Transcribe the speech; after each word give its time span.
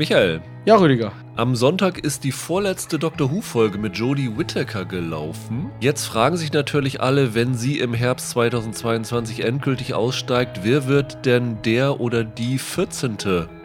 Michael. 0.00 0.40
Ja, 0.64 0.76
Rüdiger. 0.76 1.12
Am 1.36 1.54
Sonntag 1.54 1.98
ist 1.98 2.24
die 2.24 2.32
vorletzte 2.32 2.98
Doctor 2.98 3.30
Who-Folge 3.30 3.76
mit 3.76 3.98
Jodie 3.98 4.34
Whittaker 4.34 4.86
gelaufen. 4.86 5.70
Jetzt 5.78 6.06
fragen 6.06 6.38
sich 6.38 6.54
natürlich 6.54 7.02
alle, 7.02 7.34
wenn 7.34 7.52
sie 7.52 7.80
im 7.80 7.92
Herbst 7.92 8.30
2022 8.30 9.44
endgültig 9.44 9.92
aussteigt, 9.92 10.60
wer 10.62 10.86
wird 10.86 11.26
denn 11.26 11.60
der 11.66 12.00
oder 12.00 12.24
die 12.24 12.56
14. 12.56 13.18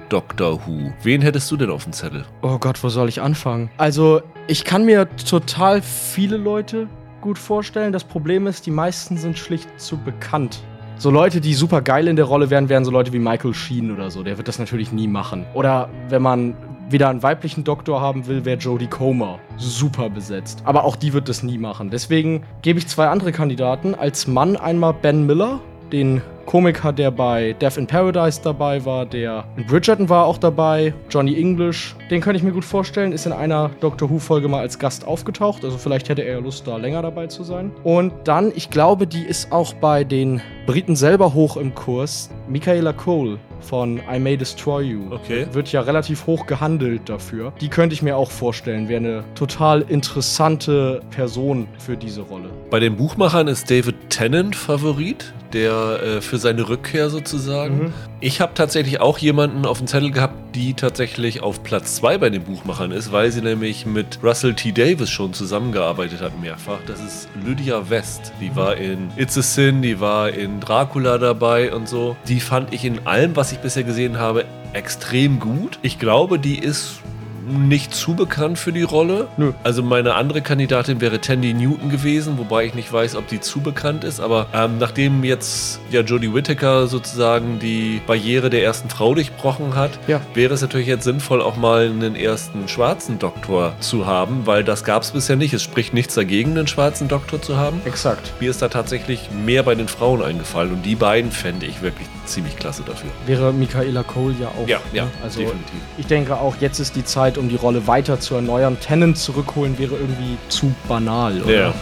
Doctor 0.10 0.68
Who. 0.68 0.92
Wen 1.04 1.21
hättest 1.21 1.50
du 1.52 1.56
denn 1.56 1.70
auf 1.70 1.85
dem 1.85 1.94
Zettel? 1.94 2.26
Oh 2.42 2.58
Gott, 2.58 2.83
wo 2.83 2.90
soll 2.90 3.08
ich 3.08 3.22
anfangen? 3.22 3.70
Also, 3.78 4.22
ich 4.47 4.65
kann 4.65 4.83
mir 4.83 5.08
total 5.15 5.81
viele 5.81 6.36
Leute 6.36 6.90
gut 7.22 7.40
vorstellen. 7.40 7.94
Das 7.94 8.04
Problem 8.04 8.46
ist, 8.46 8.65
die 8.65 8.72
meisten 8.72 9.15
sind 9.15 9.38
schlicht 9.38 9.70
zu 9.79 9.96
bekannt. 9.96 10.60
So 10.98 11.12
Leute, 11.12 11.42
die 11.42 11.54
super 11.54 11.82
geil 11.82 12.08
in 12.08 12.16
der 12.16 12.24
Rolle 12.24 12.50
wären, 12.50 12.70
wären 12.70 12.86
so 12.86 12.92
Leute 12.92 13.12
wie 13.12 13.20
Michael 13.20 13.54
Sheen 13.54 13.92
oder 13.92 14.10
so. 14.10 14.24
Der 14.24 14.38
wird 14.38 14.48
das 14.48 14.60
natürlich 14.60 14.94
nie 14.94 15.10
machen. 15.10 15.46
Oder 15.54 15.90
wenn 16.08 16.22
man 16.22 16.55
wieder 16.90 17.09
einen 17.09 17.22
weiblichen 17.22 17.66
Doktor 17.66 17.99
haben 17.99 18.27
will, 18.27 18.45
wäre 18.45 18.58
Jodie 18.58 18.88
Comer 18.88 19.39
super 19.58 20.09
besetzt. 20.09 20.62
Aber 20.63 20.86
auch 20.86 20.95
die 20.95 21.12
wird 21.12 21.27
das 21.27 21.44
nie 21.44 21.58
machen. 21.58 21.89
Deswegen 21.89 22.44
gebe 22.62 22.80
ich 22.80 22.88
zwei 22.88 23.08
andere 23.08 23.34
Kandidaten. 23.34 23.94
Als 23.94 24.26
Mann 24.26 24.55
einmal 24.55 24.94
Ben 24.94 25.26
Miller, 25.26 25.59
den 25.91 26.21
Komiker, 26.45 26.94
der 26.94 27.12
bei 27.12 27.53
Death 27.53 27.77
in 27.77 27.88
Paradise 27.88 28.39
dabei 28.44 28.85
war, 28.85 29.05
der 29.05 29.45
in 29.57 29.66
Bridgerton 29.66 30.09
war 30.09 30.25
auch 30.25 30.38
dabei, 30.38 30.94
Johnny 31.09 31.39
English, 31.39 31.95
den 32.11 32.21
könnte 32.21 32.38
ich 32.38 32.44
mir 32.44 32.52
gut 32.52 32.66
vorstellen, 32.66 33.11
ist 33.11 33.25
in 33.25 33.34
einer 33.34 33.71
Doctor 33.80 34.09
Who-Folge 34.09 34.48
mal 34.48 34.59
als 34.59 34.77
Gast 34.77 35.08
aufgetaucht, 35.08 35.63
also 35.63 35.77
vielleicht 35.77 36.08
hätte 36.09 36.23
er 36.23 36.35
ja 36.35 36.39
Lust, 36.39 36.67
da 36.67 36.77
länger 36.77 37.02
dabei 37.02 37.27
zu 37.27 37.44
sein. 37.44 37.71
Und 37.84 38.13
dann, 38.25 38.52
ich 38.55 38.70
glaube, 38.70 39.08
die 39.08 39.23
ist 39.23 39.52
auch 39.52 39.73
bei 39.73 40.03
den 40.03 40.41
Briten 40.67 40.95
selber 40.95 41.34
hoch 41.34 41.58
im 41.58 41.73
Kurs, 41.73 42.30
Michaela 42.47 42.94
Cole 42.94 43.39
von 43.65 43.99
I 44.11 44.19
May 44.19 44.37
Destroy 44.37 44.83
You. 44.83 45.11
Okay. 45.11 45.47
Wird 45.51 45.71
ja 45.71 45.81
relativ 45.81 46.27
hoch 46.27 46.45
gehandelt 46.45 47.01
dafür. 47.09 47.51
Die 47.59 47.69
könnte 47.69 47.93
ich 47.93 48.01
mir 48.01 48.15
auch 48.15 48.31
vorstellen, 48.31 48.88
wäre 48.88 48.99
eine 48.99 49.23
total 49.33 49.81
interessante 49.81 51.02
Person 51.09 51.67
für 51.80 51.97
diese 51.97 52.22
Rolle. 52.22 52.49
Bei 52.69 52.80
den 52.80 52.95
Buchmachern 52.95 53.47
ist 53.47 53.69
David 53.69 53.95
Tennant 54.09 54.55
Favorit, 54.55 55.33
der 55.53 55.99
äh, 56.02 56.22
für 56.22 56.38
seine 56.38 56.69
Rückkehr 56.69 57.09
sozusagen. 57.09 57.85
Mhm. 57.85 57.94
Ich 58.26 58.42
habe 58.42 58.56
tatsächlich 58.56 59.02
auch 59.02 59.20
jemanden 59.20 59.68
auf 59.68 59.78
dem 59.78 59.86
Zettel 59.86 60.09
gehabt, 60.09 60.56
die 60.56 60.73
tatsächlich 60.73 61.44
auf 61.44 61.62
Platz 61.62 61.98
2 61.98 62.18
bei 62.18 62.31
den 62.31 62.44
Buchmachern 62.44 62.90
ist, 62.90 63.12
weil 63.12 63.31
sie 63.31 63.44
nämlich 63.44 63.86
mit 63.86 64.18
Russell 64.23 64.56
T. 64.56 64.72
Davis 64.72 65.12
schon 65.12 65.31
zusammengearbeitet 65.31 66.22
hat 66.22 66.42
mehrfach. 66.42 66.80
Das 66.88 67.00
ist 67.02 67.30
Lydia 67.46 67.88
West. 67.88 68.34
Die 68.42 68.56
war 68.56 68.78
in 68.78 69.12
It's 69.16 69.38
a 69.38 69.44
Sin, 69.44 69.84
die 69.84 70.00
war 70.00 70.31
in 70.31 70.59
Dracula 70.59 71.20
dabei 71.20 71.72
und 71.72 71.88
so. 71.88 72.18
Die 72.28 72.40
fand 72.40 72.73
ich 72.73 72.84
in 72.84 73.06
allem, 73.06 73.36
was 73.36 73.52
ich 73.52 73.59
bisher 73.59 73.84
gesehen 73.84 74.18
habe, 74.18 74.46
extrem 74.73 75.40
gut. 75.40 75.78
Ich 75.84 76.00
glaube, 76.00 76.40
die 76.40 76.58
ist 76.58 77.02
nicht 77.45 77.93
zu 77.93 78.15
bekannt 78.15 78.57
für 78.57 78.71
die 78.71 78.83
Rolle. 78.83 79.27
Nö. 79.38 79.53
Also 79.63 79.83
meine 79.83 80.15
andere 80.15 80.41
Kandidatin 80.41 81.01
wäre 81.01 81.19
Tandy 81.19 81.53
Newton 81.53 81.89
gewesen, 81.89 82.38
wobei 82.38 82.65
ich 82.65 82.73
nicht 82.73 82.91
weiß, 82.91 83.15
ob 83.15 83.27
die 83.27 83.39
zu 83.39 83.61
bekannt 83.61 84.03
ist. 84.03 84.19
Aber 84.19 84.47
ähm, 84.53 84.77
nachdem 84.79 85.23
jetzt 85.23 85.79
ja 85.91 86.01
Jodie 86.01 86.33
Whittaker 86.33 86.88
sozusagen 86.88 87.59
die 87.59 88.01
Barriere 88.05 88.49
der 88.49 88.63
ersten 88.63 88.89
Frau 88.89 89.13
durchbrochen 89.13 89.75
hat, 89.75 89.91
ja. 90.07 90.21
wäre 90.33 90.53
es 90.53 90.61
natürlich 90.61 90.88
jetzt 90.88 91.03
sinnvoll, 91.03 91.41
auch 91.41 91.57
mal 91.57 91.85
einen 91.85 92.16
ersten 92.16 92.67
schwarzen 92.67 93.19
Doktor 93.19 93.73
zu 93.79 94.05
haben, 94.05 94.45
weil 94.45 94.63
das 94.63 94.83
gab 94.83 95.03
es 95.03 95.11
bisher 95.11 95.35
nicht. 95.35 95.53
Es 95.53 95.63
spricht 95.63 95.93
nichts 95.93 96.16
dagegen, 96.16 96.51
einen 96.51 96.67
schwarzen 96.67 97.07
Doktor 97.07 97.41
zu 97.41 97.57
haben. 97.57 97.81
Exakt. 97.85 98.33
Mir 98.39 98.49
ist 98.49 98.61
da 98.61 98.67
tatsächlich 98.67 99.29
mehr 99.31 99.63
bei 99.63 99.75
den 99.75 99.88
Frauen 99.88 100.21
eingefallen 100.21 100.73
und 100.73 100.85
die 100.85 100.95
beiden 100.95 101.31
fände 101.31 101.66
ich 101.66 101.81
wirklich 101.81 102.07
ziemlich 102.25 102.55
klasse 102.55 102.83
dafür. 102.85 103.09
Wäre 103.25 103.53
Michaela 103.53 104.03
Cole 104.03 104.35
ja 104.39 104.47
auch. 104.47 104.67
Ja, 104.67 104.79
ja, 104.93 105.05
ne? 105.05 105.11
also 105.23 105.39
definitiv. 105.39 105.79
Ich 105.97 106.07
denke 106.07 106.38
auch, 106.38 106.55
jetzt 106.59 106.79
ist 106.79 106.95
die 106.95 107.03
Zeit, 107.03 107.34
um 107.38 107.50
die 107.50 107.55
Rolle 107.55 107.88
weiter 107.88 108.19
zu 108.19 108.36
erneuern. 108.36 108.78
Tennant 108.80 109.17
zurückholen 109.17 109.78
wäre 109.78 109.95
irgendwie 109.95 110.38
zu 110.50 110.73
banal, 110.88 111.41
oder? 111.41 111.53
Ja. 111.53 111.73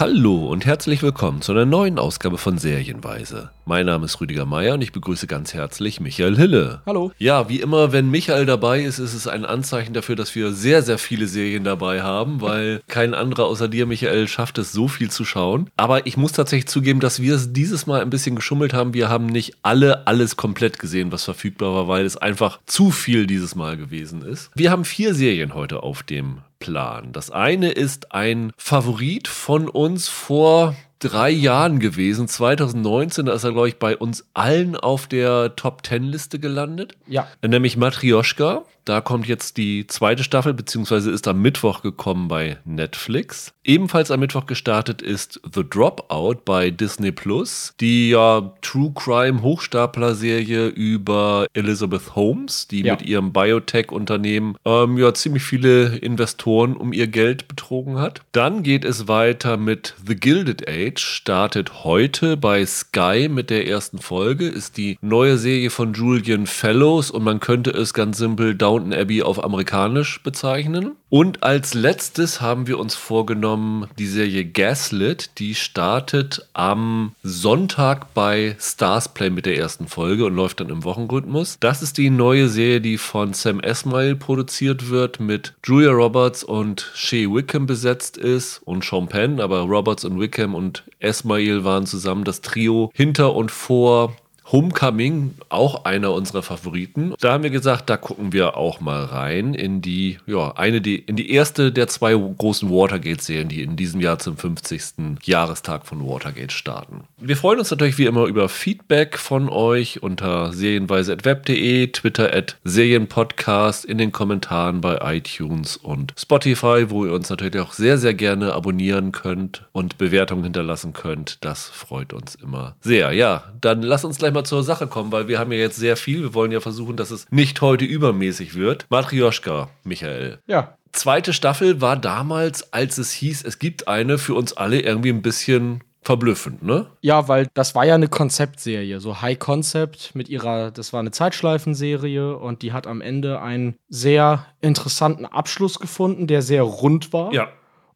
Hallo 0.00 0.46
und 0.46 0.64
herzlich 0.64 1.02
willkommen 1.02 1.42
zu 1.42 1.50
einer 1.50 1.66
neuen 1.66 1.98
Ausgabe 1.98 2.38
von 2.38 2.56
Serienweise. 2.56 3.50
Mein 3.64 3.86
Name 3.86 4.04
ist 4.04 4.20
Rüdiger 4.20 4.46
Meier 4.46 4.74
und 4.74 4.80
ich 4.80 4.92
begrüße 4.92 5.26
ganz 5.26 5.54
herzlich 5.54 5.98
Michael 6.00 6.36
Hille. 6.36 6.82
Hallo. 6.86 7.10
Ja, 7.18 7.48
wie 7.48 7.58
immer, 7.58 7.90
wenn 7.90 8.08
Michael 8.08 8.46
dabei 8.46 8.80
ist, 8.80 9.00
ist 9.00 9.12
es 9.12 9.26
ein 9.26 9.44
Anzeichen 9.44 9.94
dafür, 9.94 10.14
dass 10.14 10.36
wir 10.36 10.52
sehr, 10.52 10.82
sehr 10.82 10.98
viele 10.98 11.26
Serien 11.26 11.64
dabei 11.64 12.00
haben, 12.00 12.40
weil 12.40 12.80
kein 12.86 13.12
anderer 13.12 13.46
außer 13.46 13.66
dir, 13.66 13.86
Michael, 13.86 14.28
schafft 14.28 14.58
es, 14.58 14.70
so 14.70 14.86
viel 14.86 15.10
zu 15.10 15.24
schauen. 15.24 15.68
Aber 15.76 16.06
ich 16.06 16.16
muss 16.16 16.30
tatsächlich 16.30 16.68
zugeben, 16.68 17.00
dass 17.00 17.20
wir 17.20 17.34
es 17.34 17.52
dieses 17.52 17.88
Mal 17.88 18.00
ein 18.00 18.10
bisschen 18.10 18.36
geschummelt 18.36 18.74
haben. 18.74 18.94
Wir 18.94 19.08
haben 19.08 19.26
nicht 19.26 19.56
alle 19.62 20.06
alles 20.06 20.36
komplett 20.36 20.78
gesehen, 20.78 21.10
was 21.10 21.24
verfügbar 21.24 21.74
war, 21.74 21.88
weil 21.88 22.06
es 22.06 22.16
einfach 22.16 22.60
zu 22.66 22.92
viel 22.92 23.26
dieses 23.26 23.56
Mal 23.56 23.76
gewesen 23.76 24.22
ist. 24.22 24.52
Wir 24.54 24.70
haben 24.70 24.84
vier 24.84 25.12
Serien 25.12 25.54
heute 25.54 25.82
auf 25.82 26.04
dem 26.04 26.42
Plan. 26.58 27.12
Das 27.12 27.30
eine 27.30 27.70
ist 27.70 28.12
ein 28.12 28.52
Favorit 28.56 29.28
von 29.28 29.68
uns 29.68 30.08
vor 30.08 30.74
drei 30.98 31.30
Jahren 31.30 31.78
gewesen. 31.78 32.28
2019, 32.28 33.26
da 33.26 33.32
ist 33.32 33.44
er, 33.44 33.52
glaube 33.52 33.68
ich, 33.68 33.78
bei 33.78 33.96
uns 33.96 34.26
allen 34.34 34.76
auf 34.76 35.06
der 35.06 35.56
Top 35.56 35.82
Ten 35.82 36.04
Liste 36.04 36.38
gelandet. 36.38 36.96
Ja. 37.06 37.28
Nämlich 37.46 37.76
Matrioschka. 37.76 38.64
Da 38.88 39.02
kommt 39.02 39.26
jetzt 39.26 39.58
die 39.58 39.86
zweite 39.86 40.24
Staffel, 40.24 40.54
beziehungsweise 40.54 41.10
ist 41.10 41.28
am 41.28 41.42
Mittwoch 41.42 41.82
gekommen 41.82 42.26
bei 42.26 42.56
Netflix. 42.64 43.52
Ebenfalls 43.62 44.10
am 44.10 44.20
Mittwoch 44.20 44.46
gestartet 44.46 45.02
ist 45.02 45.42
The 45.54 45.62
Dropout 45.62 46.36
bei 46.46 46.70
Disney 46.70 47.12
Plus, 47.12 47.74
die 47.80 48.08
ja 48.08 48.54
True 48.62 48.92
Crime 48.94 49.42
Hochstapler-Serie 49.42 50.68
über 50.68 51.48
Elizabeth 51.52 52.16
Holmes, 52.16 52.66
die 52.66 52.80
ja. 52.80 52.94
mit 52.94 53.02
ihrem 53.02 53.34
Biotech-Unternehmen 53.34 54.56
ähm, 54.64 54.96
ja 54.96 55.12
ziemlich 55.12 55.42
viele 55.42 55.98
Investoren 55.98 56.74
um 56.74 56.94
ihr 56.94 57.08
Geld 57.08 57.46
betrogen 57.46 57.98
hat. 57.98 58.22
Dann 58.32 58.62
geht 58.62 58.86
es 58.86 59.06
weiter 59.06 59.58
mit 59.58 59.96
The 60.06 60.16
Gilded 60.16 60.66
Age, 60.66 60.98
startet 60.98 61.84
heute 61.84 62.38
bei 62.38 62.64
Sky 62.64 63.28
mit 63.28 63.50
der 63.50 63.66
ersten 63.66 63.98
Folge, 63.98 64.48
ist 64.48 64.78
die 64.78 64.96
neue 65.02 65.36
Serie 65.36 65.68
von 65.68 65.92
Julian 65.92 66.46
Fellows 66.46 67.10
und 67.10 67.22
man 67.22 67.40
könnte 67.40 67.70
es 67.70 67.92
ganz 67.92 68.16
simpel 68.16 68.54
Down 68.54 68.77
Downton 68.78 68.92
Abbey 68.92 69.22
auf 69.22 69.42
amerikanisch 69.42 70.22
bezeichnen. 70.22 70.92
Und 71.08 71.42
als 71.42 71.74
letztes 71.74 72.40
haben 72.40 72.66
wir 72.66 72.78
uns 72.78 72.94
vorgenommen, 72.94 73.88
die 73.98 74.06
Serie 74.06 74.44
Gaslit, 74.44 75.30
die 75.38 75.54
startet 75.54 76.46
am 76.52 77.12
Sonntag 77.22 78.14
bei 78.14 78.56
Starsplay 78.60 79.30
mit 79.30 79.46
der 79.46 79.56
ersten 79.56 79.88
Folge 79.88 80.26
und 80.26 80.36
läuft 80.36 80.60
dann 80.60 80.68
im 80.68 80.84
Wochenrhythmus. 80.84 81.56
Das 81.60 81.82
ist 81.82 81.98
die 81.98 82.10
neue 82.10 82.48
Serie, 82.48 82.80
die 82.80 82.98
von 82.98 83.32
Sam 83.32 83.60
Esmail 83.60 84.14
produziert 84.14 84.90
wird, 84.90 85.18
mit 85.18 85.54
Julia 85.64 85.90
Roberts 85.90 86.44
und 86.44 86.90
Shea 86.94 87.26
Wickham 87.28 87.66
besetzt 87.66 88.16
ist 88.16 88.60
und 88.64 88.84
Sean 88.84 89.08
Penn, 89.08 89.40
aber 89.40 89.60
Roberts 89.62 90.04
und 90.04 90.20
Wickham 90.20 90.54
und 90.54 90.84
Esmail 91.00 91.64
waren 91.64 91.86
zusammen 91.86 92.24
das 92.24 92.42
Trio 92.42 92.92
hinter 92.94 93.34
und 93.34 93.50
vor 93.50 94.14
Homecoming, 94.50 95.34
auch 95.50 95.84
einer 95.84 96.12
unserer 96.12 96.42
Favoriten. 96.42 97.14
Da 97.20 97.32
haben 97.32 97.42
wir 97.42 97.50
gesagt, 97.50 97.90
da 97.90 97.96
gucken 97.96 98.32
wir 98.32 98.56
auch 98.56 98.80
mal 98.80 99.04
rein 99.04 99.52
in 99.52 99.82
die, 99.82 100.18
ja, 100.26 100.52
eine, 100.56 100.80
die, 100.80 100.96
in 100.96 101.16
die 101.16 101.30
erste 101.30 101.70
der 101.70 101.86
zwei 101.88 102.14
großen 102.14 102.70
Watergate-Serien, 102.70 103.48
die 103.48 103.62
in 103.62 103.76
diesem 103.76 104.00
Jahr 104.00 104.18
zum 104.18 104.36
50. 104.36 105.18
Jahrestag 105.22 105.86
von 105.86 106.06
Watergate 106.06 106.52
starten. 106.52 107.02
Wir 107.18 107.36
freuen 107.36 107.58
uns 107.58 107.70
natürlich 107.70 107.98
wie 107.98 108.06
immer 108.06 108.24
über 108.24 108.48
Feedback 108.48 109.18
von 109.18 109.50
euch 109.50 110.02
unter 110.02 110.52
serienweise.web.de, 110.52 111.88
Twitter 111.88 112.32
at 112.32 112.56
Serienpodcast, 112.64 113.84
in 113.84 113.98
den 113.98 114.12
Kommentaren 114.12 114.80
bei 114.80 114.98
iTunes 115.16 115.76
und 115.76 116.14
Spotify, 116.16 116.86
wo 116.88 117.04
ihr 117.04 117.12
uns 117.12 117.28
natürlich 117.28 117.58
auch 117.60 117.72
sehr, 117.74 117.98
sehr 117.98 118.14
gerne 118.14 118.54
abonnieren 118.54 119.12
könnt 119.12 119.66
und 119.72 119.98
Bewertungen 119.98 120.44
hinterlassen 120.44 120.94
könnt. 120.94 121.44
Das 121.44 121.68
freut 121.68 122.14
uns 122.14 122.34
immer 122.34 122.76
sehr. 122.80 123.12
Ja, 123.12 123.52
dann 123.60 123.82
lasst 123.82 124.04
uns 124.04 124.18
gleich 124.18 124.32
mal 124.32 124.37
mal 124.38 124.44
zur 124.44 124.62
Sache 124.62 124.86
kommen, 124.86 125.10
weil 125.12 125.28
wir 125.28 125.38
haben 125.38 125.52
ja 125.52 125.58
jetzt 125.58 125.76
sehr 125.76 125.96
viel. 125.96 126.22
Wir 126.22 126.34
wollen 126.34 126.52
ja 126.52 126.60
versuchen, 126.60 126.96
dass 126.96 127.10
es 127.10 127.26
nicht 127.30 127.60
heute 127.60 127.84
übermäßig 127.84 128.54
wird. 128.54 128.86
Matrioschka, 128.88 129.68
Michael. 129.84 130.38
Ja. 130.46 130.76
Zweite 130.92 131.32
Staffel 131.32 131.80
war 131.80 131.96
damals, 131.96 132.72
als 132.72 132.98
es 132.98 133.12
hieß, 133.12 133.44
es 133.44 133.58
gibt 133.58 133.88
eine 133.88 134.18
für 134.18 134.34
uns 134.34 134.56
alle 134.56 134.80
irgendwie 134.80 135.10
ein 135.10 135.22
bisschen 135.22 135.82
verblüffend, 136.02 136.62
ne? 136.62 136.86
Ja, 137.02 137.28
weil 137.28 137.48
das 137.52 137.74
war 137.74 137.84
ja 137.84 137.94
eine 137.94 138.08
Konzeptserie, 138.08 138.98
so 139.00 139.20
High 139.20 139.38
Concept 139.38 140.14
mit 140.14 140.28
ihrer, 140.30 140.70
das 140.70 140.92
war 140.92 141.00
eine 141.00 141.10
Zeitschleifenserie 141.10 142.36
und 142.36 142.62
die 142.62 142.72
hat 142.72 142.86
am 142.86 143.02
Ende 143.02 143.42
einen 143.42 143.76
sehr 143.90 144.46
interessanten 144.62 145.26
Abschluss 145.26 145.80
gefunden, 145.80 146.26
der 146.26 146.40
sehr 146.40 146.62
rund 146.62 147.12
war. 147.12 147.32
Ja. 147.34 147.48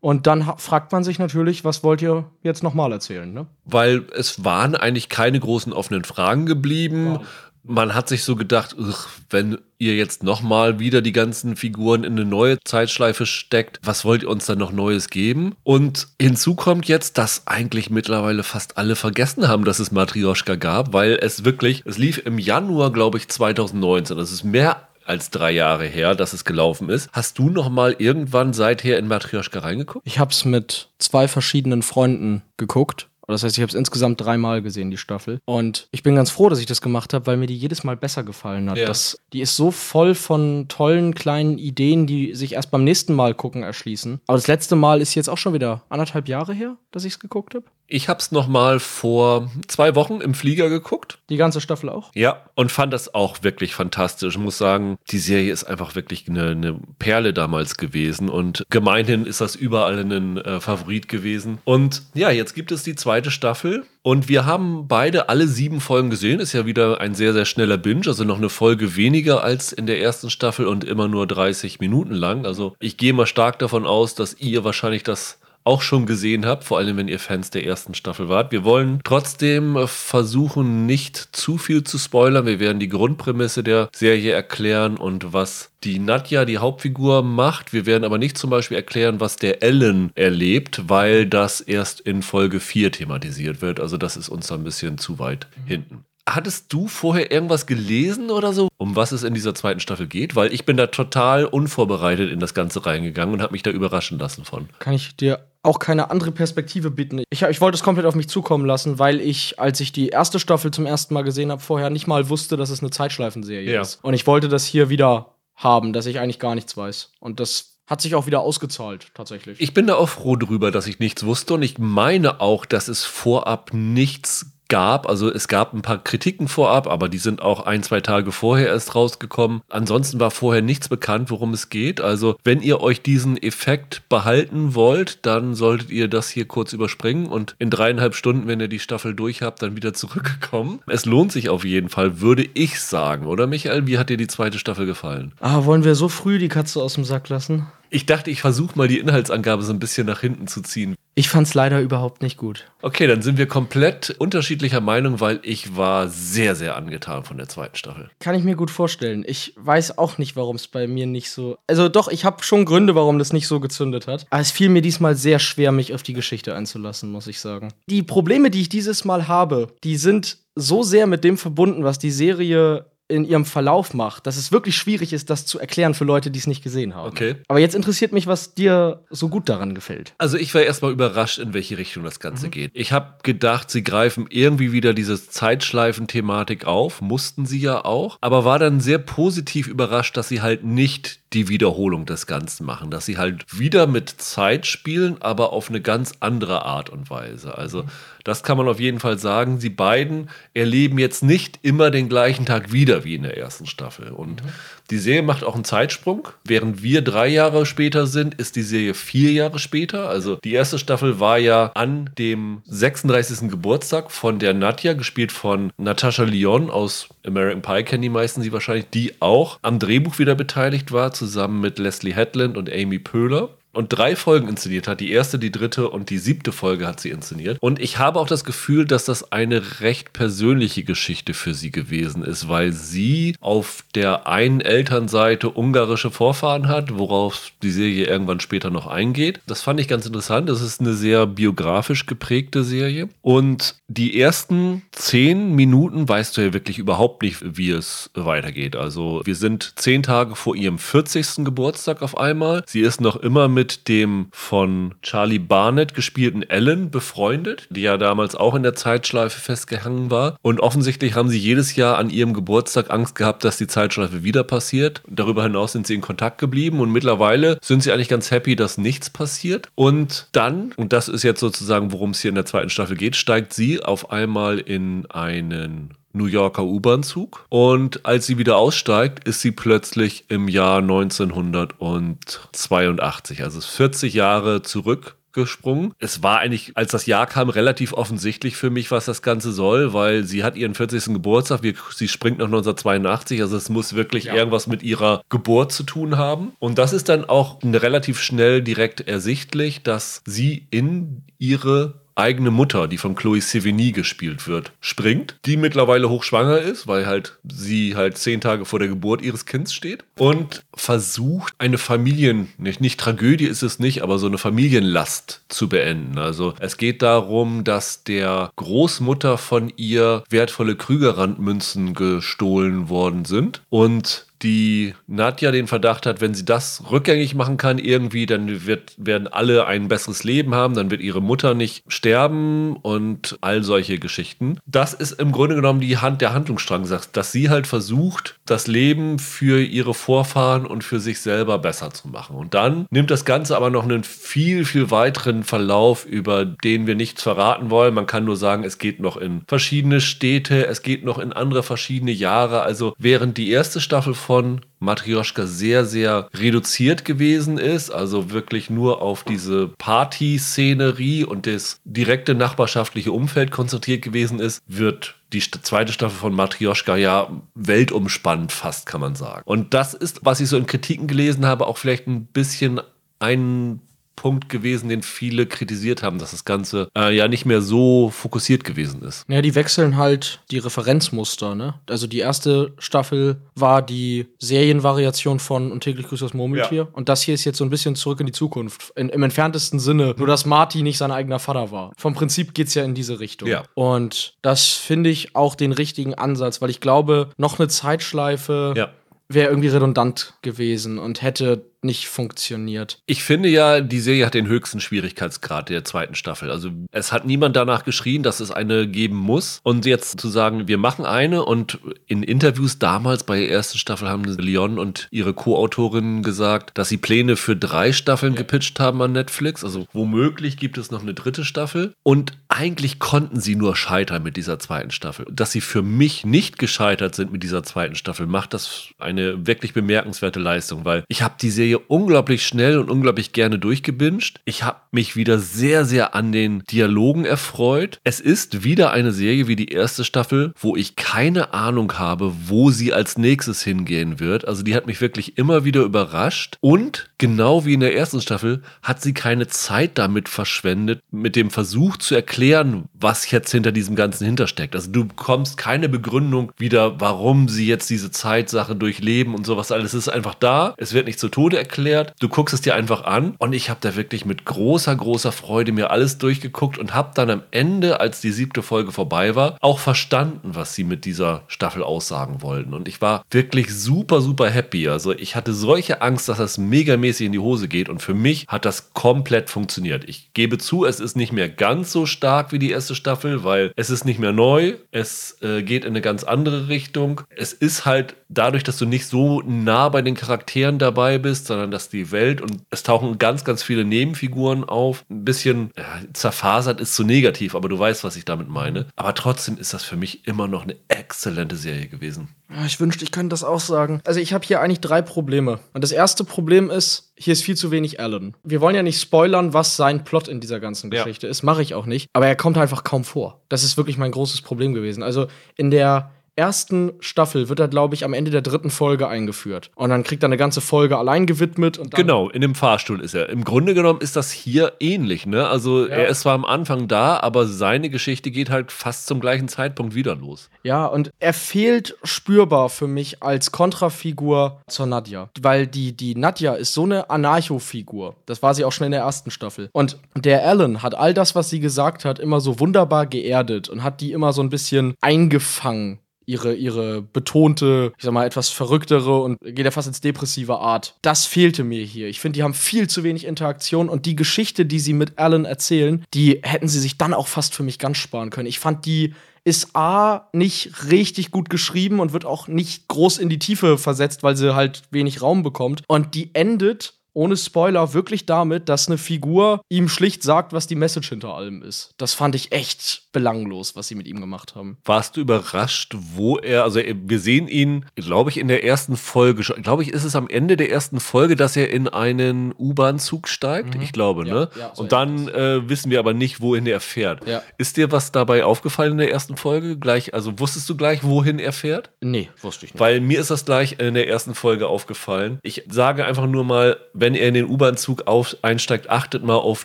Und 0.03 0.27
dann 0.27 0.59
fragt 0.59 0.91
man 0.91 1.05
sich 1.05 1.21
natürlich, 1.21 1.65
was 1.65 1.85
wollt 1.85 2.03
ihr 2.03 2.25
jetzt 2.43 2.65
nochmal 2.65 2.91
erzählen? 2.91 3.33
Ne? 3.33 3.47
Weil 3.65 4.05
es 4.17 4.45
waren 4.45 4.75
eigentlich 4.75 5.09
keine 5.09 5.39
großen 5.39 5.73
offenen 5.73 6.03
Fragen 6.03 6.45
geblieben. 6.45 7.21
man 7.63 7.95
hat 7.95 8.09
sich 8.09 8.25
so 8.25 8.35
gedacht, 8.35 8.75
ugh, 8.77 9.07
wenn 9.31 9.59
ihr 9.79 9.95
jetzt 9.95 10.25
nochmal 10.25 10.81
wieder 10.81 11.03
die 11.03 11.13
ganzen 11.13 11.55
Figuren 11.55 12.03
in 12.03 12.15
eine 12.15 12.25
neue 12.25 12.59
Zeitschleife 12.65 13.27
steckt, 13.27 13.79
was 13.85 14.05
wollt 14.05 14.25
ihr 14.25 14.29
uns 14.29 14.47
dann 14.47 14.59
noch 14.59 14.73
Neues 14.73 15.09
geben? 15.09 15.55
Und 15.63 16.09
hinzu 16.21 16.57
kommt 16.57 16.89
jetzt, 16.89 17.17
dass 17.17 17.47
eigentlich 17.47 17.89
mittlerweile 17.89 18.43
fast 18.43 18.79
alle 18.79 18.97
vergessen 18.97 19.47
haben, 19.47 19.65
dass 19.65 19.79
es 19.79 19.93
Matrioschka 19.93 20.57
gab, 20.57 20.93
weil 20.93 21.17
es 21.23 21.45
wirklich, 21.45 21.85
es 21.87 21.97
lief 21.97 22.19
im 22.27 22.41
Januar, 22.41 22.91
glaube 22.91 23.19
ich, 23.19 23.29
2019. 23.29 24.17
Das 24.17 24.33
ist 24.33 24.43
mehr 24.43 24.89
als 25.07 25.31
drei 25.31 25.51
Jahre 25.53 25.87
her, 25.87 26.15
dass 26.15 26.33
es 26.33 26.45
gelaufen 26.45 26.89
ist. 26.89 27.11
Hast 27.13 27.39
du 27.39 27.51
noch 27.51 27.71
mal 27.71 27.95
irgendwann 27.99 28.53
seither 28.53 28.99
in 28.99 29.09
Matrioschka 29.09 29.61
reingeguckt? 29.61 30.07
Ich 30.07 30.19
habe 30.19 30.31
es 30.31 30.45
mit 30.45 30.89
zwei 30.99 31.29
verschiedenen 31.29 31.83
Freunden 31.83 32.43
geguckt 32.57 33.09
das 33.33 33.43
heißt, 33.43 33.57
ich 33.57 33.63
habe 33.63 33.71
es 33.71 33.75
insgesamt 33.75 34.21
dreimal 34.21 34.63
gesehen, 34.63 34.91
die 34.91 34.97
Staffel. 34.97 35.41
Und 35.45 35.89
ich 35.91 36.03
bin 36.03 36.15
ganz 36.15 36.31
froh, 36.31 36.49
dass 36.49 36.59
ich 36.59 36.67
das 36.67 36.81
gemacht 36.81 37.15
habe, 37.15 37.27
weil 37.27 37.37
mir 37.37 37.47
die 37.47 37.57
jedes 37.57 37.85
Mal 37.85 37.97
besser 37.97 38.23
gefallen 38.23 38.71
hat. 38.71 38.79
Ja. 38.79 38.87
Das, 38.87 39.19
die 39.33 39.41
ist 39.41 39.57
so 39.57 39.71
voll 39.71 40.15
von 40.15 40.67
tollen 40.69 41.15
kleinen 41.15 41.59
Ideen, 41.59 42.07
die 42.07 42.35
sich 42.35 42.55
erst 42.55 42.71
beim 42.71 42.85
nächsten 42.85 43.15
Mal 43.15 43.35
gucken 43.35 43.63
erschließen. 43.63 44.21
Aber 44.27 44.39
das 44.39 44.47
letzte 44.47 44.77
Mal 44.77 45.01
ist 45.01 45.15
jetzt 45.15 45.29
auch 45.29 45.39
schon 45.39 45.55
wieder 45.55 45.83
anderthalb 45.89 46.29
Jahre 46.29 46.53
her, 46.53 46.77
dass 46.91 47.05
ich 47.05 47.15
es 47.15 47.21
geguckt 47.21 47.55
habe. 47.55 47.65
Ich 47.93 48.09
habe 48.09 48.21
es 48.21 48.33
noch 48.33 48.49
mal 48.49 48.81
vor 48.81 49.51
zwei 49.69 49.95
Wochen 49.95 50.23
im 50.23 50.33
Flieger 50.33 50.71
geguckt. 50.71 51.19
Die 51.29 51.37
ganze 51.37 51.61
Staffel 51.61 51.91
auch? 51.91 52.11
Ja, 52.15 52.47
und 52.55 52.73
fand 52.73 52.91
das 52.91 53.15
auch 53.15 53.43
wirklich 53.43 53.75
fantastisch. 53.75 54.35
Ich 54.35 54.41
muss 54.41 54.57
sagen, 54.57 54.97
die 55.11 55.19
Serie 55.19 55.53
ist 55.53 55.65
einfach 55.65 55.95
wirklich 55.95 56.27
eine, 56.27 56.53
eine 56.53 56.81
Perle 56.99 57.35
damals 57.35 57.77
gewesen 57.77 58.31
und 58.31 58.65
gemeinhin 58.71 59.27
ist 59.27 59.43
das 59.43 59.57
überall 59.57 59.99
ein 59.99 60.39
äh, 60.39 60.59
Favorit 60.59 61.07
gewesen. 61.07 61.59
Und 61.65 62.03
ja, 62.15 62.31
jetzt 62.31 62.55
gibt 62.55 62.73
es 62.73 62.83
die 62.83 62.95
zweite 62.95 63.31
Staffel 63.31 63.85
und 64.01 64.27
wir 64.27 64.47
haben 64.47 64.89
beide 64.89 65.29
alle 65.29 65.47
sieben 65.47 65.83
Folgen 65.83 66.09
gesehen. 66.09 66.41
Ist 66.41 66.55
ja 66.55 66.65
wieder 66.65 66.99
ein 66.99 67.15
sehr, 67.15 67.35
sehr 67.35 67.45
schneller 67.45 67.77
Binge, 67.77 68.07
also 68.07 68.25
noch 68.25 68.39
eine 68.39 68.49
Folge 68.49 68.97
weniger 68.97 69.45
als 69.45 69.71
in 69.71 69.85
der 69.85 70.01
ersten 70.01 70.31
Staffel 70.31 70.67
und 70.67 70.83
immer 70.83 71.09
nur 71.09 71.27
30 71.27 71.79
Minuten 71.79 72.15
lang. 72.15 72.47
Also 72.47 72.75
ich 72.81 72.97
gehe 72.97 73.13
mal 73.13 73.27
stark 73.27 73.59
davon 73.59 73.85
aus, 73.85 74.15
dass 74.15 74.33
ihr 74.41 74.65
wahrscheinlich 74.65 75.03
das 75.03 75.39
auch 75.65 75.83
schon 75.83 76.07
gesehen 76.07 76.47
habt, 76.47 76.65
vor 76.65 76.79
allem 76.79 76.97
wenn 76.97 77.09
ihr 77.09 77.19
Fans 77.19 77.51
der 77.51 77.65
ersten 77.65 77.95
Staffel 77.95 78.29
wart. 78.29 78.53
Wir 78.53 78.65
wollen 78.65 79.01
trotzdem 79.05 79.79
versuchen, 79.87 80.87
nicht 80.87 81.17
zu 81.33 81.59
viel 81.59 81.85
zu 81.85 81.99
spoilern. 81.99 82.47
Wir 82.47 82.61
werden 82.61 82.81
die 82.81 82.89
Grundprämisse 82.89 83.63
der 83.63 83.89
Serie 83.95 84.33
erklären 84.33 84.97
und 84.97 85.33
was 85.33 85.71
die 85.85 85.99
Nadja, 85.99 86.45
die 86.45 86.59
Hauptfigur, 86.59 87.23
macht. 87.23 87.73
Wir 87.73 87.87
werden 87.87 88.05
aber 88.05 88.19
nicht 88.19 88.39
zum 88.39 88.51
Beispiel 88.51 88.77
erklären, 88.77 89.21
was 89.21 89.37
der 89.37 89.63
Ellen 89.63 90.13
erlebt, 90.15 90.83
weil 90.89 91.27
das 91.27 91.61
erst 91.61 92.01
in 92.01 92.23
Folge 92.23 92.61
4 92.61 92.93
thematisiert 92.93 93.63
wird. 93.63 93.81
Also 93.81 93.97
das 93.97 94.17
ist 94.17 94.29
uns 94.29 94.51
ein 94.53 94.65
bisschen 94.65 94.99
zu 94.99 95.19
weit 95.19 95.47
hinten. 95.67 96.05
Hattest 96.29 96.73
du 96.73 96.87
vorher 96.87 97.33
irgendwas 97.33 97.67
gelesen 97.67 98.31
oder 98.31 98.53
so, 98.53 98.69
um 98.77 98.95
was 98.95 99.11
es 99.11 99.25
in 99.25 99.35
dieser 99.35 99.57
zweiten 99.57 99.81
Staffel 99.81 100.07
geht? 100.07 100.37
Weil 100.37 100.53
ich 100.53 100.65
bin 100.65 100.77
da 100.77 100.87
total 100.87 101.45
unvorbereitet 101.45 102.31
in 102.31 102.39
das 102.39 102.55
Ganze 102.55 102.87
reingegangen 102.87 103.35
und 103.35 103.43
habe 103.43 103.53
mich 103.53 103.65
da 103.65 103.71
überraschen 103.71 104.21
lassen 104.21 104.45
von. 104.45 104.69
Kann 104.79 104.95
ich 104.95 105.17
dir 105.17 105.41
auch 105.63 105.79
keine 105.79 106.11
andere 106.11 106.33
Perspektive 106.33 106.91
bieten. 106.91 107.23
Ich, 107.31 107.43
ich 107.43 107.61
wollte 107.61 107.77
es 107.77 107.83
komplett 107.83 108.07
auf 108.07 108.15
mich 108.15 108.29
zukommen 108.29 108.67
lassen, 108.67 108.99
weil 108.99 109.21
ich, 109.21 109.61
als 109.61 109.81
ich 109.81 109.93
die 109.93 110.09
erste 110.09 110.39
Staffel 110.41 110.71
zum 110.71 110.87
ersten 110.87 111.15
Mal 111.15 111.23
gesehen 111.23 111.51
habe, 111.51 111.63
vorher 111.63 111.91
nicht 111.91 112.07
mal 112.07 112.29
wusste, 112.29 112.57
dass 112.57 112.71
es 112.71 112.81
eine 112.81 112.91
Zeitschleifenserie 112.91 113.73
ja. 113.73 113.81
ist. 113.81 114.01
Und 114.03 114.15
ich 114.15 114.27
wollte 114.27 114.49
das 114.49 114.67
hier 114.67 114.89
wieder 114.89 115.37
haben, 115.55 115.93
dass 115.93 116.07
ich 116.07 116.19
eigentlich 116.19 116.41
gar 116.41 116.55
nichts 116.55 116.77
weiß. 116.77 117.13
Und 117.21 117.39
das 117.39 117.79
hat 117.87 118.01
sich 118.01 118.15
auch 118.15 118.27
wieder 118.27 118.41
ausgezahlt, 118.41 119.09
tatsächlich. 119.15 119.61
Ich 119.61 119.75
bin 119.75 119.87
da 119.87 119.97
auch 119.97 120.09
froh 120.09 120.37
drüber, 120.37 120.71
dass 120.71 120.87
ich 120.87 120.99
nichts 120.99 121.25
wusste 121.25 121.55
und 121.55 121.63
ich 121.63 121.79
meine 121.79 122.41
auch, 122.41 122.65
dass 122.65 122.89
es 122.89 123.05
vorab 123.05 123.71
nichts 123.73 124.52
gab. 124.73 125.07
Also 125.07 125.31
es 125.31 125.49
gab 125.49 125.75
ein 125.75 125.83
paar 125.83 126.03
Kritiken 126.03 126.49
vorab, 126.49 126.87
aber 126.87 127.11
die 127.11 127.19
sind 127.19 127.43
auch 127.43 127.67
ein, 127.67 127.83
zwei 127.83 128.01
Tage 128.01 128.33
vorher 128.33 128.69
erst 128.69 128.95
rausgekommen. 128.95 129.61
Ansonsten 129.69 130.19
war 130.19 130.31
vorher 130.31 130.63
nichts 130.63 130.89
bekannt, 130.89 131.31
worum 131.31 131.53
es 131.53 131.69
geht. 131.69 132.01
Also 132.01 132.37
wenn 132.43 132.63
ihr 132.63 132.81
euch 132.81 133.03
diesen 133.03 133.37
Effekt 133.37 134.09
behalten 134.09 134.75
wollt, 134.75 135.27
dann 135.27 135.55
solltet 135.55 135.91
ihr 135.91 136.09
das 136.09 136.31
hier 136.31 136.47
kurz 136.47 136.73
überspringen 136.73 137.27
und 137.27 137.55
in 137.59 137.69
dreieinhalb 137.69 138.15
Stunden, 138.15 138.47
wenn 138.47 138.61
ihr 138.61 138.69
die 138.69 138.79
Staffel 138.79 139.15
durch 139.15 139.43
habt, 139.43 139.61
dann 139.61 139.77
wieder 139.77 139.93
zurückkommen. 139.93 140.81
Es 140.87 141.05
lohnt 141.05 141.33
sich 141.33 141.51
auf 141.51 141.67
jeden 141.67 141.91
Fall, 141.91 142.23
würde 142.23 142.49
ich 142.55 142.81
sagen. 142.81 143.27
Oder 143.27 143.47
Michael, 143.47 143.87
wie 143.87 143.99
hat 143.99 144.09
dir 144.09 144.17
die 144.17 144.27
zweite 144.27 144.59
Staffel 144.59 144.87
gefallen? 144.87 145.33
Ah, 145.41 145.67
wollen 145.67 145.85
wir 145.85 145.95
so 145.95 146.09
früh 146.09 146.39
die 146.39 146.49
Katze 146.49 146.83
aus 146.83 146.95
dem 146.95 147.05
Sack 147.05 147.29
lassen? 147.29 147.67
Ich 147.95 148.07
dachte, 148.07 148.31
ich 148.31 148.41
versuche 148.41 148.77
mal 148.79 148.89
die 148.89 148.99
Inhaltsangabe 148.99 149.63
so 149.63 149.71
ein 149.71 149.79
bisschen 149.79 150.07
nach 150.07 150.21
hinten 150.21 150.47
zu 150.47 150.63
ziehen. 150.63 150.97
Ich 151.15 151.29
fand 151.29 151.47
es 151.47 151.53
leider 151.53 151.79
überhaupt 151.83 152.23
nicht 152.23 152.39
gut. 152.39 152.65
Okay, 152.81 153.07
dann 153.07 153.21
sind 153.21 153.37
wir 153.37 153.47
komplett 153.47 154.17
unterschiedlicher 154.19 154.81
Meinung, 154.81 155.21
weil 155.21 155.41
ich 155.43 155.77
war 155.77 156.09
sehr, 156.09 156.55
sehr 156.55 156.75
angetan 156.75 157.25
von 157.25 157.37
der 157.37 157.51
zweiten 157.51 157.77
Staffel. 157.77 158.09
Kann 158.19 158.35
ich 158.35 158.45
mir 158.45 158.57
gut 158.57 158.71
vorstellen. 158.71 159.25
Ich 159.27 159.53
weiß 159.57 159.99
auch 159.99 160.17
nicht, 160.17 160.37
warum 160.37 160.57
es 160.57 160.69
bei 160.69 160.87
mir 160.87 161.07
nicht 161.07 161.31
so. 161.31 161.59
Also 161.67 161.91
doch, 161.91 162.09
ich 162.09 162.25
habe 162.25 162.43
schon 162.43 162.65
Gründe, 162.65 162.95
warum 162.95 163.19
das 163.19 163.35
nicht 163.35 163.47
so 163.47 163.61
gezündet 163.61 164.07
hat. 164.07 164.27
Aber 164.31 164.41
es 164.41 164.51
fiel 164.51 164.71
mir 164.71 164.81
diesmal 164.81 165.15
sehr 165.15 165.39
schwer, 165.39 165.71
mich 165.71 165.93
auf 165.93 166.03
die 166.03 166.15
Geschichte 166.15 166.55
einzulassen, 166.55 167.13
muss 167.13 167.27
ich 167.27 167.41
sagen. 167.41 167.75
Die 167.91 168.03
Probleme, 168.03 168.51
die 168.51 168.63
ich 168.63 168.71
dieses 168.71 169.05
Mal 169.05 169.29
habe, 169.29 169.69
die 169.85 169.99
sind 169.99 170.39
so 170.55 170.83
sehr 170.83 171.07
mit 171.07 171.25
dem 171.25 171.37
verbunden, 171.37 171.85
was 171.85 171.99
die 171.99 172.11
Serie 172.11 172.87
in 173.13 173.25
ihrem 173.25 173.45
Verlauf 173.45 173.95
macht, 173.95 174.27
dass 174.27 174.37
es 174.37 174.53
wirklich 174.53 174.77
schwierig 174.77 175.13
ist, 175.13 175.31
das 175.31 175.47
zu 175.47 175.59
erklären 175.59 175.95
für 175.95 176.05
Leute, 176.05 176.31
die 176.31 176.39
es 176.39 176.47
nicht 176.47 176.63
gesehen 176.63 176.95
haben. 176.95 177.09
Okay. 177.09 177.37
Aber 177.49 177.61
jetzt 177.61 177.75
interessiert 177.75 178.13
mich, 178.13 178.27
was 178.27 178.55
dir 178.55 179.05
so 179.11 179.29
gut 179.29 179.49
daran 179.49 179.75
gefällt. 179.75 180.15
Also 180.19 180.37
ich 180.37 180.55
war 180.55 180.63
erstmal 180.63 180.93
überrascht, 180.93 181.39
in 181.39 181.55
welche 181.55 181.79
Richtung 181.79 182.05
das 182.05 182.21
Ganze 182.21 182.47
mhm. 182.47 182.51
geht. 182.51 182.71
Ich 182.75 182.93
habe 182.93 183.19
gedacht, 183.23 183.71
sie 183.71 183.85
greifen 183.85 184.27
irgendwie 184.31 184.73
wieder 184.73 184.95
diese 184.95 185.23
Zeitschleifen-Thematik 185.29 186.65
auf, 186.65 187.01
mussten 187.01 187.47
sie 187.47 187.61
ja 187.61 187.85
auch, 187.85 188.19
aber 188.21 188.45
war 188.45 188.59
dann 188.59 188.81
sehr 188.81 188.99
positiv 188.99 189.69
überrascht, 189.69 190.17
dass 190.17 190.29
sie 190.29 190.43
halt 190.43 190.65
nicht 190.65 191.22
die 191.35 191.49
Wiederholung 191.49 192.07
des 192.07 192.27
Ganzen 192.27 192.65
machen, 192.65 192.91
dass 192.91 193.07
sie 193.07 193.19
halt 193.19 193.45
wieder 193.59 193.87
mit 193.87 194.09
Zeit 194.09 194.67
spielen, 194.67 195.17
aber 195.21 195.53
auf 195.53 195.69
eine 195.69 195.81
ganz 195.81 196.13
andere 196.21 196.65
Art 196.65 196.91
und 196.91 197.11
Weise. 197.11 197.57
Also 197.57 197.85
das 198.25 198.43
kann 198.43 198.57
man 198.57 198.69
auf 198.69 198.79
jeden 198.79 199.01
Fall 199.01 199.19
sagen. 199.19 199.59
Sie 199.59 199.71
beiden 199.71 200.31
erleben 200.55 200.99
jetzt 200.99 201.23
nicht 201.23 201.59
immer 201.63 201.91
den 201.91 202.09
gleichen 202.09 202.47
Tag 202.47 202.73
wieder 202.73 203.05
wie 203.05 203.15
in 203.15 203.23
der 203.23 203.37
ersten 203.37 203.67
Staffel. 203.67 204.11
Und 204.11 204.45
mhm. 204.45 204.49
Die 204.93 204.99
Serie 204.99 205.23
macht 205.23 205.43
auch 205.43 205.55
einen 205.55 205.65
Zeitsprung. 205.65 206.29
Während 206.45 206.83
wir 206.83 207.01
drei 207.01 207.27
Jahre 207.27 207.65
später 207.65 208.07
sind, 208.07 208.35
ist 208.35 208.57
die 208.57 208.63
Serie 208.63 208.93
vier 208.93 209.33
Jahre 209.33 209.59
später. 209.59 210.11
Also 210.11 210.37
die 210.37 210.53
erste 210.53 210.79
Staffel 210.79 211.19
war 211.19 211.39
ja 211.39 211.73
an 211.75 212.11
dem 212.19 212.61
36. 212.67 213.49
Geburtstag 213.49 214.11
von 214.11 214.39
der 214.39 214.53
Nadja, 214.53 214.93
gespielt 214.93 215.33
von 215.33 215.73
Natascha 215.79 216.25
Lyon 216.25 216.69
aus 216.71 217.09
American 217.27 217.63
Pie, 217.63 217.85
kennen 217.85 218.03
die 218.03 218.11
meisten 218.11 218.43
sie 218.43 218.53
wahrscheinlich, 218.53 218.91
die 218.91 219.15
auch 219.21 219.59
am 219.63 219.79
Drehbuch 219.79 220.19
wieder 220.19 220.35
beteiligt 220.35 220.93
war, 220.93 221.13
zusammen 221.13 221.63
mit 221.63 221.79
Leslie 221.79 222.13
Hedlund 222.13 222.59
und 222.59 222.71
Amy 222.71 222.99
Pöhler 222.99 223.49
und 223.73 223.89
drei 223.89 224.17
Folgen 224.17 224.49
inszeniert 224.49 224.89
hat. 224.89 225.01
Die 225.01 225.11
erste, 225.11 225.39
die 225.39 225.51
dritte 225.51 225.89
und 225.89 226.11
die 226.11 226.19
siebte 226.19 226.53
Folge 226.53 226.87
hat 226.87 227.01
sie 227.01 227.11
inszeniert. 227.11 227.59
Und 227.61 227.81
ich 227.81 227.99
habe 227.99 228.19
auch 228.21 228.27
das 228.27 228.45
Gefühl, 228.45 228.85
dass 228.85 229.05
das 229.05 229.33
eine 229.33 229.81
recht 229.81 230.13
persönliche 230.13 230.85
Geschichte 230.85 231.35
für 231.35 231.55
sie 231.55 231.71
gewesen 231.71 232.23
ist, 232.23 232.49
weil 232.49 232.73
sie 232.73 233.35
auf 233.41 233.85
der 233.95 234.27
einen 234.27 234.61
Elternseite 234.61 235.51
ungarische 235.51 236.11
Vorfahren 236.11 236.69
hat, 236.69 236.99
worauf 236.99 237.53
die 237.63 237.71
Serie 237.71 238.07
irgendwann 238.07 238.41
später 238.41 238.71
noch 238.71 238.87
eingeht. 238.87 239.41
Das 239.47 239.63
fand 239.63 239.81
ich 239.81 239.89
ganz 239.89 240.07
interessant. 240.07 240.49
Das 240.49 240.61
ist 240.61 240.81
eine 240.81 240.95
sehr 240.95 241.27
biografisch 241.27 242.07
geprägte 242.07 242.65
Serie. 242.65 243.09
Und 243.23 243.77
die 243.89 244.21
ersten 244.21 244.83
zehn 244.93 245.55
Minuten 245.55 246.09
weißt 246.09 246.37
du 246.37 246.41
ja 246.43 246.53
wirklich 246.53 246.79
überhaupt 246.79 247.23
nicht, 247.23 247.39
wie 247.43 247.71
es 247.71 248.11
weitergeht. 248.15 248.77
Also 248.77 249.23
wir 249.25 249.35
sind 249.35 249.75
zehn 249.77 250.03
Tage 250.03 250.35
vor 250.35 250.57
ihrem 250.57 250.79
40. 250.79 251.45
Geburtstag 251.45 252.03
auf 252.03 252.17
einmal. 252.17 252.65
Sie 252.67 252.81
ist 252.81 253.01
noch 253.01 253.17
immer 253.17 253.49
mit 253.49 253.62
mit 253.63 253.87
dem 253.87 254.27
von 254.33 254.97
Charlie 255.03 255.39
Barnett 255.39 255.95
gespielten 255.95 256.43
Ellen 256.43 256.91
befreundet, 256.91 257.69
die 257.71 257.83
ja 257.83 257.97
damals 257.97 258.35
auch 258.35 258.57
in 258.57 258.65
der 258.65 258.75
Zeitschleife 258.75 259.41
festgehangen 259.41 260.11
war. 260.11 260.37
Und 260.43 260.59
offensichtlich 260.59 261.15
haben 261.15 261.29
sie 261.29 261.39
jedes 261.39 261.77
Jahr 261.77 261.97
an 261.97 262.11
ihrem 262.11 262.35
Geburtstag 262.35 262.91
Angst 262.91 263.15
gehabt, 263.15 263.45
dass 263.45 263.59
die 263.59 263.69
Zeitschleife 263.69 264.25
wieder 264.25 264.43
passiert. 264.43 265.01
Darüber 265.09 265.45
hinaus 265.45 265.71
sind 265.71 265.87
sie 265.87 265.95
in 265.95 266.01
Kontakt 266.01 266.39
geblieben 266.39 266.81
und 266.81 266.91
mittlerweile 266.91 267.59
sind 267.63 267.85
sie 267.85 267.93
eigentlich 267.93 268.09
ganz 268.09 268.33
happy, 268.33 268.57
dass 268.57 268.79
nichts 268.79 269.11
passiert. 269.11 269.69
Und 269.77 270.27
dann, 270.33 270.73
und 270.73 270.93
das 270.93 271.07
ist 271.07 271.23
jetzt 271.23 271.39
sozusagen, 271.39 271.93
worum 271.93 272.11
es 272.11 272.21
hier 272.21 272.31
in 272.31 272.35
der 272.35 272.47
zweiten 272.47 272.69
Staffel 272.69 272.97
geht, 272.97 273.15
steigt 273.15 273.55
sie 273.55 273.81
auf 273.81 274.11
einmal 274.11 274.59
in 274.59 275.09
einen 275.09 275.95
New 276.13 276.27
Yorker 276.27 276.65
U-Bahn-Zug. 276.65 277.47
Und 277.49 278.05
als 278.07 278.27
sie 278.27 278.39
wieder 278.39 278.57
aussteigt, 278.57 279.29
ist 279.29 279.41
sie 279.41 279.51
plötzlich 279.53 280.25
im 280.29 280.49
Jahr 280.49 280.79
1982, 280.79 283.43
also 283.43 283.61
40 283.61 284.15
Jahre 284.15 284.63
zurück 284.63 285.17
gesprungen. 285.33 285.95
Es 285.99 286.23
war 286.23 286.39
eigentlich, 286.39 286.77
als 286.77 286.93
das 286.93 287.07
Jahr 287.07 287.27
kam, 287.27 287.49
relativ 287.49 287.93
offensichtlich 287.93 288.57
für 288.57 288.71
mich, 288.71 288.91
was 288.91 289.07
das 289.07 289.23
Ganze 289.23 289.53
soll, 289.53 289.93
weil 289.93 290.25
sie 290.25 290.45
hat 290.45 290.57
ihren 290.57 290.75
40. 290.75 291.15
Geburtstag, 291.15 291.63
wir, 291.63 291.75
sie 291.95 292.09
springt 292.09 292.39
nach 292.39 292.47
1982, 292.47 293.41
also 293.41 293.57
es 293.57 293.69
muss 293.69 293.95
wirklich 293.95 294.25
ja. 294.25 294.35
irgendwas 294.35 294.67
mit 294.67 294.83
ihrer 294.83 295.23
Geburt 295.29 295.73
zu 295.73 295.83
tun 295.83 296.17
haben. 296.17 296.53
Und 296.59 296.79
das 296.79 296.93
ist 296.93 297.09
dann 297.09 297.25
auch 297.25 297.59
relativ 297.65 298.21
schnell 298.21 298.63
direkt 298.63 299.01
ersichtlich, 299.01 299.83
dass 299.83 300.23
sie 300.27 300.67
in 300.71 301.25
ihre 301.39 302.02
eigene 302.15 302.51
Mutter, 302.51 302.89
die 302.89 302.99
von 302.99 303.15
Chloe 303.15 303.41
Sevigny 303.41 303.93
gespielt 303.93 304.47
wird, 304.47 304.73
springt, 304.81 305.37
die 305.45 305.57
mittlerweile 305.57 306.09
hochschwanger 306.09 306.59
ist, 306.59 306.87
weil 306.87 307.07
halt 307.07 307.39
sie 307.51 307.97
halt 307.97 308.19
zehn 308.19 308.41
Tage 308.41 308.65
vor 308.65 308.79
der 308.79 308.89
Geburt 308.89 309.23
ihres 309.23 309.47
Kindes 309.47 309.75
steht 309.75 310.05
und 310.19 310.63
versucht 310.75 311.55
eine 311.59 311.79
Familien, 311.79 312.53
nicht, 312.59 312.81
nicht 312.81 313.01
Tragödie 313.01 313.47
ist 313.47 313.63
es 313.63 313.79
nicht, 313.79 314.03
aber 314.03 314.19
so 314.19 314.27
eine 314.27 314.39
Familienlast 314.39 315.43
zu 315.49 315.69
beenden. 315.69 316.19
Also 316.19 316.55
es 316.61 316.77
geht 316.77 317.03
darum, 317.03 317.65
dass 317.65 318.05
der 318.05 318.51
Großmutter 318.57 319.39
von 319.39 319.73
ihr 319.77 320.25
wertvolle 320.31 320.77
Krügerrandmünzen 320.77 321.95
gestohlen 321.95 322.89
worden 322.89 323.25
sind 323.25 323.63
und 323.71 324.27
die 324.43 324.95
Nadja 325.07 325.51
den 325.51 325.67
Verdacht 325.67 326.07
hat, 326.07 326.21
wenn 326.21 326.35
sie 326.35 326.45
das 326.45 326.83
rückgängig 326.91 327.35
machen 327.35 327.57
kann, 327.57 327.79
irgendwie, 327.79 328.27
dann 328.27 328.67
wird, 328.67 328.95
werden 328.97 329.29
alle 329.29 329.67
ein 329.67 329.89
besseres 329.89 330.25
Leben 330.25 330.55
haben, 330.55 330.75
dann 330.75 330.91
wird 330.91 331.01
ihre 331.01 331.23
Mutter 331.23 331.55
nicht 331.55 331.85
sterben 331.89 332.77
und 332.77 333.39
all 333.41 333.63
solche 333.63 333.99
Geschichten. 333.99 334.59
Das 334.67 334.95
ist 334.95 335.13
im 335.13 335.33
Grunde 335.33 335.55
genommen 335.55 335.81
die 335.81 335.99
Hand 335.99 336.21
der 336.21 336.33
Handlungsstrang, 336.33 336.89
dass 337.13 337.33
sie 337.33 337.51
halt 337.51 337.67
versucht, 337.67 338.37
das 338.47 338.67
Leben 338.67 339.19
für 339.19 339.63
ihre 339.63 339.95
Vorfahren 339.95 340.67
und 340.67 340.85
für 340.85 341.01
sich 341.01 341.21
selber 341.21 341.59
besser 341.59 341.93
zu 341.93 342.09
machen. 342.09 342.37
Und 342.37 342.55
dann 342.55 342.87
nimmt 342.91 343.11
das 343.11 343.25
Ganze 343.25 343.57
aber 343.57 343.71
noch 343.71 343.85
einen 343.85 344.05
viel, 344.05 344.65
viel 344.65 344.91
weiteren 344.91 345.45
Verlauf, 345.45 346.05
über 346.05 346.45
den 346.45 346.87
wir 346.87 346.95
nichts 346.95 347.23
verraten 347.23 347.71
wollen. 347.71 347.95
Man 347.95 348.07
kann 348.07 348.25
nur 348.25 348.37
sagen, 348.37 348.65
es 348.65 348.79
geht 348.79 349.01
noch 349.01 349.17
in 349.17 349.43
verschiedene 349.47 350.01
Städte, 350.01 350.67
es 350.67 350.83
geht 350.83 351.05
noch 351.05 351.19
in 351.19 351.33
andere 351.33 351.63
verschiedene 351.63 352.13
Jahre. 352.13 352.63
Also 352.63 352.95
während 352.99 353.39
die 353.39 353.51
erste 353.51 353.81
Staffel 353.81 354.15
von 354.15 354.32
von 354.33 354.63
Matryoshka 354.79 355.47
sehr, 355.47 355.85
sehr 355.85 356.31
reduziert 356.33 357.05
gewesen 357.05 357.59
ist, 357.59 357.91
also 357.91 358.31
wirklich 358.31 358.71
nur 358.71 359.03
auf 359.03 359.25
diese 359.25 359.69
Party-Szenerie 359.77 361.25
und 361.25 361.47
das 361.47 361.83
direkte 361.85 362.35
nachbarschaftliche 362.35 363.13
Umfeld 363.13 363.51
konzentriert 363.51 364.01
gewesen 364.01 364.41
ist, 364.41 364.63
wird 364.67 365.17
die 365.35 365.43
zweite 365.43 365.93
Staffel 365.93 366.17
von 366.17 366.35
Matryoshka 366.35 366.97
ja 366.97 367.29
weltumspannend 367.55 368.53
fast, 368.53 368.87
kann 368.87 369.03
man 369.03 369.17
sagen. 369.17 369.43
Und 369.45 369.75
das 369.75 369.93
ist, 369.93 370.25
was 370.25 370.41
ich 370.41 370.49
so 370.49 370.57
in 370.57 370.65
Kritiken 370.65 371.09
gelesen 371.09 371.45
habe, 371.45 371.67
auch 371.67 371.77
vielleicht 371.77 372.07
ein 372.07 372.25
bisschen 372.25 372.81
ein 373.19 373.83
Punkt 374.17 374.49
gewesen, 374.49 374.89
den 374.89 375.03
viele 375.03 375.47
kritisiert 375.47 376.03
haben, 376.03 376.19
dass 376.19 376.33
das 376.33 376.45
Ganze 376.45 376.89
äh, 376.97 377.15
ja 377.15 377.29
nicht 377.29 377.47
mehr 377.47 377.63
so 377.63 378.11
fokussiert 378.11 378.65
gewesen 378.65 379.03
ist. 379.03 379.25
Ja, 379.29 379.43
die 379.43 379.55
wechseln 379.55 379.97
halt 379.97 380.41
die 380.51 380.59
Referenzmuster, 380.59 381.55
ne? 381.55 381.75
Also 381.89 382.07
die 382.07 382.19
erste 382.19 382.73
Staffel 382.79 383.39
war 383.55 383.83
die 383.83 384.27
Serienvariation 384.39 385.39
von 385.39 385.73
Und 385.73 385.83
täglich 385.83 386.07
grüßt 386.07 386.23
das 386.23 386.35
Murmeltier. 386.35 386.83
Ja. 386.85 386.89
Und 386.93 387.09
das 387.09 387.23
hier 387.23 387.35
ist 387.35 387.45
jetzt 387.45 387.59
so 387.59 387.65
ein 387.65 387.71
bisschen 387.71 387.97
zurück 387.97 388.21
in 388.21 388.27
die 388.27 388.33
Zukunft. 388.33 388.93
In, 388.97 389.09
Im 389.09 389.23
entferntesten 389.23 389.81
Sinne. 389.81 390.15
Nur, 390.17 390.27
dass 390.27 390.47
Marty 390.47 390.83
nicht 390.83 390.99
sein 390.99 391.11
eigener 391.11 391.39
Vater 391.39 391.73
war. 391.73 391.93
Vom 391.97 392.15
Prinzip 392.15 392.55
geht 392.55 392.69
es 392.69 392.75
ja 392.75 392.85
in 392.85 392.95
diese 392.95 393.21
Richtung. 393.21 393.49
Ja. 393.49 393.65
Und 393.75 394.35
das 394.43 394.69
finde 394.69 395.11
ich 395.11 395.35
auch 395.35 395.55
den 395.55 395.73
richtigen 395.73 396.15
Ansatz, 396.15 396.61
weil 396.61 396.71
ich 396.71 396.81
glaube, 396.81 397.31
noch 397.37 397.59
eine 397.59 397.69
Zeitschleife 397.69 398.75
ja. 398.77 398.91
wäre 399.29 399.49
irgendwie 399.49 399.69
redundant 399.69 400.35
gewesen 400.43 400.99
und 400.99 401.23
hätte 401.23 401.72
nicht 401.85 402.09
funktioniert. 402.09 403.01
Ich 403.07 403.23
finde 403.23 403.49
ja, 403.49 403.81
die 403.81 404.01
Serie 404.01 404.27
hat 404.27 404.35
den 404.35 404.47
höchsten 404.47 404.81
Schwierigkeitsgrad 404.81 405.69
der 405.69 405.85
zweiten 405.85 406.15
Staffel. 406.15 406.51
Also 406.51 406.71
es 406.91 407.13
hat 407.13 407.27
niemand 407.27 407.57
danach 407.57 407.85
geschrien, 407.85 408.23
dass 408.23 408.41
es 408.41 408.51
eine 408.51 408.87
geben 408.87 409.17
muss. 409.17 409.61
Und 409.63 409.85
jetzt 409.85 410.21
zu 410.21 410.29
sagen, 410.29 410.69
wir 410.69 410.79
machen 410.79 411.05
eine 411.05 411.45
und 411.45 411.79
in 412.07 412.23
Interviews 412.23 412.79
damals 412.79 413.25
bei 413.25 413.39
der 413.39 413.51
ersten 413.51 413.79
Staffel 413.79 414.09
haben 414.09 414.25
Leon 414.25 414.79
und 414.79 415.09
ihre 415.11 415.35
Co-Autorinnen 415.35 416.23
gesagt, 416.23 416.71
dass 416.75 416.89
sie 416.89 416.97
Pläne 416.97 417.37
für 417.37 417.57
drei 417.57 417.93
Staffeln 417.93 418.35
gepitcht 418.35 418.79
haben 418.79 419.03
an 419.03 419.13
Netflix. 419.13 419.65
Also 419.65 419.87
womöglich 419.93 420.57
gibt 420.57 420.79
es 420.79 420.91
noch 420.91 421.03
eine 421.03 421.15
dritte 421.15 421.45
Staffel. 421.45 421.95
Und 422.03 422.33
eigentlich 422.49 422.99
konnten 422.99 423.41
sie 423.41 423.57
nur 423.57 423.77
scheitern 423.77 424.23
mit 424.23 424.37
dieser 424.37 424.59
zweiten 424.59 424.91
Staffel. 424.91 425.27
Dass 425.31 425.53
sie 425.53 425.61
für 425.61 425.83
mich 425.83 426.25
nicht 426.25 426.59
gescheitert 426.59 427.15
sind 427.15 427.33
mit 427.33 427.43
dieser 427.43 427.63
zweiten 427.63 427.95
Staffel, 427.95 428.27
macht 428.27 428.55
das 428.55 428.89
eine 428.99 429.47
wirklich 429.47 429.73
bemerkenswerte 429.73 430.41
Leistung, 430.41 430.85
weil 430.85 431.05
ich 431.09 431.23
habe 431.23 431.35
die 431.41 431.51
Serie 431.51 431.72
Serie 431.73 431.85
unglaublich 431.89 432.47
schnell 432.47 432.79
und 432.79 432.91
unglaublich 432.91 433.33
gerne 433.33 433.59
durchgebinged. 433.59 434.41
Ich 434.45 434.63
habe 434.63 434.81
mich 434.91 435.17
wieder 435.17 435.39
sehr, 435.39 435.85
sehr 435.85 436.15
an 436.15 436.33
den 436.33 436.63
Dialogen 436.71 437.25
erfreut. 437.25 437.99
Es 438.05 438.21
ist 438.21 438.65
wieder 438.65 438.91
eine 438.91 439.13
Serie 439.13 439.49
wie 439.49 439.57
die 439.57 439.73
erste 439.73 440.05
Staffel, 440.05 440.53
wo 440.59 440.77
ich 440.77 440.97
keine 440.97 441.55
Ahnung 441.55 441.99
habe, 441.99 442.33
wo 442.47 442.71
sie 442.71 442.93
als 442.93 443.17
nächstes 443.17 443.63
hingehen 443.63 444.21
wird. 444.21 444.47
Also 444.47 444.63
die 444.63 444.75
hat 444.75 444.87
mich 444.87 445.01
wirklich 445.01 445.39
immer 445.39 445.65
wieder 445.65 445.83
überrascht. 445.83 446.59
Und 446.61 447.11
genau 447.23 447.65
wie 447.65 447.75
in 447.75 447.81
der 447.81 447.95
ersten 447.95 448.21
Staffel 448.21 448.63
hat 448.83 449.01
sie 449.01 449.15
keine 449.15 449.47
Zeit 449.47 449.97
damit 449.97 450.29
verschwendet, 450.29 451.03
mit 451.13 451.37
dem 451.37 451.51
Versuch 451.51 451.97
zu 451.97 452.17
erklären, 452.17 452.87
was 452.95 453.31
jetzt 453.31 453.53
hinter 453.53 453.71
diesem 453.71 453.95
Ganzen 453.95 454.27
hintersteckt. 454.27 454.75
Also 454.75 454.91
du 454.91 455.05
bekommst 455.05 455.57
keine 455.57 455.89
Begründung 455.89 456.51
wieder, 456.59 457.01
warum 457.01 457.49
sie 457.49 457.69
jetzt 457.69 457.89
diese 457.91 458.11
Zeitsache 458.11 458.75
durchleben 458.75 459.37
und 459.37 459.47
sowas 459.47 459.71
alles. 459.71 459.95
Es 459.95 460.09
ist 460.09 460.09
einfach 460.09 460.35
da. 460.35 460.75
Es 460.79 460.95
wird 460.95 461.07
nicht 461.07 461.21
zu 461.21 461.29
Tode 461.29 461.59
erklärt. 461.59 462.13
Du 462.19 462.29
guckst 462.29 462.55
es 462.55 462.61
dir 462.61 462.75
einfach 462.75 463.05
an 463.05 463.37
und 463.39 463.53
ich 463.53 463.71
habe 463.71 463.79
da 463.81 463.95
wirklich 463.95 464.25
mit 464.25 464.45
großer, 464.45 464.97
großer 464.97 465.31
Freude 465.31 465.71
mir 465.71 465.93
alles 465.93 466.19
durchgeguckt 466.19 466.77
und 466.77 466.93
habe 466.93 467.13
dann 467.15 467.31
am 467.31 467.43
Ende, 467.53 468.01
als 468.01 468.21
die 468.21 468.33
siebte 468.33 468.63
Folge 468.63 468.91
vorbei 468.91 469.37
war, 469.37 469.59
auch 469.61 469.79
verstanden, 469.79 470.57
was 470.57 470.75
sie 470.75 470.83
mit 470.83 471.05
dieser 471.05 471.45
Staffel 471.47 471.85
aussagen 471.85 472.43
wollten. 472.43 472.75
Und 472.75 472.89
ich 472.89 473.01
war 473.01 473.23
wirklich 473.31 473.73
super, 473.73 474.21
super 474.21 474.51
happy. 474.51 474.89
Also 474.89 475.13
ich 475.13 475.37
hatte 475.37 475.55
solche 475.55 476.03
Angst, 476.03 476.29
dass 476.29 476.39
das 476.39 476.59
megamäßig 476.59 477.12
in 477.21 477.33
die 477.33 477.39
Hose 477.39 477.69
geht 477.69 477.89
und 477.89 478.01
für 478.01 478.15
mich 478.15 478.47
hat 478.49 478.65
das 478.65 478.93
komplett 478.93 479.51
funktioniert. 479.51 480.09
Ich 480.09 480.33
gebe 480.35 480.59
zu, 480.59 480.85
es 480.85 481.01
ist 481.01 481.17
nicht 481.17 481.33
mehr 481.33 481.49
ganz 481.49 481.93
so 481.93 482.07
stark 482.07 482.53
wie 482.53 482.59
die 482.59 482.71
erste 482.71 482.95
Staffel, 482.95 483.45
weil 483.45 483.73
es 483.77 483.91
ist 483.91 484.05
nicht 484.05 484.19
mehr 484.19 484.33
neu. 484.33 484.75
Es 484.91 485.39
äh, 485.43 485.63
geht 485.63 485.85
in 485.85 485.91
eine 485.91 486.01
ganz 486.01 486.25
andere 486.25 486.69
Richtung. 486.69 487.23
Es 487.37 487.53
ist 487.53 487.85
halt 487.85 488.15
dadurch, 488.29 488.65
dass 488.65 488.79
du 488.79 488.87
nicht 488.87 489.07
so 489.07 489.43
nah 489.43 489.89
bei 489.89 490.03
den 490.03 490.15
Charakteren 490.15 490.79
dabei 490.79 491.19
bist, 491.19 491.47
sondern 491.47 491.71
dass 491.71 491.89
die 491.89 492.11
Welt 492.11 492.41
und 492.41 492.63
es 492.71 492.83
tauchen 492.83 493.19
ganz, 493.19 493.45
ganz 493.45 493.63
viele 493.63 493.85
Nebenfiguren 493.85 494.65
auf. 494.65 495.05
Ein 495.11 495.25
bisschen 495.25 495.71
ja, 495.77 496.01
zerfasert 496.13 496.81
ist 496.81 496.95
zu 496.95 497.05
negativ, 497.05 497.55
aber 497.55 497.69
du 497.69 497.79
weißt, 497.79 498.05
was 498.05 498.17
ich 498.17 498.25
damit 498.25 498.49
meine. 498.49 498.87
Aber 498.97 499.15
trotzdem 499.15 499.59
ist 499.59 499.75
das 499.75 499.85
für 499.85 499.97
mich 499.97 500.27
immer 500.27 500.49
noch 500.49 500.63
eine 500.63 500.77
exzellente 500.89 501.57
Serie 501.57 501.89
gewesen. 501.89 502.29
Ich 502.67 502.81
wünschte, 502.81 503.05
ich 503.05 503.13
könnte 503.13 503.33
das 503.33 503.45
auch 503.45 503.61
sagen. 503.61 504.01
Also 504.05 504.21
ich 504.21 504.33
habe 504.33 504.45
hier 504.45 504.61
eigentlich 504.61 504.81
drei 504.81 505.03
Probleme. 505.03 505.59
Und 505.73 505.83
das 505.83 505.93
erste 505.93 506.25
Problem 506.25 506.71
ist, 506.71 507.13
hier 507.17 507.33
ist 507.33 507.43
viel 507.43 507.57
zu 507.57 507.71
wenig 507.71 508.01
Alan. 508.01 508.35
Wir 508.45 508.61
wollen 508.61 508.75
ja 508.75 508.83
nicht 508.83 509.01
spoilern, 509.01 509.55
was 509.55 509.77
sein 509.77 510.05
Plot 510.05 510.29
in 510.29 510.41
dieser 510.41 510.61
ganzen 510.61 510.91
Geschichte 510.91 511.27
ja. 511.27 511.31
ist. 511.31 511.43
Mache 511.43 511.63
ich 511.63 511.75
auch 511.75 511.87
nicht. 511.87 512.09
Aber 512.13 512.27
er 512.27 512.37
kommt 512.37 512.59
einfach 512.59 512.85
kaum 512.85 513.05
vor. 513.05 513.41
Das 513.49 513.65
ist 513.65 513.77
wirklich 513.77 513.99
mein 513.99 514.11
großes 514.11 514.43
Problem 514.43 514.75
gewesen. 514.75 515.03
Also 515.03 515.29
in 515.57 515.71
der 515.71 516.11
ersten 516.37 516.93
Staffel 517.01 517.49
wird 517.49 517.61
er, 517.61 517.69
glaube 517.69 517.95
ich, 517.95 518.05
am 518.05 518.15
Ende 518.15 518.31
der 518.31 518.43
dritten 518.43 518.71
Folge 518.71 519.09
eingeführt. 519.09 519.71
Und 519.75 519.91
dann 519.91 520.03
kriegt 520.03 520.23
er 520.23 520.29
eine 520.29 520.37
ganze 520.37 520.61
Folge 520.61 520.97
allein 520.97 521.27
gewidmet. 521.27 521.81
genau, 521.91 522.31
in 522.31 522.41
dem 522.41 522.55
Fahrstuhl 522.55 523.01
ist 523.01 523.15
er. 523.15 523.29
Im 523.29 523.45
Grunde 523.45 523.75
genommen 523.75 524.01
ist 524.01 524.17
das 524.17 524.31
hier 524.31 524.73
ähnlich, 524.81 525.27
ne? 525.27 525.49
Also 525.49 525.87
ja. 525.87 525.95
er 525.95 526.09
ist 526.09 526.21
zwar 526.21 526.35
am 526.35 526.45
Anfang 526.45 526.89
da, 526.89 527.19
aber 527.19 527.47
seine 527.47 527.91
Geschichte 527.91 528.31
geht 528.31 528.51
halt 528.51 528.73
fast 528.73 529.07
zum 529.07 529.21
gleichen 529.21 529.49
Zeitpunkt 529.49 529.95
wieder 529.95 530.17
los. 530.17 530.49
Ja, 530.63 530.87
und 530.87 531.11
er 531.21 531.35
fehlt 531.35 531.97
spürbar 532.03 532.69
für 532.69 532.87
mich 532.87 533.23
als 533.23 533.53
Kontrafigur 533.53 534.61
zur 534.69 534.87
Nadja. 534.87 535.29
Weil 535.41 535.67
die, 535.67 535.97
die 535.97 536.15
Nadja 536.15 536.55
ist 536.55 536.73
so 536.73 536.85
eine 536.85 537.11
Anarcho-Figur. 537.11 538.17
Das 538.27 538.43
war 538.43 538.55
sie 538.55 538.65
auch 538.65 538.73
schon 538.73 538.87
in 538.87 538.93
der 538.93 539.03
ersten 539.03 539.31
Staffel. 539.31 539.69
Und 539.73 539.99
der 540.17 540.47
Alan 540.47 540.83
hat 540.83 540.95
all 540.95 541.15
das, 541.15 541.35
was 541.35 541.51
sie 541.51 541.61
gesagt 541.61 542.05
hat, 542.05 542.19
immer 542.19 542.41
so 542.41 542.59
wunderbar 542.59 543.07
geerdet 543.07 543.69
und 543.69 543.83
hat 543.83 544.01
die 544.01 544.13
immer 544.13 544.33
so 544.33 544.43
ein 544.43 544.51
bisschen 544.51 544.95
eingefangen 545.01 545.99
ihre, 546.27 546.55
ihre 546.55 547.03
betonte, 547.03 547.93
ich 547.97 548.05
sag 548.05 548.13
mal, 548.13 548.27
etwas 548.27 548.49
verrücktere 548.49 549.23
und 549.23 549.39
geht 549.41 549.65
ja 549.65 549.71
fast 549.71 549.89
ins 549.89 550.01
depressive 550.01 550.59
Art. 550.59 550.97
Das 551.03 551.27
fehlte 551.27 551.65
mir 551.65 551.85
hier. 551.85 552.09
Ich 552.09 552.21
finde, 552.21 552.37
die 552.37 552.43
haben 552.43 552.55
viel 552.55 552.89
zu 552.89 553.05
wenig 553.05 553.25
Interaktion 553.25 553.89
und 553.89 554.07
die 554.07 554.17
Geschichte, 554.17 554.67
die 554.67 554.81
sie 554.81 554.93
mit 554.93 555.19
Alan 555.19 555.45
erzählen, 555.45 556.05
die 556.15 556.41
hätten 556.43 556.69
sie 556.69 556.81
sich 556.81 556.99
dann 556.99 557.15
auch 557.15 557.27
fast 557.27 557.55
für 557.55 557.63
mich 557.63 557.79
ganz 557.79 557.99
sparen 557.99 558.31
können. 558.31 558.49
Ich 558.49 558.59
fand 558.59 558.87
die 558.87 559.15
ist 559.45 559.75
A 559.75 560.29
nicht 560.33 560.91
richtig 560.91 561.31
gut 561.31 561.51
geschrieben 561.51 562.01
und 562.01 562.13
wird 562.13 562.25
auch 562.25 562.47
nicht 562.47 562.87
groß 562.89 563.19
in 563.19 563.29
die 563.29 563.39
Tiefe 563.41 563.77
versetzt, 563.77 564.23
weil 564.23 564.37
sie 564.37 564.55
halt 564.55 564.83
wenig 564.91 565.21
Raum 565.21 565.43
bekommt. 565.43 565.83
Und 565.89 566.15
die 566.15 566.31
endet 566.35 566.95
ohne 567.15 567.37
Spoiler 567.37 567.95
wirklich 567.95 568.27
damit, 568.27 568.69
dass 568.69 568.89
eine 568.89 568.99
Figur 568.99 569.63
ihm 569.69 569.89
schlicht 569.89 570.23
sagt, 570.23 570.53
was 570.53 570.67
die 570.67 570.75
Message 570.75 571.09
hinter 571.09 571.35
allem 571.35 571.63
ist. 571.63 571.95
Das 571.99 572.15
fand 572.15 572.35
ich 572.35 572.53
echt 572.53 573.03
belanglos, 573.13 573.77
was 573.77 573.89
sie 573.89 573.95
mit 573.95 574.07
ihm 574.07 574.21
gemacht 574.21 574.55
haben. 574.55 574.79
Warst 574.85 575.17
du 575.17 575.21
überrascht, 575.21 575.95
wo 576.15 576.39
er, 576.39 576.65
also 576.65 576.81
wir 576.81 577.19
sehen 577.19 577.49
ihn, 577.49 577.87
glaube 577.95 578.31
ich, 578.31 578.39
in 578.39 578.49
der 578.49 578.65
ersten 578.65 578.97
Folge, 578.97 579.43
glaube 579.43 579.83
ich, 579.83 579.91
ist 579.91 580.05
es 580.05 580.17
am 580.17 580.29
Ende 580.29 580.57
der 580.57 580.71
ersten 580.71 581.01
Folge, 581.01 581.37
dass 581.37 581.57
er 581.57 581.71
in 581.71 581.89
einen 581.89 582.55
U-Bahn-Zug 582.59 583.29
steigt? 583.29 583.77
Mhm. 583.77 583.83
Ich 583.83 583.93
glaube, 583.93 584.27
ja, 584.27 584.35
ne? 584.35 584.49
Ja, 584.59 584.73
so 584.75 584.83
Und 584.83 584.93
dann 584.93 585.29
äh, 585.29 585.69
wissen 585.69 585.91
wir 585.91 585.99
aber 585.99 586.15
nicht, 586.15 586.41
wohin 586.41 586.67
er 586.67 586.81
fährt. 586.81 587.27
Ja. 587.27 587.43
Ist 587.59 587.77
dir 587.77 587.93
was 587.93 588.13
dabei 588.13 588.45
aufgefallen 588.45 588.93
in 588.93 588.99
der 588.99 589.13
ersten 589.13 589.37
Folge? 589.37 589.77
Gleich, 589.77 590.15
also 590.15 590.39
wusstest 590.39 590.69
du 590.69 590.77
gleich, 590.77 591.05
wohin 591.05 591.39
er 591.39 591.53
fährt? 591.53 591.91
Nee, 592.01 592.31
wusste 592.41 592.67
ich 592.67 592.75
nicht. 592.75 592.81
Weil 592.81 593.01
mir 593.01 593.21
ist 593.21 593.31
das 593.31 593.45
gleich 593.45 593.79
in 593.79 593.95
der 593.95 594.09
ersten 594.09 594.35
Folge 594.35 594.69
aufgefallen. 594.69 595.39
Ich 595.43 595.65
sage 595.69 596.05
einfach 596.05 596.27
nur 596.27 596.45
mal, 596.45 596.79
wenn 597.03 597.17
er 597.17 597.27
in 597.27 597.35
den 597.35 597.49
U-Bahn-Zug 597.51 598.05
einsteigt, 598.43 598.89
achtet 598.89 599.25
mal 599.25 599.35
auf 599.35 599.65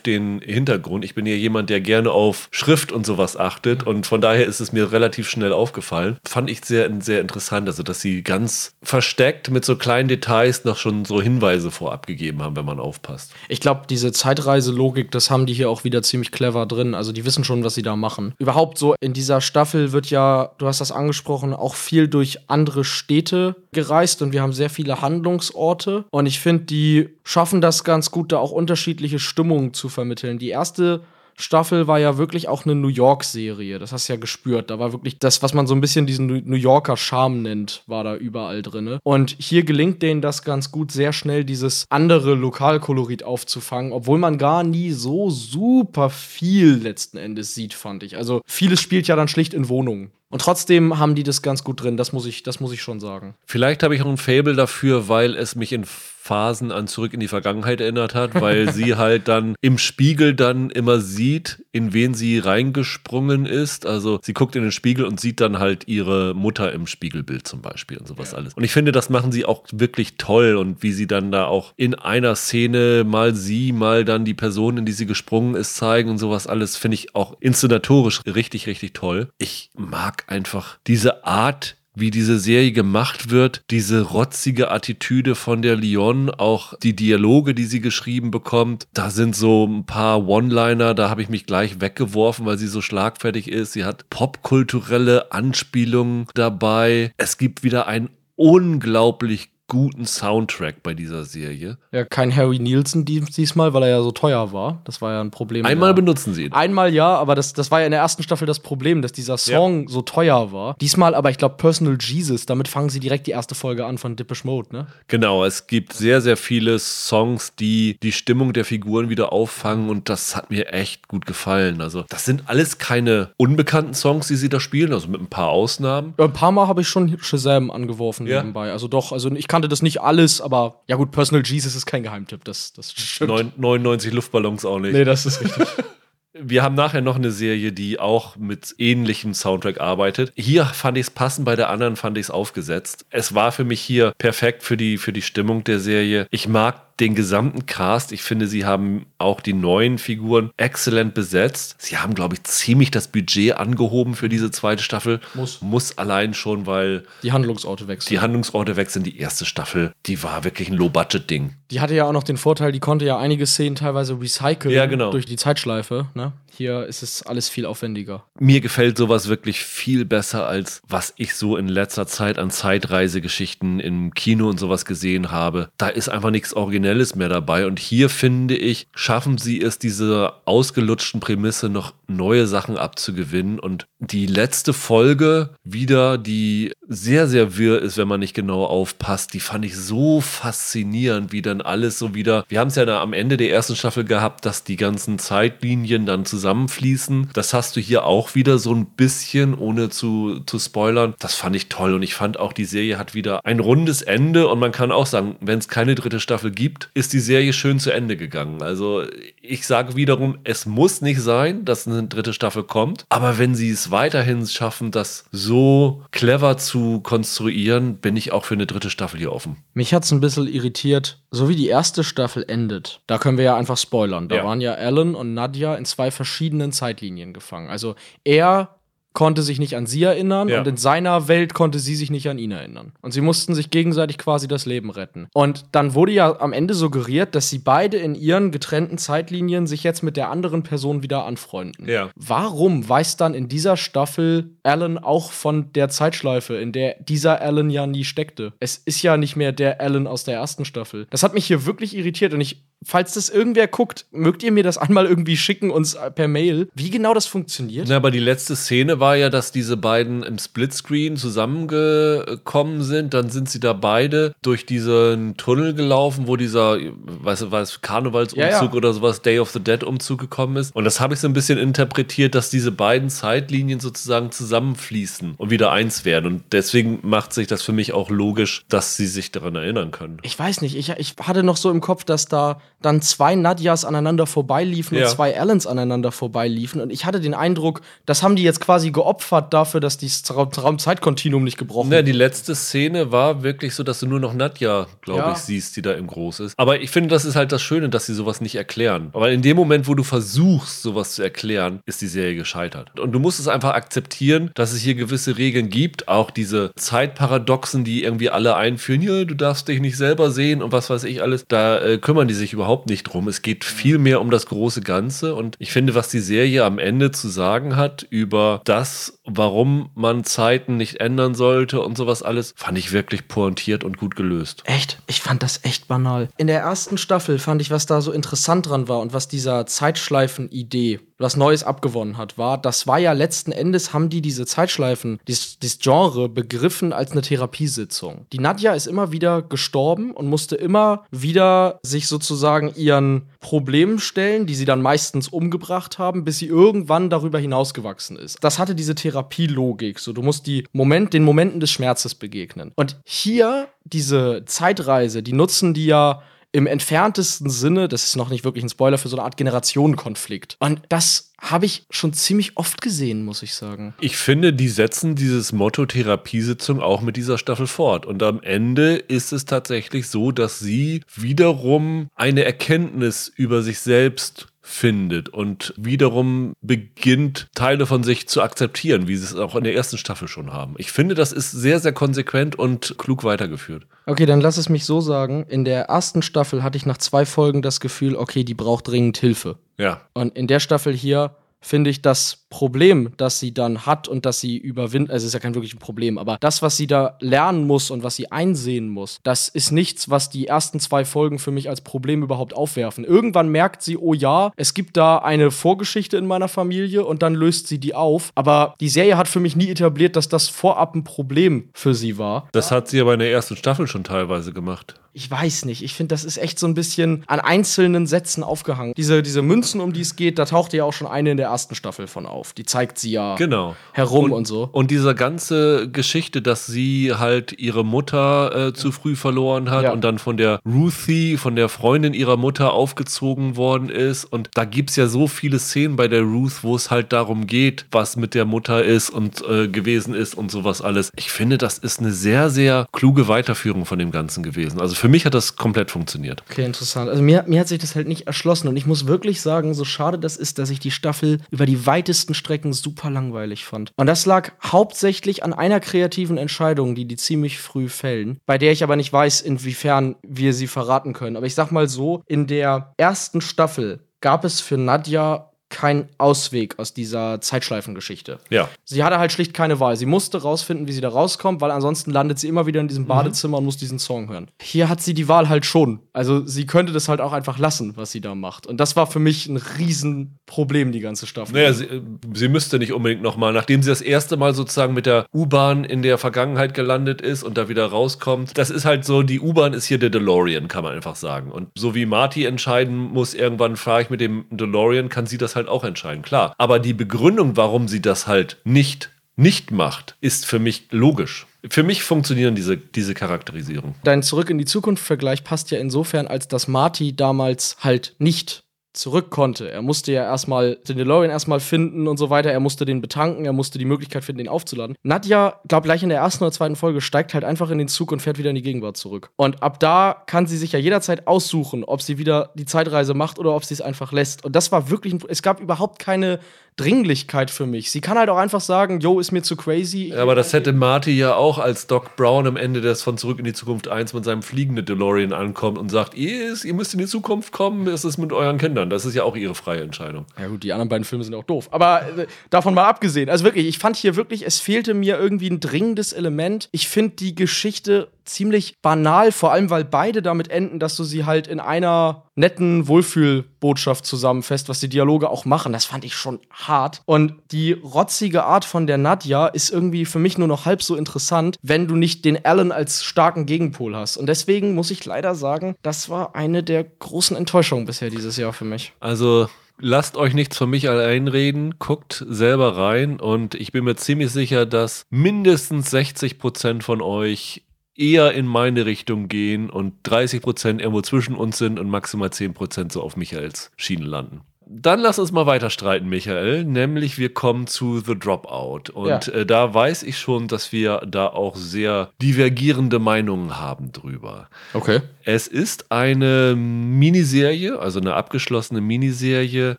den 0.00 0.40
Hintergrund. 0.40 1.04
Ich 1.04 1.14
bin 1.14 1.24
ja 1.24 1.34
jemand, 1.34 1.70
der 1.70 1.80
gerne 1.80 2.10
auf 2.10 2.48
Schrift 2.50 2.90
und 2.90 3.06
sowas 3.06 3.36
achtet 3.36 3.86
und 3.86 4.08
von 4.08 4.20
daher 4.20 4.44
ist 4.44 4.58
es 4.58 4.72
mir 4.72 4.90
relativ 4.90 5.30
schnell 5.30 5.52
aufgefallen. 5.52 6.16
Fand 6.26 6.50
ich 6.50 6.64
sehr, 6.64 6.90
sehr 7.00 7.20
interessant, 7.20 7.68
also 7.68 7.84
dass 7.84 8.00
sie 8.00 8.24
ganz 8.24 8.72
versteckt 8.82 9.50
mit 9.50 9.64
so 9.64 9.76
kleinen 9.76 10.08
Details 10.08 10.64
noch 10.64 10.76
schon 10.76 11.04
so 11.04 11.22
Hinweise 11.22 11.70
vorab 11.70 12.08
gegeben 12.08 12.42
haben, 12.42 12.56
wenn 12.56 12.64
man 12.64 12.80
aufpasst. 12.80 13.32
Ich 13.48 13.60
glaube, 13.60 13.82
diese 13.88 14.10
Zeitreiselogik, 14.10 15.12
das 15.12 15.30
haben 15.30 15.46
die 15.46 15.54
hier 15.54 15.70
auch 15.70 15.84
wieder 15.84 16.02
ziemlich 16.02 16.32
clever 16.32 16.66
drin. 16.66 16.96
Also 16.96 17.12
die 17.12 17.24
wissen 17.24 17.44
schon, 17.44 17.62
was 17.62 17.76
sie 17.76 17.82
da 17.82 17.94
machen. 17.94 18.34
Überhaupt 18.38 18.78
so 18.78 18.96
in 19.00 19.12
dieser 19.12 19.40
Staffel 19.40 19.92
wird 19.92 20.10
ja, 20.10 20.50
du 20.58 20.66
hast 20.66 20.80
das 20.80 20.90
angesprochen, 20.90 21.54
auch 21.54 21.76
viel 21.76 22.08
durch 22.08 22.40
andere 22.48 22.82
Städte 22.82 23.54
gereist 23.72 24.22
und 24.22 24.32
wir 24.32 24.42
haben 24.42 24.52
sehr 24.52 24.70
viele 24.70 25.00
Handlungsorte. 25.02 26.04
Und 26.10 26.26
ich 26.26 26.40
finde, 26.40 26.64
die 26.64 27.10
schaffen 27.28 27.60
das 27.60 27.84
ganz 27.84 28.10
gut, 28.10 28.32
da 28.32 28.38
auch 28.38 28.52
unterschiedliche 28.52 29.18
Stimmungen 29.18 29.74
zu 29.74 29.90
vermitteln. 29.90 30.38
Die 30.38 30.48
erste 30.48 31.02
Staffel 31.36 31.86
war 31.86 32.00
ja 32.00 32.16
wirklich 32.16 32.48
auch 32.48 32.64
eine 32.64 32.74
New 32.74 32.88
York-Serie. 32.88 33.78
Das 33.78 33.92
hast 33.92 34.08
du 34.08 34.14
ja 34.14 34.18
gespürt. 34.18 34.70
Da 34.70 34.78
war 34.78 34.92
wirklich 34.92 35.18
das, 35.18 35.42
was 35.42 35.52
man 35.52 35.66
so 35.66 35.74
ein 35.74 35.82
bisschen 35.82 36.06
diesen 36.06 36.26
New 36.26 36.56
Yorker 36.56 36.96
Charme 36.96 37.42
nennt, 37.42 37.82
war 37.86 38.02
da 38.02 38.16
überall 38.16 38.62
drin. 38.62 38.98
Und 39.02 39.36
hier 39.38 39.62
gelingt 39.64 40.00
denen 40.00 40.22
das 40.22 40.42
ganz 40.42 40.72
gut, 40.72 40.90
sehr 40.90 41.12
schnell 41.12 41.44
dieses 41.44 41.84
andere 41.90 42.34
Lokalkolorit 42.34 43.22
aufzufangen, 43.24 43.92
obwohl 43.92 44.18
man 44.18 44.38
gar 44.38 44.64
nie 44.64 44.90
so 44.92 45.28
super 45.28 46.08
viel 46.08 46.76
letzten 46.76 47.18
Endes 47.18 47.54
sieht, 47.54 47.74
fand 47.74 48.02
ich. 48.04 48.16
Also 48.16 48.40
vieles 48.46 48.80
spielt 48.80 49.06
ja 49.06 49.16
dann 49.16 49.28
schlicht 49.28 49.52
in 49.52 49.68
Wohnungen. 49.68 50.12
Und 50.30 50.40
trotzdem 50.40 50.98
haben 50.98 51.14
die 51.14 51.22
das 51.22 51.42
ganz 51.42 51.62
gut 51.62 51.82
drin, 51.82 51.96
das 51.96 52.12
muss 52.12 52.26
ich, 52.26 52.42
das 52.42 52.58
muss 52.60 52.72
ich 52.72 52.82
schon 52.82 53.00
sagen. 53.00 53.34
Vielleicht 53.46 53.82
habe 53.82 53.94
ich 53.94 54.02
auch 54.02 54.08
ein 54.08 54.18
Fable 54.18 54.54
dafür, 54.54 55.08
weil 55.08 55.34
es 55.36 55.56
mich 55.56 55.72
in 55.72 55.84
Phasen 56.28 56.72
an 56.72 56.88
Zurück 56.88 57.14
in 57.14 57.20
die 57.20 57.28
Vergangenheit 57.28 57.80
erinnert 57.80 58.14
hat, 58.14 58.38
weil 58.38 58.70
sie 58.70 58.94
halt 58.96 59.28
dann 59.28 59.54
im 59.62 59.78
Spiegel 59.78 60.34
dann 60.34 60.68
immer 60.68 61.00
sieht, 61.00 61.64
in 61.72 61.94
wen 61.94 62.12
sie 62.12 62.38
reingesprungen 62.38 63.46
ist. 63.46 63.86
Also 63.86 64.20
sie 64.22 64.34
guckt 64.34 64.54
in 64.54 64.62
den 64.62 64.72
Spiegel 64.72 65.06
und 65.06 65.18
sieht 65.18 65.40
dann 65.40 65.58
halt 65.58 65.88
ihre 65.88 66.34
Mutter 66.34 66.70
im 66.72 66.86
Spiegelbild 66.86 67.48
zum 67.48 67.62
Beispiel 67.62 67.96
und 67.96 68.06
sowas 68.06 68.32
ja. 68.32 68.36
alles. 68.36 68.52
Und 68.52 68.62
ich 68.62 68.72
finde, 68.72 68.92
das 68.92 69.08
machen 69.08 69.32
sie 69.32 69.46
auch 69.46 69.64
wirklich 69.72 70.18
toll 70.18 70.56
und 70.56 70.82
wie 70.82 70.92
sie 70.92 71.06
dann 71.06 71.32
da 71.32 71.46
auch 71.46 71.72
in 71.76 71.94
einer 71.94 72.36
Szene 72.36 73.04
mal 73.04 73.34
sie, 73.34 73.72
mal 73.72 74.04
dann 74.04 74.26
die 74.26 74.34
Person, 74.34 74.76
in 74.76 74.84
die 74.84 74.92
sie 74.92 75.06
gesprungen 75.06 75.54
ist, 75.54 75.76
zeigen 75.76 76.10
und 76.10 76.18
sowas 76.18 76.46
alles, 76.46 76.76
finde 76.76 76.96
ich 76.96 77.14
auch 77.14 77.38
inszenatorisch 77.40 78.20
richtig, 78.26 78.66
richtig 78.66 78.92
toll. 78.92 79.30
Ich 79.38 79.70
mag 79.74 80.24
einfach 80.26 80.78
diese 80.86 81.24
Art, 81.24 81.77
wie 82.00 82.10
diese 82.10 82.38
Serie 82.38 82.72
gemacht 82.72 83.30
wird, 83.30 83.62
diese 83.70 84.02
rotzige 84.02 84.70
Attitüde 84.70 85.34
von 85.34 85.62
der 85.62 85.76
Lyon, 85.76 86.30
auch 86.30 86.74
die 86.78 86.94
Dialoge, 86.94 87.54
die 87.54 87.64
sie 87.64 87.80
geschrieben 87.80 88.30
bekommt. 88.30 88.86
Da 88.94 89.10
sind 89.10 89.34
so 89.36 89.66
ein 89.66 89.84
paar 89.84 90.26
One-Liner, 90.26 90.94
da 90.94 91.10
habe 91.10 91.22
ich 91.22 91.28
mich 91.28 91.46
gleich 91.46 91.80
weggeworfen, 91.80 92.46
weil 92.46 92.58
sie 92.58 92.66
so 92.66 92.80
schlagfertig 92.80 93.48
ist. 93.48 93.72
Sie 93.72 93.84
hat 93.84 94.08
popkulturelle 94.10 95.32
Anspielungen 95.32 96.26
dabei. 96.34 97.12
Es 97.16 97.38
gibt 97.38 97.62
wieder 97.62 97.86
ein 97.86 98.10
unglaublich 98.36 99.50
guten 99.68 100.06
Soundtrack 100.06 100.82
bei 100.82 100.94
dieser 100.94 101.24
Serie. 101.24 101.78
Ja, 101.92 102.04
kein 102.04 102.34
Harry 102.34 102.58
Nielsen 102.58 103.04
diesmal, 103.04 103.74
weil 103.74 103.84
er 103.84 103.88
ja 103.90 104.02
so 104.02 104.10
teuer 104.10 104.52
war. 104.52 104.80
Das 104.84 105.00
war 105.00 105.12
ja 105.12 105.20
ein 105.20 105.30
Problem. 105.30 105.64
Einmal 105.66 105.94
benutzen 105.94 106.34
sie 106.34 106.46
ihn. 106.46 106.52
Einmal 106.52 106.92
ja, 106.92 107.14
aber 107.14 107.34
das, 107.34 107.52
das 107.52 107.70
war 107.70 107.80
ja 107.80 107.86
in 107.86 107.92
der 107.92 108.00
ersten 108.00 108.22
Staffel 108.22 108.46
das 108.46 108.60
Problem, 108.60 109.02
dass 109.02 109.12
dieser 109.12 109.36
Song 109.36 109.82
ja. 109.82 109.88
so 109.88 110.02
teuer 110.02 110.52
war. 110.52 110.74
Diesmal 110.80 111.14
aber, 111.14 111.30
ich 111.30 111.38
glaube, 111.38 111.56
Personal 111.56 111.98
Jesus, 112.00 112.46
damit 112.46 112.66
fangen 112.66 112.88
sie 112.88 113.00
direkt 113.00 113.26
die 113.26 113.32
erste 113.32 113.54
Folge 113.54 113.84
an 113.86 113.98
von 113.98 114.16
Dippish 114.16 114.44
Mode, 114.44 114.68
ne? 114.72 114.86
Genau, 115.06 115.44
es 115.44 115.66
gibt 115.66 115.92
sehr, 115.92 116.20
sehr 116.20 116.36
viele 116.36 116.78
Songs, 116.78 117.54
die 117.54 117.98
die 118.02 118.12
Stimmung 118.12 118.52
der 118.52 118.64
Figuren 118.64 119.10
wieder 119.10 119.32
auffangen 119.32 119.90
und 119.90 120.08
das 120.08 120.34
hat 120.34 120.50
mir 120.50 120.72
echt 120.72 121.08
gut 121.08 121.26
gefallen. 121.26 121.80
Also, 121.80 122.04
das 122.08 122.24
sind 122.24 122.44
alles 122.46 122.78
keine 122.78 123.30
unbekannten 123.36 123.94
Songs, 123.94 124.28
die 124.28 124.36
sie 124.36 124.48
da 124.48 124.60
spielen, 124.60 124.92
also 124.92 125.08
mit 125.08 125.20
ein 125.20 125.28
paar 125.28 125.48
Ausnahmen. 125.48 126.14
Ein 126.16 126.32
paar 126.32 126.52
Mal 126.52 126.68
habe 126.68 126.80
ich 126.80 126.88
schon 126.88 127.18
Shazam 127.20 127.70
angeworfen 127.70 128.26
ja. 128.26 128.38
nebenbei. 128.38 128.72
Also 128.72 128.88
doch, 128.88 129.12
also 129.12 129.30
ich 129.32 129.48
kann 129.48 129.57
kannte 129.58 129.68
das 129.68 129.82
nicht 129.82 130.00
alles, 130.00 130.40
aber 130.40 130.82
ja 130.86 130.94
gut, 130.94 131.10
Personal 131.10 131.44
Jesus 131.44 131.74
ist 131.74 131.84
kein 131.84 132.04
Geheimtipp, 132.04 132.44
das, 132.44 132.72
das 132.74 132.92
stimmt. 132.92 133.58
99 133.58 134.12
Luftballons 134.12 134.64
auch 134.64 134.78
nicht. 134.78 134.92
Nee, 134.92 135.04
das 135.04 135.26
ist 135.26 135.40
richtig. 135.42 135.66
Wir 136.40 136.62
haben 136.62 136.76
nachher 136.76 137.00
noch 137.00 137.16
eine 137.16 137.32
Serie, 137.32 137.72
die 137.72 137.98
auch 137.98 138.36
mit 138.36 138.72
ähnlichem 138.78 139.34
Soundtrack 139.34 139.80
arbeitet. 139.80 140.32
Hier 140.36 140.66
fand 140.66 140.96
ich 140.96 141.06
es 141.06 141.10
passend, 141.10 141.44
bei 141.44 141.56
der 141.56 141.68
anderen 141.70 141.96
fand 141.96 142.16
ich 142.16 142.26
es 142.26 142.30
aufgesetzt. 142.30 143.06
Es 143.10 143.34
war 143.34 143.50
für 143.50 143.64
mich 143.64 143.80
hier 143.80 144.12
perfekt 144.18 144.62
für 144.62 144.76
die, 144.76 144.98
für 144.98 145.12
die 145.12 145.22
Stimmung 145.22 145.64
der 145.64 145.80
Serie. 145.80 146.28
Ich 146.30 146.46
mag 146.46 146.87
den 147.00 147.14
gesamten 147.14 147.66
Cast. 147.66 148.12
Ich 148.12 148.22
finde, 148.22 148.48
sie 148.48 148.64
haben 148.64 149.06
auch 149.18 149.40
die 149.40 149.52
neuen 149.52 149.98
Figuren 149.98 150.50
exzellent 150.56 151.14
besetzt. 151.14 151.76
Sie 151.78 151.96
haben, 151.96 152.14
glaube 152.14 152.34
ich, 152.34 152.44
ziemlich 152.44 152.90
das 152.90 153.08
Budget 153.08 153.56
angehoben 153.56 154.14
für 154.14 154.28
diese 154.28 154.50
zweite 154.50 154.82
Staffel. 154.82 155.20
Muss. 155.34 155.60
Muss 155.62 155.96
allein 155.98 156.34
schon, 156.34 156.66
weil. 156.66 157.04
Die 157.22 157.32
Handlungsorte 157.32 157.88
wechseln. 157.88 158.10
Die 158.10 158.20
Handlungsorte 158.20 158.76
wechseln. 158.76 159.04
Die 159.04 159.18
erste 159.18 159.44
Staffel, 159.44 159.92
die 160.06 160.22
war 160.22 160.44
wirklich 160.44 160.68
ein 160.68 160.74
Low-Budget-Ding. 160.74 161.54
Die 161.70 161.80
hatte 161.80 161.94
ja 161.94 162.04
auch 162.04 162.12
noch 162.12 162.22
den 162.22 162.36
Vorteil, 162.36 162.72
die 162.72 162.80
konnte 162.80 163.04
ja 163.04 163.18
einige 163.18 163.46
Szenen 163.46 163.76
teilweise 163.76 164.20
recyceln 164.20 164.74
ja, 164.74 164.86
genau. 164.86 165.10
durch 165.10 165.26
die 165.26 165.36
Zeitschleife. 165.36 166.06
Ne? 166.14 166.32
Hier 166.50 166.86
ist 166.86 167.02
es 167.02 167.22
alles 167.22 167.48
viel 167.48 167.66
aufwendiger. 167.66 168.24
Mir 168.38 168.60
gefällt 168.60 168.98
sowas 168.98 169.28
wirklich 169.28 169.60
viel 169.60 170.04
besser, 170.04 170.46
als 170.46 170.82
was 170.88 171.14
ich 171.16 171.34
so 171.34 171.56
in 171.56 171.68
letzter 171.68 172.06
Zeit 172.06 172.38
an 172.38 172.50
Zeitreisegeschichten 172.50 173.80
im 173.80 174.14
Kino 174.14 174.48
und 174.48 174.58
sowas 174.58 174.84
gesehen 174.84 175.30
habe. 175.30 175.70
Da 175.76 175.88
ist 175.88 176.08
einfach 176.08 176.30
nichts 176.30 176.54
originell 176.54 176.88
Originelles 176.88 177.16
mehr 177.16 177.28
dabei. 177.28 177.66
Und 177.66 177.78
hier 177.78 178.08
finde 178.08 178.56
ich, 178.56 178.88
schaffen 178.94 179.36
sie 179.36 179.60
es, 179.60 179.78
diese 179.78 180.32
ausgelutschten 180.44 181.20
Prämisse 181.20 181.68
noch 181.68 181.92
neue 182.06 182.46
Sachen 182.46 182.76
abzugewinnen. 182.76 183.58
Und 183.58 183.86
die 183.98 184.26
letzte 184.26 184.72
Folge 184.72 185.50
wieder, 185.64 186.18
die 186.18 186.72
sehr, 186.88 187.28
sehr 187.28 187.58
wirr 187.58 187.82
ist, 187.82 187.98
wenn 187.98 188.08
man 188.08 188.20
nicht 188.20 188.34
genau 188.34 188.64
aufpasst, 188.64 189.34
die 189.34 189.40
fand 189.40 189.64
ich 189.64 189.76
so 189.76 190.20
faszinierend, 190.20 191.32
wie 191.32 191.42
dann 191.42 191.60
alles 191.60 191.98
so 191.98 192.14
wieder. 192.14 192.44
Wir 192.48 192.60
haben 192.60 192.68
es 192.68 192.76
ja 192.76 192.86
da 192.86 193.02
am 193.02 193.12
Ende 193.12 193.36
der 193.36 193.50
ersten 193.50 193.76
Staffel 193.76 194.04
gehabt, 194.04 194.46
dass 194.46 194.64
die 194.64 194.76
ganzen 194.76 195.18
Zeitlinien 195.18 196.06
dann 196.06 196.24
zusammenfließen. 196.24 197.30
Das 197.34 197.52
hast 197.52 197.76
du 197.76 197.80
hier 197.80 198.04
auch 198.04 198.34
wieder 198.34 198.58
so 198.58 198.74
ein 198.74 198.86
bisschen, 198.86 199.54
ohne 199.54 199.90
zu, 199.90 200.40
zu 200.46 200.58
spoilern. 200.58 201.14
Das 201.18 201.34
fand 201.34 201.54
ich 201.56 201.68
toll 201.68 201.94
und 201.94 202.02
ich 202.02 202.14
fand 202.14 202.38
auch, 202.38 202.54
die 202.54 202.64
Serie 202.64 202.98
hat 202.98 203.14
wieder 203.14 203.44
ein 203.44 203.60
rundes 203.60 204.00
Ende 204.00 204.48
und 204.48 204.58
man 204.58 204.72
kann 204.72 204.90
auch 204.90 205.06
sagen, 205.06 205.36
wenn 205.40 205.58
es 205.58 205.68
keine 205.68 205.94
dritte 205.94 206.20
Staffel 206.20 206.50
gibt, 206.50 206.88
ist 206.94 207.12
die 207.12 207.20
Serie 207.20 207.52
schön 207.52 207.78
zu 207.78 207.90
Ende 207.90 208.16
gegangen. 208.16 208.62
Also 208.62 209.02
ich 209.42 209.66
sage 209.66 209.94
wiederum, 209.94 210.38
es 210.44 210.64
muss 210.64 211.02
nicht 211.02 211.20
sein, 211.20 211.66
dass 211.66 211.86
eine 211.86 212.04
dritte 212.04 212.32
Staffel 212.32 212.62
kommt, 212.62 213.04
aber 213.10 213.38
wenn 213.38 213.54
sie 213.54 213.70
es 213.70 213.90
weiterhin 213.90 214.46
schaffen, 214.46 214.90
das 214.90 215.24
so 215.32 216.02
clever 216.12 216.56
zu 216.56 216.77
konstruieren, 217.02 217.98
bin 217.98 218.16
ich 218.16 218.32
auch 218.32 218.44
für 218.44 218.54
eine 218.54 218.66
dritte 218.66 218.90
Staffel 218.90 219.18
hier 219.18 219.32
offen. 219.32 219.62
Mich 219.74 219.94
hat 219.94 220.04
es 220.04 220.12
ein 220.12 220.20
bisschen 220.20 220.46
irritiert, 220.46 221.22
so 221.30 221.48
wie 221.48 221.56
die 221.56 221.68
erste 221.68 222.04
Staffel 222.04 222.44
endet. 222.46 223.00
Da 223.06 223.18
können 223.18 223.38
wir 223.38 223.44
ja 223.44 223.56
einfach 223.56 223.76
spoilern. 223.76 224.28
Da 224.28 224.36
ja. 224.36 224.44
waren 224.44 224.60
ja 224.60 224.74
Alan 224.74 225.14
und 225.14 225.34
Nadja 225.34 225.74
in 225.74 225.84
zwei 225.84 226.10
verschiedenen 226.10 226.72
Zeitlinien 226.72 227.32
gefangen. 227.32 227.68
Also 227.68 227.94
er 228.24 228.77
konnte 229.18 229.42
sich 229.42 229.58
nicht 229.58 229.74
an 229.74 229.86
sie 229.86 230.04
erinnern 230.04 230.48
ja. 230.48 230.60
und 230.60 230.68
in 230.68 230.76
seiner 230.76 231.26
Welt 231.26 231.52
konnte 231.52 231.80
sie 231.80 231.96
sich 231.96 232.08
nicht 232.08 232.28
an 232.28 232.38
ihn 232.38 232.52
erinnern. 232.52 232.92
Und 233.02 233.10
sie 233.10 233.20
mussten 233.20 233.52
sich 233.52 233.68
gegenseitig 233.68 234.16
quasi 234.16 234.46
das 234.46 234.64
Leben 234.64 234.90
retten. 234.90 235.26
Und 235.34 235.64
dann 235.72 235.94
wurde 235.94 236.12
ja 236.12 236.40
am 236.40 236.52
Ende 236.52 236.72
suggeriert, 236.72 237.34
dass 237.34 237.50
sie 237.50 237.58
beide 237.58 237.96
in 237.96 238.14
ihren 238.14 238.52
getrennten 238.52 238.96
Zeitlinien 238.96 239.66
sich 239.66 239.82
jetzt 239.82 240.04
mit 240.04 240.16
der 240.16 240.30
anderen 240.30 240.62
Person 240.62 241.02
wieder 241.02 241.24
anfreunden. 241.24 241.88
Ja. 241.88 242.10
Warum 242.14 242.88
weiß 242.88 243.16
dann 243.16 243.34
in 243.34 243.48
dieser 243.48 243.76
Staffel 243.76 244.52
Alan 244.62 244.98
auch 244.98 245.32
von 245.32 245.72
der 245.72 245.88
Zeitschleife, 245.88 246.54
in 246.54 246.70
der 246.70 246.94
dieser 247.00 247.40
Alan 247.40 247.70
ja 247.70 247.88
nie 247.88 248.04
steckte? 248.04 248.52
Es 248.60 248.76
ist 248.76 249.02
ja 249.02 249.16
nicht 249.16 249.34
mehr 249.34 249.50
der 249.50 249.80
Alan 249.80 250.06
aus 250.06 250.22
der 250.22 250.34
ersten 250.34 250.64
Staffel. 250.64 251.08
Das 251.10 251.24
hat 251.24 251.34
mich 251.34 251.44
hier 251.44 251.66
wirklich 251.66 251.96
irritiert 251.96 252.34
und 252.34 252.40
ich 252.40 252.67
falls 252.88 253.12
das 253.12 253.28
irgendwer 253.28 253.66
guckt, 253.66 254.06
mögt 254.12 254.42
ihr 254.42 254.50
mir 254.50 254.62
das 254.62 254.78
einmal 254.78 255.04
irgendwie 255.04 255.36
schicken, 255.36 255.70
uns 255.70 255.96
per 256.14 256.26
Mail, 256.26 256.70
wie 256.74 256.88
genau 256.88 257.12
das 257.12 257.26
funktioniert? 257.26 257.86
Na, 257.86 257.96
aber 257.96 258.10
die 258.10 258.18
letzte 258.18 258.56
Szene 258.56 258.98
war 258.98 259.14
ja, 259.14 259.28
dass 259.28 259.52
diese 259.52 259.76
beiden 259.76 260.22
im 260.22 260.38
Splitscreen 260.38 261.18
zusammengekommen 261.18 262.82
sind. 262.82 263.12
Dann 263.12 263.28
sind 263.28 263.50
sie 263.50 263.60
da 263.60 263.74
beide 263.74 264.34
durch 264.40 264.64
diesen 264.64 265.36
Tunnel 265.36 265.74
gelaufen, 265.74 266.26
wo 266.26 266.36
dieser, 266.36 266.78
weißt 266.78 267.42
du, 267.42 267.50
was, 267.50 267.82
Karnevalsumzug 267.82 268.38
ja, 268.38 268.62
ja. 268.62 268.72
oder 268.72 268.94
sowas, 268.94 269.20
Day 269.20 269.38
of 269.38 269.50
the 269.50 269.60
Dead 269.60 269.84
Umzug 269.84 270.18
gekommen 270.18 270.56
ist. 270.56 270.74
Und 270.74 270.84
das 270.84 270.98
habe 270.98 271.12
ich 271.12 271.20
so 271.20 271.28
ein 271.28 271.34
bisschen 271.34 271.58
interpretiert, 271.58 272.34
dass 272.34 272.48
diese 272.48 272.72
beiden 272.72 273.10
Zeitlinien 273.10 273.80
sozusagen 273.80 274.32
zusammenfließen 274.32 275.34
und 275.36 275.50
wieder 275.50 275.72
eins 275.72 276.06
werden. 276.06 276.26
Und 276.26 276.44
deswegen 276.52 277.00
macht 277.02 277.34
sich 277.34 277.46
das 277.48 277.62
für 277.62 277.72
mich 277.72 277.92
auch 277.92 278.08
logisch, 278.08 278.64
dass 278.70 278.96
sie 278.96 279.06
sich 279.06 279.30
daran 279.30 279.56
erinnern 279.56 279.90
können. 279.90 280.18
Ich 280.22 280.38
weiß 280.38 280.62
nicht, 280.62 280.74
ich, 280.74 280.88
ich 280.96 281.16
hatte 281.20 281.42
noch 281.42 281.58
so 281.58 281.70
im 281.70 281.82
Kopf, 281.82 282.04
dass 282.04 282.26
da 282.26 282.62
dann 282.80 283.02
zwei 283.02 283.34
Nadjas 283.34 283.84
aneinander 283.84 284.26
vorbeiliefen 284.26 284.96
Ja. 284.96 285.04
und 285.04 285.10
zwei 285.10 285.38
Allens 285.38 285.66
aneinander 285.66 286.12
vorbeiliefen. 286.12 286.80
Und 286.80 286.90
ich 286.90 287.04
hatte 287.04 287.20
den 287.20 287.34
Eindruck, 287.34 287.80
das 288.06 288.22
haben 288.22 288.36
die 288.36 288.42
jetzt 288.44 288.60
quasi 288.60 288.90
geopfert 288.90 289.52
dafür, 289.52 289.80
dass 289.80 289.98
Raum- 290.30 290.50
Raumzeitkontinuum 290.56 291.42
nicht 291.44 291.58
gebrochen 291.58 291.88
Na, 291.90 292.02
die 292.02 292.12
letzte 292.12 292.54
Szene 292.54 293.10
war 293.10 293.42
wirklich 293.42 293.74
so, 293.74 293.82
dass 293.82 294.00
du 294.00 294.06
nur 294.06 294.20
noch 294.20 294.32
Nadja, 294.32 294.86
glaube 295.02 295.20
Ja. 295.20 295.32
ich, 295.32 295.38
siehst, 295.38 295.76
die 295.76 295.82
da 295.82 295.92
im 295.92 296.06
Groß 296.06 296.40
ist. 296.40 296.54
Aber 296.56 296.80
ich 296.80 296.90
finde, 296.90 297.08
das 297.10 297.24
ist 297.24 297.34
halt 297.36 297.50
das 297.52 297.62
Schöne, 297.62 297.88
dass 297.88 298.06
sie 298.06 298.14
sowas 298.14 298.40
nicht 298.40 298.54
erklären. 298.54 299.10
Aber 299.12 299.30
in 299.30 299.42
dem 299.42 299.56
Moment, 299.56 299.88
wo 299.88 299.94
du 299.94 300.04
versuchst, 300.04 300.82
sowas 300.82 301.14
zu 301.14 301.22
erklären, 301.22 301.80
ist 301.86 302.00
die 302.00 302.06
Serie 302.06 302.36
gescheitert. 302.36 303.00
Und 303.00 303.12
du 303.12 303.18
musst 303.18 303.40
es 303.40 303.48
einfach 303.48 303.74
akzeptieren, 303.74 304.50
dass 304.54 304.72
es 304.72 304.80
hier 304.80 304.94
gewisse 304.94 305.36
Regeln 305.36 305.68
gibt, 305.68 306.06
auch 306.08 306.30
diese 306.30 306.70
Zeitparadoxen, 306.76 307.84
die 307.84 308.04
irgendwie 308.04 308.30
alle 308.30 308.54
einführen, 308.56 309.02
ja, 309.02 309.24
du 309.24 309.34
darfst 309.34 309.66
dich 309.68 309.80
nicht 309.80 309.96
selber 309.96 310.30
sehen 310.30 310.62
und 310.62 310.72
was 310.72 310.90
weiß 310.90 311.04
ich 311.04 311.22
alles. 311.22 311.44
Da 311.48 311.80
äh, 311.80 311.98
kümmern 311.98 312.28
die 312.28 312.34
sich 312.34 312.52
überhaupt 312.52 312.67
nicht 312.88 313.04
drum. 313.04 313.28
Es 313.28 313.42
geht 313.42 313.64
viel 313.64 313.98
mehr 313.98 314.20
um 314.20 314.30
das 314.30 314.46
große 314.46 314.80
Ganze. 314.80 315.34
Und 315.34 315.56
ich 315.58 315.72
finde, 315.72 315.94
was 315.94 316.08
die 316.08 316.20
Serie 316.20 316.64
am 316.64 316.78
Ende 316.78 317.10
zu 317.10 317.28
sagen 317.28 317.76
hat 317.76 318.06
über 318.10 318.60
das, 318.64 319.17
warum 319.28 319.90
man 319.94 320.24
Zeiten 320.24 320.76
nicht 320.76 321.00
ändern 321.00 321.34
sollte 321.34 321.80
und 321.80 321.96
sowas 321.96 322.22
alles, 322.22 322.54
fand 322.56 322.78
ich 322.78 322.92
wirklich 322.92 323.28
pointiert 323.28 323.84
und 323.84 323.98
gut 323.98 324.16
gelöst. 324.16 324.62
Echt? 324.64 325.00
Ich 325.06 325.20
fand 325.20 325.42
das 325.42 325.64
echt 325.64 325.88
banal. 325.88 326.28
In 326.36 326.46
der 326.46 326.60
ersten 326.60 326.98
Staffel 326.98 327.38
fand 327.38 327.60
ich, 327.60 327.70
was 327.70 327.86
da 327.86 328.00
so 328.00 328.12
interessant 328.12 328.68
dran 328.68 328.88
war 328.88 329.00
und 329.00 329.12
was 329.12 329.28
dieser 329.28 329.66
Zeitschleifen-Idee 329.66 331.00
was 331.18 331.36
Neues 331.36 331.64
abgewonnen 331.64 332.16
hat, 332.16 332.38
war, 332.38 332.58
das 332.58 332.86
war 332.86 332.98
ja 332.98 333.12
letzten 333.12 333.52
Endes, 333.52 333.92
haben 333.92 334.08
die 334.08 334.22
diese 334.22 334.46
Zeitschleifen, 334.46 335.18
dieses, 335.26 335.58
dieses 335.58 335.80
Genre 335.80 336.28
begriffen 336.28 336.92
als 336.92 337.12
eine 337.12 337.22
Therapiesitzung. 337.22 338.26
Die 338.32 338.38
Nadja 338.38 338.72
ist 338.74 338.86
immer 338.86 339.10
wieder 339.10 339.42
gestorben 339.42 340.12
und 340.12 340.28
musste 340.28 340.54
immer 340.54 341.04
wieder 341.10 341.80
sich 341.82 342.06
sozusagen 342.06 342.72
ihren 342.76 343.28
Problemen 343.40 343.98
stellen, 343.98 344.46
die 344.46 344.54
sie 344.54 344.64
dann 344.64 344.80
meistens 344.80 345.28
umgebracht 345.28 345.98
haben, 345.98 346.24
bis 346.24 346.38
sie 346.38 346.46
irgendwann 346.46 347.10
darüber 347.10 347.38
hinausgewachsen 347.38 348.16
ist. 348.16 348.38
Das 348.42 348.58
hatte 348.58 348.74
diese 348.74 348.94
Therapielogik. 349.18 349.98
So, 349.98 350.12
du 350.12 350.22
musst 350.22 350.46
die 350.46 350.64
Moment, 350.72 351.12
den 351.12 351.24
Momenten 351.24 351.60
des 351.60 351.70
Schmerzes 351.70 352.14
begegnen. 352.14 352.72
Und 352.76 353.00
hier 353.04 353.68
diese 353.84 354.44
Zeitreise, 354.46 355.22
die 355.22 355.32
nutzen 355.32 355.74
die 355.74 355.86
ja 355.86 356.22
im 356.50 356.66
entferntesten 356.66 357.50
Sinne, 357.50 357.88
das 357.88 358.04
ist 358.04 358.16
noch 358.16 358.30
nicht 358.30 358.42
wirklich 358.42 358.64
ein 358.64 358.70
Spoiler, 358.70 358.96
für 358.96 359.08
so 359.08 359.16
eine 359.16 359.24
Art 359.24 359.36
Generationenkonflikt. 359.36 360.56
Und 360.60 360.80
das 360.88 361.32
habe 361.38 361.66
ich 361.66 361.84
schon 361.90 362.14
ziemlich 362.14 362.56
oft 362.56 362.80
gesehen, 362.80 363.22
muss 363.22 363.42
ich 363.42 363.54
sagen. 363.54 363.94
Ich 364.00 364.16
finde, 364.16 364.54
die 364.54 364.68
setzen 364.68 365.14
dieses 365.14 365.52
Motto 365.52 365.84
Therapiesitzung 365.84 366.80
auch 366.80 367.02
mit 367.02 367.18
dieser 367.18 367.36
Staffel 367.36 367.66
fort. 367.66 368.06
Und 368.06 368.22
am 368.22 368.40
Ende 368.40 368.96
ist 368.96 369.32
es 369.32 369.44
tatsächlich 369.44 370.08
so, 370.08 370.32
dass 370.32 370.58
sie 370.58 371.02
wiederum 371.14 372.08
eine 372.14 372.44
Erkenntnis 372.44 373.30
über 373.36 373.62
sich 373.62 373.80
selbst 373.80 374.48
findet 374.68 375.30
und 375.30 375.72
wiederum 375.78 376.52
beginnt, 376.60 377.48
Teile 377.54 377.86
von 377.86 378.04
sich 378.04 378.28
zu 378.28 378.42
akzeptieren, 378.42 379.08
wie 379.08 379.16
sie 379.16 379.24
es 379.24 379.34
auch 379.34 379.56
in 379.56 379.64
der 379.64 379.74
ersten 379.74 379.96
Staffel 379.96 380.28
schon 380.28 380.52
haben. 380.52 380.74
Ich 380.76 380.92
finde, 380.92 381.14
das 381.14 381.32
ist 381.32 381.50
sehr, 381.50 381.80
sehr 381.80 381.92
konsequent 381.92 382.56
und 382.56 382.96
klug 382.98 383.24
weitergeführt. 383.24 383.86
Okay, 384.04 384.26
dann 384.26 384.42
lass 384.42 384.58
es 384.58 384.68
mich 384.68 384.84
so 384.84 385.00
sagen. 385.00 385.46
In 385.48 385.64
der 385.64 385.84
ersten 385.84 386.20
Staffel 386.20 386.62
hatte 386.62 386.76
ich 386.76 386.84
nach 386.84 386.98
zwei 386.98 387.24
Folgen 387.24 387.62
das 387.62 387.80
Gefühl, 387.80 388.14
okay, 388.14 388.44
die 388.44 388.54
braucht 388.54 388.88
dringend 388.88 389.16
Hilfe. 389.16 389.56
Ja. 389.78 390.02
Und 390.12 390.36
in 390.36 390.46
der 390.46 390.60
Staffel 390.60 390.92
hier 390.92 391.34
finde 391.60 391.90
ich 391.90 392.02
das 392.02 392.46
Problem, 392.50 393.10
das 393.16 393.40
sie 393.40 393.52
dann 393.52 393.86
hat 393.86 394.08
und 394.08 394.26
das 394.26 394.40
sie 394.40 394.56
überwindet, 394.56 395.10
also 395.10 395.24
es 395.24 395.28
ist 395.28 395.34
ja 395.34 395.40
kein 395.40 395.54
wirkliches 395.54 395.78
Problem, 395.78 396.18
aber 396.18 396.38
das, 396.40 396.62
was 396.62 396.76
sie 396.76 396.86
da 396.86 397.16
lernen 397.20 397.66
muss 397.66 397.90
und 397.90 398.02
was 398.02 398.16
sie 398.16 398.32
einsehen 398.32 398.88
muss, 398.88 399.18
das 399.22 399.48
ist 399.48 399.70
nichts, 399.70 400.08
was 400.08 400.30
die 400.30 400.46
ersten 400.46 400.80
zwei 400.80 401.04
Folgen 401.04 401.38
für 401.38 401.50
mich 401.50 401.68
als 401.68 401.80
Problem 401.80 402.22
überhaupt 402.22 402.54
aufwerfen. 402.54 403.04
Irgendwann 403.04 403.48
merkt 403.48 403.82
sie, 403.82 403.96
oh 403.96 404.14
ja, 404.14 404.52
es 404.56 404.74
gibt 404.74 404.96
da 404.96 405.18
eine 405.18 405.50
Vorgeschichte 405.50 406.16
in 406.16 406.26
meiner 406.26 406.48
Familie 406.48 407.04
und 407.04 407.22
dann 407.22 407.34
löst 407.34 407.68
sie 407.68 407.78
die 407.78 407.94
auf. 407.94 408.32
Aber 408.34 408.74
die 408.80 408.88
Serie 408.88 409.16
hat 409.16 409.28
für 409.28 409.40
mich 409.40 409.56
nie 409.56 409.70
etabliert, 409.70 410.16
dass 410.16 410.28
das 410.28 410.48
vorab 410.48 410.94
ein 410.94 411.04
Problem 411.04 411.68
für 411.74 411.94
sie 411.94 412.18
war. 412.18 412.48
Das 412.52 412.70
hat 412.70 412.88
sie 412.88 413.00
aber 413.00 413.14
in 413.14 413.20
der 413.20 413.30
ersten 413.30 413.56
Staffel 413.56 413.86
schon 413.86 414.04
teilweise 414.04 414.52
gemacht. 414.52 414.94
Ich 415.18 415.28
weiß 415.28 415.64
nicht. 415.64 415.82
Ich 415.82 415.94
finde, 415.94 416.14
das 416.14 416.22
ist 416.22 416.36
echt 416.36 416.60
so 416.60 416.66
ein 416.68 416.74
bisschen 416.74 417.24
an 417.26 417.40
einzelnen 417.40 418.06
Sätzen 418.06 418.44
aufgehangen. 418.44 418.94
Diese, 418.96 419.20
diese 419.20 419.42
Münzen, 419.42 419.80
um 419.80 419.92
die 419.92 420.02
es 420.02 420.14
geht, 420.14 420.38
da 420.38 420.44
tauchte 420.44 420.76
ja 420.76 420.84
auch 420.84 420.92
schon 420.92 421.08
eine 421.08 421.32
in 421.32 421.36
der 421.36 421.48
ersten 421.48 421.74
Staffel 421.74 422.06
von 422.06 422.24
auf. 422.24 422.37
Die 422.56 422.64
zeigt 422.64 422.98
sie 422.98 423.10
ja 423.12 423.36
Genau. 423.36 423.76
herum 423.92 424.26
und, 424.26 424.32
und, 424.32 424.46
so. 424.46 424.68
Und 424.72 424.90
diese 424.90 425.14
ganze 425.14 425.88
Geschichte, 425.90 426.42
dass 426.42 426.66
sie 426.66 427.12
halt 427.14 427.52
ihre 427.58 427.84
Mutter 427.84 428.68
äh, 428.68 428.72
zu 428.72 428.92
früh 428.92 429.16
verloren 429.16 429.70
hat 429.70 429.84
Ja. 429.84 429.92
und 429.92 430.02
dann 430.02 430.18
von 430.18 430.36
der 430.36 430.60
Ruthie, 430.66 431.36
von 431.36 431.56
der 431.56 431.68
Freundin 431.68 432.14
ihrer 432.14 432.36
Mutter 432.36 432.72
aufgezogen 432.72 433.56
worden 433.56 433.88
ist. 433.90 434.24
Und 434.24 434.50
da 434.54 434.64
gibt's 434.64 434.96
ja 434.96 435.06
so 435.06 435.26
viele 435.28 435.58
Szenen 435.58 435.96
bei 435.96 436.08
der 436.08 436.22
Ruth, 436.22 436.62
wo 436.62 436.74
es 436.76 436.90
halt 436.90 437.12
darum 437.12 437.46
geht, 437.46 437.86
was 437.90 438.16
mit 438.16 438.34
der 438.34 438.44
Mutter 438.44 438.84
ist 438.84 439.10
und 439.10 439.42
äh, 439.48 439.68
gewesen 439.68 440.14
ist 440.14 440.34
und 440.34 440.50
sowas 440.50 440.80
alles. 440.82 441.10
Ich 441.16 441.30
finde, 441.30 441.58
das 441.58 441.78
ist 441.78 442.00
eine 442.00 442.12
sehr, 442.12 442.50
sehr 442.50 442.86
kluge 442.92 443.28
Weiterführung 443.28 443.84
von 443.84 443.98
dem 443.98 444.10
Ganzen 444.10 444.42
gewesen. 444.42 444.80
Also 444.80 444.94
für 444.94 445.08
mich 445.08 445.24
hat 445.26 445.34
das 445.34 445.56
komplett 445.56 445.90
funktioniert. 445.90 446.42
Okay, 446.50 446.64
interessant. 446.64 447.08
Also 447.10 447.22
mir, 447.22 447.44
mir 447.46 447.60
hat 447.60 447.68
sich 447.68 447.78
das 447.78 447.94
halt 447.94 448.08
nicht 448.08 448.26
erschlossen 448.26 448.68
und 448.68 448.76
ich 448.76 448.86
muss 448.86 449.06
wirklich 449.06 449.40
sagen, 449.40 449.74
so 449.74 449.84
schade 449.84 450.18
das 450.18 450.36
ist, 450.36 450.58
dass 450.58 450.70
ich 450.70 450.78
die 450.80 450.90
Staffel 450.90 451.38
über 451.50 451.66
die 451.66 451.86
weitesten 452.28 452.34
Strecken 452.34 452.72
super 452.72 453.10
langweilig 453.10 453.64
fand. 453.64 453.92
Und 453.96 454.06
das 454.06 454.26
lag 454.26 454.52
hauptsächlich 454.62 455.42
an 455.42 455.52
einer 455.52 455.80
kreativen 455.80 456.36
Entscheidung, 456.36 456.94
die 456.94 457.06
die 457.06 457.16
ziemlich 457.16 457.58
früh 457.58 457.88
fällen, 457.88 458.40
bei 458.46 458.58
der 458.58 458.72
ich 458.72 458.82
aber 458.82 458.96
nicht 458.96 459.12
weiß, 459.12 459.40
inwiefern 459.40 460.16
wir 460.22 460.52
sie 460.52 460.66
verraten 460.66 461.12
können. 461.12 461.36
Aber 461.36 461.46
ich 461.46 461.54
sag 461.54 461.70
mal 461.72 461.88
so, 461.88 462.22
in 462.26 462.46
der 462.46 462.92
ersten 462.96 463.40
Staffel 463.40 464.00
gab 464.20 464.44
es 464.44 464.60
für 464.60 464.76
Nadja 464.76 465.50
keinen 465.70 466.08
Ausweg 466.18 466.78
aus 466.78 466.94
dieser 466.94 467.40
Zeitschleifengeschichte. 467.40 468.38
Ja. 468.48 468.68
Sie 468.84 469.04
hatte 469.04 469.18
halt 469.18 469.32
schlicht 469.32 469.52
keine 469.52 469.80
Wahl. 469.80 469.96
Sie 469.96 470.06
musste 470.06 470.40
rausfinden, 470.40 470.88
wie 470.88 470.92
sie 470.92 471.00
da 471.00 471.10
rauskommt, 471.10 471.60
weil 471.60 471.70
ansonsten 471.70 472.10
landet 472.10 472.38
sie 472.38 472.48
immer 472.48 472.66
wieder 472.66 472.80
in 472.80 472.88
diesem 472.88 473.06
Badezimmer 473.06 473.58
und 473.58 473.64
muss 473.64 473.76
diesen 473.76 473.98
Song 473.98 474.28
hören. 474.28 474.50
Hier 474.60 474.88
hat 474.88 475.02
sie 475.02 475.14
die 475.14 475.28
Wahl 475.28 475.48
halt 475.48 475.66
schon. 475.66 476.00
Also 476.12 476.46
sie 476.46 476.66
könnte 476.66 476.92
das 476.92 477.08
halt 477.08 477.20
auch 477.20 477.32
einfach 477.32 477.58
lassen, 477.58 477.96
was 477.96 478.12
sie 478.12 478.20
da 478.20 478.34
macht. 478.34 478.66
Und 478.66 478.78
das 478.78 478.96
war 478.96 479.06
für 479.06 479.18
mich 479.18 479.46
ein 479.46 479.56
Riesenproblem, 479.56 480.92
die 480.92 481.00
ganze 481.00 481.26
Staffel. 481.26 481.54
Naja, 481.54 481.72
sie, 481.72 482.02
sie 482.32 482.48
müsste 482.48 482.78
nicht 482.78 482.92
unbedingt 482.92 483.22
nochmal, 483.22 483.52
nachdem 483.52 483.82
sie 483.82 483.90
das 483.90 484.00
erste 484.00 484.36
Mal 484.36 484.54
sozusagen 484.54 484.94
mit 484.94 485.06
der 485.06 485.26
U-Bahn 485.34 485.84
in 485.84 486.02
der 486.02 486.16
Vergangenheit 486.16 486.72
gelandet 486.72 487.20
ist 487.20 487.42
und 487.42 487.58
da 487.58 487.68
wieder 487.68 487.86
rauskommt. 487.86 488.56
Das 488.56 488.70
ist 488.70 488.84
halt 488.84 489.04
so, 489.04 489.22
die 489.22 489.40
U-Bahn 489.40 489.74
ist 489.74 489.84
hier 489.84 489.98
der 489.98 490.10
DeLorean, 490.10 490.68
kann 490.68 490.84
man 490.84 490.94
einfach 490.94 491.16
sagen. 491.16 491.50
Und 491.52 491.68
so 491.76 491.94
wie 491.94 492.06
Marty 492.06 492.44
entscheiden 492.44 492.96
muss, 492.96 493.34
irgendwann 493.34 493.76
fahre 493.76 494.02
ich 494.02 494.10
mit 494.10 494.20
dem 494.20 494.46
DeLorean, 494.50 495.08
kann 495.08 495.26
sie 495.26 495.36
das 495.36 495.56
halt 495.56 495.57
auch 495.66 495.82
entscheiden, 495.82 496.22
klar. 496.22 496.54
Aber 496.58 496.78
die 496.78 496.94
Begründung, 496.94 497.56
warum 497.56 497.88
sie 497.88 498.00
das 498.00 498.28
halt 498.28 498.58
nicht 498.64 499.10
nicht 499.38 499.70
macht, 499.70 500.16
ist 500.20 500.46
für 500.46 500.58
mich 500.58 500.88
logisch. 500.90 501.46
Für 501.70 501.84
mich 501.84 502.02
funktionieren 502.02 502.56
diese, 502.56 502.76
diese 502.76 503.14
Charakterisierung. 503.14 503.94
Dein 504.02 504.22
Zurück 504.22 504.50
in 504.50 504.58
die 504.58 504.64
Zukunft-Vergleich 504.64 505.44
passt 505.44 505.70
ja 505.70 505.78
insofern, 505.78 506.26
als 506.26 506.48
dass 506.48 506.66
Marty 506.66 507.14
damals 507.14 507.76
halt 507.80 508.16
nicht 508.18 508.64
zurück 508.92 509.30
konnte. 509.30 509.70
Er 509.70 509.82
musste 509.82 510.12
ja 510.12 510.24
erstmal 510.24 510.76
den 510.88 510.96
DeLorean 510.96 511.30
erstmal 511.30 511.60
finden 511.60 512.08
und 512.08 512.16
so 512.16 512.30
weiter. 512.30 512.50
Er 512.50 512.60
musste 512.60 512.84
den 512.84 513.00
betanken, 513.00 513.44
er 513.44 513.52
musste 513.52 513.78
die 513.78 513.84
Möglichkeit 513.84 514.24
finden, 514.24 514.38
den 514.38 514.48
aufzuladen. 514.48 514.96
Nadja, 515.02 515.60
glaub 515.68 515.84
gleich 515.84 516.02
in 516.02 516.08
der 516.08 516.18
ersten 516.18 516.44
oder 516.44 516.52
zweiten 516.52 516.76
Folge, 516.76 517.00
steigt 517.00 517.34
halt 517.34 517.44
einfach 517.44 517.70
in 517.70 517.78
den 517.78 517.88
Zug 517.88 518.12
und 518.12 518.20
fährt 518.20 518.38
wieder 518.38 518.50
in 518.50 518.56
die 518.56 518.62
Gegenwart 518.62 518.96
zurück. 518.96 519.30
Und 519.36 519.62
ab 519.62 519.78
da 519.80 520.22
kann 520.26 520.46
sie 520.46 520.56
sich 520.56 520.72
ja 520.72 520.78
jederzeit 520.78 521.26
aussuchen, 521.26 521.84
ob 521.84 522.02
sie 522.02 522.18
wieder 522.18 522.50
die 522.54 522.66
Zeitreise 522.66 523.14
macht 523.14 523.38
oder 523.38 523.54
ob 523.54 523.64
sie 523.64 523.74
es 523.74 523.80
einfach 523.80 524.12
lässt. 524.12 524.44
Und 524.44 524.56
das 524.56 524.72
war 524.72 524.90
wirklich, 524.90 525.14
ein, 525.14 525.20
es 525.28 525.42
gab 525.42 525.60
überhaupt 525.60 525.98
keine 525.98 526.40
Dringlichkeit 526.78 527.50
für 527.50 527.66
mich. 527.66 527.90
Sie 527.90 528.00
kann 528.00 528.16
halt 528.16 528.30
auch 528.30 528.38
einfach 528.38 528.60
sagen, 528.60 529.00
yo, 529.00 529.20
ist 529.20 529.32
mir 529.32 529.42
zu 529.42 529.56
crazy. 529.56 530.14
Aber 530.16 530.34
das 530.34 530.52
hätte 530.52 530.72
Marty 530.72 531.10
ja 531.10 531.34
auch, 531.34 531.58
als 531.58 531.86
Doc 531.86 532.16
Brown 532.16 532.46
am 532.46 532.56
Ende 532.56 532.80
des 532.80 533.02
von 533.02 533.18
Zurück 533.18 533.38
in 533.38 533.44
die 533.44 533.52
Zukunft 533.52 533.88
1 533.88 534.14
mit 534.14 534.24
seinem 534.24 534.42
fliegenden 534.42 534.86
DeLorean 534.86 535.32
ankommt 535.32 535.76
und 535.76 535.90
sagt, 535.90 536.14
ihr, 536.14 536.54
ihr 536.64 536.74
müsst 536.74 536.94
in 536.94 537.00
die 537.00 537.06
Zukunft 537.06 537.52
kommen, 537.52 537.86
ist 537.88 538.04
es 538.04 538.16
mit 538.16 538.32
euren 538.32 538.58
Kindern. 538.58 538.88
Das 538.90 539.04
ist 539.04 539.14
ja 539.14 539.24
auch 539.24 539.36
ihre 539.36 539.54
freie 539.54 539.82
Entscheidung. 539.82 540.26
Ja 540.38 540.46
gut, 540.46 540.62
die 540.62 540.72
anderen 540.72 540.88
beiden 540.88 541.04
Filme 541.04 541.24
sind 541.24 541.34
auch 541.34 541.44
doof. 541.44 541.68
Aber 541.72 542.02
äh, 542.16 542.26
davon 542.50 542.74
mal 542.74 542.86
abgesehen. 542.86 543.28
Also 543.28 543.44
wirklich, 543.44 543.66
ich 543.66 543.78
fand 543.78 543.96
hier 543.96 544.16
wirklich, 544.16 544.46
es 544.46 544.60
fehlte 544.60 544.94
mir 544.94 545.18
irgendwie 545.18 545.50
ein 545.50 545.60
dringendes 545.60 546.12
Element. 546.12 546.68
Ich 546.72 546.88
finde 546.88 547.16
die 547.16 547.34
Geschichte 547.34 548.08
ziemlich 548.28 548.74
banal, 548.82 549.32
vor 549.32 549.52
allem 549.52 549.70
weil 549.70 549.84
beide 549.84 550.22
damit 550.22 550.48
enden, 550.48 550.78
dass 550.78 550.96
du 550.96 551.04
sie 551.04 551.24
halt 551.24 551.46
in 551.46 551.60
einer 551.60 552.24
netten 552.34 552.86
Wohlfühlbotschaft 552.86 554.06
zusammenfasst, 554.06 554.68
was 554.68 554.80
die 554.80 554.88
Dialoge 554.88 555.28
auch 555.30 555.44
machen. 555.44 555.72
Das 555.72 555.84
fand 555.84 556.04
ich 556.04 556.14
schon 556.14 556.40
hart. 556.50 557.02
Und 557.04 557.34
die 557.50 557.72
rotzige 557.72 558.44
Art 558.44 558.64
von 558.64 558.86
der 558.86 558.98
Nadja 558.98 559.48
ist 559.48 559.70
irgendwie 559.70 560.04
für 560.04 560.18
mich 560.18 560.38
nur 560.38 560.48
noch 560.48 560.64
halb 560.64 560.82
so 560.82 560.94
interessant, 560.94 561.56
wenn 561.62 561.88
du 561.88 561.96
nicht 561.96 562.24
den 562.24 562.44
Alan 562.44 562.72
als 562.72 563.04
starken 563.04 563.46
Gegenpol 563.46 563.96
hast. 563.96 564.16
Und 564.16 564.26
deswegen 564.26 564.74
muss 564.74 564.90
ich 564.90 565.04
leider 565.04 565.34
sagen, 565.34 565.74
das 565.82 566.08
war 566.08 566.34
eine 566.36 566.62
der 566.62 566.84
großen 566.84 567.36
Enttäuschungen 567.36 567.86
bisher 567.86 568.10
dieses 568.10 568.36
Jahr 568.36 568.52
für 568.52 568.64
mich. 568.64 568.92
Also 569.00 569.48
lasst 569.80 570.16
euch 570.16 570.34
nichts 570.34 570.56
von 570.56 570.70
mich 570.70 570.88
einreden, 570.88 571.76
guckt 571.78 572.24
selber 572.28 572.76
rein 572.76 573.20
und 573.20 573.54
ich 573.54 573.72
bin 573.72 573.84
mir 573.84 573.96
ziemlich 573.96 574.30
sicher, 574.30 574.66
dass 574.66 575.06
mindestens 575.10 575.90
60 575.90 576.38
Prozent 576.38 576.84
von 576.84 577.00
euch 577.00 577.62
eher 577.98 578.32
in 578.32 578.46
meine 578.46 578.86
Richtung 578.86 579.28
gehen 579.28 579.68
und 579.68 579.94
30 580.04 580.40
Prozent 580.40 580.80
irgendwo 580.80 581.02
zwischen 581.02 581.34
uns 581.34 581.58
sind 581.58 581.78
und 581.78 581.90
maximal 581.90 582.30
10 582.30 582.54
Prozent 582.54 582.92
so 582.92 583.02
auf 583.02 583.16
Michaels 583.16 583.72
Schienen 583.76 584.06
landen. 584.06 584.40
Dann 584.70 585.00
lass 585.00 585.18
uns 585.18 585.32
mal 585.32 585.46
weiter 585.46 585.70
streiten, 585.70 586.08
Michael. 586.10 586.64
Nämlich 586.64 587.16
wir 587.18 587.32
kommen 587.32 587.66
zu 587.66 588.00
The 588.00 588.18
Dropout. 588.18 588.92
Und 588.92 589.08
Ja. 589.26 589.32
äh, 589.32 589.46
da 589.46 589.72
weiß 589.72 590.02
ich 590.02 590.18
schon, 590.18 590.46
dass 590.46 590.72
wir 590.72 590.98
da 591.06 591.26
auch 591.28 591.56
sehr 591.56 592.10
divergierende 592.20 592.98
Meinungen 592.98 593.58
haben 593.58 593.92
drüber. 593.92 594.48
Okay. 594.74 595.00
Es 595.24 595.46
ist 595.46 595.90
eine 595.90 596.54
Miniserie, 596.56 597.78
also 597.78 598.00
eine 598.00 598.14
abgeschlossene 598.14 598.80
Miniserie, 598.80 599.76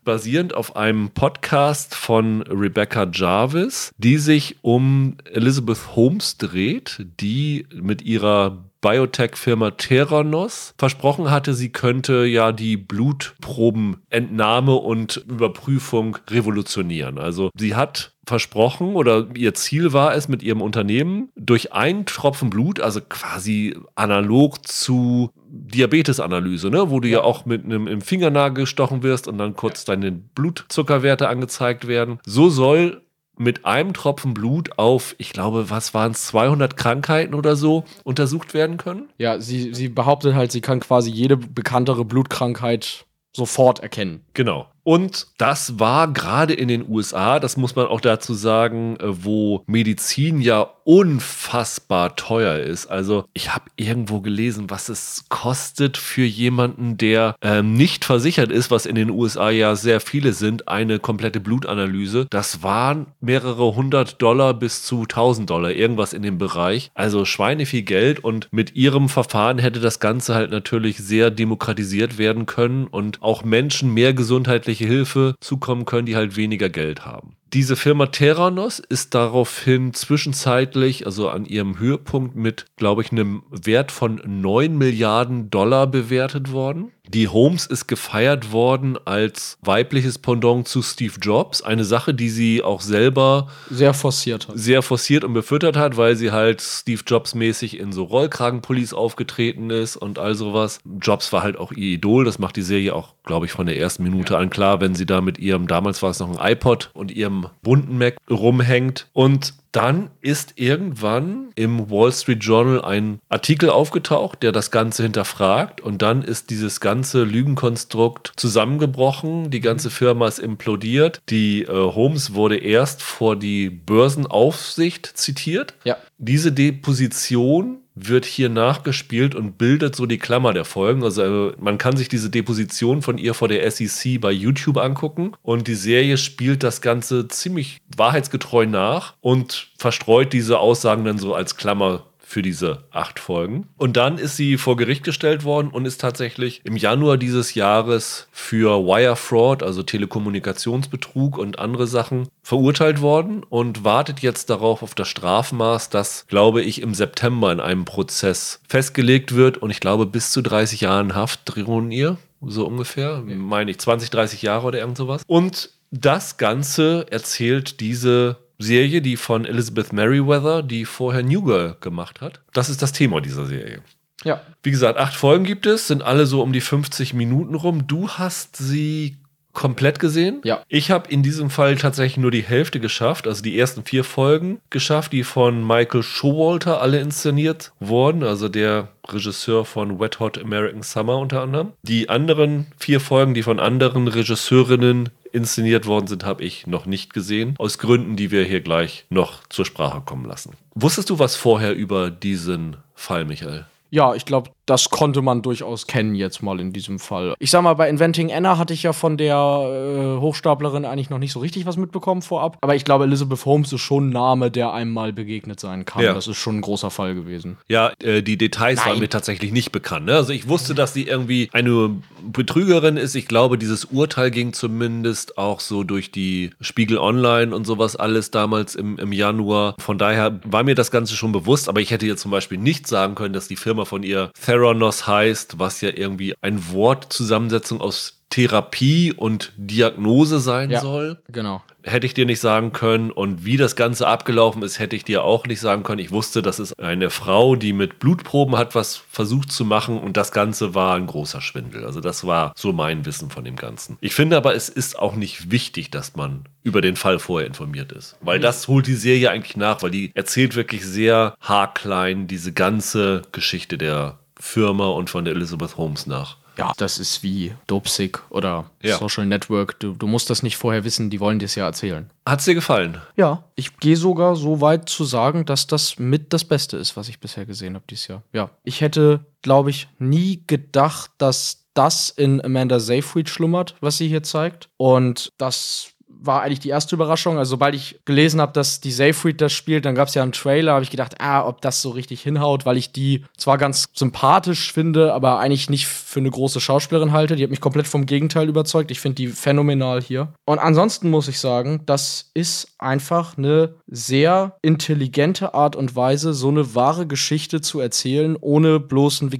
basierend 0.04 0.54
auf 0.56 0.76
einem 0.76 1.10
Podcast 1.12 1.94
von 1.96 2.42
Rebecca 2.44 3.08
Jarvis, 3.12 3.92
die 3.98 4.18
sich 4.18 4.58
um 4.64 5.18
Elizabeth 5.32 5.96
Holmes 5.96 6.38
dreht, 6.38 7.06
die 7.20 7.68
mit 7.74 8.02
ihrer 8.02 8.58
Biotech-Firma 8.82 9.72
Theranos 9.72 10.74
versprochen 10.78 11.30
hatte, 11.30 11.54
sie 11.54 11.70
könnte 11.70 12.26
ja 12.26 12.52
die 12.52 12.78
Blutprobenentnahme 12.78 14.76
und 14.76 15.18
Überprüfung 15.28 16.18
revolutionieren. 16.30 17.18
Also 17.18 17.50
sie 17.58 17.76
hat 17.76 18.14
versprochen 18.26 18.96
oder 18.96 19.28
ihr 19.36 19.54
Ziel 19.56 19.92
war 19.92 20.14
es 20.16 20.28
mit 20.28 20.44
ihrem 20.44 20.62
Unternehmen, 20.62 21.30
durch 21.36 21.74
einen 21.74 22.06
Tropfen 22.06 22.50
Blut, 22.50 22.80
also 22.80 23.02
quasi 23.02 23.76
analog 23.96 24.66
zu 24.68 25.32
Diabetesanalyse, 25.50 26.70
ne, 26.70 26.92
wo 26.92 27.00
du 27.00 27.08
ja 27.08 27.22
auch 27.22 27.46
mit 27.46 27.66
einem 27.66 27.88
im 27.88 28.02
Fingernagel 28.02 28.64
gestochen 28.64 29.02
wirst 29.02 29.28
und 29.28 29.40
dann 29.40 29.56
kurz 29.56 29.84
deine 29.84 30.12
Blutzuckerwerte 30.12 31.28
angezeigt 31.28 31.88
werden. 31.88 32.20
So 32.26 32.50
soll 32.50 33.02
mit 33.40 33.66
einem 33.66 33.94
Tropfen 33.94 34.34
Blut 34.34 34.78
auf, 34.78 35.16
ich 35.18 35.32
glaube, 35.32 35.70
was 35.70 35.94
waren 35.94 36.12
es, 36.12 36.28
200 36.28 36.76
Krankheiten 36.76 37.34
oder 37.34 37.56
so 37.56 37.86
untersucht 38.04 38.54
werden 38.54 38.78
können? 38.78 39.10
Ja, 39.18 39.40
sie, 39.40 39.74
sie 39.74 39.88
behauptet 39.88 40.36
halt, 40.36 40.52
sie 40.52 40.62
kann 40.62 40.82
quasi 40.82 41.10
jede 41.10 41.38
bekanntere 41.38 42.04
Blutkrankheit 42.04 43.06
sofort 43.36 43.80
erkennen. 43.80 44.26
Genau. 44.34 44.68
Und 44.90 45.28
das 45.38 45.78
war 45.78 46.12
gerade 46.12 46.56
in 46.56 46.68
den 46.68 46.90
USA, 46.90 47.40
das 47.40 47.58
muss 47.58 47.76
man 47.76 47.86
auch 47.86 48.02
dazu 48.02 48.34
sagen, 48.34 48.98
äh, 48.98 49.24
wo 49.24 49.64
Medizin 49.68 50.42
ja 50.42 50.68
unfassbar 50.84 52.16
teuer 52.16 52.58
ist. 52.58 52.88
Also 52.88 53.26
ich 53.36 53.54
habe 53.54 53.66
irgendwo 53.76 54.22
gelesen, 54.22 54.72
was 54.72 54.90
es 54.90 55.26
kostet 55.30 55.98
für 55.98 56.24
jemanden, 56.24 56.98
der 56.98 57.36
ähm, 57.44 57.76
nicht 57.76 58.04
versichert 58.04 58.52
ist, 58.52 58.72
was 58.72 58.88
in 58.88 58.96
den 58.96 59.12
USA 59.12 59.52
ja 59.52 59.76
sehr 59.76 60.00
viele 60.00 60.34
sind, 60.34 60.68
eine 60.68 60.98
komplette 60.98 61.40
Blutanalyse. 61.40 62.26
Das 62.32 62.64
waren 62.64 63.06
mehrere 63.22 63.76
hundert 63.76 64.20
Dollar 64.20 64.56
bis 64.56 64.82
zu 64.82 65.06
tausend 65.06 65.52
Dollar, 65.52 65.70
irgendwas 65.70 66.14
in 66.14 66.24
dem 66.24 66.40
Bereich. 66.40 66.90
Also 66.96 67.24
Schweine 67.26 67.68
viel 67.68 67.84
Geld 67.84 68.24
und 68.24 68.48
mit 68.50 68.76
ihrem 68.76 69.10
Verfahren 69.10 69.60
hätte 69.60 69.80
das 69.82 70.00
Ganze 70.00 70.34
halt 70.34 70.50
natürlich 70.50 70.98
sehr 70.98 71.30
demokratisiert 71.30 72.18
werden 72.18 72.48
können 72.48 72.88
und 72.88 73.22
auch 73.22 73.44
Menschen 73.44 73.94
mehr 73.94 74.16
gesundheitliche 74.16 74.79
Hilfe 74.88 75.36
zukommen 75.42 75.86
können, 75.86 76.06
die 76.06 76.16
halt 76.16 76.36
weniger 76.36 76.70
Geld 76.70 77.06
haben. 77.06 77.36
Diese 77.54 77.76
Firma 77.76 78.08
Theranos 78.08 78.78
ist 78.78 79.16
daraufhin 79.16 79.94
zwischenzeitlich, 79.94 81.08
also 81.08 81.30
an 81.30 81.46
ihrem 81.46 81.80
Höhepunkt 81.80 82.36
mit, 82.36 82.68
glaube 82.76 83.02
ich, 83.02 83.12
einem 83.12 83.42
Wert 83.50 83.92
von 83.92 84.22
9 84.24 84.78
Milliarden 84.78 85.50
Dollar 85.50 85.88
bewertet 85.88 86.52
worden. 86.52 86.92
Die 87.08 87.28
Holmes 87.28 87.66
ist 87.66 87.88
gefeiert 87.88 88.52
worden 88.52 88.96
als 89.04 89.58
weibliches 89.62 90.20
Pendant 90.20 90.68
zu 90.68 90.84
Steve 90.84 91.16
Jobs. 91.20 91.64
Eine 91.64 91.84
Sache, 91.84 92.14
die 92.14 92.30
sie 92.30 92.64
auch 92.64 92.82
selber 92.82 93.48
Sehr 93.72 93.96
forciert 93.96 94.48
hat. 94.48 94.60
sehr 94.60 94.84
forciert 94.84 95.24
und 95.24 95.34
befüttert 95.34 95.76
hat, 95.76 95.98
weil 95.98 96.16
sie 96.16 96.32
halt 96.32 96.62
Steve 96.62 97.02
Jobs 97.08 97.34
mäßig 97.34 97.80
in 97.80 97.92
so 97.92 98.04
Rollkragenpullis 98.04 98.94
aufgetreten 98.94 99.72
ist 99.72 99.98
und 99.98 100.20
all 100.20 100.36
sowas. 100.36 100.82
Jobs 101.02 101.34
war 101.34 101.42
halt 101.42 101.58
auch 101.58 101.72
ihr 101.72 101.96
Idol, 101.96 102.26
das 102.26 102.38
macht 102.38 102.58
die 102.58 102.62
Serie 102.62 102.94
auch, 102.94 103.16
glaube 103.24 103.48
ich, 103.48 103.52
von 103.54 103.66
der 103.66 103.80
ersten 103.80 104.04
Minute 104.04 104.38
an 104.38 104.52
klar, 104.52 104.80
wenn 104.80 104.94
sie 104.94 105.08
da 105.08 105.22
mit 105.22 105.40
ihrem, 105.40 105.66
damals 105.66 106.04
war 106.04 106.12
es 106.12 106.20
noch 106.20 106.38
ein 106.38 106.52
iPod 106.52 106.92
und 106.94 107.10
ihrem 107.10 107.39
bunten 107.62 107.98
Mac 107.98 108.18
rumhängt. 108.30 109.08
Und 109.14 109.54
dann 109.72 110.10
ist 110.22 110.54
irgendwann 110.56 111.50
im 111.56 111.92
Wall 111.92 112.12
Street 112.12 112.44
Journal 112.44 112.84
ein 112.84 113.20
Artikel 113.30 113.70
aufgetaucht, 113.70 114.42
der 114.42 114.52
das 114.52 114.72
Ganze 114.72 115.04
hinterfragt. 115.04 115.82
Und 115.82 116.02
dann 116.02 116.24
ist 116.24 116.50
dieses 116.50 116.80
ganze 116.80 117.24
Lügenkonstrukt 117.24 118.34
zusammengebrochen. 118.36 119.52
Die 119.52 119.62
ganze 119.62 119.90
Firma 119.90 120.28
ist 120.28 120.40
implodiert. 120.40 121.22
Die 121.30 121.64
äh, 121.64 121.68
Holmes 121.68 122.34
wurde 122.34 122.58
erst 122.58 123.04
vor 123.04 123.36
die 123.36 123.70
Börsenaufsicht 123.70 125.06
zitiert. 125.06 125.76
Ja. 125.84 125.98
Diese 126.18 126.52
Deposition 126.52 127.78
wird 128.08 128.26
hier 128.26 128.50
nachgespielt 128.50 129.36
und 129.36 129.58
bildet 129.58 129.96
so 129.96 130.06
die 130.06 130.18
Klammer 130.18 130.54
der 130.54 130.66
Folgen. 130.66 131.04
Also 131.04 131.50
äh, 131.50 131.54
man 131.60 131.78
kann 131.78 131.98
sich 131.98 132.10
diese 132.10 132.30
Deposition 132.30 133.02
von 133.02 133.18
ihr 133.18 133.34
vor 133.34 133.48
der 133.48 133.70
SEC 133.70 134.20
bei 134.22 134.32
YouTube 134.32 134.78
angucken 134.78 135.34
und 135.44 135.68
die 135.68 135.76
Serie 135.76 136.18
spielt 136.18 136.64
das 136.64 136.82
Ganze 136.82 137.28
ziemlich 137.28 137.80
wahrheitsgetreu 137.96 138.66
nach 138.66 139.16
und 139.22 139.70
verstreut 139.78 140.34
diese 140.34 140.60
Aussagen 140.60 141.06
dann 141.06 141.18
so 141.18 141.34
als 141.34 141.58
Klammer 141.58 142.04
für 142.30 142.44
diese 142.44 142.84
acht 142.92 143.20
Folgen. 143.20 143.68
Und 143.76 143.98
dann 143.98 144.20
ist 144.20 144.38
sie 144.38 144.58
vor 144.58 144.78
Gericht 144.78 145.04
gestellt 145.04 145.44
worden 145.44 145.70
und 145.72 145.86
ist 145.86 146.00
tatsächlich 146.00 146.62
im 146.64 146.78
Januar 146.78 147.18
dieses 147.18 147.56
Jahres 147.56 148.28
für 148.32 148.86
Wire 148.86 149.16
Fraud, 149.16 149.64
also 149.64 149.82
Telekommunikationsbetrug 149.82 151.40
und 151.40 151.58
andere 151.58 151.88
Sachen, 151.88 152.28
verurteilt 152.44 153.02
worden 153.02 153.44
und 153.50 153.84
wartet 153.84 154.20
jetzt 154.20 154.52
darauf 154.52 154.84
auf 154.84 154.94
das 154.94 155.08
Strafmaß, 155.08 155.90
das, 155.90 156.28
glaube 156.28 156.62
ich, 156.62 156.84
im 156.84 156.94
September 156.94 157.52
in 157.52 157.60
einem 157.60 157.86
Prozess 157.86 158.62
festgelegt 158.68 159.34
wird. 159.34 159.58
Und 159.58 159.72
ich 159.72 159.80
glaube, 159.80 160.06
bis 160.06 160.32
zu 160.32 160.44
30 160.44 160.82
Jahren 160.82 161.16
Haft 161.16 161.42
drohen 161.46 161.90
ihr, 161.90 162.18
so 162.42 162.68
ungefähr, 162.68 163.24
meine 163.26 163.72
ich, 163.72 163.80
20, 163.80 164.12
30 164.12 164.44
Jahre 164.44 164.68
oder 164.68 164.78
irgend 164.78 164.98
sowas. 164.98 165.24
Und 165.26 165.72
das 165.90 166.38
Ganze 166.38 167.08
erzählt 167.10 167.80
diese 167.80 168.38
Serie, 168.60 169.02
die 169.02 169.18
von 169.18 169.46
Elizabeth 169.46 169.94
Merriweather, 169.94 170.62
die 170.62 170.86
vorher 170.86 171.24
New 171.24 171.42
Girl 171.42 171.78
gemacht 171.82 172.22
hat. 172.22 172.42
Das 172.54 172.70
ist 172.70 172.82
das 172.82 172.92
Thema 172.92 173.22
dieser 173.22 173.46
Serie. 173.46 173.82
Ja. 174.24 174.42
Wie 174.64 174.72
gesagt, 174.72 175.00
acht 175.00 175.16
Folgen 175.16 175.46
gibt 175.46 175.66
es, 175.66 175.88
sind 175.88 176.04
alle 176.04 176.26
so 176.26 176.42
um 176.42 176.52
die 176.52 176.62
50 176.62 177.14
Minuten 177.14 177.56
rum. 177.56 177.88
Du 177.88 178.10
hast 178.10 178.58
sie 178.58 179.16
komplett 179.54 180.00
gesehen. 180.00 180.42
Ja. 180.44 180.64
Ich 180.68 180.92
habe 180.92 181.10
in 181.10 181.24
diesem 181.24 181.50
Fall 181.50 181.76
tatsächlich 181.76 182.18
nur 182.18 182.32
die 182.32 182.44
Hälfte 182.44 182.80
geschafft, 182.80 183.28
also 183.28 183.42
die 183.42 183.58
ersten 183.58 183.84
vier 183.84 184.04
Folgen 184.04 184.60
geschafft, 184.70 185.12
die 185.12 185.24
von 185.24 185.66
Michael 185.66 186.04
Showalter 186.04 186.82
alle 186.82 187.00
inszeniert 187.00 187.72
wurden, 187.80 188.24
also 188.24 188.48
der 188.48 188.90
Regisseur 189.08 189.66
von 189.66 190.00
Wet 190.00 190.20
Hot 190.20 190.38
American 190.38 190.84
Summer 190.84 191.18
unter 191.18 191.42
anderem. 191.42 191.74
Die 191.82 192.10
anderen 192.10 192.68
vier 192.78 193.00
Folgen, 193.00 193.34
die 193.34 193.44
von 193.44 193.60
anderen 193.60 194.08
Regisseurinnen 194.08 195.10
inszeniert 195.32 195.86
worden 195.86 196.08
sind, 196.08 196.26
habe 196.26 196.44
ich 196.44 196.68
noch 196.68 196.86
nicht 196.86 197.14
gesehen. 197.14 197.56
Aus 197.58 197.78
Gründen, 197.78 198.16
die 198.16 198.32
wir 198.32 198.44
hier 198.44 198.62
gleich 198.62 199.06
noch 199.10 199.48
zur 199.48 199.66
Sprache 199.66 200.02
kommen 200.02 200.26
lassen. 200.26 200.54
Wusstest 200.76 201.10
du 201.10 201.20
was 201.20 201.36
vorher 201.36 201.76
über 201.76 202.12
diesen 202.12 202.78
Fall, 202.96 203.26
Michael? 203.26 203.66
Ja, 203.92 204.14
ich 204.14 204.26
glaube, 204.26 204.52
das 204.70 204.90
konnte 204.90 205.22
man 205.22 205.42
durchaus 205.42 205.88
kennen 205.88 206.14
jetzt 206.14 206.44
mal 206.44 206.60
in 206.60 206.72
diesem 206.72 207.00
Fall. 207.00 207.34
Ich 207.40 207.50
sag 207.50 207.64
mal, 207.64 207.74
bei 207.74 207.90
Inventing 207.90 208.32
Anna 208.32 208.58
hatte 208.58 208.74
ich 208.74 208.84
ja 208.84 208.94
von 208.94 209.18
der 209.18 209.36
äh, 209.36 210.22
Hochstaplerin 210.22 210.86
eigentlich 210.86 211.10
noch 211.10 211.18
nicht 211.18 211.32
so 211.32 211.40
richtig 211.40 211.66
was 211.66 211.78
mitbekommen 211.78 212.22
vorab. 212.22 212.58
Aber 212.62 212.76
ich 212.76 212.86
glaube, 212.86 213.06
Elizabeth 213.06 213.46
Holmes 213.46 213.74
ist 213.74 213.82
schon 213.82 214.10
ein 214.10 214.12
Name, 214.12 214.52
der 214.52 214.72
einem 214.74 214.92
mal 214.92 215.12
begegnet 215.12 215.60
sein 215.60 215.86
kann. 215.86 216.04
Ja. 216.04 216.14
Das 216.14 216.28
ist 216.28 216.38
schon 216.38 216.58
ein 216.58 216.62
großer 216.62 216.92
Fall 216.92 217.16
gewesen. 217.16 217.58
Ja, 217.68 217.92
äh, 218.04 218.22
die 218.22 218.38
Details 218.38 218.80
waren 218.80 218.94
Nein. 218.94 219.00
mir 219.00 219.10
tatsächlich 219.10 219.52
nicht 219.52 219.72
bekannt. 219.72 220.06
Ne? 220.06 220.16
Also 220.16 220.34
ich 220.34 220.48
wusste, 220.48 220.76
dass 220.76 220.94
sie 220.94 221.04
irgendwie 221.04 221.50
eine 221.52 221.96
Betrügerin 222.32 222.98
ist. 222.98 223.16
Ich 223.16 223.28
glaube, 223.28 223.58
dieses 223.58 223.86
Urteil 223.86 224.30
ging 224.30 224.54
zumindest 224.54 225.38
auch 225.38 225.62
so 225.62 225.84
durch 225.84 226.12
die 226.12 226.52
Spiegel 226.62 227.00
Online 227.00 227.56
und 227.56 227.66
sowas 227.66 227.96
alles 227.96 228.30
damals 228.30 228.76
im, 228.76 229.00
im 229.00 229.14
Januar. 229.14 229.76
Von 229.80 229.98
daher 229.98 230.40
war 230.44 230.64
mir 230.64 230.76
das 230.76 230.92
Ganze 230.92 231.16
schon 231.16 231.32
bewusst, 231.32 231.70
aber 231.70 231.82
ich 231.82 231.90
hätte 231.90 232.06
jetzt 232.06 232.22
zum 232.22 232.32
Beispiel 232.32 232.60
nicht 232.60 232.88
sagen 232.88 233.16
können, 233.16 233.34
dass 233.34 233.48
die 233.48 233.56
Firma 233.56 233.86
von 233.86 234.04
ihr 234.04 234.32
Theranos 234.60 235.08
heißt, 235.08 235.60
was 235.60 235.82
ja 235.82 235.90
irgendwie 235.94 236.36
ein 236.42 236.72
Wortzusammensetzung 236.72 237.82
aus 237.82 238.20
Therapie 238.30 239.12
und 239.12 239.54
Diagnose 239.58 240.40
sein 240.40 240.70
Ja. 240.70 240.82
soll 240.82 241.18
Genau. 241.32 241.64
hätte 241.82 242.06
ich 242.06 242.14
dir 242.14 242.28
nicht 242.28 242.40
sagen 242.42 242.74
können. 242.74 243.10
Und 243.10 243.44
wie 243.46 243.58
das 243.58 243.76
Ganze 243.76 244.06
abgelaufen 244.06 244.62
ist, 244.62 244.78
hätte 244.78 244.96
ich 244.96 245.04
dir 245.04 245.24
auch 245.24 245.48
nicht 245.48 245.60
sagen 245.60 245.82
können. 245.82 245.98
Ich 245.98 246.12
wusste, 246.12 246.44
das 246.44 246.60
ist 246.60 246.80
eine 246.80 247.10
Frau, 247.10 247.56
die 247.56 247.74
mit 247.74 247.98
Blutproben 247.98 248.56
hat 248.56 248.76
was 248.76 248.98
versucht 248.98 249.52
zu 249.52 249.66
machen 249.66 249.98
und 249.98 250.16
das 250.16 250.32
Ganze 250.32 250.76
war 250.76 250.96
ein 250.96 251.08
großer 251.08 251.42
Schwindel. 251.42 251.86
Also 251.86 252.02
das 252.02 252.28
war 252.28 252.54
so 252.56 252.72
mein 252.72 253.06
Wissen 253.08 253.32
von 253.32 253.44
dem 253.46 253.56
Ganzen. 253.56 253.98
Ich 254.02 254.14
finde 254.14 254.38
aber, 254.38 254.54
es 254.54 254.70
ist 254.70 255.00
auch 255.00 255.16
nicht 255.16 255.50
wichtig, 255.50 255.90
dass 255.90 256.16
man 256.16 256.44
über 256.62 256.82
den 256.82 256.98
Fall 256.98 257.18
vorher 257.18 257.48
informiert 257.48 257.92
ist. 257.94 258.16
Weil 258.22 258.40
das 258.40 258.68
holt 258.68 258.86
die 258.86 258.94
Serie 258.94 259.32
eigentlich 259.32 259.58
nach, 259.58 259.82
weil 259.82 259.90
die 259.92 260.12
erzählt 260.14 260.56
wirklich 260.56 260.86
sehr 260.86 261.34
haarklein 261.42 262.28
diese 262.28 262.54
ganze 262.54 263.24
Geschichte 263.32 263.80
der 263.80 264.19
Firma 264.40 264.88
und 264.88 265.10
von 265.10 265.26
der 265.26 265.36
Elizabeth 265.36 265.78
Holmes 265.78 266.08
nach. 266.08 266.38
Ja, 266.58 266.74
das 266.76 267.00
ist 267.00 267.24
wie 267.24 267.54
Dopesick 267.68 268.20
oder 268.32 268.70
Ja. 268.82 268.98
Social 268.98 269.26
Network. 269.26 269.80
Du, 269.80 269.94
du 269.94 270.08
musst 270.08 270.30
das 270.30 270.44
nicht 270.44 270.58
vorher 270.58 270.84
wissen, 270.84 271.10
die 271.10 271.22
wollen 271.22 271.40
dir 271.40 271.46
es 271.46 271.56
ja 271.56 271.66
erzählen. 271.66 272.10
Hat's 272.26 272.44
dir 272.46 272.54
gefallen? 272.54 272.98
Ja, 273.16 273.46
ich 273.56 273.78
gehe 273.78 273.96
sogar 273.96 274.36
so 274.36 274.60
weit 274.60 274.90
zu 274.90 275.06
sagen, 275.06 275.46
dass 275.46 275.68
das 275.68 276.00
mit 276.00 276.34
das 276.34 276.44
Beste 276.44 276.76
ist, 276.76 276.98
was 276.98 277.08
ich 277.08 277.20
bisher 277.22 277.46
gesehen 277.46 277.76
habe 277.76 277.86
dieses 277.90 278.08
Jahr. 278.08 278.24
Ja, 278.34 278.50
ich 278.64 278.82
hätte, 278.82 279.22
glaube 279.42 279.70
ich, 279.70 279.88
nie 280.00 280.44
gedacht, 280.48 281.12
dass 281.18 281.64
das 281.76 282.10
in 282.10 282.44
Amanda 282.44 282.82
Seyfried 282.82 283.30
schlummert, 283.30 283.76
was 283.80 283.98
sie 283.98 284.10
hier 284.10 284.24
zeigt. 284.24 284.68
Und 284.76 285.32
das 285.38 285.92
war 286.22 286.42
eigentlich 286.42 286.60
die 286.60 286.70
erste 286.70 286.96
Überraschung. 286.96 287.38
Also 287.38 287.52
sobald 287.52 287.76
ich 287.76 288.00
gelesen 288.06 288.42
habe, 288.42 288.52
dass 288.54 288.82
die 288.82 288.92
Seyfried 288.92 289.42
das 289.42 289.54
spielt, 289.54 289.86
dann 289.86 289.96
gab 289.96 290.10
es 290.10 290.16
ja 290.16 290.24
einen 290.24 290.32
Trailer, 290.32 290.74
habe 290.74 290.84
ich 290.84 290.90
gedacht, 290.90 291.20
ah, 291.20 291.46
ob 291.46 291.62
das 291.62 291.82
so 291.82 291.92
richtig 291.92 292.22
hinhaut, 292.22 292.66
weil 292.66 292.78
ich 292.78 292.92
die 292.92 293.26
zwar 293.38 293.58
ganz 293.58 293.86
sympathisch 293.94 294.74
finde, 294.74 295.14
aber 295.14 295.40
eigentlich 295.40 295.70
nicht 295.70 295.88
für 295.88 296.20
eine 296.20 296.30
große 296.30 296.60
Schauspielerin 296.60 297.14
halte. 297.14 297.36
Die 297.36 297.44
hat 297.44 297.50
mich 297.50 297.62
komplett 297.62 297.88
vom 297.88 298.06
Gegenteil 298.06 298.50
überzeugt. 298.50 298.92
Ich 298.92 299.00
finde 299.00 299.16
die 299.16 299.28
phänomenal 299.28 300.02
hier. 300.02 300.34
Und 300.46 300.60
ansonsten 300.60 301.10
muss 301.10 301.28
ich 301.28 301.40
sagen, 301.40 301.82
das 301.86 302.32
ist 302.34 302.74
einfach 302.78 303.38
eine 303.38 303.76
sehr 303.88 304.58
intelligente 304.62 305.54
Art 305.54 305.76
und 305.76 305.96
Weise, 305.96 306.34
so 306.34 306.50
eine 306.50 306.76
wahre 306.76 307.08
Geschichte 307.08 307.62
zu 307.62 307.80
erzählen, 307.80 308.38
ohne 308.40 308.80
bloß 308.80 309.22
einen 309.22 309.32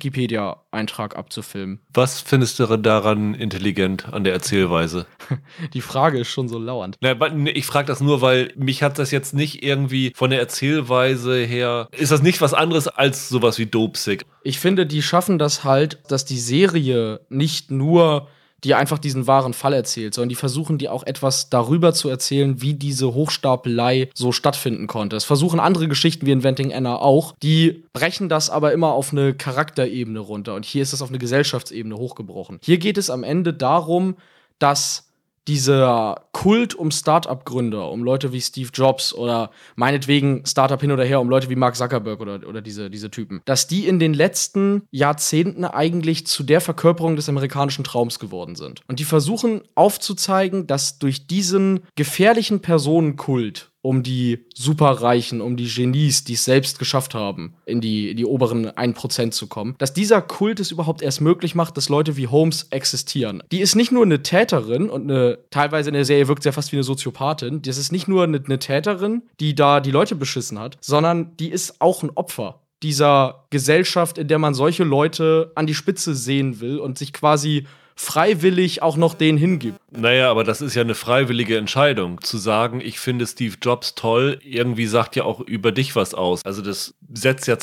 Wikipedia-Eintrag 0.72 1.16
abzufilmen. 1.16 1.80
Was 1.94 2.22
findest 2.22 2.60
du 2.60 2.78
daran 2.78 3.34
intelligent 3.34 4.12
an 4.12 4.24
der 4.24 4.34
Erzählweise? 4.34 5.06
Die 5.74 5.82
Frage 5.82 6.20
ist 6.20 6.30
schon 6.30 6.48
so 6.48 6.60
lauernd. 6.60 6.98
Na, 7.02 7.16
ich 7.48 7.66
frage 7.66 7.88
das 7.88 8.02
nur, 8.02 8.22
weil 8.22 8.54
mich 8.56 8.84
hat 8.84 9.00
das 9.00 9.12
jetzt 9.12 9.34
nicht 9.34 9.64
irgendwie 9.64 10.14
von 10.16 10.30
der 10.30 10.40
Erzählweise 10.40 11.38
her. 11.44 11.88
Ist 11.92 12.12
das 12.12 12.22
nicht 12.22 12.42
was 12.42 12.54
anderes 12.54 12.88
als 12.88 13.30
sowas 13.30 13.58
wie 13.58 13.66
Dopesick? 13.66 14.26
Ich 14.44 14.60
finde, 14.60 14.86
die 14.86 15.02
schaffen 15.02 15.38
das 15.38 15.64
halt, 15.64 16.00
dass 16.10 16.26
die 16.26 16.40
Serie 16.40 17.22
nicht 17.30 17.72
nur 17.72 18.28
die 18.64 18.76
einfach 18.76 19.00
diesen 19.00 19.28
wahren 19.28 19.54
Fall 19.54 19.74
erzählt, 19.74 20.14
sondern 20.14 20.30
die 20.30 20.36
versuchen 20.36 20.78
die 20.78 20.90
auch 20.90 21.06
etwas 21.06 21.50
darüber 21.50 21.94
zu 21.94 22.10
erzählen, 22.10 22.62
wie 22.62 22.74
diese 22.74 23.14
Hochstapelei 23.14 24.10
so 24.14 24.32
stattfinden 24.32 24.88
konnte. 24.88 25.16
Es 25.16 25.26
versuchen 25.26 25.60
andere 25.60 25.88
Geschichten 25.88 26.26
wie 26.26 26.32
Inventing 26.32 26.74
Anna 26.74 26.98
auch, 26.98 27.36
die 27.42 27.84
brechen 27.94 28.30
das 28.30 28.50
aber 28.50 28.74
immer 28.74 28.94
auf 28.94 29.12
eine 29.12 29.34
Charakterebene 29.34 30.20
runter 30.20 30.56
und 30.56 30.66
hier 30.66 30.82
ist 30.82 30.94
es 30.94 31.02
auf 31.02 31.10
eine 31.10 31.20
Gesellschaftsebene 31.20 31.96
hochgebrochen. 31.96 32.60
Hier 32.64 32.78
geht 32.78 32.98
es 32.98 33.10
am 33.10 33.24
Ende 33.24 33.54
darum, 33.54 34.16
dass 34.60 35.09
dieser 35.50 36.28
Kult 36.32 36.76
um 36.76 36.92
Startup-Gründer, 36.92 37.90
um 37.90 38.04
Leute 38.04 38.32
wie 38.32 38.40
Steve 38.40 38.70
Jobs 38.72 39.16
oder 39.16 39.50
meinetwegen 39.76 40.46
Startup 40.46 40.80
hin 40.80 40.92
oder 40.92 41.04
her, 41.04 41.20
um 41.20 41.28
Leute 41.28 41.50
wie 41.50 41.56
Mark 41.56 41.76
Zuckerberg 41.76 42.20
oder, 42.22 42.48
oder 42.48 42.62
diese, 42.62 42.92
diese 42.92 43.10
Typen, 43.10 43.42
dass 43.46 43.66
die 43.66 43.88
in 43.88 43.98
den 43.98 44.14
letzten 44.14 44.84
Jahrzehnten 44.92 45.66
eigentlich 45.66 46.28
zu 46.28 46.44
der 46.44 46.62
Verkörperung 46.62 47.16
des 47.16 47.28
amerikanischen 47.30 47.84
Traums 47.84 48.20
geworden 48.20 48.56
sind. 48.56 48.82
Und 48.88 49.00
die 49.00 49.06
versuchen 49.06 49.64
aufzuzeigen, 49.74 50.68
dass 50.68 51.00
durch 51.00 51.26
diesen 51.26 51.80
gefährlichen 51.96 52.62
Personenkult 52.62 53.72
um 53.82 54.04
die 54.04 54.46
Superreichen, 54.54 55.42
um 55.42 55.56
die 55.56 55.68
Genies, 55.68 56.24
die 56.24 56.34
es 56.34 56.44
selbst 56.44 56.80
geschafft 56.80 57.14
haben, 57.14 57.54
in 57.66 57.80
die, 57.80 58.12
in 58.12 58.18
die 58.18 58.26
oberen 58.26 58.68
1% 58.68 59.32
zu 59.32 59.48
kommen, 59.48 59.76
dass 59.78 59.94
dieser 59.94 60.22
Kult 60.22 60.60
es 60.60 60.72
überhaupt 60.72 61.02
erst 61.02 61.22
möglich 61.22 61.56
macht, 61.56 61.78
dass 61.78 61.90
Leute 61.90 62.18
wie 62.18 62.28
Holmes 62.28 62.68
existieren. 62.72 63.42
Die 63.52 63.62
ist 63.62 63.76
nicht 63.76 63.92
nur 63.92 64.04
eine 64.04 64.22
Täterin 64.22 64.90
und 64.90 65.10
eine, 65.10 65.40
teilweise 65.50 65.90
in 65.90 65.94
der 65.94 66.06
Serie 66.06 66.28
wirkt 66.28 66.44
sie 66.44 66.50
ja 66.50 66.54
fast 66.54 66.72
wie 66.72 66.76
eine 66.76 66.84
Soziopathin, 66.84 67.62
das 67.62 67.78
ist 67.78 67.92
nicht 67.92 68.08
nur 68.08 68.24
eine, 68.24 68.42
eine 68.44 68.60
Täterin, 68.60 69.24
die 69.40 69.56
da 69.56 69.80
die 69.80 69.92
Leute 69.92 70.16
beschissen 70.16 70.60
hat, 70.60 70.78
sondern 70.82 71.38
die 71.38 71.50
ist 71.50 71.80
auch 71.80 72.04
ein 72.04 72.12
Opfer 72.12 72.62
dieser 72.84 73.46
Gesellschaft, 73.50 74.18
in 74.18 74.28
der 74.28 74.40
man 74.40 74.54
solche 74.54 74.84
Leute 74.84 75.52
an 75.56 75.68
die 75.68 75.76
Spitze 75.76 76.16
sehen 76.16 76.62
will 76.62 76.80
und 76.80 76.98
sich 76.98 77.14
quasi 77.14 77.66
freiwillig 78.00 78.82
auch 78.82 78.96
noch 78.96 79.14
denen 79.14 79.38
hingibt. 79.38 79.78
Naja, 79.92 80.32
aber 80.32 80.46
das 80.46 80.62
ist 80.62 80.74
ja 80.74 80.82
eine 80.84 80.96
freiwillige 80.96 81.58
Entscheidung. 81.58 82.22
Zu 82.22 82.38
sagen, 82.38 82.80
ich 82.80 82.98
finde 82.98 83.28
Steve 83.28 83.58
Jobs 83.62 83.94
toll, 83.94 84.40
irgendwie 84.42 84.86
sagt 84.86 85.18
ja 85.18 85.26
auch 85.26 85.42
über 85.42 85.74
dich 85.74 85.98
was 85.98 86.14
aus. 86.14 86.46
Also 86.46 86.62
das 86.62 86.96
setzt 87.14 87.46
ja 87.48 87.60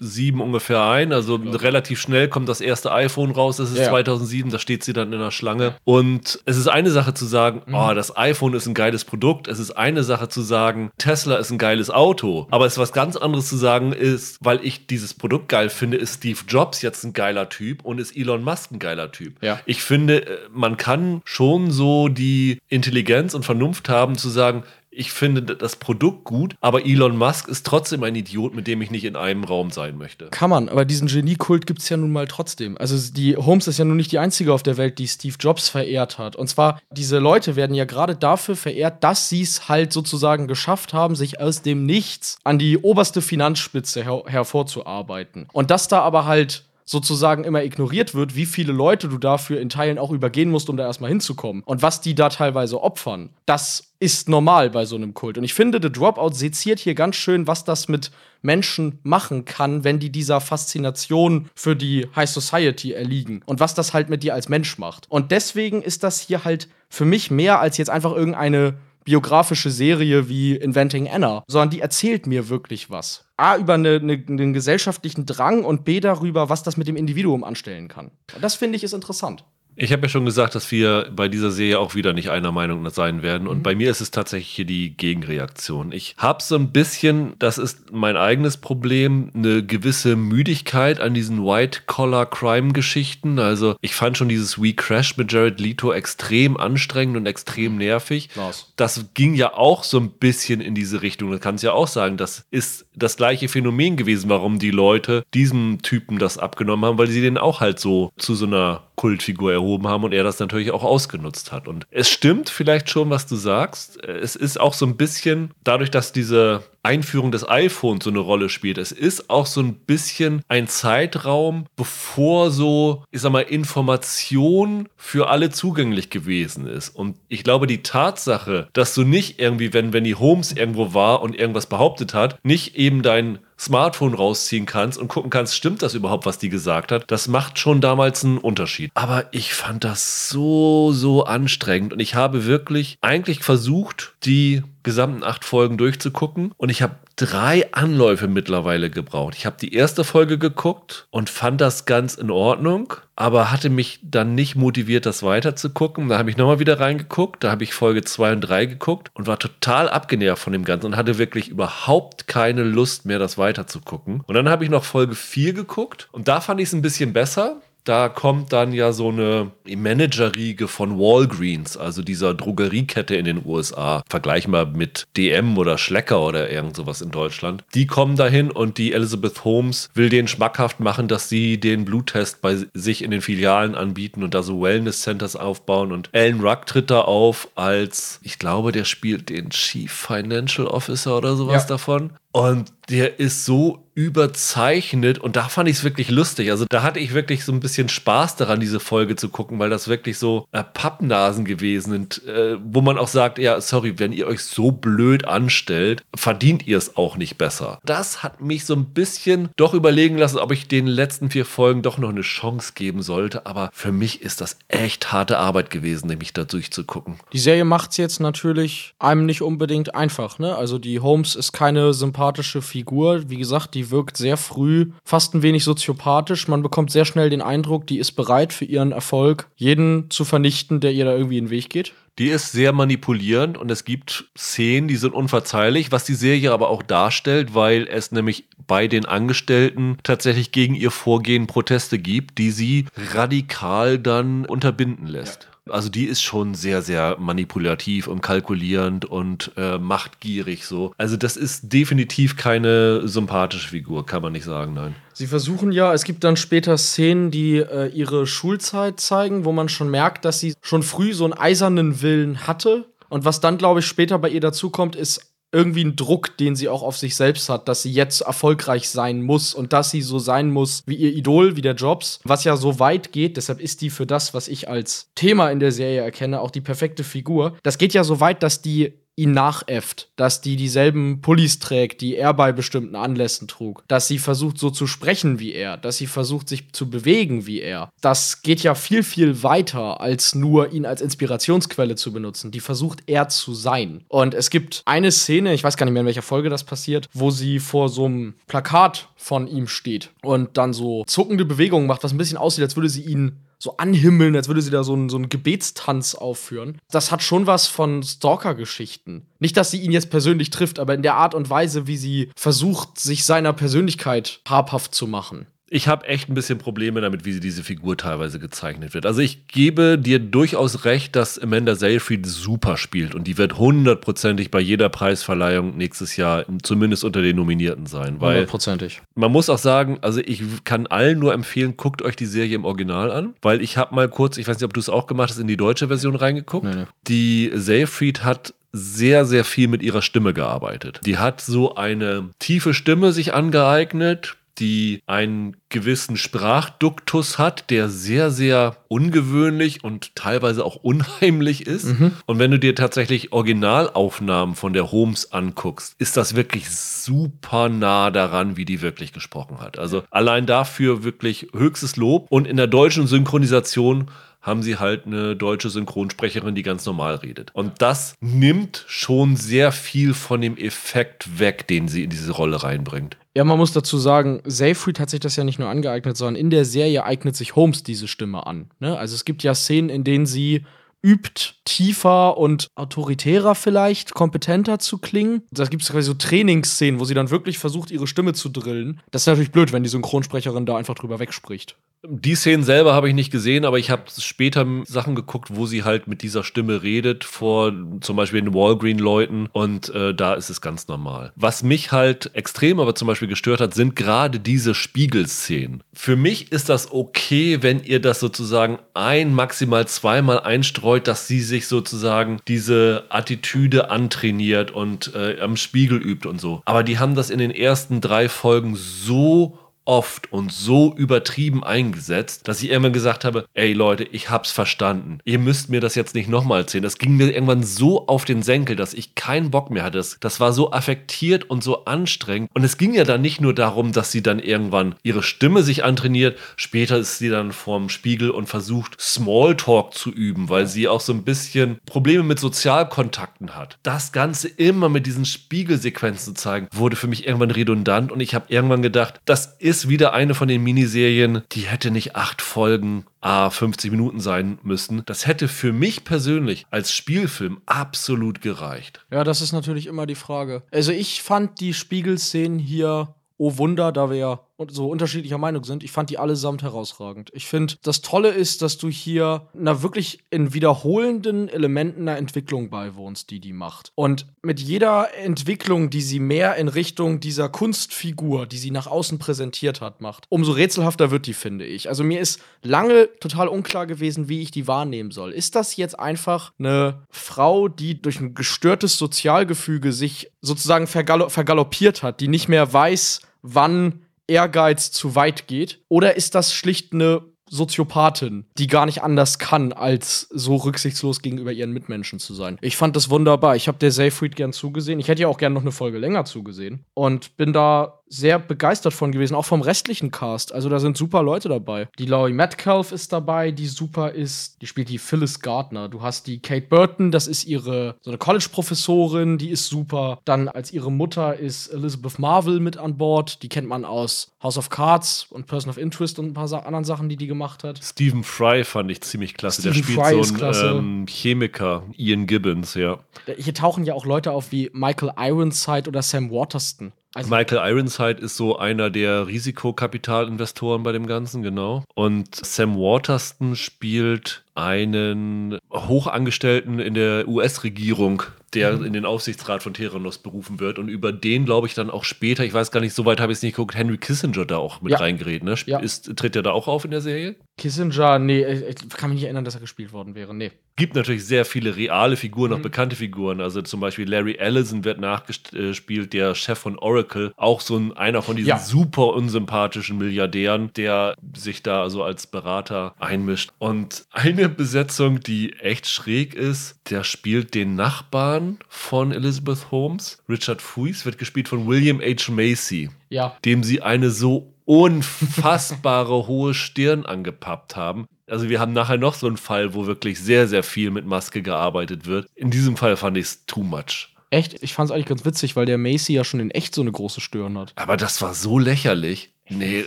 2007 0.00 0.40
ungefähr 0.40 0.82
ein. 0.84 1.12
Also 1.12 1.36
relativ 1.36 2.00
schnell 2.00 2.28
kommt 2.28 2.48
das 2.48 2.60
erste 2.60 2.92
iPhone 2.92 3.30
raus. 3.30 3.56
Das 3.56 3.70
ist 3.70 3.78
Ja. 3.78 3.88
2007, 3.88 4.50
da 4.50 4.58
steht 4.58 4.84
sie 4.84 4.92
dann 4.92 5.12
in 5.12 5.18
der 5.18 5.30
Schlange. 5.30 5.74
Und 5.84 6.40
es 6.44 6.56
ist 6.56 6.68
eine 6.68 6.90
Sache 6.90 7.14
zu 7.14 7.24
sagen, 7.26 7.62
Mhm. 7.66 7.74
oh, 7.74 7.94
das 7.94 8.16
iPhone 8.16 8.54
ist 8.54 8.66
ein 8.66 8.74
geiles 8.74 9.04
Produkt. 9.04 9.48
Es 9.48 9.58
ist 9.58 9.72
eine 9.72 10.04
Sache 10.04 10.28
zu 10.28 10.42
sagen, 10.42 10.90
Tesla 10.98 11.36
ist 11.36 11.50
ein 11.50 11.58
geiles 11.58 11.90
Auto. 11.90 12.46
Aber 12.50 12.66
es 12.66 12.74
ist 12.74 12.78
was 12.78 12.92
ganz 12.92 13.16
anderes 13.16 13.48
zu 13.48 13.56
sagen 13.56 13.92
ist, 13.92 14.38
weil 14.40 14.60
ich 14.64 14.86
dieses 14.86 15.14
Produkt 15.14 15.48
geil 15.48 15.68
finde, 15.70 15.96
ist 15.96 16.16
Steve 16.16 16.38
Jobs 16.46 16.82
jetzt 16.82 17.04
ein 17.04 17.12
geiler 17.12 17.48
Typ 17.48 17.84
und 17.84 17.98
ist 18.00 18.16
Elon 18.16 18.42
Musk 18.44 18.70
ein 18.72 18.78
geiler 18.78 19.10
Typ. 19.12 19.34
Ja. 19.42 19.60
Ich 19.66 19.82
finde, 19.82 20.26
äh, 20.26 20.38
man 20.52 20.76
kann 20.76 21.22
schon 21.24 21.70
so 21.70 22.08
die 22.08 22.58
Intelligenz 22.68 23.34
und 23.34 23.44
Vernunft 23.44 23.88
haben 23.88 24.16
zu 24.16 24.28
sagen, 24.28 24.62
ich 24.98 25.12
finde 25.12 25.42
das 25.42 25.76
Produkt 25.76 26.24
gut, 26.24 26.56
aber 26.60 26.84
Elon 26.84 27.16
Musk 27.16 27.46
ist 27.46 27.64
trotzdem 27.64 28.02
ein 28.02 28.16
Idiot, 28.16 28.54
mit 28.54 28.66
dem 28.66 28.82
ich 28.82 28.90
nicht 28.90 29.04
in 29.04 29.14
einem 29.14 29.44
Raum 29.44 29.70
sein 29.70 29.96
möchte. 29.96 30.26
Kann 30.30 30.50
man, 30.50 30.68
aber 30.68 30.84
diesen 30.84 31.06
Geniekult 31.06 31.66
gibt 31.66 31.80
es 31.80 31.88
ja 31.88 31.96
nun 31.96 32.10
mal 32.10 32.26
trotzdem. 32.26 32.76
Also 32.78 33.12
die 33.12 33.36
Holmes 33.36 33.68
ist 33.68 33.78
ja 33.78 33.84
nun 33.84 33.96
nicht 33.96 34.10
die 34.10 34.18
einzige 34.18 34.52
auf 34.52 34.64
der 34.64 34.76
Welt, 34.76 34.98
die 34.98 35.06
Steve 35.06 35.36
Jobs 35.38 35.68
verehrt 35.68 36.18
hat. 36.18 36.34
Und 36.34 36.48
zwar, 36.48 36.80
diese 36.90 37.18
Leute 37.18 37.54
werden 37.54 37.74
ja 37.74 37.84
gerade 37.84 38.16
dafür 38.16 38.56
verehrt, 38.56 39.04
dass 39.04 39.28
sie 39.28 39.42
es 39.42 39.68
halt 39.68 39.92
sozusagen 39.92 40.48
geschafft 40.48 40.92
haben, 40.92 41.14
sich 41.14 41.40
aus 41.40 41.62
dem 41.62 41.86
Nichts 41.86 42.38
an 42.42 42.58
die 42.58 42.76
oberste 42.76 43.22
Finanzspitze 43.22 44.02
her 44.02 44.24
hervorzuarbeiten. 44.26 45.46
Und 45.52 45.70
dass 45.70 45.86
da 45.86 46.00
aber 46.00 46.26
halt 46.26 46.64
sozusagen 46.88 47.44
immer 47.44 47.62
ignoriert 47.62 48.14
wird, 48.14 48.34
wie 48.34 48.46
viele 48.46 48.72
Leute 48.72 49.08
du 49.08 49.18
dafür 49.18 49.60
in 49.60 49.68
Teilen 49.68 49.98
auch 49.98 50.10
übergehen 50.10 50.48
musst, 50.50 50.70
um 50.70 50.78
da 50.78 50.86
erstmal 50.86 51.10
hinzukommen. 51.10 51.62
Und 51.64 51.82
was 51.82 52.00
die 52.00 52.14
da 52.14 52.30
teilweise 52.30 52.82
opfern, 52.82 53.28
das 53.44 53.92
ist 54.00 54.30
normal 54.30 54.70
bei 54.70 54.86
so 54.86 54.96
einem 54.96 55.12
Kult. 55.12 55.36
Und 55.36 55.44
ich 55.44 55.52
finde, 55.52 55.80
The 55.82 55.92
Dropout 55.92 56.32
seziert 56.32 56.78
hier 56.78 56.94
ganz 56.94 57.16
schön, 57.16 57.46
was 57.46 57.64
das 57.64 57.88
mit 57.88 58.10
Menschen 58.40 59.00
machen 59.02 59.44
kann, 59.44 59.84
wenn 59.84 59.98
die 59.98 60.10
dieser 60.10 60.40
Faszination 60.40 61.50
für 61.54 61.76
die 61.76 62.06
High 62.16 62.30
Society 62.30 62.92
erliegen. 62.92 63.42
Und 63.44 63.60
was 63.60 63.74
das 63.74 63.92
halt 63.92 64.08
mit 64.08 64.22
dir 64.22 64.32
als 64.32 64.48
Mensch 64.48 64.78
macht. 64.78 65.10
Und 65.10 65.30
deswegen 65.30 65.82
ist 65.82 66.04
das 66.04 66.20
hier 66.20 66.44
halt 66.44 66.68
für 66.88 67.04
mich 67.04 67.30
mehr 67.30 67.60
als 67.60 67.76
jetzt 67.76 67.90
einfach 67.90 68.12
irgendeine 68.12 68.78
biografische 69.04 69.70
Serie 69.70 70.30
wie 70.30 70.56
Inventing 70.56 71.08
Anna, 71.08 71.44
sondern 71.48 71.70
die 71.70 71.80
erzählt 71.80 72.26
mir 72.26 72.48
wirklich 72.48 72.88
was. 72.88 73.27
A, 73.38 73.56
über 73.56 73.74
eine, 73.74 73.96
eine, 73.96 74.22
einen 74.28 74.52
gesellschaftlichen 74.52 75.24
Drang 75.24 75.64
und 75.64 75.84
B, 75.84 76.00
darüber, 76.00 76.48
was 76.48 76.62
das 76.64 76.76
mit 76.76 76.88
dem 76.88 76.96
Individuum 76.96 77.44
anstellen 77.44 77.88
kann. 77.88 78.10
Und 78.34 78.42
das 78.42 78.56
finde 78.56 78.76
ich 78.76 78.84
ist 78.84 78.94
interessant. 78.94 79.44
Ich 79.80 79.92
habe 79.92 80.02
ja 80.02 80.08
schon 80.08 80.24
gesagt, 80.24 80.56
dass 80.56 80.72
wir 80.72 81.08
bei 81.14 81.28
dieser 81.28 81.52
Serie 81.52 81.78
auch 81.78 81.94
wieder 81.94 82.12
nicht 82.12 82.30
einer 82.30 82.50
Meinung 82.50 82.90
sein 82.90 83.22
werden. 83.22 83.46
Und 83.46 83.62
bei 83.62 83.76
mir 83.76 83.92
ist 83.92 84.00
es 84.00 84.10
tatsächlich 84.10 84.50
hier 84.50 84.64
die 84.64 84.96
Gegenreaktion. 84.96 85.92
Ich 85.92 86.16
habe 86.18 86.42
so 86.42 86.56
ein 86.56 86.72
bisschen, 86.72 87.34
das 87.38 87.58
ist 87.58 87.92
mein 87.92 88.16
eigenes 88.16 88.56
Problem, 88.56 89.30
eine 89.34 89.64
gewisse 89.64 90.16
Müdigkeit 90.16 90.98
an 91.00 91.14
diesen 91.14 91.44
White-Collar-Crime-Geschichten. 91.44 93.38
Also 93.38 93.76
ich 93.80 93.94
fand 93.94 94.18
schon 94.18 94.28
dieses 94.28 94.60
We 94.60 94.72
Crash 94.72 95.16
mit 95.16 95.32
Jared 95.32 95.60
Leto 95.60 95.92
extrem 95.92 96.56
anstrengend 96.56 97.16
und 97.16 97.26
extrem 97.26 97.76
nervig. 97.76 98.30
Lars. 98.34 98.72
Das 98.74 99.14
ging 99.14 99.34
ja 99.34 99.54
auch 99.54 99.84
so 99.84 100.00
ein 100.00 100.10
bisschen 100.10 100.60
in 100.60 100.74
diese 100.74 101.02
Richtung. 101.02 101.30
Das 101.30 101.40
kannst 101.40 101.62
ja 101.62 101.72
auch 101.72 101.86
sagen, 101.86 102.16
das 102.16 102.46
ist 102.50 102.86
das 102.96 103.16
gleiche 103.16 103.46
Phänomen 103.46 103.96
gewesen, 103.96 104.28
warum 104.28 104.58
die 104.58 104.72
Leute 104.72 105.22
diesem 105.34 105.82
Typen 105.82 106.18
das 106.18 106.36
abgenommen 106.36 106.84
haben, 106.84 106.98
weil 106.98 107.06
sie 107.06 107.20
den 107.20 107.38
auch 107.38 107.60
halt 107.60 107.78
so 107.78 108.10
zu 108.16 108.34
so 108.34 108.46
einer 108.46 108.87
Kultfigur 108.98 109.52
erhoben 109.52 109.86
haben 109.86 110.04
und 110.04 110.12
er 110.12 110.24
das 110.24 110.40
natürlich 110.40 110.72
auch 110.72 110.82
ausgenutzt 110.82 111.52
hat. 111.52 111.68
Und 111.68 111.86
es 111.90 112.10
stimmt 112.10 112.50
vielleicht 112.50 112.90
schon, 112.90 113.08
was 113.08 113.26
du 113.26 113.36
sagst. 113.36 114.02
Es 114.04 114.36
ist 114.36 114.60
auch 114.60 114.74
so 114.74 114.84
ein 114.84 114.96
bisschen 114.96 115.54
dadurch, 115.62 115.90
dass 115.90 116.12
diese 116.12 116.64
Einführung 116.88 117.30
des 117.30 117.46
iPhones 117.46 118.04
so 118.04 118.10
eine 118.10 118.18
Rolle 118.18 118.48
spielt. 118.48 118.78
Es 118.78 118.92
ist 118.92 119.28
auch 119.28 119.44
so 119.44 119.60
ein 119.60 119.74
bisschen 119.74 120.40
ein 120.48 120.68
Zeitraum, 120.68 121.66
bevor 121.76 122.50
so, 122.50 123.04
ich 123.10 123.20
sag 123.20 123.30
mal, 123.30 123.42
Information 123.42 124.88
für 124.96 125.28
alle 125.28 125.50
zugänglich 125.50 126.08
gewesen 126.08 126.66
ist. 126.66 126.88
Und 126.88 127.16
ich 127.28 127.44
glaube, 127.44 127.66
die 127.66 127.82
Tatsache, 127.82 128.68
dass 128.72 128.94
du 128.94 129.04
nicht 129.04 129.38
irgendwie, 129.38 129.74
wenn, 129.74 129.92
die 130.02 130.14
Holmes 130.14 130.52
irgendwo 130.52 130.94
war 130.94 131.20
und 131.20 131.36
irgendwas 131.36 131.66
behauptet 131.66 132.14
hat, 132.14 132.38
nicht 132.42 132.76
eben 132.76 133.02
dein 133.02 133.38
Smartphone 133.58 134.14
rausziehen 134.14 134.66
kannst 134.66 134.98
und 134.98 135.08
gucken 135.08 135.30
kannst, 135.30 135.54
stimmt 135.54 135.82
das 135.82 135.94
überhaupt, 135.94 136.26
was 136.26 136.38
die 136.38 136.48
gesagt 136.48 136.92
hat, 136.92 137.04
das 137.08 137.28
macht 137.28 137.58
schon 137.58 137.80
damals 137.80 138.24
einen 138.24 138.38
Unterschied. 138.38 138.90
Aber 138.94 139.26
ich 139.32 139.52
fand 139.52 139.84
das 139.84 140.28
so, 140.28 140.92
so 140.92 141.24
anstrengend 141.24 141.92
und 141.92 142.00
ich 142.00 142.14
habe 142.14 142.46
wirklich 142.46 142.98
eigentlich 143.00 143.42
versucht, 143.42 144.14
die 144.24 144.62
gesamten 144.88 145.22
acht 145.22 145.44
Folgen 145.44 145.76
durchzugucken 145.76 146.52
und 146.56 146.70
ich 146.70 146.80
habe 146.80 146.94
drei 147.16 147.70
Anläufe 147.74 148.26
mittlerweile 148.26 148.88
gebraucht. 148.88 149.34
Ich 149.36 149.44
habe 149.44 149.58
die 149.60 149.74
erste 149.74 150.02
Folge 150.02 150.38
geguckt 150.38 151.06
und 151.10 151.28
fand 151.28 151.60
das 151.60 151.84
ganz 151.84 152.14
in 152.14 152.30
Ordnung, 152.30 152.94
aber 153.16 153.52
hatte 153.52 153.68
mich 153.68 154.00
dann 154.02 154.34
nicht 154.34 154.56
motiviert, 154.56 155.04
das 155.04 155.22
weiter 155.22 155.56
zu 155.56 155.68
gucken. 155.68 156.08
Da 156.08 156.16
habe 156.16 156.30
ich 156.30 156.38
nochmal 156.38 156.58
wieder 156.58 156.80
reingeguckt, 156.80 157.44
da 157.44 157.50
habe 157.50 157.64
ich 157.64 157.74
Folge 157.74 158.02
zwei 158.02 158.32
und 158.32 158.40
drei 158.40 158.64
geguckt 158.64 159.10
und 159.12 159.26
war 159.26 159.38
total 159.38 159.90
abgenervt 159.90 160.42
von 160.42 160.54
dem 160.54 160.64
Ganzen 160.64 160.86
und 160.86 160.96
hatte 160.96 161.18
wirklich 161.18 161.48
überhaupt 161.48 162.26
keine 162.26 162.62
Lust 162.62 163.04
mehr, 163.04 163.18
das 163.18 163.36
weiter 163.36 163.66
zu 163.66 163.80
gucken. 163.80 164.22
Und 164.26 164.36
dann 164.36 164.48
habe 164.48 164.64
ich 164.64 164.70
noch 164.70 164.84
Folge 164.84 165.14
vier 165.14 165.52
geguckt 165.52 166.08
und 166.12 166.28
da 166.28 166.40
fand 166.40 166.62
ich 166.62 166.68
es 166.68 166.72
ein 166.72 166.80
bisschen 166.80 167.12
besser. 167.12 167.60
Da 167.88 168.10
kommt 168.10 168.52
dann 168.52 168.74
ja 168.74 168.92
so 168.92 169.08
eine 169.08 169.50
Managerriege 169.66 170.68
von 170.68 170.98
Walgreens, 170.98 171.78
also 171.78 172.02
dieser 172.02 172.34
Drogeriekette 172.34 173.16
in 173.16 173.24
den 173.24 173.46
USA, 173.46 174.02
vergleichbar 174.10 174.66
mit 174.66 175.06
DM 175.16 175.56
oder 175.56 175.78
Schlecker 175.78 176.20
oder 176.20 176.50
irgend 176.50 176.76
sowas 176.76 177.00
in 177.00 177.10
Deutschland. 177.10 177.64
Die 177.72 177.86
kommen 177.86 178.16
dahin 178.16 178.50
und 178.50 178.76
die 178.76 178.92
Elizabeth 178.92 179.42
Holmes 179.42 179.88
will 179.94 180.10
denen 180.10 180.28
schmackhaft 180.28 180.80
machen, 180.80 181.08
dass 181.08 181.30
sie 181.30 181.58
den 181.58 181.86
Bluttest 181.86 182.42
bei 182.42 182.58
sich 182.74 183.02
in 183.02 183.10
den 183.10 183.22
Filialen 183.22 183.74
anbieten 183.74 184.22
und 184.22 184.34
da 184.34 184.42
so 184.42 184.60
Wellness 184.60 185.00
Centers 185.00 185.34
aufbauen. 185.34 185.90
Und 185.90 186.10
Alan 186.12 186.40
Ruck 186.40 186.66
tritt 186.66 186.90
da 186.90 187.00
auf 187.00 187.48
als, 187.54 188.20
ich 188.22 188.38
glaube, 188.38 188.70
der 188.70 188.84
spielt 188.84 189.30
den 189.30 189.48
Chief 189.48 189.90
Financial 189.90 190.66
Officer 190.66 191.16
oder 191.16 191.36
sowas 191.36 191.62
ja. 191.62 191.68
davon. 191.68 192.10
Und 192.32 192.70
der 192.90 193.18
ist 193.18 193.46
so 193.46 193.87
überzeichnet 193.98 195.18
und 195.18 195.34
da 195.34 195.48
fand 195.48 195.68
ich 195.68 195.78
es 195.78 195.82
wirklich 195.82 196.08
lustig. 196.08 196.52
Also 196.52 196.66
da 196.68 196.84
hatte 196.84 197.00
ich 197.00 197.14
wirklich 197.14 197.44
so 197.44 197.50
ein 197.50 197.58
bisschen 197.58 197.88
Spaß 197.88 198.36
daran, 198.36 198.60
diese 198.60 198.78
Folge 198.78 199.16
zu 199.16 199.28
gucken, 199.28 199.58
weil 199.58 199.70
das 199.70 199.88
wirklich 199.88 200.18
so 200.18 200.46
äh, 200.52 200.62
Pappnasen 200.62 201.44
gewesen 201.44 201.90
sind, 201.90 202.24
äh, 202.24 202.58
wo 202.62 202.80
man 202.80 202.96
auch 202.96 203.08
sagt, 203.08 203.40
ja, 203.40 203.60
sorry, 203.60 203.98
wenn 203.98 204.12
ihr 204.12 204.28
euch 204.28 204.44
so 204.44 204.70
blöd 204.70 205.24
anstellt, 205.24 206.04
verdient 206.14 206.64
ihr 206.64 206.78
es 206.78 206.96
auch 206.96 207.16
nicht 207.16 207.38
besser. 207.38 207.80
Das 207.84 208.22
hat 208.22 208.40
mich 208.40 208.66
so 208.66 208.76
ein 208.76 208.84
bisschen 208.84 209.48
doch 209.56 209.74
überlegen 209.74 210.16
lassen, 210.16 210.38
ob 210.38 210.52
ich 210.52 210.68
den 210.68 210.86
letzten 210.86 211.30
vier 211.30 211.44
Folgen 211.44 211.82
doch 211.82 211.98
noch 211.98 212.10
eine 212.10 212.20
Chance 212.20 212.74
geben 212.76 213.02
sollte. 213.02 213.46
Aber 213.46 213.68
für 213.72 213.90
mich 213.90 214.22
ist 214.22 214.40
das 214.40 214.60
echt 214.68 215.10
harte 215.10 215.38
Arbeit 215.38 215.70
gewesen, 215.70 216.06
nämlich 216.06 216.32
da 216.32 216.44
durchzugucken. 216.44 217.16
Die 217.32 217.40
Serie 217.40 217.64
macht 217.64 217.90
es 217.90 217.96
jetzt 217.96 218.20
natürlich 218.20 218.94
einem 219.00 219.26
nicht 219.26 219.42
unbedingt 219.42 219.96
einfach. 219.96 220.38
Ne? 220.38 220.54
Also 220.54 220.78
die 220.78 221.00
Holmes 221.00 221.34
ist 221.34 221.50
keine 221.50 221.92
sympathische 221.94 222.62
Figur. 222.62 223.28
Wie 223.28 223.38
gesagt, 223.38 223.74
die 223.74 223.87
wirkt 223.90 224.16
sehr 224.16 224.36
früh 224.36 224.90
fast 225.04 225.34
ein 225.34 225.42
wenig 225.42 225.64
soziopathisch. 225.64 226.48
Man 226.48 226.62
bekommt 226.62 226.90
sehr 226.90 227.04
schnell 227.04 227.30
den 227.30 227.42
Eindruck, 227.42 227.86
die 227.86 227.98
ist 227.98 228.12
bereit 228.12 228.52
für 228.52 228.64
ihren 228.64 228.92
Erfolg, 228.92 229.48
jeden 229.56 230.10
zu 230.10 230.24
vernichten, 230.24 230.80
der 230.80 230.92
ihr 230.92 231.04
da 231.04 231.12
irgendwie 231.12 231.38
in 231.38 231.46
den 231.46 231.50
Weg 231.50 231.70
geht. 231.70 231.92
Die 232.18 232.28
ist 232.28 232.50
sehr 232.50 232.72
manipulierend 232.72 233.56
und 233.56 233.70
es 233.70 233.84
gibt 233.84 234.24
Szenen, 234.36 234.88
die 234.88 234.96
sind 234.96 235.14
unverzeihlich, 235.14 235.92
was 235.92 236.04
die 236.04 236.14
Serie 236.14 236.52
aber 236.52 236.68
auch 236.68 236.82
darstellt, 236.82 237.54
weil 237.54 237.86
es 237.88 238.10
nämlich 238.10 238.46
bei 238.66 238.88
den 238.88 239.06
Angestellten 239.06 239.98
tatsächlich 240.02 240.50
gegen 240.50 240.74
ihr 240.74 240.90
Vorgehen 240.90 241.46
Proteste 241.46 241.98
gibt, 241.98 242.38
die 242.38 242.50
sie 242.50 242.86
radikal 243.14 244.00
dann 244.00 244.46
unterbinden 244.46 245.06
lässt. 245.06 245.44
Ja. 245.44 245.57
Also 245.70 245.88
die 245.88 246.04
ist 246.04 246.22
schon 246.22 246.54
sehr, 246.54 246.82
sehr 246.82 247.16
manipulativ 247.18 248.08
und 248.08 248.20
kalkulierend 248.20 249.04
und 249.04 249.52
äh, 249.56 249.78
machtgierig 249.78 250.66
so. 250.66 250.92
Also 250.98 251.16
das 251.16 251.36
ist 251.36 251.72
definitiv 251.72 252.36
keine 252.36 253.06
sympathische 253.06 253.68
Figur, 253.68 254.06
kann 254.06 254.22
man 254.22 254.32
nicht 254.32 254.44
sagen, 254.44 254.74
nein. 254.74 254.94
Sie 255.12 255.26
versuchen 255.26 255.72
ja, 255.72 255.92
es 255.92 256.04
gibt 256.04 256.22
dann 256.24 256.36
später 256.36 256.76
Szenen, 256.78 257.30
die 257.30 257.56
äh, 257.56 257.88
ihre 257.88 258.26
Schulzeit 258.26 259.00
zeigen, 259.00 259.44
wo 259.44 259.52
man 259.52 259.68
schon 259.68 259.90
merkt, 259.90 260.24
dass 260.24 260.40
sie 260.40 260.54
schon 260.62 260.82
früh 260.82 261.12
so 261.12 261.24
einen 261.24 261.32
eisernen 261.32 262.02
Willen 262.02 262.46
hatte. 262.46 262.86
Und 263.08 263.24
was 263.24 263.40
dann, 263.40 263.58
glaube 263.58 263.80
ich, 263.80 263.86
später 263.86 264.18
bei 264.18 264.28
ihr 264.28 264.40
dazukommt, 264.40 264.94
ist 264.94 265.28
irgendwie 265.52 265.84
ein 265.84 265.96
Druck, 265.96 266.36
den 266.36 266.56
sie 266.56 266.68
auch 266.68 266.82
auf 266.82 266.98
sich 266.98 267.16
selbst 267.16 267.48
hat, 267.48 267.68
dass 267.68 267.82
sie 267.82 267.92
jetzt 267.92 268.20
erfolgreich 268.20 268.88
sein 268.88 269.22
muss 269.22 269.54
und 269.54 269.72
dass 269.72 269.90
sie 269.90 270.02
so 270.02 270.18
sein 270.18 270.50
muss 270.50 270.82
wie 270.86 270.96
ihr 270.96 271.14
Idol, 271.14 271.56
wie 271.56 271.62
der 271.62 271.74
Jobs, 271.74 272.20
was 272.24 272.44
ja 272.44 272.56
so 272.56 272.78
weit 272.78 273.12
geht. 273.12 273.36
Deshalb 273.36 273.60
ist 273.60 273.80
die 273.80 273.90
für 273.90 274.06
das, 274.06 274.34
was 274.34 274.48
ich 274.48 274.68
als 274.68 275.10
Thema 275.14 275.50
in 275.50 275.60
der 275.60 275.72
Serie 275.72 276.02
erkenne, 276.02 276.40
auch 276.40 276.50
die 276.50 276.60
perfekte 276.60 277.04
Figur. 277.04 277.56
Das 277.62 277.78
geht 277.78 277.94
ja 277.94 278.04
so 278.04 278.20
weit, 278.20 278.42
dass 278.42 278.60
die 278.60 278.92
ihn 279.18 279.32
nachäfft, 279.32 280.08
dass 280.14 280.40
die 280.40 280.54
dieselben 280.54 281.20
Pullis 281.20 281.58
trägt, 281.58 282.00
die 282.00 282.16
er 282.16 282.32
bei 282.32 282.52
bestimmten 282.52 282.94
Anlässen 282.94 283.48
trug, 283.48 283.82
dass 283.88 284.06
sie 284.06 284.18
versucht 284.18 284.58
so 284.58 284.70
zu 284.70 284.86
sprechen 284.86 285.40
wie 285.40 285.52
er, 285.52 285.76
dass 285.76 285.96
sie 285.96 286.06
versucht 286.06 286.48
sich 286.48 286.72
zu 286.72 286.88
bewegen 286.88 287.44
wie 287.44 287.60
er. 287.60 287.90
Das 288.00 288.42
geht 288.42 288.62
ja 288.62 288.76
viel, 288.76 289.02
viel 289.02 289.42
weiter, 289.42 290.00
als 290.00 290.36
nur 290.36 290.72
ihn 290.72 290.86
als 290.86 291.02
Inspirationsquelle 291.02 291.96
zu 291.96 292.12
benutzen. 292.12 292.52
Die 292.52 292.60
versucht 292.60 293.02
er 293.06 293.28
zu 293.28 293.54
sein. 293.54 294.04
Und 294.08 294.34
es 294.34 294.50
gibt 294.50 294.82
eine 294.84 295.10
Szene, 295.10 295.52
ich 295.52 295.64
weiß 295.64 295.76
gar 295.76 295.86
nicht 295.86 295.94
mehr 295.94 296.02
in 296.02 296.06
welcher 296.06 296.22
Folge 296.22 296.48
das 296.48 296.62
passiert, 296.62 297.08
wo 297.12 297.32
sie 297.32 297.58
vor 297.58 297.88
so 297.88 298.04
einem 298.04 298.34
Plakat 298.46 299.08
von 299.16 299.48
ihm 299.48 299.66
steht 299.66 300.10
und 300.22 300.56
dann 300.56 300.72
so 300.72 301.02
zuckende 301.06 301.44
Bewegungen 301.44 301.88
macht, 301.88 302.04
was 302.04 302.12
ein 302.12 302.18
bisschen 302.18 302.38
aussieht, 302.38 302.62
als 302.62 302.76
würde 302.76 302.88
sie 302.88 303.02
ihn 303.02 303.40
so 303.58 303.76
anhimmeln, 303.76 304.36
als 304.36 304.48
würde 304.48 304.62
sie 304.62 304.70
da 304.70 304.84
so 304.84 304.94
einen, 304.94 305.08
so 305.08 305.16
einen 305.16 305.28
Gebetstanz 305.28 306.14
aufführen. 306.14 306.78
Das 306.90 307.10
hat 307.10 307.22
schon 307.22 307.46
was 307.46 307.66
von 307.66 308.02
Stalker-Geschichten. 308.02 309.26
Nicht, 309.40 309.56
dass 309.56 309.70
sie 309.70 309.80
ihn 309.80 309.92
jetzt 309.92 310.10
persönlich 310.10 310.50
trifft, 310.50 310.78
aber 310.78 310.94
in 310.94 311.02
der 311.02 311.14
Art 311.14 311.34
und 311.34 311.50
Weise, 311.50 311.86
wie 311.86 311.96
sie 311.96 312.30
versucht, 312.36 312.98
sich 312.98 313.24
seiner 313.24 313.52
Persönlichkeit 313.52 314.40
habhaft 314.48 314.94
zu 314.94 315.06
machen 315.06 315.46
ich 315.70 315.88
habe 315.88 316.06
echt 316.06 316.28
ein 316.28 316.34
bisschen 316.34 316.58
Probleme 316.58 317.00
damit, 317.00 317.24
wie 317.24 317.32
sie 317.32 317.40
diese 317.40 317.62
Figur 317.62 317.96
teilweise 317.96 318.38
gezeichnet 318.38 318.94
wird. 318.94 319.06
Also 319.06 319.20
ich 319.20 319.46
gebe 319.48 319.98
dir 319.98 320.18
durchaus 320.18 320.84
recht, 320.84 321.14
dass 321.16 321.38
Amanda 321.38 321.74
Seyfried 321.74 322.26
super 322.26 322.76
spielt 322.76 323.14
und 323.14 323.24
die 323.24 323.38
wird 323.38 323.58
hundertprozentig 323.58 324.50
bei 324.50 324.60
jeder 324.60 324.88
Preisverleihung 324.88 325.76
nächstes 325.76 326.16
Jahr 326.16 326.44
zumindest 326.62 327.04
unter 327.04 327.22
den 327.22 327.36
Nominierten 327.36 327.86
sein. 327.86 328.20
Hundertprozentig. 328.20 329.02
Man 329.14 329.32
muss 329.32 329.50
auch 329.50 329.58
sagen, 329.58 329.98
also 330.00 330.20
ich 330.20 330.42
kann 330.64 330.86
allen 330.86 331.18
nur 331.18 331.34
empfehlen, 331.34 331.76
guckt 331.76 332.02
euch 332.02 332.16
die 332.16 332.26
Serie 332.26 332.54
im 332.54 332.64
Original 332.64 333.10
an, 333.10 333.34
weil 333.42 333.60
ich 333.60 333.76
habe 333.76 333.94
mal 333.94 334.08
kurz, 334.08 334.38
ich 334.38 334.48
weiß 334.48 334.56
nicht, 334.56 334.64
ob 334.64 334.74
du 334.74 334.80
es 334.80 334.88
auch 334.88 335.06
gemacht 335.06 335.30
hast, 335.30 335.38
in 335.38 335.48
die 335.48 335.56
deutsche 335.56 335.88
Version 335.88 336.16
reingeguckt. 336.16 336.64
Nee, 336.64 336.74
nee. 336.74 336.84
Die 337.06 337.50
Seyfried 337.54 338.24
hat 338.24 338.54
sehr, 338.72 339.24
sehr 339.24 339.44
viel 339.44 339.68
mit 339.68 339.82
ihrer 339.82 340.02
Stimme 340.02 340.34
gearbeitet. 340.34 341.00
Die 341.04 341.18
hat 341.18 341.40
so 341.40 341.74
eine 341.74 342.30
tiefe 342.38 342.74
Stimme 342.74 343.12
sich 343.12 343.32
angeeignet, 343.34 344.36
die 344.58 345.02
einen 345.06 345.56
gewissen 345.68 346.16
Sprachduktus 346.16 347.38
hat, 347.38 347.70
der 347.70 347.88
sehr, 347.88 348.30
sehr 348.30 348.76
ungewöhnlich 348.88 349.84
und 349.84 350.14
teilweise 350.14 350.64
auch 350.64 350.76
unheimlich 350.76 351.66
ist. 351.66 351.98
Mhm. 351.98 352.12
Und 352.26 352.38
wenn 352.38 352.50
du 352.50 352.58
dir 352.58 352.74
tatsächlich 352.74 353.32
Originalaufnahmen 353.32 354.54
von 354.54 354.72
der 354.72 354.90
Holmes 354.90 355.32
anguckst, 355.32 355.94
ist 355.98 356.16
das 356.16 356.34
wirklich 356.34 356.70
super 356.70 357.68
nah 357.68 358.10
daran, 358.10 358.56
wie 358.56 358.64
die 358.64 358.82
wirklich 358.82 359.12
gesprochen 359.12 359.60
hat. 359.60 359.78
Also 359.78 360.02
allein 360.10 360.46
dafür 360.46 361.04
wirklich 361.04 361.48
höchstes 361.54 361.96
Lob. 361.96 362.26
Und 362.30 362.46
in 362.46 362.56
der 362.56 362.66
deutschen 362.66 363.06
Synchronisation 363.06 364.10
haben 364.40 364.62
sie 364.62 364.78
halt 364.78 365.06
eine 365.06 365.36
deutsche 365.36 365.68
Synchronsprecherin, 365.68 366.54
die 366.54 366.62
ganz 366.62 366.86
normal 366.86 367.16
redet. 367.16 367.50
Und 367.54 367.82
das 367.82 368.14
nimmt 368.20 368.84
schon 368.88 369.36
sehr 369.36 369.72
viel 369.72 370.14
von 370.14 370.40
dem 370.40 370.56
Effekt 370.56 371.38
weg, 371.38 371.66
den 371.68 371.88
sie 371.88 372.04
in 372.04 372.10
diese 372.10 372.32
Rolle 372.32 372.62
reinbringt. 372.62 373.16
Ja, 373.38 373.44
man 373.44 373.56
muss 373.56 373.72
dazu 373.72 373.98
sagen, 373.98 374.40
Seyfried 374.42 374.98
hat 374.98 375.10
sich 375.10 375.20
das 375.20 375.36
ja 375.36 375.44
nicht 375.44 375.60
nur 375.60 375.68
angeeignet, 375.68 376.16
sondern 376.16 376.34
in 376.34 376.50
der 376.50 376.64
Serie 376.64 377.04
eignet 377.04 377.36
sich 377.36 377.54
Holmes 377.54 377.84
diese 377.84 378.08
Stimme 378.08 378.48
an. 378.48 378.68
Ne? 378.80 378.98
Also 378.98 379.14
es 379.14 379.24
gibt 379.24 379.44
ja 379.44 379.54
Szenen, 379.54 379.90
in 379.90 380.02
denen 380.02 380.26
sie 380.26 380.66
übt, 381.02 381.54
tiefer 381.64 382.36
und 382.36 382.68
autoritärer 382.74 383.54
vielleicht, 383.54 384.14
kompetenter 384.14 384.78
zu 384.78 384.98
klingen. 384.98 385.42
Da 385.50 385.64
gibt 385.64 385.82
es 385.82 385.90
quasi 385.90 386.06
so 386.06 386.14
Trainingsszenen, 386.14 387.00
wo 387.00 387.04
sie 387.04 387.14
dann 387.14 387.30
wirklich 387.30 387.58
versucht, 387.58 387.90
ihre 387.90 388.06
Stimme 388.06 388.32
zu 388.32 388.48
drillen. 388.48 389.00
Das 389.10 389.22
ist 389.22 389.26
natürlich 389.26 389.52
blöd, 389.52 389.72
wenn 389.72 389.82
die 389.82 389.88
Synchronsprecherin 389.88 390.66
da 390.66 390.76
einfach 390.76 390.94
drüber 390.94 391.18
wegspricht. 391.18 391.76
Die 392.06 392.36
Szenen 392.36 392.62
selber 392.62 392.94
habe 392.94 393.08
ich 393.08 393.14
nicht 393.14 393.32
gesehen, 393.32 393.64
aber 393.64 393.76
ich 393.80 393.90
habe 393.90 394.04
später 394.16 394.64
Sachen 394.84 395.16
geguckt, 395.16 395.48
wo 395.52 395.66
sie 395.66 395.82
halt 395.82 396.06
mit 396.06 396.22
dieser 396.22 396.44
Stimme 396.44 396.84
redet, 396.84 397.24
vor 397.24 397.72
zum 398.00 398.14
Beispiel 398.14 398.40
den 398.40 398.54
Walgreen-Leuten 398.54 399.48
und 399.50 399.88
äh, 399.88 400.14
da 400.14 400.34
ist 400.34 400.48
es 400.48 400.60
ganz 400.60 400.86
normal. 400.86 401.32
Was 401.34 401.64
mich 401.64 401.90
halt 401.90 402.30
extrem 402.34 402.78
aber 402.78 402.94
zum 402.94 403.08
Beispiel 403.08 403.26
gestört 403.26 403.60
hat, 403.60 403.74
sind 403.74 403.96
gerade 403.96 404.38
diese 404.38 404.76
Spiegelszenen. 404.76 405.82
Für 405.92 406.14
mich 406.14 406.52
ist 406.52 406.68
das 406.68 406.92
okay, 406.92 407.64
wenn 407.64 407.82
ihr 407.82 408.00
das 408.00 408.20
sozusagen 408.20 408.78
ein, 408.94 409.34
maximal 409.34 409.88
zweimal 409.88 410.38
einstreut, 410.38 410.97
dass 411.06 411.28
sie 411.28 411.40
sich 411.40 411.66
sozusagen 411.68 412.38
diese 412.48 413.04
Attitüde 413.10 413.90
antrainiert 413.90 414.70
und 414.70 415.14
äh, 415.14 415.40
am 415.40 415.56
Spiegel 415.56 416.02
übt 416.02 416.28
und 416.28 416.40
so. 416.40 416.62
Aber 416.64 416.82
die 416.82 416.98
haben 416.98 417.14
das 417.14 417.30
in 417.30 417.38
den 417.38 417.50
ersten 417.50 418.00
drei 418.00 418.28
Folgen 418.28 418.74
so 418.74 419.58
oft 419.88 420.30
und 420.32 420.52
so 420.52 420.94
übertrieben 420.94 421.64
eingesetzt, 421.64 422.46
dass 422.46 422.62
ich 422.62 422.68
irgendwann 422.68 422.92
gesagt 422.92 423.24
habe, 423.24 423.46
ey 423.54 423.72
Leute, 423.72 424.04
ich 424.04 424.28
hab's 424.28 424.52
verstanden. 424.52 425.18
Ihr 425.24 425.38
müsst 425.38 425.70
mir 425.70 425.80
das 425.80 425.94
jetzt 425.94 426.14
nicht 426.14 426.28
nochmal 426.28 426.60
erzählen. 426.60 426.84
Das 426.84 426.98
ging 426.98 427.16
mir 427.16 427.32
irgendwann 427.32 427.62
so 427.62 428.06
auf 428.06 428.26
den 428.26 428.42
Senkel, 428.42 428.76
dass 428.76 428.92
ich 428.92 429.14
keinen 429.14 429.50
Bock 429.50 429.70
mehr 429.70 429.84
hatte. 429.84 430.04
Das, 430.20 430.40
war 430.40 430.52
so 430.52 430.72
affektiert 430.72 431.48
und 431.48 431.64
so 431.64 431.86
anstrengend. 431.86 432.50
Und 432.54 432.64
es 432.64 432.76
ging 432.76 432.92
ja 432.92 433.04
dann 433.04 433.22
nicht 433.22 433.40
nur 433.40 433.54
darum, 433.54 433.92
dass 433.92 434.12
sie 434.12 434.22
dann 434.22 434.38
irgendwann 434.38 434.94
ihre 435.02 435.22
Stimme 435.22 435.62
sich 435.62 435.84
antrainiert. 435.84 436.38
Später 436.56 436.98
ist 436.98 437.16
sie 437.16 437.30
dann 437.30 437.52
vorm 437.52 437.88
Spiegel 437.88 438.30
und 438.30 438.46
versucht, 438.46 439.00
Smalltalk 439.00 439.94
zu 439.94 440.10
üben, 440.10 440.50
weil 440.50 440.66
sie 440.66 440.86
auch 440.86 441.00
so 441.00 441.14
ein 441.14 441.24
bisschen 441.24 441.78
Probleme 441.86 442.22
mit 442.22 442.38
Sozialkontakten 442.38 443.56
hat. 443.56 443.78
Das 443.82 444.12
Ganze 444.12 444.48
immer 444.48 444.90
mit 444.90 445.06
diesen 445.06 445.24
Spiegelsequenzen 445.24 446.36
zu 446.36 446.42
zeigen, 446.42 446.68
wurde 446.72 446.94
für 446.94 447.06
mich 447.06 447.26
irgendwann 447.26 447.50
redundant 447.50 448.12
und 448.12 448.20
ich 448.20 448.34
habe 448.34 448.44
irgendwann 448.48 448.82
gedacht, 448.82 449.20
das 449.24 449.56
ist 449.58 449.77
ist 449.78 449.88
wieder 449.88 450.12
eine 450.12 450.34
von 450.34 450.48
den 450.48 450.64
Miniserien, 450.64 451.42
die 451.52 451.60
hätte 451.60 451.92
nicht 451.92 452.16
acht 452.16 452.42
Folgen 452.42 453.04
A 453.20 453.48
50 453.48 453.92
Minuten 453.92 454.18
sein 454.18 454.58
müssen. 454.64 455.02
Das 455.06 455.26
hätte 455.26 455.46
für 455.46 455.72
mich 455.72 456.02
persönlich 456.02 456.66
als 456.70 456.92
Spielfilm 456.92 457.60
absolut 457.64 458.40
gereicht. 458.40 459.06
Ja, 459.12 459.22
das 459.22 459.40
ist 459.40 459.52
natürlich 459.52 459.86
immer 459.86 460.06
die 460.06 460.16
Frage. 460.16 460.64
Also 460.72 460.90
ich 460.90 461.22
fand 461.22 461.60
die 461.60 461.74
Spiegelszenen 461.74 462.58
hier, 462.58 463.14
oh 463.36 463.56
Wunder, 463.56 463.92
da 463.92 464.10
wir 464.10 464.16
ja 464.16 464.40
und 464.58 464.72
so 464.72 464.88
unterschiedlicher 464.90 465.38
Meinung 465.38 465.62
sind, 465.62 465.84
ich 465.84 465.92
fand 465.92 466.10
die 466.10 466.18
allesamt 466.18 466.62
herausragend. 466.62 467.30
Ich 467.32 467.46
finde, 467.46 467.76
das 467.82 468.00
Tolle 468.00 468.30
ist, 468.30 468.60
dass 468.60 468.76
du 468.76 468.88
hier 468.88 469.46
einer 469.56 469.82
wirklich 469.82 470.18
in 470.30 470.52
wiederholenden 470.52 471.48
Elementen 471.48 472.02
einer 472.02 472.18
Entwicklung 472.18 472.68
beiwohnst, 472.68 473.30
die 473.30 473.38
die 473.38 473.52
macht. 473.52 473.92
Und 473.94 474.26
mit 474.42 474.58
jeder 474.58 475.14
Entwicklung, 475.16 475.90
die 475.90 476.02
sie 476.02 476.18
mehr 476.18 476.56
in 476.56 476.66
Richtung 476.66 477.20
dieser 477.20 477.48
Kunstfigur, 477.48 478.46
die 478.46 478.58
sie 478.58 478.72
nach 478.72 478.88
außen 478.88 479.20
präsentiert 479.20 479.80
hat, 479.80 480.00
macht, 480.00 480.26
umso 480.28 480.50
rätselhafter 480.50 481.12
wird 481.12 481.26
die, 481.26 481.34
finde 481.34 481.64
ich. 481.64 481.88
Also 481.88 482.02
mir 482.02 482.20
ist 482.20 482.40
lange 482.62 483.08
total 483.20 483.46
unklar 483.46 483.86
gewesen, 483.86 484.28
wie 484.28 484.42
ich 484.42 484.50
die 484.50 484.66
wahrnehmen 484.66 485.12
soll. 485.12 485.30
Ist 485.30 485.54
das 485.54 485.76
jetzt 485.76 485.96
einfach 485.96 486.52
eine 486.58 487.06
Frau, 487.10 487.68
die 487.68 488.02
durch 488.02 488.18
ein 488.18 488.34
gestörtes 488.34 488.98
Sozialgefüge 488.98 489.92
sich 489.92 490.32
sozusagen 490.40 490.88
vergalo 490.88 491.28
vergaloppiert 491.28 492.02
hat, 492.02 492.20
die 492.20 492.26
nicht 492.26 492.48
mehr 492.48 492.72
weiß, 492.72 493.20
wann 493.42 494.00
Ehrgeiz 494.28 494.92
zu 494.92 495.14
weit 495.14 495.48
geht? 495.48 495.80
Oder 495.88 496.16
ist 496.16 496.34
das 496.34 496.54
schlicht 496.54 496.92
eine 496.92 497.22
Soziopathin, 497.50 498.44
die 498.58 498.66
gar 498.66 498.86
nicht 498.86 499.02
anders 499.02 499.38
kann, 499.38 499.72
als 499.72 500.28
so 500.30 500.56
rücksichtslos 500.56 501.22
gegenüber 501.22 501.52
ihren 501.52 501.72
Mitmenschen 501.72 502.18
zu 502.18 502.34
sein. 502.34 502.58
Ich 502.60 502.76
fand 502.76 502.96
das 502.96 503.10
wunderbar. 503.10 503.56
Ich 503.56 503.68
habe 503.68 503.78
der 503.78 503.90
Seyfried 503.90 504.36
gern 504.36 504.52
zugesehen. 504.52 505.00
Ich 505.00 505.08
hätte 505.08 505.22
ja 505.22 505.28
auch 505.28 505.38
gern 505.38 505.52
noch 505.52 505.62
eine 505.62 505.72
Folge 505.72 505.98
länger 505.98 506.24
zugesehen. 506.24 506.84
Und 506.94 507.36
bin 507.36 507.52
da 507.52 507.97
sehr 508.08 508.38
begeistert 508.38 508.94
von 508.94 509.12
gewesen, 509.12 509.34
auch 509.34 509.44
vom 509.44 509.60
restlichen 509.60 510.10
Cast. 510.10 510.52
Also 510.52 510.68
da 510.68 510.78
sind 510.78 510.96
super 510.96 511.22
Leute 511.22 511.48
dabei. 511.48 511.88
Die 511.98 512.06
Laurie 512.06 512.32
Metcalf 512.32 512.92
ist 512.92 513.12
dabei, 513.12 513.50
die 513.50 513.66
super 513.66 514.12
ist. 514.12 514.60
Die 514.62 514.66
spielt 514.66 514.88
die 514.88 514.98
Phyllis 514.98 515.40
Gardner. 515.40 515.88
Du 515.88 516.02
hast 516.02 516.26
die 516.26 516.40
Kate 516.40 516.66
Burton, 516.68 517.10
das 517.10 517.26
ist 517.26 517.44
ihre 517.44 517.96
so 518.00 518.10
eine 518.10 518.18
College-Professorin, 518.18 519.38
die 519.38 519.50
ist 519.50 519.66
super. 519.66 520.18
Dann 520.24 520.48
als 520.48 520.72
ihre 520.72 520.90
Mutter 520.90 521.36
ist 521.36 521.68
Elizabeth 521.68 522.18
Marvel 522.18 522.60
mit 522.60 522.76
an 522.76 522.96
Bord. 522.96 523.42
Die 523.42 523.48
kennt 523.48 523.68
man 523.68 523.84
aus 523.84 524.32
House 524.42 524.58
of 524.58 524.70
Cards 524.70 525.26
und 525.30 525.46
Person 525.46 525.70
of 525.70 525.78
Interest 525.78 526.18
und 526.18 526.26
ein 526.26 526.34
paar 526.34 526.52
anderen 526.66 526.84
Sachen, 526.84 527.08
die 527.08 527.16
die 527.16 527.26
gemacht 527.26 527.64
hat. 527.64 527.80
Stephen 527.82 528.24
Fry 528.24 528.64
fand 528.64 528.90
ich 528.90 529.00
ziemlich 529.02 529.34
klasse. 529.34 529.62
Stephen 529.62 529.74
Der 529.74 529.82
spielt 529.82 529.98
Fry 529.98 530.52
so 530.54 530.66
einen 530.66 531.00
ähm, 531.00 531.06
Chemiker, 531.06 531.82
Ian 531.96 532.26
Gibbons, 532.26 532.74
ja. 532.74 532.98
Hier 533.36 533.54
tauchen 533.54 533.84
ja 533.84 533.94
auch 533.94 534.06
Leute 534.06 534.32
auf 534.32 534.52
wie 534.52 534.70
Michael 534.72 535.12
Ironside 535.16 535.88
oder 535.88 536.02
Sam 536.02 536.30
Waterston. 536.30 536.92
Also 537.14 537.30
Michael 537.30 537.72
Ironside 537.72 538.20
ist 538.20 538.36
so 538.36 538.58
einer 538.58 538.90
der 538.90 539.26
Risikokapitalinvestoren 539.26 540.82
bei 540.82 540.92
dem 540.92 541.06
Ganzen, 541.06 541.42
genau. 541.42 541.84
Und 541.94 542.34
Sam 542.34 542.76
Waterston 542.76 543.56
spielt 543.56 544.44
einen 544.54 545.58
Hochangestellten 545.72 546.80
in 546.80 546.92
der 546.94 547.26
US-Regierung, 547.26 548.24
der 548.52 548.76
mhm. 548.76 548.84
in 548.84 548.92
den 548.92 549.04
Aufsichtsrat 549.06 549.62
von 549.62 549.72
Theranos 549.72 550.18
berufen 550.18 550.60
wird. 550.60 550.78
Und 550.78 550.88
über 550.88 551.12
den, 551.12 551.46
glaube 551.46 551.66
ich, 551.66 551.74
dann 551.74 551.88
auch 551.88 552.04
später, 552.04 552.44
ich 552.44 552.52
weiß 552.52 552.70
gar 552.70 552.80
nicht, 552.80 552.94
so 552.94 553.06
weit 553.06 553.20
habe 553.20 553.32
ich 553.32 553.38
es 553.38 553.42
nicht 553.42 553.56
geguckt, 553.56 553.74
Henry 553.74 553.96
Kissinger 553.96 554.44
da 554.44 554.58
auch 554.58 554.82
mit 554.82 554.92
ja. 554.92 554.98
reingeredet. 554.98 555.44
Ne? 555.44 555.54
Ja. 555.64 555.80
Tritt 555.80 556.36
er 556.36 556.42
da 556.42 556.50
auch 556.50 556.68
auf 556.68 556.84
in 556.84 556.90
der 556.90 557.00
Serie? 557.00 557.36
Kissinger, 557.56 558.18
nee, 558.18 558.44
ich 558.44 558.88
kann 558.90 559.10
mich 559.10 559.16
nicht 559.16 559.24
erinnern, 559.24 559.44
dass 559.44 559.54
er 559.54 559.60
gespielt 559.60 559.92
worden 559.92 560.14
wäre. 560.14 560.34
Nee. 560.34 560.52
Gibt 560.78 560.94
natürlich 560.94 561.24
sehr 561.24 561.44
viele 561.44 561.74
reale 561.74 562.16
Figuren, 562.16 562.52
auch 562.52 562.58
mhm. 562.58 562.62
bekannte 562.62 562.94
Figuren. 562.94 563.40
Also 563.40 563.62
zum 563.62 563.80
Beispiel 563.80 564.08
Larry 564.08 564.36
Ellison 564.36 564.84
wird 564.84 565.00
nachgespielt, 565.00 566.12
der 566.12 566.36
Chef 566.36 566.56
von 566.56 566.78
Oracle. 566.78 567.32
Auch 567.36 567.60
so 567.60 567.76
ein, 567.76 567.96
einer 567.96 568.22
von 568.22 568.36
diesen 568.36 568.50
ja. 568.50 568.58
super 568.60 569.08
unsympathischen 569.08 569.98
Milliardären, 569.98 570.72
der 570.74 571.16
sich 571.36 571.64
da 571.64 571.82
also 571.82 572.04
als 572.04 572.28
Berater 572.28 572.94
einmischt. 573.00 573.50
Und 573.58 574.06
eine 574.12 574.48
Besetzung, 574.48 575.18
die 575.18 575.52
echt 575.54 575.88
schräg 575.88 576.34
ist, 576.34 576.78
der 576.90 577.02
spielt 577.02 577.56
den 577.56 577.74
Nachbarn 577.74 578.58
von 578.68 579.10
Elizabeth 579.10 579.72
Holmes. 579.72 580.22
Richard 580.28 580.62
Fuiz 580.62 581.04
wird 581.04 581.18
gespielt 581.18 581.48
von 581.48 581.66
William 581.66 582.00
H. 582.00 582.30
Macy. 582.30 582.88
Ja. 583.10 583.36
Dem 583.44 583.64
sie 583.64 583.82
eine 583.82 584.10
so 584.10 584.54
unfassbare 584.64 586.26
hohe 586.28 586.54
Stirn 586.54 587.04
angepappt 587.04 587.74
haben. 587.74 588.06
Also 588.28 588.48
wir 588.48 588.60
haben 588.60 588.72
nachher 588.72 588.98
noch 588.98 589.14
so 589.14 589.26
einen 589.26 589.36
Fall, 589.36 589.74
wo 589.74 589.86
wirklich 589.86 590.20
sehr, 590.20 590.48
sehr 590.48 590.62
viel 590.62 590.90
mit 590.90 591.06
Maske 591.06 591.42
gearbeitet 591.42 592.06
wird. 592.06 592.26
In 592.34 592.50
diesem 592.50 592.76
Fall 592.76 592.96
fand 592.96 593.16
ich 593.16 593.24
es 593.24 593.46
too 593.46 593.62
much. 593.62 594.08
Echt? 594.30 594.62
Ich 594.62 594.74
fand 594.74 594.90
es 594.90 594.94
eigentlich 594.94 595.06
ganz 595.06 595.24
witzig, 595.24 595.56
weil 595.56 595.66
der 595.66 595.78
Macy 595.78 596.12
ja 596.12 596.24
schon 596.24 596.40
in 596.40 596.50
echt 596.50 596.74
so 596.74 596.82
eine 596.82 596.92
große 596.92 597.20
Stirn 597.20 597.56
hat. 597.56 597.72
Aber 597.76 597.96
das 597.96 598.20
war 598.20 598.34
so 598.34 598.58
lächerlich. 598.58 599.32
Nee, 599.50 599.84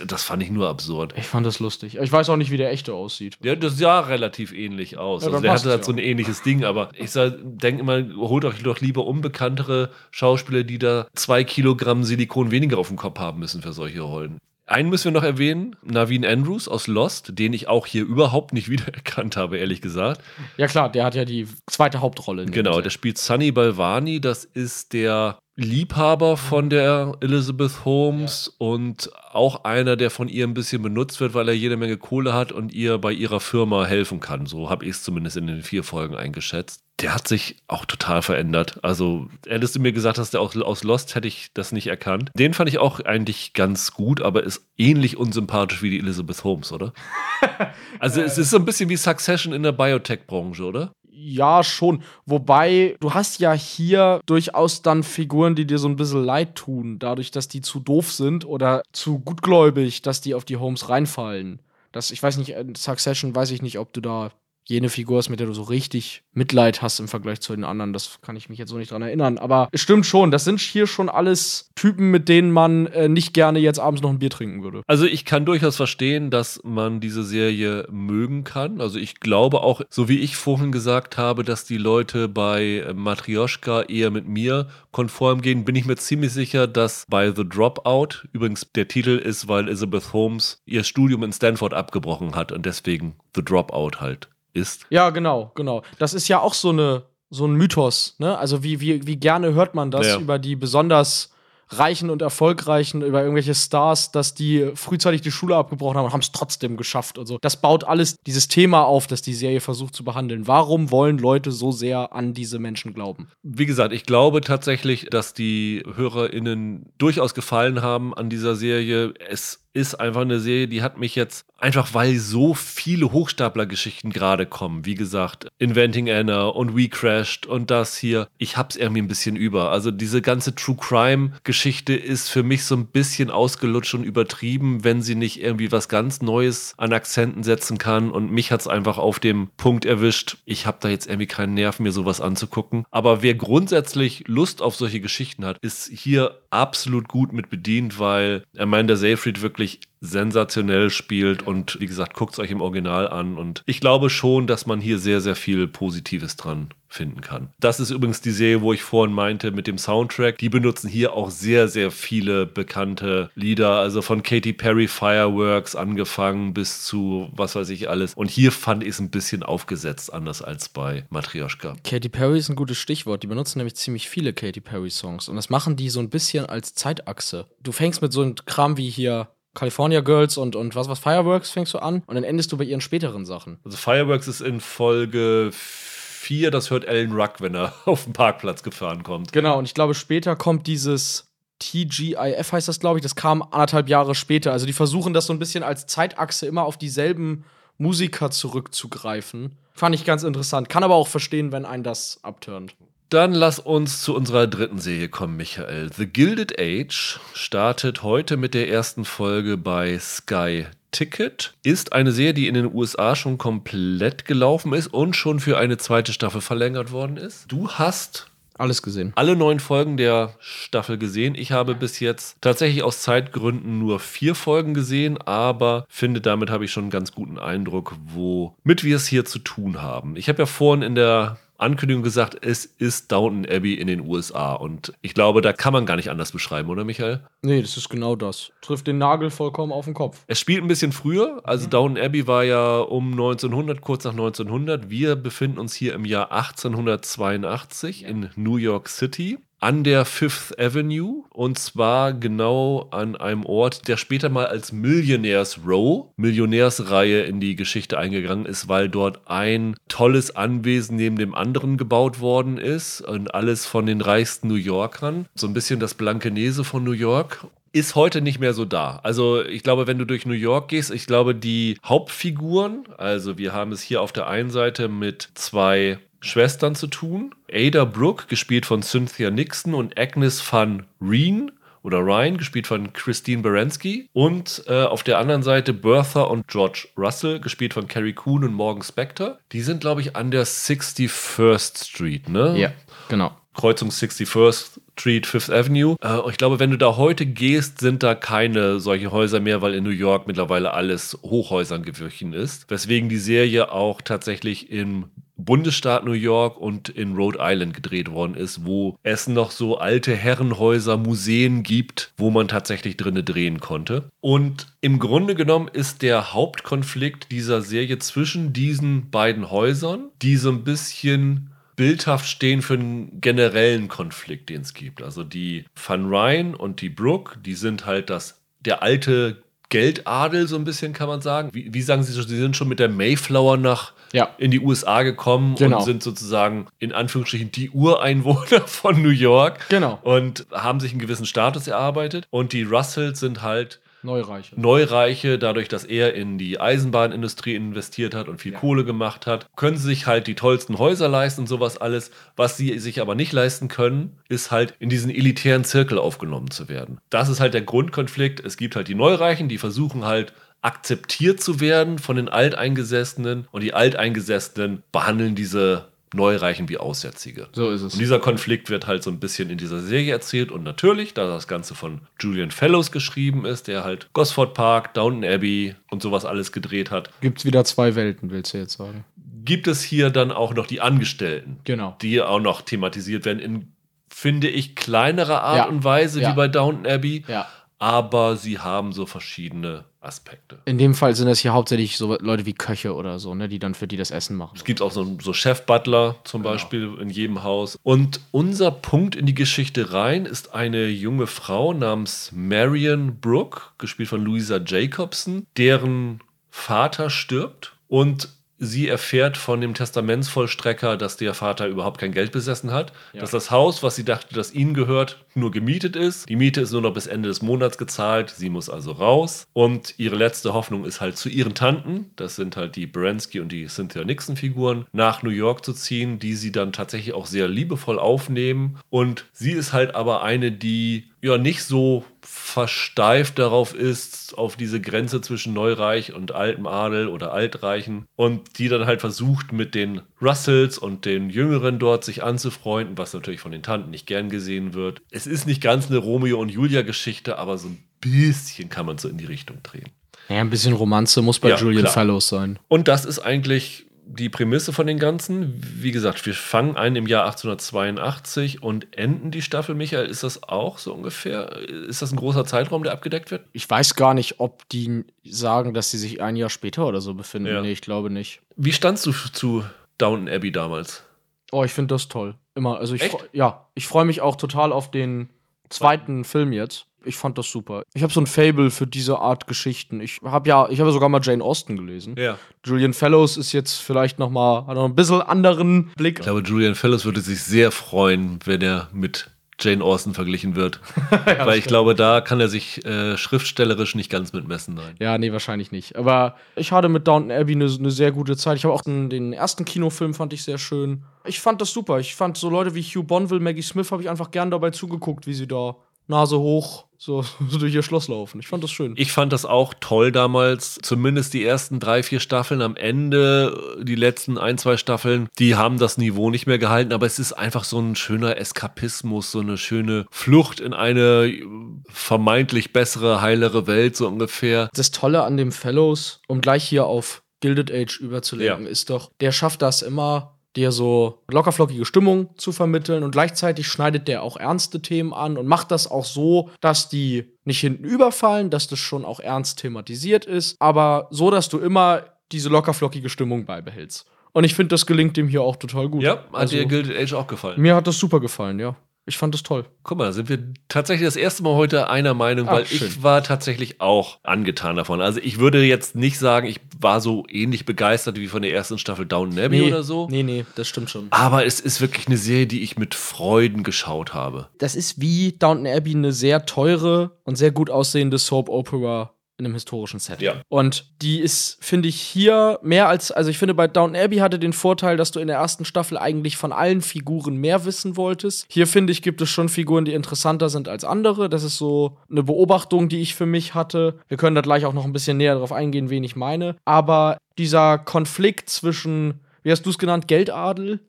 das 0.04 0.24
fand 0.24 0.42
ich 0.42 0.50
nur 0.50 0.68
absurd. 0.68 1.14
Ich 1.16 1.26
fand 1.26 1.46
das 1.46 1.60
lustig. 1.60 1.96
Ich 1.96 2.10
weiß 2.10 2.28
auch 2.30 2.36
nicht, 2.36 2.50
wie 2.50 2.56
der 2.56 2.72
echte 2.72 2.94
aussieht. 2.94 3.38
Ja, 3.44 3.54
das 3.54 3.78
sah 3.78 4.00
relativ 4.00 4.52
ähnlich 4.52 4.98
aus. 4.98 5.22
Ja, 5.22 5.28
also 5.28 5.40
der 5.40 5.52
hatte 5.52 5.70
halt 5.70 5.84
so 5.84 5.92
ein 5.92 5.98
ähnliches 5.98 6.42
Ding, 6.42 6.64
aber 6.64 6.90
ich 6.96 7.12
denke 7.12 7.80
immer, 7.80 8.04
holt 8.16 8.44
euch 8.44 8.60
doch 8.64 8.80
lieber 8.80 9.06
unbekanntere 9.06 9.90
Schauspieler, 10.10 10.64
die 10.64 10.80
da 10.80 11.06
zwei 11.14 11.44
Kilogramm 11.44 12.02
Silikon 12.02 12.50
weniger 12.50 12.78
auf 12.78 12.88
dem 12.88 12.96
Kopf 12.96 13.20
haben 13.20 13.38
müssen 13.38 13.62
für 13.62 13.72
solche 13.72 14.00
Rollen. 14.00 14.38
Einen 14.72 14.88
müssen 14.88 15.04
wir 15.04 15.12
noch 15.12 15.22
erwähnen, 15.22 15.76
Navin 15.82 16.24
Andrews 16.24 16.66
aus 16.66 16.86
Lost, 16.86 17.38
den 17.38 17.52
ich 17.52 17.68
auch 17.68 17.86
hier 17.86 18.04
überhaupt 18.04 18.54
nicht 18.54 18.68
wiedererkannt 18.70 19.36
habe, 19.36 19.58
ehrlich 19.58 19.82
gesagt. 19.82 20.22
Ja 20.56 20.66
klar, 20.66 20.90
der 20.90 21.04
hat 21.04 21.14
ja 21.14 21.26
die 21.26 21.46
zweite 21.66 22.00
Hauptrolle. 22.00 22.46
genau, 22.46 22.80
der 22.80 22.88
spielt 22.88 23.18
Sunny 23.18 23.52
Balvani, 23.52 24.18
das 24.18 24.46
ist 24.46 24.94
der 24.94 25.38
Liebhaber 25.54 26.38
von 26.38 26.70
der 26.70 27.16
Elizabeth 27.20 27.84
Holmes 27.84 28.54
ja. 28.58 28.66
und 28.66 29.10
auch 29.32 29.64
einer, 29.64 29.96
der 29.96 30.10
von 30.10 30.28
ihr 30.28 30.46
ein 30.46 30.54
bisschen 30.54 30.80
benutzt 30.80 31.20
wird, 31.20 31.34
weil 31.34 31.48
er 31.48 31.54
jede 31.54 31.76
Menge 31.76 31.98
Kohle 31.98 32.32
hat 32.32 32.52
und 32.52 32.72
ihr 32.72 32.96
bei 32.96 33.12
ihrer 33.12 33.38
Firma 33.38 33.84
helfen 33.84 34.20
kann. 34.20 34.46
So 34.46 34.70
habe 34.70 34.86
ich 34.86 34.92
es 34.92 35.02
zumindest 35.02 35.36
in 35.36 35.46
den 35.46 35.62
vier 35.62 35.84
Folgen 35.84 36.16
eingeschätzt. 36.16 36.82
Der 37.00 37.14
hat 37.14 37.28
sich 37.28 37.56
auch 37.68 37.84
total 37.84 38.22
verändert. 38.22 38.78
Also, 38.82 39.28
hättest 39.46 39.74
du 39.76 39.80
mir 39.80 39.92
gesagt 39.92 40.18
hast, 40.18 40.32
der 40.32 40.40
auch 40.40 40.54
aus 40.56 40.84
Lost, 40.84 41.14
hätte 41.14 41.28
ich 41.28 41.50
das 41.52 41.72
nicht 41.72 41.86
erkannt. 41.86 42.30
Den 42.34 42.54
fand 42.54 42.70
ich 42.70 42.78
auch 42.78 43.00
eigentlich 43.00 43.54
ganz 43.54 43.92
gut, 43.92 44.22
aber 44.22 44.44
ist 44.44 44.66
ähnlich 44.78 45.16
unsympathisch 45.16 45.82
wie 45.82 45.90
die 45.90 45.98
Elizabeth 45.98 46.44
Holmes, 46.44 46.72
oder? 46.72 46.92
also, 47.98 48.20
es 48.22 48.38
ist 48.38 48.50
so 48.50 48.56
ein 48.56 48.64
bisschen 48.64 48.88
wie 48.88 48.96
Succession 48.96 49.52
in 49.52 49.62
der 49.64 49.72
Biotech-Branche, 49.72 50.64
oder? 50.64 50.92
Ja, 51.14 51.62
schon. 51.62 52.02
Wobei, 52.24 52.96
du 53.00 53.12
hast 53.12 53.38
ja 53.38 53.52
hier 53.52 54.20
durchaus 54.24 54.80
dann 54.80 55.02
Figuren, 55.02 55.54
die 55.54 55.66
dir 55.66 55.78
so 55.78 55.86
ein 55.86 55.96
bisschen 55.96 56.24
leid 56.24 56.54
tun, 56.54 56.98
dadurch, 56.98 57.30
dass 57.30 57.48
die 57.48 57.60
zu 57.60 57.80
doof 57.80 58.10
sind 58.12 58.46
oder 58.46 58.82
zu 58.92 59.18
gutgläubig, 59.18 60.00
dass 60.00 60.22
die 60.22 60.34
auf 60.34 60.46
die 60.46 60.56
Homes 60.56 60.88
reinfallen. 60.88 61.60
Das, 61.92 62.10
ich 62.10 62.22
weiß 62.22 62.38
nicht, 62.38 62.50
in 62.50 62.74
Succession 62.74 63.34
weiß 63.34 63.50
ich 63.50 63.60
nicht, 63.60 63.78
ob 63.78 63.92
du 63.92 64.00
da 64.00 64.30
jene 64.64 64.88
Figur 64.88 65.18
ist, 65.18 65.28
mit 65.28 65.40
der 65.40 65.46
du 65.46 65.52
so 65.52 65.62
richtig 65.62 66.22
Mitleid 66.34 66.82
hast 66.82 67.00
im 67.00 67.08
Vergleich 67.08 67.40
zu 67.40 67.54
den 67.54 67.64
anderen. 67.64 67.92
Das 67.92 68.20
kann 68.22 68.36
ich 68.36 68.48
mich 68.48 68.58
jetzt 68.58 68.70
so 68.70 68.78
nicht 68.78 68.90
dran 68.90 69.02
erinnern. 69.02 69.38
Aber 69.38 69.68
es 69.72 69.80
stimmt 69.80 70.06
schon, 70.06 70.30
das 70.30 70.44
sind 70.44 70.60
hier 70.60 70.86
schon 70.86 71.08
alles 71.08 71.70
Typen, 71.74 72.10
mit 72.10 72.28
denen 72.28 72.50
man 72.50 72.86
äh, 72.86 73.08
nicht 73.08 73.34
gerne 73.34 73.58
jetzt 73.58 73.78
abends 73.78 74.02
noch 74.02 74.10
ein 74.10 74.18
Bier 74.18 74.30
trinken 74.30 74.62
würde. 74.62 74.82
Also 74.86 75.04
ich 75.04 75.24
kann 75.24 75.44
durchaus 75.44 75.76
verstehen, 75.76 76.30
dass 76.30 76.60
man 76.64 77.00
diese 77.00 77.24
Serie 77.24 77.86
mögen 77.90 78.44
kann. 78.44 78.80
Also 78.80 78.98
ich 78.98 79.20
glaube 79.20 79.62
auch, 79.62 79.82
so 79.90 80.08
wie 80.08 80.20
ich 80.20 80.36
vorhin 80.36 80.72
gesagt 80.72 81.18
habe, 81.18 81.42
dass 81.42 81.64
die 81.64 81.78
Leute 81.78 82.28
bei 82.28 82.86
Matrioshka 82.94 83.82
eher 83.82 84.10
mit 84.10 84.28
mir 84.28 84.68
konform 84.90 85.42
gehen, 85.42 85.64
bin 85.64 85.74
ich 85.74 85.84
mir 85.84 85.96
ziemlich 85.96 86.32
sicher, 86.32 86.66
dass 86.66 87.04
bei 87.08 87.32
The 87.32 87.48
Dropout, 87.48 88.28
übrigens 88.32 88.70
der 88.74 88.88
Titel 88.88 89.18
ist, 89.18 89.48
weil 89.48 89.66
Elizabeth 89.66 90.12
Holmes 90.12 90.62
ihr 90.66 90.84
Studium 90.84 91.22
in 91.24 91.32
Stanford 91.32 91.74
abgebrochen 91.74 92.34
hat 92.34 92.52
und 92.52 92.64
deswegen 92.66 93.14
The 93.34 93.44
Dropout 93.44 94.00
halt 94.00 94.28
ist. 94.52 94.86
Ja, 94.90 95.10
genau, 95.10 95.52
genau. 95.54 95.82
Das 95.98 96.14
ist 96.14 96.28
ja 96.28 96.40
auch 96.40 96.54
so 96.54 96.70
eine 96.70 97.04
so 97.32 97.46
ein 97.46 97.54
Mythos, 97.54 98.14
ne? 98.18 98.36
Also 98.36 98.62
wie, 98.62 98.80
wie, 98.80 99.06
wie 99.06 99.16
gerne 99.16 99.54
hört 99.54 99.74
man 99.74 99.90
das 99.90 100.06
ja. 100.06 100.18
über 100.18 100.38
die 100.38 100.54
besonders 100.54 101.32
Reichen 101.72 102.10
und 102.10 102.20
Erfolgreichen, 102.20 103.02
über 103.02 103.22
irgendwelche 103.22 103.54
Stars, 103.54 104.12
dass 104.12 104.34
die 104.34 104.70
frühzeitig 104.74 105.22
die 105.22 105.30
Schule 105.30 105.56
abgebrochen 105.56 105.96
haben 105.96 106.04
und 106.04 106.12
haben 106.12 106.20
es 106.20 106.32
trotzdem 106.32 106.76
geschafft. 106.76 107.18
Also 107.18 107.38
das 107.40 107.60
baut 107.60 107.84
alles 107.84 108.16
dieses 108.26 108.48
Thema 108.48 108.82
auf, 108.82 109.06
das 109.06 109.22
die 109.22 109.32
Serie 109.34 109.60
versucht 109.60 109.94
zu 109.94 110.04
behandeln. 110.04 110.46
Warum 110.46 110.90
wollen 110.90 111.18
Leute 111.18 111.50
so 111.50 111.72
sehr 111.72 112.12
an 112.12 112.34
diese 112.34 112.58
Menschen 112.58 112.92
glauben? 112.92 113.28
Wie 113.42 113.66
gesagt, 113.66 113.94
ich 113.94 114.04
glaube 114.04 114.42
tatsächlich, 114.42 115.06
dass 115.10 115.32
die 115.32 115.82
HörerInnen 115.94 116.92
durchaus 116.98 117.32
gefallen 117.34 117.80
haben 117.80 118.12
an 118.12 118.28
dieser 118.28 118.54
Serie. 118.54 119.14
Es 119.26 119.61
ist 119.74 119.94
einfach 119.94 120.22
eine 120.22 120.40
Serie, 120.40 120.68
die 120.68 120.82
hat 120.82 120.98
mich 120.98 121.14
jetzt 121.14 121.46
einfach, 121.62 121.94
weil 121.94 122.18
so 122.18 122.54
viele 122.54 123.12
Hochstapler-Geschichten 123.12 124.10
gerade 124.10 124.46
kommen. 124.46 124.84
Wie 124.84 124.94
gesagt, 124.94 125.48
Inventing 125.58 126.10
Anna 126.10 126.46
und 126.46 126.76
We 126.76 126.88
Crashed 126.88 127.46
und 127.46 127.70
das 127.70 127.96
hier. 127.96 128.28
Ich 128.38 128.56
hab's 128.56 128.76
irgendwie 128.76 129.00
ein 129.00 129.08
bisschen 129.08 129.36
über. 129.36 129.70
Also 129.70 129.90
diese 129.90 130.20
ganze 130.20 130.54
True 130.54 130.76
Crime-Geschichte 130.78 131.94
ist 131.94 132.28
für 132.28 132.42
mich 132.42 132.64
so 132.64 132.74
ein 132.74 132.86
bisschen 132.86 133.30
ausgelutscht 133.30 133.94
und 133.94 134.04
übertrieben, 134.04 134.84
wenn 134.84 135.02
sie 135.02 135.14
nicht 135.14 135.40
irgendwie 135.40 135.70
was 135.72 135.88
ganz 135.88 136.20
Neues 136.20 136.74
an 136.76 136.92
Akzenten 136.92 137.42
setzen 137.44 137.78
kann. 137.78 138.10
Und 138.10 138.30
mich 138.30 138.50
hat's 138.50 138.66
einfach 138.66 138.98
auf 138.98 139.20
dem 139.20 139.48
Punkt 139.56 139.84
erwischt. 139.84 140.38
Ich 140.44 140.66
habe 140.66 140.78
da 140.80 140.88
jetzt 140.88 141.06
irgendwie 141.06 141.26
keinen 141.26 141.54
Nerv, 141.54 141.78
mir 141.78 141.92
sowas 141.92 142.20
anzugucken. 142.20 142.84
Aber 142.90 143.22
wer 143.22 143.34
grundsätzlich 143.34 144.24
Lust 144.26 144.60
auf 144.62 144.74
solche 144.74 145.00
Geschichten 145.00 145.44
hat, 145.44 145.58
ist 145.62 145.88
hier 145.88 146.40
absolut 146.50 147.08
gut 147.08 147.32
mit 147.32 147.50
bedient, 147.50 147.98
weil 147.98 148.44
er 148.54 148.66
meint, 148.66 148.90
der 148.90 148.96
Seyfried 148.96 149.42
wirklich 149.42 149.61
wirklich 149.62 149.80
sensationell 150.00 150.90
spielt 150.90 151.46
und 151.46 151.78
wie 151.78 151.86
gesagt, 151.86 152.14
guckt 152.14 152.32
es 152.32 152.40
euch 152.40 152.50
im 152.50 152.60
Original 152.60 153.06
an 153.06 153.38
und 153.38 153.62
ich 153.66 153.78
glaube 153.78 154.10
schon, 154.10 154.48
dass 154.48 154.66
man 154.66 154.80
hier 154.80 154.98
sehr, 154.98 155.20
sehr 155.20 155.36
viel 155.36 155.68
Positives 155.68 156.34
dran 156.36 156.70
finden 156.88 157.20
kann. 157.20 157.50
Das 157.60 157.78
ist 157.78 157.90
übrigens 157.90 158.20
die 158.20 158.32
Serie, 158.32 158.62
wo 158.62 158.72
ich 158.72 158.82
vorhin 158.82 159.14
meinte 159.14 159.52
mit 159.52 159.68
dem 159.68 159.78
Soundtrack. 159.78 160.38
Die 160.38 160.48
benutzen 160.48 160.88
hier 160.88 161.12
auch 161.12 161.30
sehr, 161.30 161.68
sehr 161.68 161.92
viele 161.92 162.46
bekannte 162.46 163.30
Lieder, 163.36 163.76
also 163.76 164.02
von 164.02 164.24
Katy 164.24 164.52
Perry 164.52 164.88
Fireworks 164.88 165.76
angefangen 165.76 166.52
bis 166.52 166.84
zu 166.84 167.30
was 167.32 167.54
weiß 167.54 167.70
ich 167.70 167.88
alles. 167.88 168.14
Und 168.14 168.28
hier 168.28 168.50
fand 168.50 168.82
ich 168.82 168.90
es 168.90 168.98
ein 168.98 169.10
bisschen 169.10 169.44
aufgesetzt, 169.44 170.12
anders 170.12 170.42
als 170.42 170.68
bei 170.68 171.04
Matryoshka. 171.10 171.76
Katy 171.84 172.08
Perry 172.08 172.40
ist 172.40 172.48
ein 172.48 172.56
gutes 172.56 172.78
Stichwort. 172.78 173.22
Die 173.22 173.28
benutzen 173.28 173.58
nämlich 173.58 173.76
ziemlich 173.76 174.08
viele 174.08 174.32
Katy 174.32 174.60
Perry 174.60 174.90
Songs 174.90 175.28
und 175.28 175.36
das 175.36 175.48
machen 175.48 175.76
die 175.76 175.90
so 175.90 176.00
ein 176.00 176.10
bisschen 176.10 176.44
als 176.44 176.74
Zeitachse. 176.74 177.46
Du 177.62 177.70
fängst 177.70 178.02
mit 178.02 178.12
so 178.12 178.22
einem 178.22 178.34
Kram 178.34 178.76
wie 178.76 178.90
hier 178.90 179.28
California 179.54 180.00
Girls 180.00 180.36
und, 180.36 180.56
und 180.56 180.74
was, 180.74 180.88
was 180.88 180.98
Fireworks 180.98 181.50
fängst 181.50 181.74
du 181.74 181.78
an 181.78 182.02
und 182.06 182.14
dann 182.14 182.24
endest 182.24 182.52
du 182.52 182.56
bei 182.56 182.64
ihren 182.64 182.80
späteren 182.80 183.26
Sachen. 183.26 183.58
Also 183.64 183.76
Fireworks 183.76 184.28
ist 184.28 184.40
in 184.40 184.60
Folge 184.60 185.50
4, 185.52 186.50
das 186.50 186.70
hört 186.70 186.86
Alan 186.88 187.12
Ruck, 187.12 187.40
wenn 187.40 187.54
er 187.54 187.74
auf 187.84 188.04
den 188.04 188.12
Parkplatz 188.12 188.62
gefahren 188.62 189.02
kommt. 189.02 189.32
Genau, 189.32 189.58
und 189.58 189.64
ich 189.64 189.74
glaube, 189.74 189.94
später 189.94 190.36
kommt 190.36 190.66
dieses 190.66 191.28
TGIF, 191.58 192.52
heißt 192.52 192.68
das, 192.68 192.80
glaube 192.80 192.98
ich, 192.98 193.02
das 193.02 193.14
kam 193.14 193.42
anderthalb 193.42 193.88
Jahre 193.88 194.14
später. 194.14 194.52
Also 194.52 194.66
die 194.66 194.72
versuchen 194.72 195.12
das 195.12 195.26
so 195.26 195.32
ein 195.32 195.38
bisschen 195.38 195.62
als 195.62 195.86
Zeitachse 195.86 196.46
immer 196.46 196.64
auf 196.64 196.76
dieselben 196.76 197.44
Musiker 197.78 198.30
zurückzugreifen. 198.30 199.56
Fand 199.72 199.94
ich 199.94 200.04
ganz 200.04 200.22
interessant. 200.22 200.68
Kann 200.68 200.84
aber 200.84 200.94
auch 200.94 201.08
verstehen, 201.08 201.52
wenn 201.52 201.64
einen 201.64 201.82
das 201.82 202.18
abturnt. 202.22 202.74
Dann 203.12 203.34
lass 203.34 203.58
uns 203.58 204.00
zu 204.00 204.16
unserer 204.16 204.46
dritten 204.46 204.78
Serie 204.78 205.10
kommen, 205.10 205.36
Michael. 205.36 205.90
The 205.94 206.06
Gilded 206.06 206.58
Age 206.58 207.20
startet 207.34 208.02
heute 208.02 208.38
mit 208.38 208.54
der 208.54 208.70
ersten 208.70 209.04
Folge 209.04 209.58
bei 209.58 209.98
Sky 209.98 210.64
Ticket. 210.92 211.52
Ist 211.62 211.92
eine 211.92 212.12
Serie, 212.12 212.32
die 212.32 212.48
in 212.48 212.54
den 212.54 212.74
USA 212.74 213.14
schon 213.14 213.36
komplett 213.36 214.24
gelaufen 214.24 214.72
ist 214.72 214.86
und 214.86 215.14
schon 215.14 215.40
für 215.40 215.58
eine 215.58 215.76
zweite 215.76 216.14
Staffel 216.14 216.40
verlängert 216.40 216.90
worden 216.90 217.18
ist. 217.18 217.52
Du 217.52 217.68
hast 217.68 218.28
alles 218.54 218.80
gesehen. 218.80 219.12
Alle 219.14 219.36
neun 219.36 219.60
Folgen 219.60 219.98
der 219.98 220.34
Staffel 220.38 220.96
gesehen. 220.96 221.34
Ich 221.34 221.52
habe 221.52 221.74
bis 221.74 222.00
jetzt 222.00 222.38
tatsächlich 222.40 222.82
aus 222.82 223.02
Zeitgründen 223.02 223.78
nur 223.78 224.00
vier 224.00 224.34
Folgen 224.34 224.72
gesehen, 224.72 225.18
aber 225.20 225.84
finde, 225.90 226.22
damit 226.22 226.48
habe 226.48 226.64
ich 226.64 226.72
schon 226.72 226.84
einen 226.84 226.90
ganz 226.90 227.12
guten 227.12 227.38
Eindruck, 227.38 227.94
womit 228.06 228.84
wir 228.84 228.96
es 228.96 229.06
hier 229.06 229.26
zu 229.26 229.38
tun 229.38 229.82
haben. 229.82 230.16
Ich 230.16 230.30
habe 230.30 230.38
ja 230.38 230.46
vorhin 230.46 230.82
in 230.82 230.94
der 230.94 231.36
Ankündigung 231.58 232.02
gesagt, 232.02 232.44
es 232.44 232.64
ist 232.64 233.12
Downton 233.12 233.46
Abbey 233.46 233.74
in 233.74 233.86
den 233.86 234.00
USA. 234.00 234.54
Und 234.54 234.92
ich 235.00 235.14
glaube, 235.14 235.40
da 235.42 235.52
kann 235.52 235.72
man 235.72 235.86
gar 235.86 235.96
nicht 235.96 236.10
anders 236.10 236.32
beschreiben, 236.32 236.70
oder 236.70 236.84
Michael? 236.84 237.20
Nee, 237.42 237.62
das 237.62 237.76
ist 237.76 237.88
genau 237.88 238.16
das. 238.16 238.52
Trifft 238.60 238.86
den 238.86 238.98
Nagel 238.98 239.30
vollkommen 239.30 239.72
auf 239.72 239.84
den 239.84 239.94
Kopf. 239.94 240.24
Es 240.26 240.40
spielt 240.40 240.62
ein 240.62 240.68
bisschen 240.68 240.92
früher. 240.92 241.40
Also 241.44 241.66
mhm. 241.66 241.70
Downton 241.70 242.04
Abbey 242.04 242.26
war 242.26 242.44
ja 242.44 242.78
um 242.78 243.12
1900, 243.12 243.80
kurz 243.80 244.04
nach 244.04 244.12
1900. 244.12 244.90
Wir 244.90 245.16
befinden 245.16 245.58
uns 245.58 245.74
hier 245.74 245.94
im 245.94 246.04
Jahr 246.04 246.32
1882 246.32 248.02
ja. 248.02 248.08
in 248.08 248.30
New 248.36 248.56
York 248.56 248.88
City 248.88 249.38
an 249.62 249.84
der 249.84 250.04
Fifth 250.04 250.58
Avenue 250.58 251.24
und 251.30 251.58
zwar 251.58 252.12
genau 252.12 252.88
an 252.90 253.16
einem 253.16 253.46
Ort, 253.46 253.86
der 253.86 253.96
später 253.96 254.28
mal 254.28 254.46
als 254.46 254.72
Millionaires 254.72 255.60
Row, 255.66 256.06
Millionärsreihe 256.16 257.22
in 257.22 257.38
die 257.38 257.54
Geschichte 257.54 257.96
eingegangen 257.96 258.44
ist, 258.44 258.68
weil 258.68 258.88
dort 258.88 259.20
ein 259.26 259.76
tolles 259.88 260.34
Anwesen 260.34 260.96
neben 260.96 261.16
dem 261.16 261.34
anderen 261.34 261.76
gebaut 261.76 262.18
worden 262.18 262.58
ist 262.58 263.02
und 263.02 263.34
alles 263.34 263.64
von 263.64 263.86
den 263.86 264.00
reichsten 264.00 264.48
New 264.48 264.56
Yorkern. 264.56 265.26
So 265.36 265.46
ein 265.46 265.54
bisschen 265.54 265.78
das 265.78 265.94
Blankenese 265.94 266.64
von 266.64 266.82
New 266.82 266.92
York 266.92 267.46
ist 267.72 267.94
heute 267.94 268.20
nicht 268.20 268.38
mehr 268.38 268.52
so 268.54 268.64
da. 268.64 269.00
Also 269.02 269.44
ich 269.44 269.62
glaube, 269.62 269.86
wenn 269.86 269.98
du 269.98 270.04
durch 270.04 270.26
New 270.26 270.34
York 270.34 270.68
gehst, 270.68 270.90
ich 270.90 271.06
glaube, 271.06 271.34
die 271.34 271.78
Hauptfiguren, 271.84 272.84
also 272.98 273.38
wir 273.38 273.52
haben 273.52 273.72
es 273.72 273.80
hier 273.80 274.02
auf 274.02 274.12
der 274.12 274.26
einen 274.26 274.50
Seite 274.50 274.88
mit 274.88 275.30
zwei 275.34 275.98
Schwestern 276.22 276.74
zu 276.74 276.86
tun. 276.86 277.34
Ada 277.52 277.84
Brooke, 277.84 278.26
gespielt 278.28 278.64
von 278.64 278.82
Cynthia 278.82 279.30
Nixon, 279.30 279.74
und 279.74 279.98
Agnes 279.98 280.42
van 280.50 280.86
Reen 281.00 281.50
oder 281.82 281.98
Ryan, 281.98 282.38
gespielt 282.38 282.66
von 282.68 282.92
Christine 282.92 283.42
Baranski. 283.42 284.08
Und 284.12 284.62
äh, 284.68 284.84
auf 284.84 285.02
der 285.02 285.18
anderen 285.18 285.42
Seite 285.42 285.72
Bertha 285.72 286.22
und 286.22 286.46
George 286.46 286.88
Russell, 286.96 287.40
gespielt 287.40 287.74
von 287.74 287.88
Carrie 287.88 288.12
Coon 288.12 288.44
und 288.44 288.54
Morgan 288.54 288.82
Spector. 288.82 289.38
Die 289.50 289.60
sind, 289.62 289.80
glaube 289.80 290.00
ich, 290.00 290.14
an 290.14 290.30
der 290.30 290.46
61st 290.46 291.84
Street, 291.84 292.28
ne? 292.28 292.56
Ja, 292.56 292.72
genau. 293.08 293.36
Kreuzung 293.54 293.90
61st 293.90 294.80
Street, 294.98 295.26
Fifth 295.26 295.50
Avenue. 295.50 295.96
Äh, 296.02 296.18
ich 296.30 296.36
glaube, 296.36 296.60
wenn 296.60 296.70
du 296.70 296.78
da 296.78 296.96
heute 296.96 297.26
gehst, 297.26 297.80
sind 297.80 298.02
da 298.02 298.14
keine 298.14 298.78
solche 298.78 299.10
Häuser 299.10 299.40
mehr, 299.40 299.60
weil 299.60 299.74
in 299.74 299.84
New 299.84 299.90
York 299.90 300.26
mittlerweile 300.26 300.72
alles 300.72 301.18
Hochhäusern 301.22 301.82
gewichen 301.82 302.32
ist. 302.32 302.70
Weswegen 302.70 303.08
die 303.08 303.18
Serie 303.18 303.72
auch 303.72 304.00
tatsächlich 304.00 304.70
im 304.70 305.06
Bundesstaat 305.44 306.04
New 306.04 306.12
York 306.12 306.58
und 306.58 306.88
in 306.88 307.16
Rhode 307.16 307.38
Island 307.40 307.74
gedreht 307.74 308.10
worden 308.10 308.34
ist, 308.34 308.64
wo 308.64 308.98
es 309.02 309.26
noch 309.26 309.50
so 309.50 309.78
alte 309.78 310.14
Herrenhäuser, 310.14 310.96
Museen 310.96 311.62
gibt, 311.62 312.12
wo 312.16 312.30
man 312.30 312.48
tatsächlich 312.48 312.96
drinne 312.96 313.24
drehen 313.24 313.60
konnte. 313.60 314.08
Und 314.20 314.68
im 314.80 314.98
Grunde 314.98 315.34
genommen 315.34 315.68
ist 315.68 316.02
der 316.02 316.32
Hauptkonflikt 316.32 317.30
dieser 317.30 317.62
Serie 317.62 317.98
zwischen 317.98 318.52
diesen 318.52 319.10
beiden 319.10 319.50
Häusern, 319.50 320.10
die 320.20 320.36
so 320.36 320.50
ein 320.50 320.64
bisschen 320.64 321.50
bildhaft 321.76 322.28
stehen 322.28 322.62
für 322.62 322.74
einen 322.74 323.20
generellen 323.20 323.88
Konflikt, 323.88 324.50
den 324.50 324.60
es 324.60 324.74
gibt. 324.74 325.02
Also 325.02 325.24
die 325.24 325.64
Van 325.74 326.06
Ryan 326.06 326.54
und 326.54 326.80
die 326.80 326.90
Brooke, 326.90 327.38
die 327.38 327.54
sind 327.54 327.86
halt 327.86 328.10
das 328.10 328.40
der 328.60 328.82
alte 328.82 329.42
Geldadel, 329.68 330.46
so 330.46 330.56
ein 330.56 330.64
bisschen 330.64 330.92
kann 330.92 331.08
man 331.08 331.22
sagen. 331.22 331.48
Wie, 331.52 331.72
wie 331.72 331.82
sagen 331.82 332.02
Sie, 332.02 332.12
Sie 332.12 332.36
sind 332.36 332.56
schon 332.56 332.68
mit 332.68 332.78
der 332.78 332.90
Mayflower 332.90 333.56
nach 333.56 333.94
ja. 334.12 334.30
in 334.38 334.50
die 334.50 334.60
USA 334.60 335.02
gekommen 335.02 335.54
genau. 335.56 335.78
und 335.78 335.84
sind 335.84 336.02
sozusagen 336.02 336.66
in 336.78 336.92
Anführungsstrichen 336.92 337.50
die 337.50 337.70
Ureinwohner 337.70 338.60
von 338.66 339.02
New 339.02 339.10
York. 339.10 339.68
Genau. 339.68 339.98
Und 340.02 340.46
haben 340.52 340.80
sich 340.80 340.92
einen 340.92 341.00
gewissen 341.00 341.26
Status 341.26 341.66
erarbeitet. 341.66 342.26
Und 342.30 342.52
die 342.52 342.62
Russells 342.62 343.20
sind 343.20 343.42
halt 343.42 343.80
Neureiche. 344.04 344.60
Neureiche, 344.60 345.38
dadurch, 345.38 345.68
dass 345.68 345.84
er 345.84 346.14
in 346.14 346.36
die 346.36 346.60
Eisenbahnindustrie 346.60 347.54
investiert 347.54 348.14
hat 348.14 348.28
und 348.28 348.40
viel 348.40 348.52
ja. 348.52 348.58
Kohle 348.58 348.84
gemacht 348.84 349.26
hat, 349.26 349.46
können 349.54 349.76
sie 349.76 349.86
sich 349.86 350.06
halt 350.06 350.26
die 350.26 350.34
tollsten 350.34 350.78
Häuser 350.78 351.08
leisten 351.08 351.42
und 351.42 351.46
sowas 351.46 351.78
alles. 351.78 352.10
Was 352.34 352.56
sie 352.56 352.78
sich 352.78 353.00
aber 353.00 353.14
nicht 353.14 353.32
leisten 353.32 353.68
können, 353.68 354.18
ist 354.28 354.50
halt 354.50 354.74
in 354.80 354.88
diesen 354.88 355.10
elitären 355.10 355.64
Zirkel 355.64 355.98
aufgenommen 355.98 356.50
zu 356.50 356.68
werden. 356.68 356.98
Das 357.10 357.28
ist 357.28 357.40
halt 357.40 357.54
der 357.54 357.62
Grundkonflikt. 357.62 358.40
Es 358.40 358.56
gibt 358.56 358.74
halt 358.74 358.88
die 358.88 358.96
Neureichen, 358.96 359.48
die 359.48 359.58
versuchen 359.58 360.04
halt 360.04 360.32
akzeptiert 360.62 361.40
zu 361.42 361.60
werden 361.60 361.98
von 361.98 362.16
den 362.16 362.28
Alteingesessenen 362.28 363.46
und 363.50 363.62
die 363.62 363.74
Alteingesessenen 363.74 364.82
behandeln 364.92 365.34
diese 365.34 365.88
Neureichen 366.14 366.68
wie 366.68 366.78
Aussätzige. 366.78 367.48
So 367.52 367.70
ist 367.70 367.82
es. 367.82 367.94
Und 367.94 368.00
dieser 368.00 368.18
Konflikt 368.18 368.70
wird 368.70 368.86
halt 368.86 369.02
so 369.02 369.10
ein 369.10 369.18
bisschen 369.18 369.50
in 369.50 369.58
dieser 369.58 369.80
Serie 369.80 370.12
erzählt 370.12 370.50
und 370.50 370.62
natürlich, 370.62 371.14
da 371.14 371.26
das 371.26 371.48
Ganze 371.48 371.74
von 371.74 372.02
Julian 372.20 372.50
Fellows 372.50 372.92
geschrieben 372.92 373.44
ist, 373.44 373.68
der 373.68 373.84
halt 373.84 374.08
Gosford 374.12 374.54
Park, 374.54 374.94
Downton 374.94 375.24
Abbey 375.24 375.74
und 375.90 376.02
sowas 376.02 376.24
alles 376.24 376.52
gedreht 376.52 376.90
hat. 376.90 377.10
Gibt 377.20 377.38
es 377.38 377.44
wieder 377.44 377.64
zwei 377.64 377.94
Welten, 377.94 378.30
willst 378.30 378.54
du 378.54 378.58
jetzt 378.58 378.76
sagen? 378.76 379.04
Gibt 379.44 379.66
es 379.66 379.82
hier 379.82 380.10
dann 380.10 380.30
auch 380.30 380.54
noch 380.54 380.66
die 380.66 380.80
Angestellten, 380.80 381.58
genau. 381.64 381.96
die 382.00 382.20
auch 382.20 382.40
noch 382.40 382.62
thematisiert 382.62 383.24
werden 383.24 383.40
in, 383.40 383.72
finde 384.08 384.48
ich, 384.48 384.76
kleinerer 384.76 385.42
Art 385.42 385.56
ja. 385.56 385.64
und 385.64 385.82
Weise 385.82 386.20
ja. 386.20 386.30
wie 386.30 386.36
bei 386.36 386.46
Downton 386.46 386.86
Abbey. 386.86 387.24
Ja. 387.26 387.48
Aber 387.82 388.36
sie 388.36 388.60
haben 388.60 388.92
so 388.92 389.06
verschiedene 389.06 389.86
Aspekte. 390.00 390.60
In 390.66 390.78
dem 390.78 390.94
Fall 390.94 391.16
sind 391.16 391.26
das 391.26 391.40
hier 391.40 391.52
hauptsächlich 391.52 391.96
so 391.96 392.16
Leute 392.20 392.46
wie 392.46 392.52
Köche 392.52 392.94
oder 392.94 393.18
so, 393.18 393.34
ne, 393.34 393.48
die 393.48 393.58
dann 393.58 393.74
für 393.74 393.88
die 393.88 393.96
das 393.96 394.12
Essen 394.12 394.36
machen. 394.36 394.52
Es 394.54 394.62
gibt 394.62 394.80
auch 394.80 394.92
so, 394.92 395.18
so 395.20 395.32
Chef-Butler 395.32 396.14
zum 396.22 396.42
genau. 396.42 396.52
Beispiel 396.52 396.96
in 397.00 397.10
jedem 397.10 397.42
Haus. 397.42 397.76
Und 397.82 398.20
unser 398.30 398.70
Punkt 398.70 399.16
in 399.16 399.26
die 399.26 399.34
Geschichte 399.34 399.92
rein 399.92 400.26
ist 400.26 400.54
eine 400.54 400.86
junge 400.86 401.26
Frau 401.26 401.72
namens 401.72 402.30
Marion 402.32 403.18
Brooke, 403.20 403.62
gespielt 403.78 404.08
von 404.08 404.22
Louisa 404.22 404.60
Jacobson, 404.64 405.48
deren 405.56 406.20
Vater 406.50 407.10
stirbt 407.10 407.72
und 407.88 408.28
sie 408.62 408.86
erfährt 408.86 409.36
von 409.36 409.60
dem 409.60 409.74
Testamentsvollstrecker, 409.74 410.96
dass 410.96 411.16
der 411.16 411.34
Vater 411.34 411.66
überhaupt 411.66 411.98
kein 411.98 412.12
Geld 412.12 412.30
besessen 412.30 412.70
hat, 412.70 412.92
ja. 413.12 413.20
dass 413.20 413.32
das 413.32 413.50
Haus, 413.50 413.82
was 413.82 413.96
sie 413.96 414.04
dachte, 414.04 414.36
das 414.36 414.54
ihnen 414.54 414.72
gehört, 414.72 415.24
nur 415.36 415.50
gemietet 415.50 415.96
ist. 415.96 416.28
Die 416.28 416.36
Miete 416.36 416.62
ist 416.62 416.72
nur 416.72 416.82
noch 416.82 416.94
bis 416.94 417.06
Ende 417.06 417.28
des 417.28 417.42
Monats 417.42 417.78
gezahlt, 417.78 418.30
sie 418.30 418.50
muss 418.50 418.68
also 418.68 418.92
raus. 418.92 419.46
Und 419.52 419.94
ihre 419.98 420.16
letzte 420.16 420.54
Hoffnung 420.54 420.84
ist 420.84 421.00
halt 421.00 421.16
zu 421.16 421.28
ihren 421.28 421.54
Tanten, 421.54 422.10
das 422.16 422.36
sind 422.36 422.56
halt 422.56 422.76
die 422.76 422.86
Baranski 422.86 423.40
und 423.40 423.50
die 423.50 423.66
Cynthia 423.66 424.04
Nixon 424.04 424.36
Figuren, 424.36 424.86
nach 424.92 425.22
New 425.22 425.30
York 425.30 425.64
zu 425.64 425.72
ziehen, 425.72 426.18
die 426.18 426.34
sie 426.34 426.52
dann 426.52 426.72
tatsächlich 426.72 427.14
auch 427.14 427.26
sehr 427.26 427.48
liebevoll 427.48 427.98
aufnehmen. 427.98 428.78
Und 428.90 429.26
sie 429.32 429.52
ist 429.52 429.72
halt 429.72 429.94
aber 429.94 430.22
eine, 430.22 430.52
die 430.52 431.12
ja 431.22 431.38
nicht 431.38 431.62
so 431.64 432.04
versteift 432.20 433.38
darauf 433.38 433.74
ist, 433.74 434.36
auf 434.36 434.56
diese 434.56 434.80
Grenze 434.80 435.20
zwischen 435.20 435.54
Neureich 435.54 436.12
und 436.12 436.32
altem 436.32 436.66
Adel 436.66 437.08
oder 437.08 437.32
Altreichen. 437.32 438.06
Und 438.16 438.58
die 438.58 438.68
dann 438.68 438.86
halt 438.86 439.00
versucht 439.00 439.52
mit 439.52 439.74
den 439.74 440.02
Russells 440.20 440.78
und 440.78 441.04
den 441.04 441.30
Jüngeren 441.30 441.78
dort 441.78 442.04
sich 442.04 442.22
anzufreunden, 442.22 442.98
was 442.98 443.14
natürlich 443.14 443.40
von 443.40 443.52
den 443.52 443.62
Tanten 443.62 443.90
nicht 443.90 444.06
gern 444.06 444.30
gesehen 444.30 444.74
wird. 444.74 445.02
Es 445.10 445.21
ist 445.26 445.46
nicht 445.46 445.60
ganz 445.60 445.88
eine 445.88 445.98
Romeo 445.98 446.38
und 446.40 446.50
Julia 446.50 446.82
Geschichte, 446.82 447.38
aber 447.38 447.58
so 447.58 447.68
ein 447.68 447.82
bisschen 448.00 448.68
kann 448.68 448.86
man 448.86 448.98
so 448.98 449.08
in 449.08 449.18
die 449.18 449.26
Richtung 449.26 449.62
drehen. 449.62 449.88
Ja, 450.28 450.40
ein 450.40 450.50
bisschen 450.50 450.72
Romanze 450.72 451.22
muss 451.22 451.38
bei 451.38 451.50
Ja, 451.50 451.56
Julian 451.56 451.82
klar. 451.82 451.92
Fellows 451.92 452.28
sein. 452.28 452.58
Und 452.68 452.88
das 452.88 453.04
ist 453.04 453.18
eigentlich 453.18 453.86
die 454.04 454.28
Prämisse 454.28 454.72
von 454.72 454.86
den 454.86 454.98
Ganzen. 454.98 455.54
Wie 455.80 455.92
gesagt, 455.92 456.26
wir 456.26 456.34
fangen 456.34 456.76
ein 456.76 456.96
im 456.96 457.06
Jahr 457.06 457.24
1882 457.24 458.62
und 458.62 458.96
enden 458.96 459.30
die 459.30 459.42
Staffel. 459.42 459.74
Michael, 459.74 460.06
ist 460.06 460.22
das 460.22 460.42
auch 460.42 460.78
so 460.78 460.92
ungefähr? 460.92 461.56
Ist 461.68 462.02
das 462.02 462.12
ein 462.12 462.16
großer 462.16 462.44
Zeitraum, 462.44 462.82
der 462.82 462.92
abgedeckt 462.92 463.30
wird? 463.30 463.44
Ich 463.52 463.68
weiß 463.68 463.94
gar 463.94 464.14
nicht, 464.14 464.40
ob 464.40 464.68
die 464.70 465.04
sagen, 465.24 465.72
dass 465.72 465.90
sie 465.90 465.98
sich 465.98 466.20
ein 466.20 466.36
Jahr 466.36 466.50
später 466.50 466.86
oder 466.86 467.00
so 467.00 467.14
befinden. 467.14 467.48
Ja. 467.48 467.62
Nee, 467.62 467.72
ich 467.72 467.80
glaube 467.80 468.10
nicht. 468.10 468.40
Wie 468.56 468.72
standst 468.72 469.06
du 469.06 469.12
zu 469.12 469.64
Downton 469.98 470.28
Abbey 470.28 470.52
damals? 470.52 471.04
Oh, 471.52 471.62
ich 471.64 471.72
finde 471.72 471.94
das 471.94 472.08
toll. 472.08 472.34
Immer. 472.54 472.78
Also 472.78 472.94
ich 472.94 473.10
ja, 473.32 473.68
ich 473.74 473.86
freue 473.86 474.04
mich 474.04 474.20
auch 474.20 474.36
total 474.36 474.72
auf 474.72 474.90
den 474.90 475.28
zweiten 475.68 476.24
Film 476.24 476.52
jetzt. 476.52 476.86
Ich 477.04 477.16
fand 477.16 477.36
das 477.36 477.50
super. 477.50 477.82
Ich 477.94 478.02
habe 478.02 478.12
so 478.12 478.20
ein 478.20 478.26
Fable 478.26 478.70
für 478.70 478.86
diese 478.86 479.18
Art 479.18 479.46
Geschichten. 479.46 480.00
Ich 480.00 480.20
habe 480.24 480.48
ja, 480.48 480.68
ich 480.68 480.80
habe 480.80 480.92
sogar 480.92 481.08
mal 481.08 481.20
Jane 481.22 481.42
Austen 481.42 481.76
gelesen. 481.76 482.14
Ja. 482.16 482.38
Julian 482.64 482.92
Fellows 482.92 483.36
ist 483.36 483.52
jetzt 483.52 483.78
vielleicht 483.78 484.18
noch 484.18 484.30
mal 484.30 484.66
hat 484.66 484.76
noch 484.76 484.84
ein 484.84 484.94
bisschen 484.94 485.20
anderen 485.20 485.90
Blick. 485.96 486.20
Ich 486.20 486.24
glaube, 486.24 486.42
Julian 486.42 486.74
Fellows 486.74 487.04
würde 487.04 487.20
sich 487.20 487.42
sehr 487.42 487.72
freuen, 487.72 488.38
wenn 488.44 488.62
er 488.62 488.88
mit 488.92 489.31
Jane 489.62 489.82
Austen 489.82 490.14
verglichen 490.14 490.56
wird. 490.56 490.80
Weil 491.24 491.58
ich 491.58 491.64
glaube, 491.64 491.94
da 491.94 492.20
kann 492.20 492.40
er 492.40 492.48
sich 492.48 492.84
äh, 492.84 493.16
schriftstellerisch 493.16 493.94
nicht 493.94 494.10
ganz 494.10 494.32
mitmessen. 494.32 494.74
Nein. 494.74 494.94
Ja, 494.98 495.18
nee, 495.18 495.32
wahrscheinlich 495.32 495.72
nicht. 495.72 495.96
Aber 495.96 496.36
ich 496.56 496.72
hatte 496.72 496.88
mit 496.88 497.06
Downton 497.06 497.30
Abbey 497.30 497.52
eine 497.52 497.66
ne 497.66 497.90
sehr 497.90 498.12
gute 498.12 498.36
Zeit. 498.36 498.56
Ich 498.56 498.64
habe 498.64 498.74
auch 498.74 498.82
den, 498.82 499.10
den 499.10 499.32
ersten 499.32 499.64
Kinofilm 499.64 500.14
fand 500.14 500.32
ich 500.32 500.42
sehr 500.42 500.58
schön. 500.58 501.04
Ich 501.24 501.40
fand 501.40 501.60
das 501.60 501.72
super. 501.72 502.00
Ich 502.00 502.14
fand 502.14 502.36
so 502.36 502.50
Leute 502.50 502.74
wie 502.74 502.82
Hugh 502.82 503.04
Bonville, 503.04 503.40
Maggie 503.40 503.62
Smith 503.62 503.90
habe 503.92 504.02
ich 504.02 504.10
einfach 504.10 504.30
gern 504.30 504.50
dabei 504.50 504.70
zugeguckt, 504.70 505.26
wie 505.26 505.34
sie 505.34 505.46
da 505.46 505.76
Nase 506.08 506.38
hoch 506.38 506.86
so, 507.04 507.22
so 507.48 507.58
durch 507.58 507.74
ihr 507.74 507.82
Schloss 507.82 508.06
laufen. 508.06 508.38
Ich 508.38 508.46
fand 508.46 508.62
das 508.62 508.70
schön. 508.70 508.94
Ich 508.96 509.10
fand 509.10 509.32
das 509.32 509.44
auch 509.44 509.74
toll 509.80 510.12
damals. 510.12 510.78
Zumindest 510.82 511.34
die 511.34 511.44
ersten 511.44 511.80
drei, 511.80 512.04
vier 512.04 512.20
Staffeln. 512.20 512.62
Am 512.62 512.76
Ende, 512.76 513.76
die 513.82 513.96
letzten 513.96 514.38
ein, 514.38 514.56
zwei 514.56 514.76
Staffeln, 514.76 515.28
die 515.40 515.56
haben 515.56 515.78
das 515.78 515.98
Niveau 515.98 516.30
nicht 516.30 516.46
mehr 516.46 516.58
gehalten. 516.58 516.92
Aber 516.92 517.06
es 517.06 517.18
ist 517.18 517.32
einfach 517.32 517.64
so 517.64 517.80
ein 517.80 517.96
schöner 517.96 518.36
Eskapismus, 518.36 519.32
so 519.32 519.40
eine 519.40 519.58
schöne 519.58 520.06
Flucht 520.12 520.60
in 520.60 520.74
eine 520.74 521.26
äh, 521.26 521.44
vermeintlich 521.88 522.72
bessere, 522.72 523.20
heilere 523.20 523.66
Welt, 523.66 523.96
so 523.96 524.06
ungefähr. 524.06 524.70
das 524.72 524.92
Tolle 524.92 525.24
an 525.24 525.36
dem 525.36 525.50
Fellows, 525.50 526.20
um 526.28 526.40
gleich 526.40 526.62
hier 526.62 526.86
auf 526.86 527.22
Gilded 527.40 527.72
Age 527.72 527.98
überzulenken, 527.98 528.66
Ja. 528.66 528.70
ist 528.70 528.90
doch, 528.90 529.10
der 529.20 529.32
schafft 529.32 529.62
das 529.62 529.82
immer, 529.82 530.38
dir 530.56 530.72
so 530.72 531.22
lockerflockige 531.30 531.84
Stimmung 531.84 532.30
zu 532.36 532.52
vermitteln 532.52 533.02
und 533.02 533.12
gleichzeitig 533.12 533.66
schneidet 533.68 534.08
der 534.08 534.22
auch 534.22 534.36
ernste 534.36 534.82
Themen 534.82 535.14
an 535.14 535.36
und 535.38 535.46
macht 535.46 535.70
das 535.70 535.90
auch 535.90 536.04
so, 536.04 536.50
dass 536.60 536.88
die 536.88 537.32
nicht 537.44 537.60
hinten 537.60 537.84
überfallen, 537.84 538.50
dass 538.50 538.68
das 538.68 538.78
schon 538.78 539.04
auch 539.04 539.20
ernst 539.20 539.58
thematisiert 539.58 540.24
ist, 540.24 540.56
aber 540.60 541.08
so, 541.10 541.30
dass 541.30 541.48
du 541.48 541.58
immer 541.58 542.04
diese 542.32 542.48
lockerflockige 542.48 543.08
Stimmung 543.08 543.44
beibehältst. 543.44 544.06
Und 544.32 544.44
ich 544.44 544.54
finde, 544.54 544.68
das 544.68 544.86
gelingt 544.86 545.16
dem 545.16 545.28
hier 545.28 545.42
auch 545.42 545.56
total 545.56 545.88
gut. 545.88 546.02
Ja, 546.02 546.16
hat 546.16 546.24
also, 546.32 546.56
dir 546.56 546.66
Gilded 546.66 546.96
Age 546.96 547.12
auch 547.14 547.26
gefallen? 547.26 547.60
mir 547.60 547.74
hat 547.76 547.86
das 547.86 547.98
super 547.98 548.20
gefallen, 548.20 548.58
ja. 548.58 548.76
Ich 549.04 549.18
fand 549.18 549.34
das 549.34 549.42
toll. 549.42 549.64
Guck 549.82 549.98
mal, 549.98 550.04
da 550.04 550.12
sind 550.12 550.28
wir 550.28 550.38
tatsächlich 550.68 551.06
das 551.06 551.16
erste 551.16 551.42
Mal 551.42 551.54
heute 551.54 551.90
einer 551.90 552.14
Meinung, 552.14 552.48
Ach, 552.48 552.52
weil 552.52 552.66
schön. 552.66 552.86
ich 552.86 553.02
war 553.02 553.24
tatsächlich 553.24 553.80
auch 553.80 554.18
angetan 554.22 554.76
davon. 554.76 555.00
Also 555.00 555.18
ich 555.20 555.38
würde 555.38 555.62
jetzt 555.64 555.96
nicht 555.96 556.20
sagen, 556.20 556.46
ich 556.46 556.60
war 556.78 557.00
so 557.00 557.24
ähnlich 557.28 557.66
begeistert 557.66 558.16
wie 558.16 558.28
von 558.28 558.42
der 558.42 558.52
ersten 558.54 558.78
Staffel 558.78 559.04
Downton 559.04 559.38
Abbey 559.40 559.62
oder 559.62 559.82
so. 559.82 560.06
Nee, 560.08 560.22
nee, 560.22 560.46
das 560.54 560.68
stimmt 560.68 560.88
schon. 560.88 561.08
Aber 561.10 561.44
es 561.44 561.58
ist 561.58 561.80
wirklich 561.80 562.06
eine 562.06 562.16
Serie, 562.16 562.46
die 562.46 562.62
ich 562.62 562.78
mit 562.78 562.94
Freuden 562.94 563.64
geschaut 563.64 564.14
habe. 564.14 564.48
das 564.58 564.76
ist 564.76 565.00
wie 565.00 565.32
Downton 565.32 565.66
Abbey 565.66 565.94
eine 565.96 566.12
sehr 566.12 566.46
teure 566.46 567.18
und 567.24 567.36
sehr 567.36 567.50
gut 567.50 567.70
aussehende 567.70 568.18
Soap 568.18 568.48
Opera 568.48 569.12
in 569.38 569.46
einem 569.46 569.54
historischen 569.54 569.98
Setting. 569.98 570.26
Ja. 570.26 570.42
Und 570.48 570.86
die 571.00 571.20
ist, 571.20 571.58
finde 571.60 571.88
ich, 571.88 572.00
hier 572.00 572.58
mehr 572.62 572.88
als, 572.88 573.10
also 573.10 573.30
ich 573.30 573.38
finde, 573.38 573.54
bei 573.54 573.66
Downton 573.66 573.96
Abbey 573.96 574.18
hatte 574.18 574.38
den 574.38 574.52
Vorteil, 574.52 574.96
dass 574.96 575.10
du 575.10 575.20
in 575.20 575.26
der 575.26 575.36
ersten 575.36 575.64
Staffel 575.64 575.98
eigentlich 575.98 576.36
von 576.36 576.52
allen 576.52 576.82
Figuren 576.82 577.36
mehr 577.36 577.64
wissen 577.64 577.96
wolltest. 577.96 578.46
Hier, 578.48 578.66
finde 578.66 578.92
ich, 578.92 579.02
gibt 579.02 579.20
es 579.20 579.30
schon 579.30 579.48
Figuren, 579.48 579.84
die 579.84 579.94
interessanter 579.94 580.48
sind 580.48 580.68
als 580.68 580.84
andere. 580.84 581.28
Das 581.28 581.42
ist 581.42 581.58
so 581.58 581.98
eine 582.10 582.22
Beobachtung, 582.22 582.88
die 582.88 583.00
ich 583.00 583.14
für 583.14 583.26
mich 583.26 583.54
hatte. 583.54 583.98
Wir 584.08 584.16
können 584.16 584.36
da 584.36 584.42
gleich 584.42 584.64
auch 584.64 584.74
noch 584.74 584.84
ein 584.84 584.92
bisschen 584.92 585.16
näher 585.16 585.34
darauf 585.34 585.52
eingehen, 585.52 585.90
wen 585.90 586.04
ich 586.04 586.14
meine. 586.14 586.56
Aber 586.64 587.18
dieser 587.38 587.78
Konflikt 587.78 588.50
zwischen, 588.50 589.20
wie 589.42 589.50
hast 589.50 589.66
du 589.66 589.70
es 589.70 589.78
genannt, 589.78 590.08
Geldadel 590.08 590.80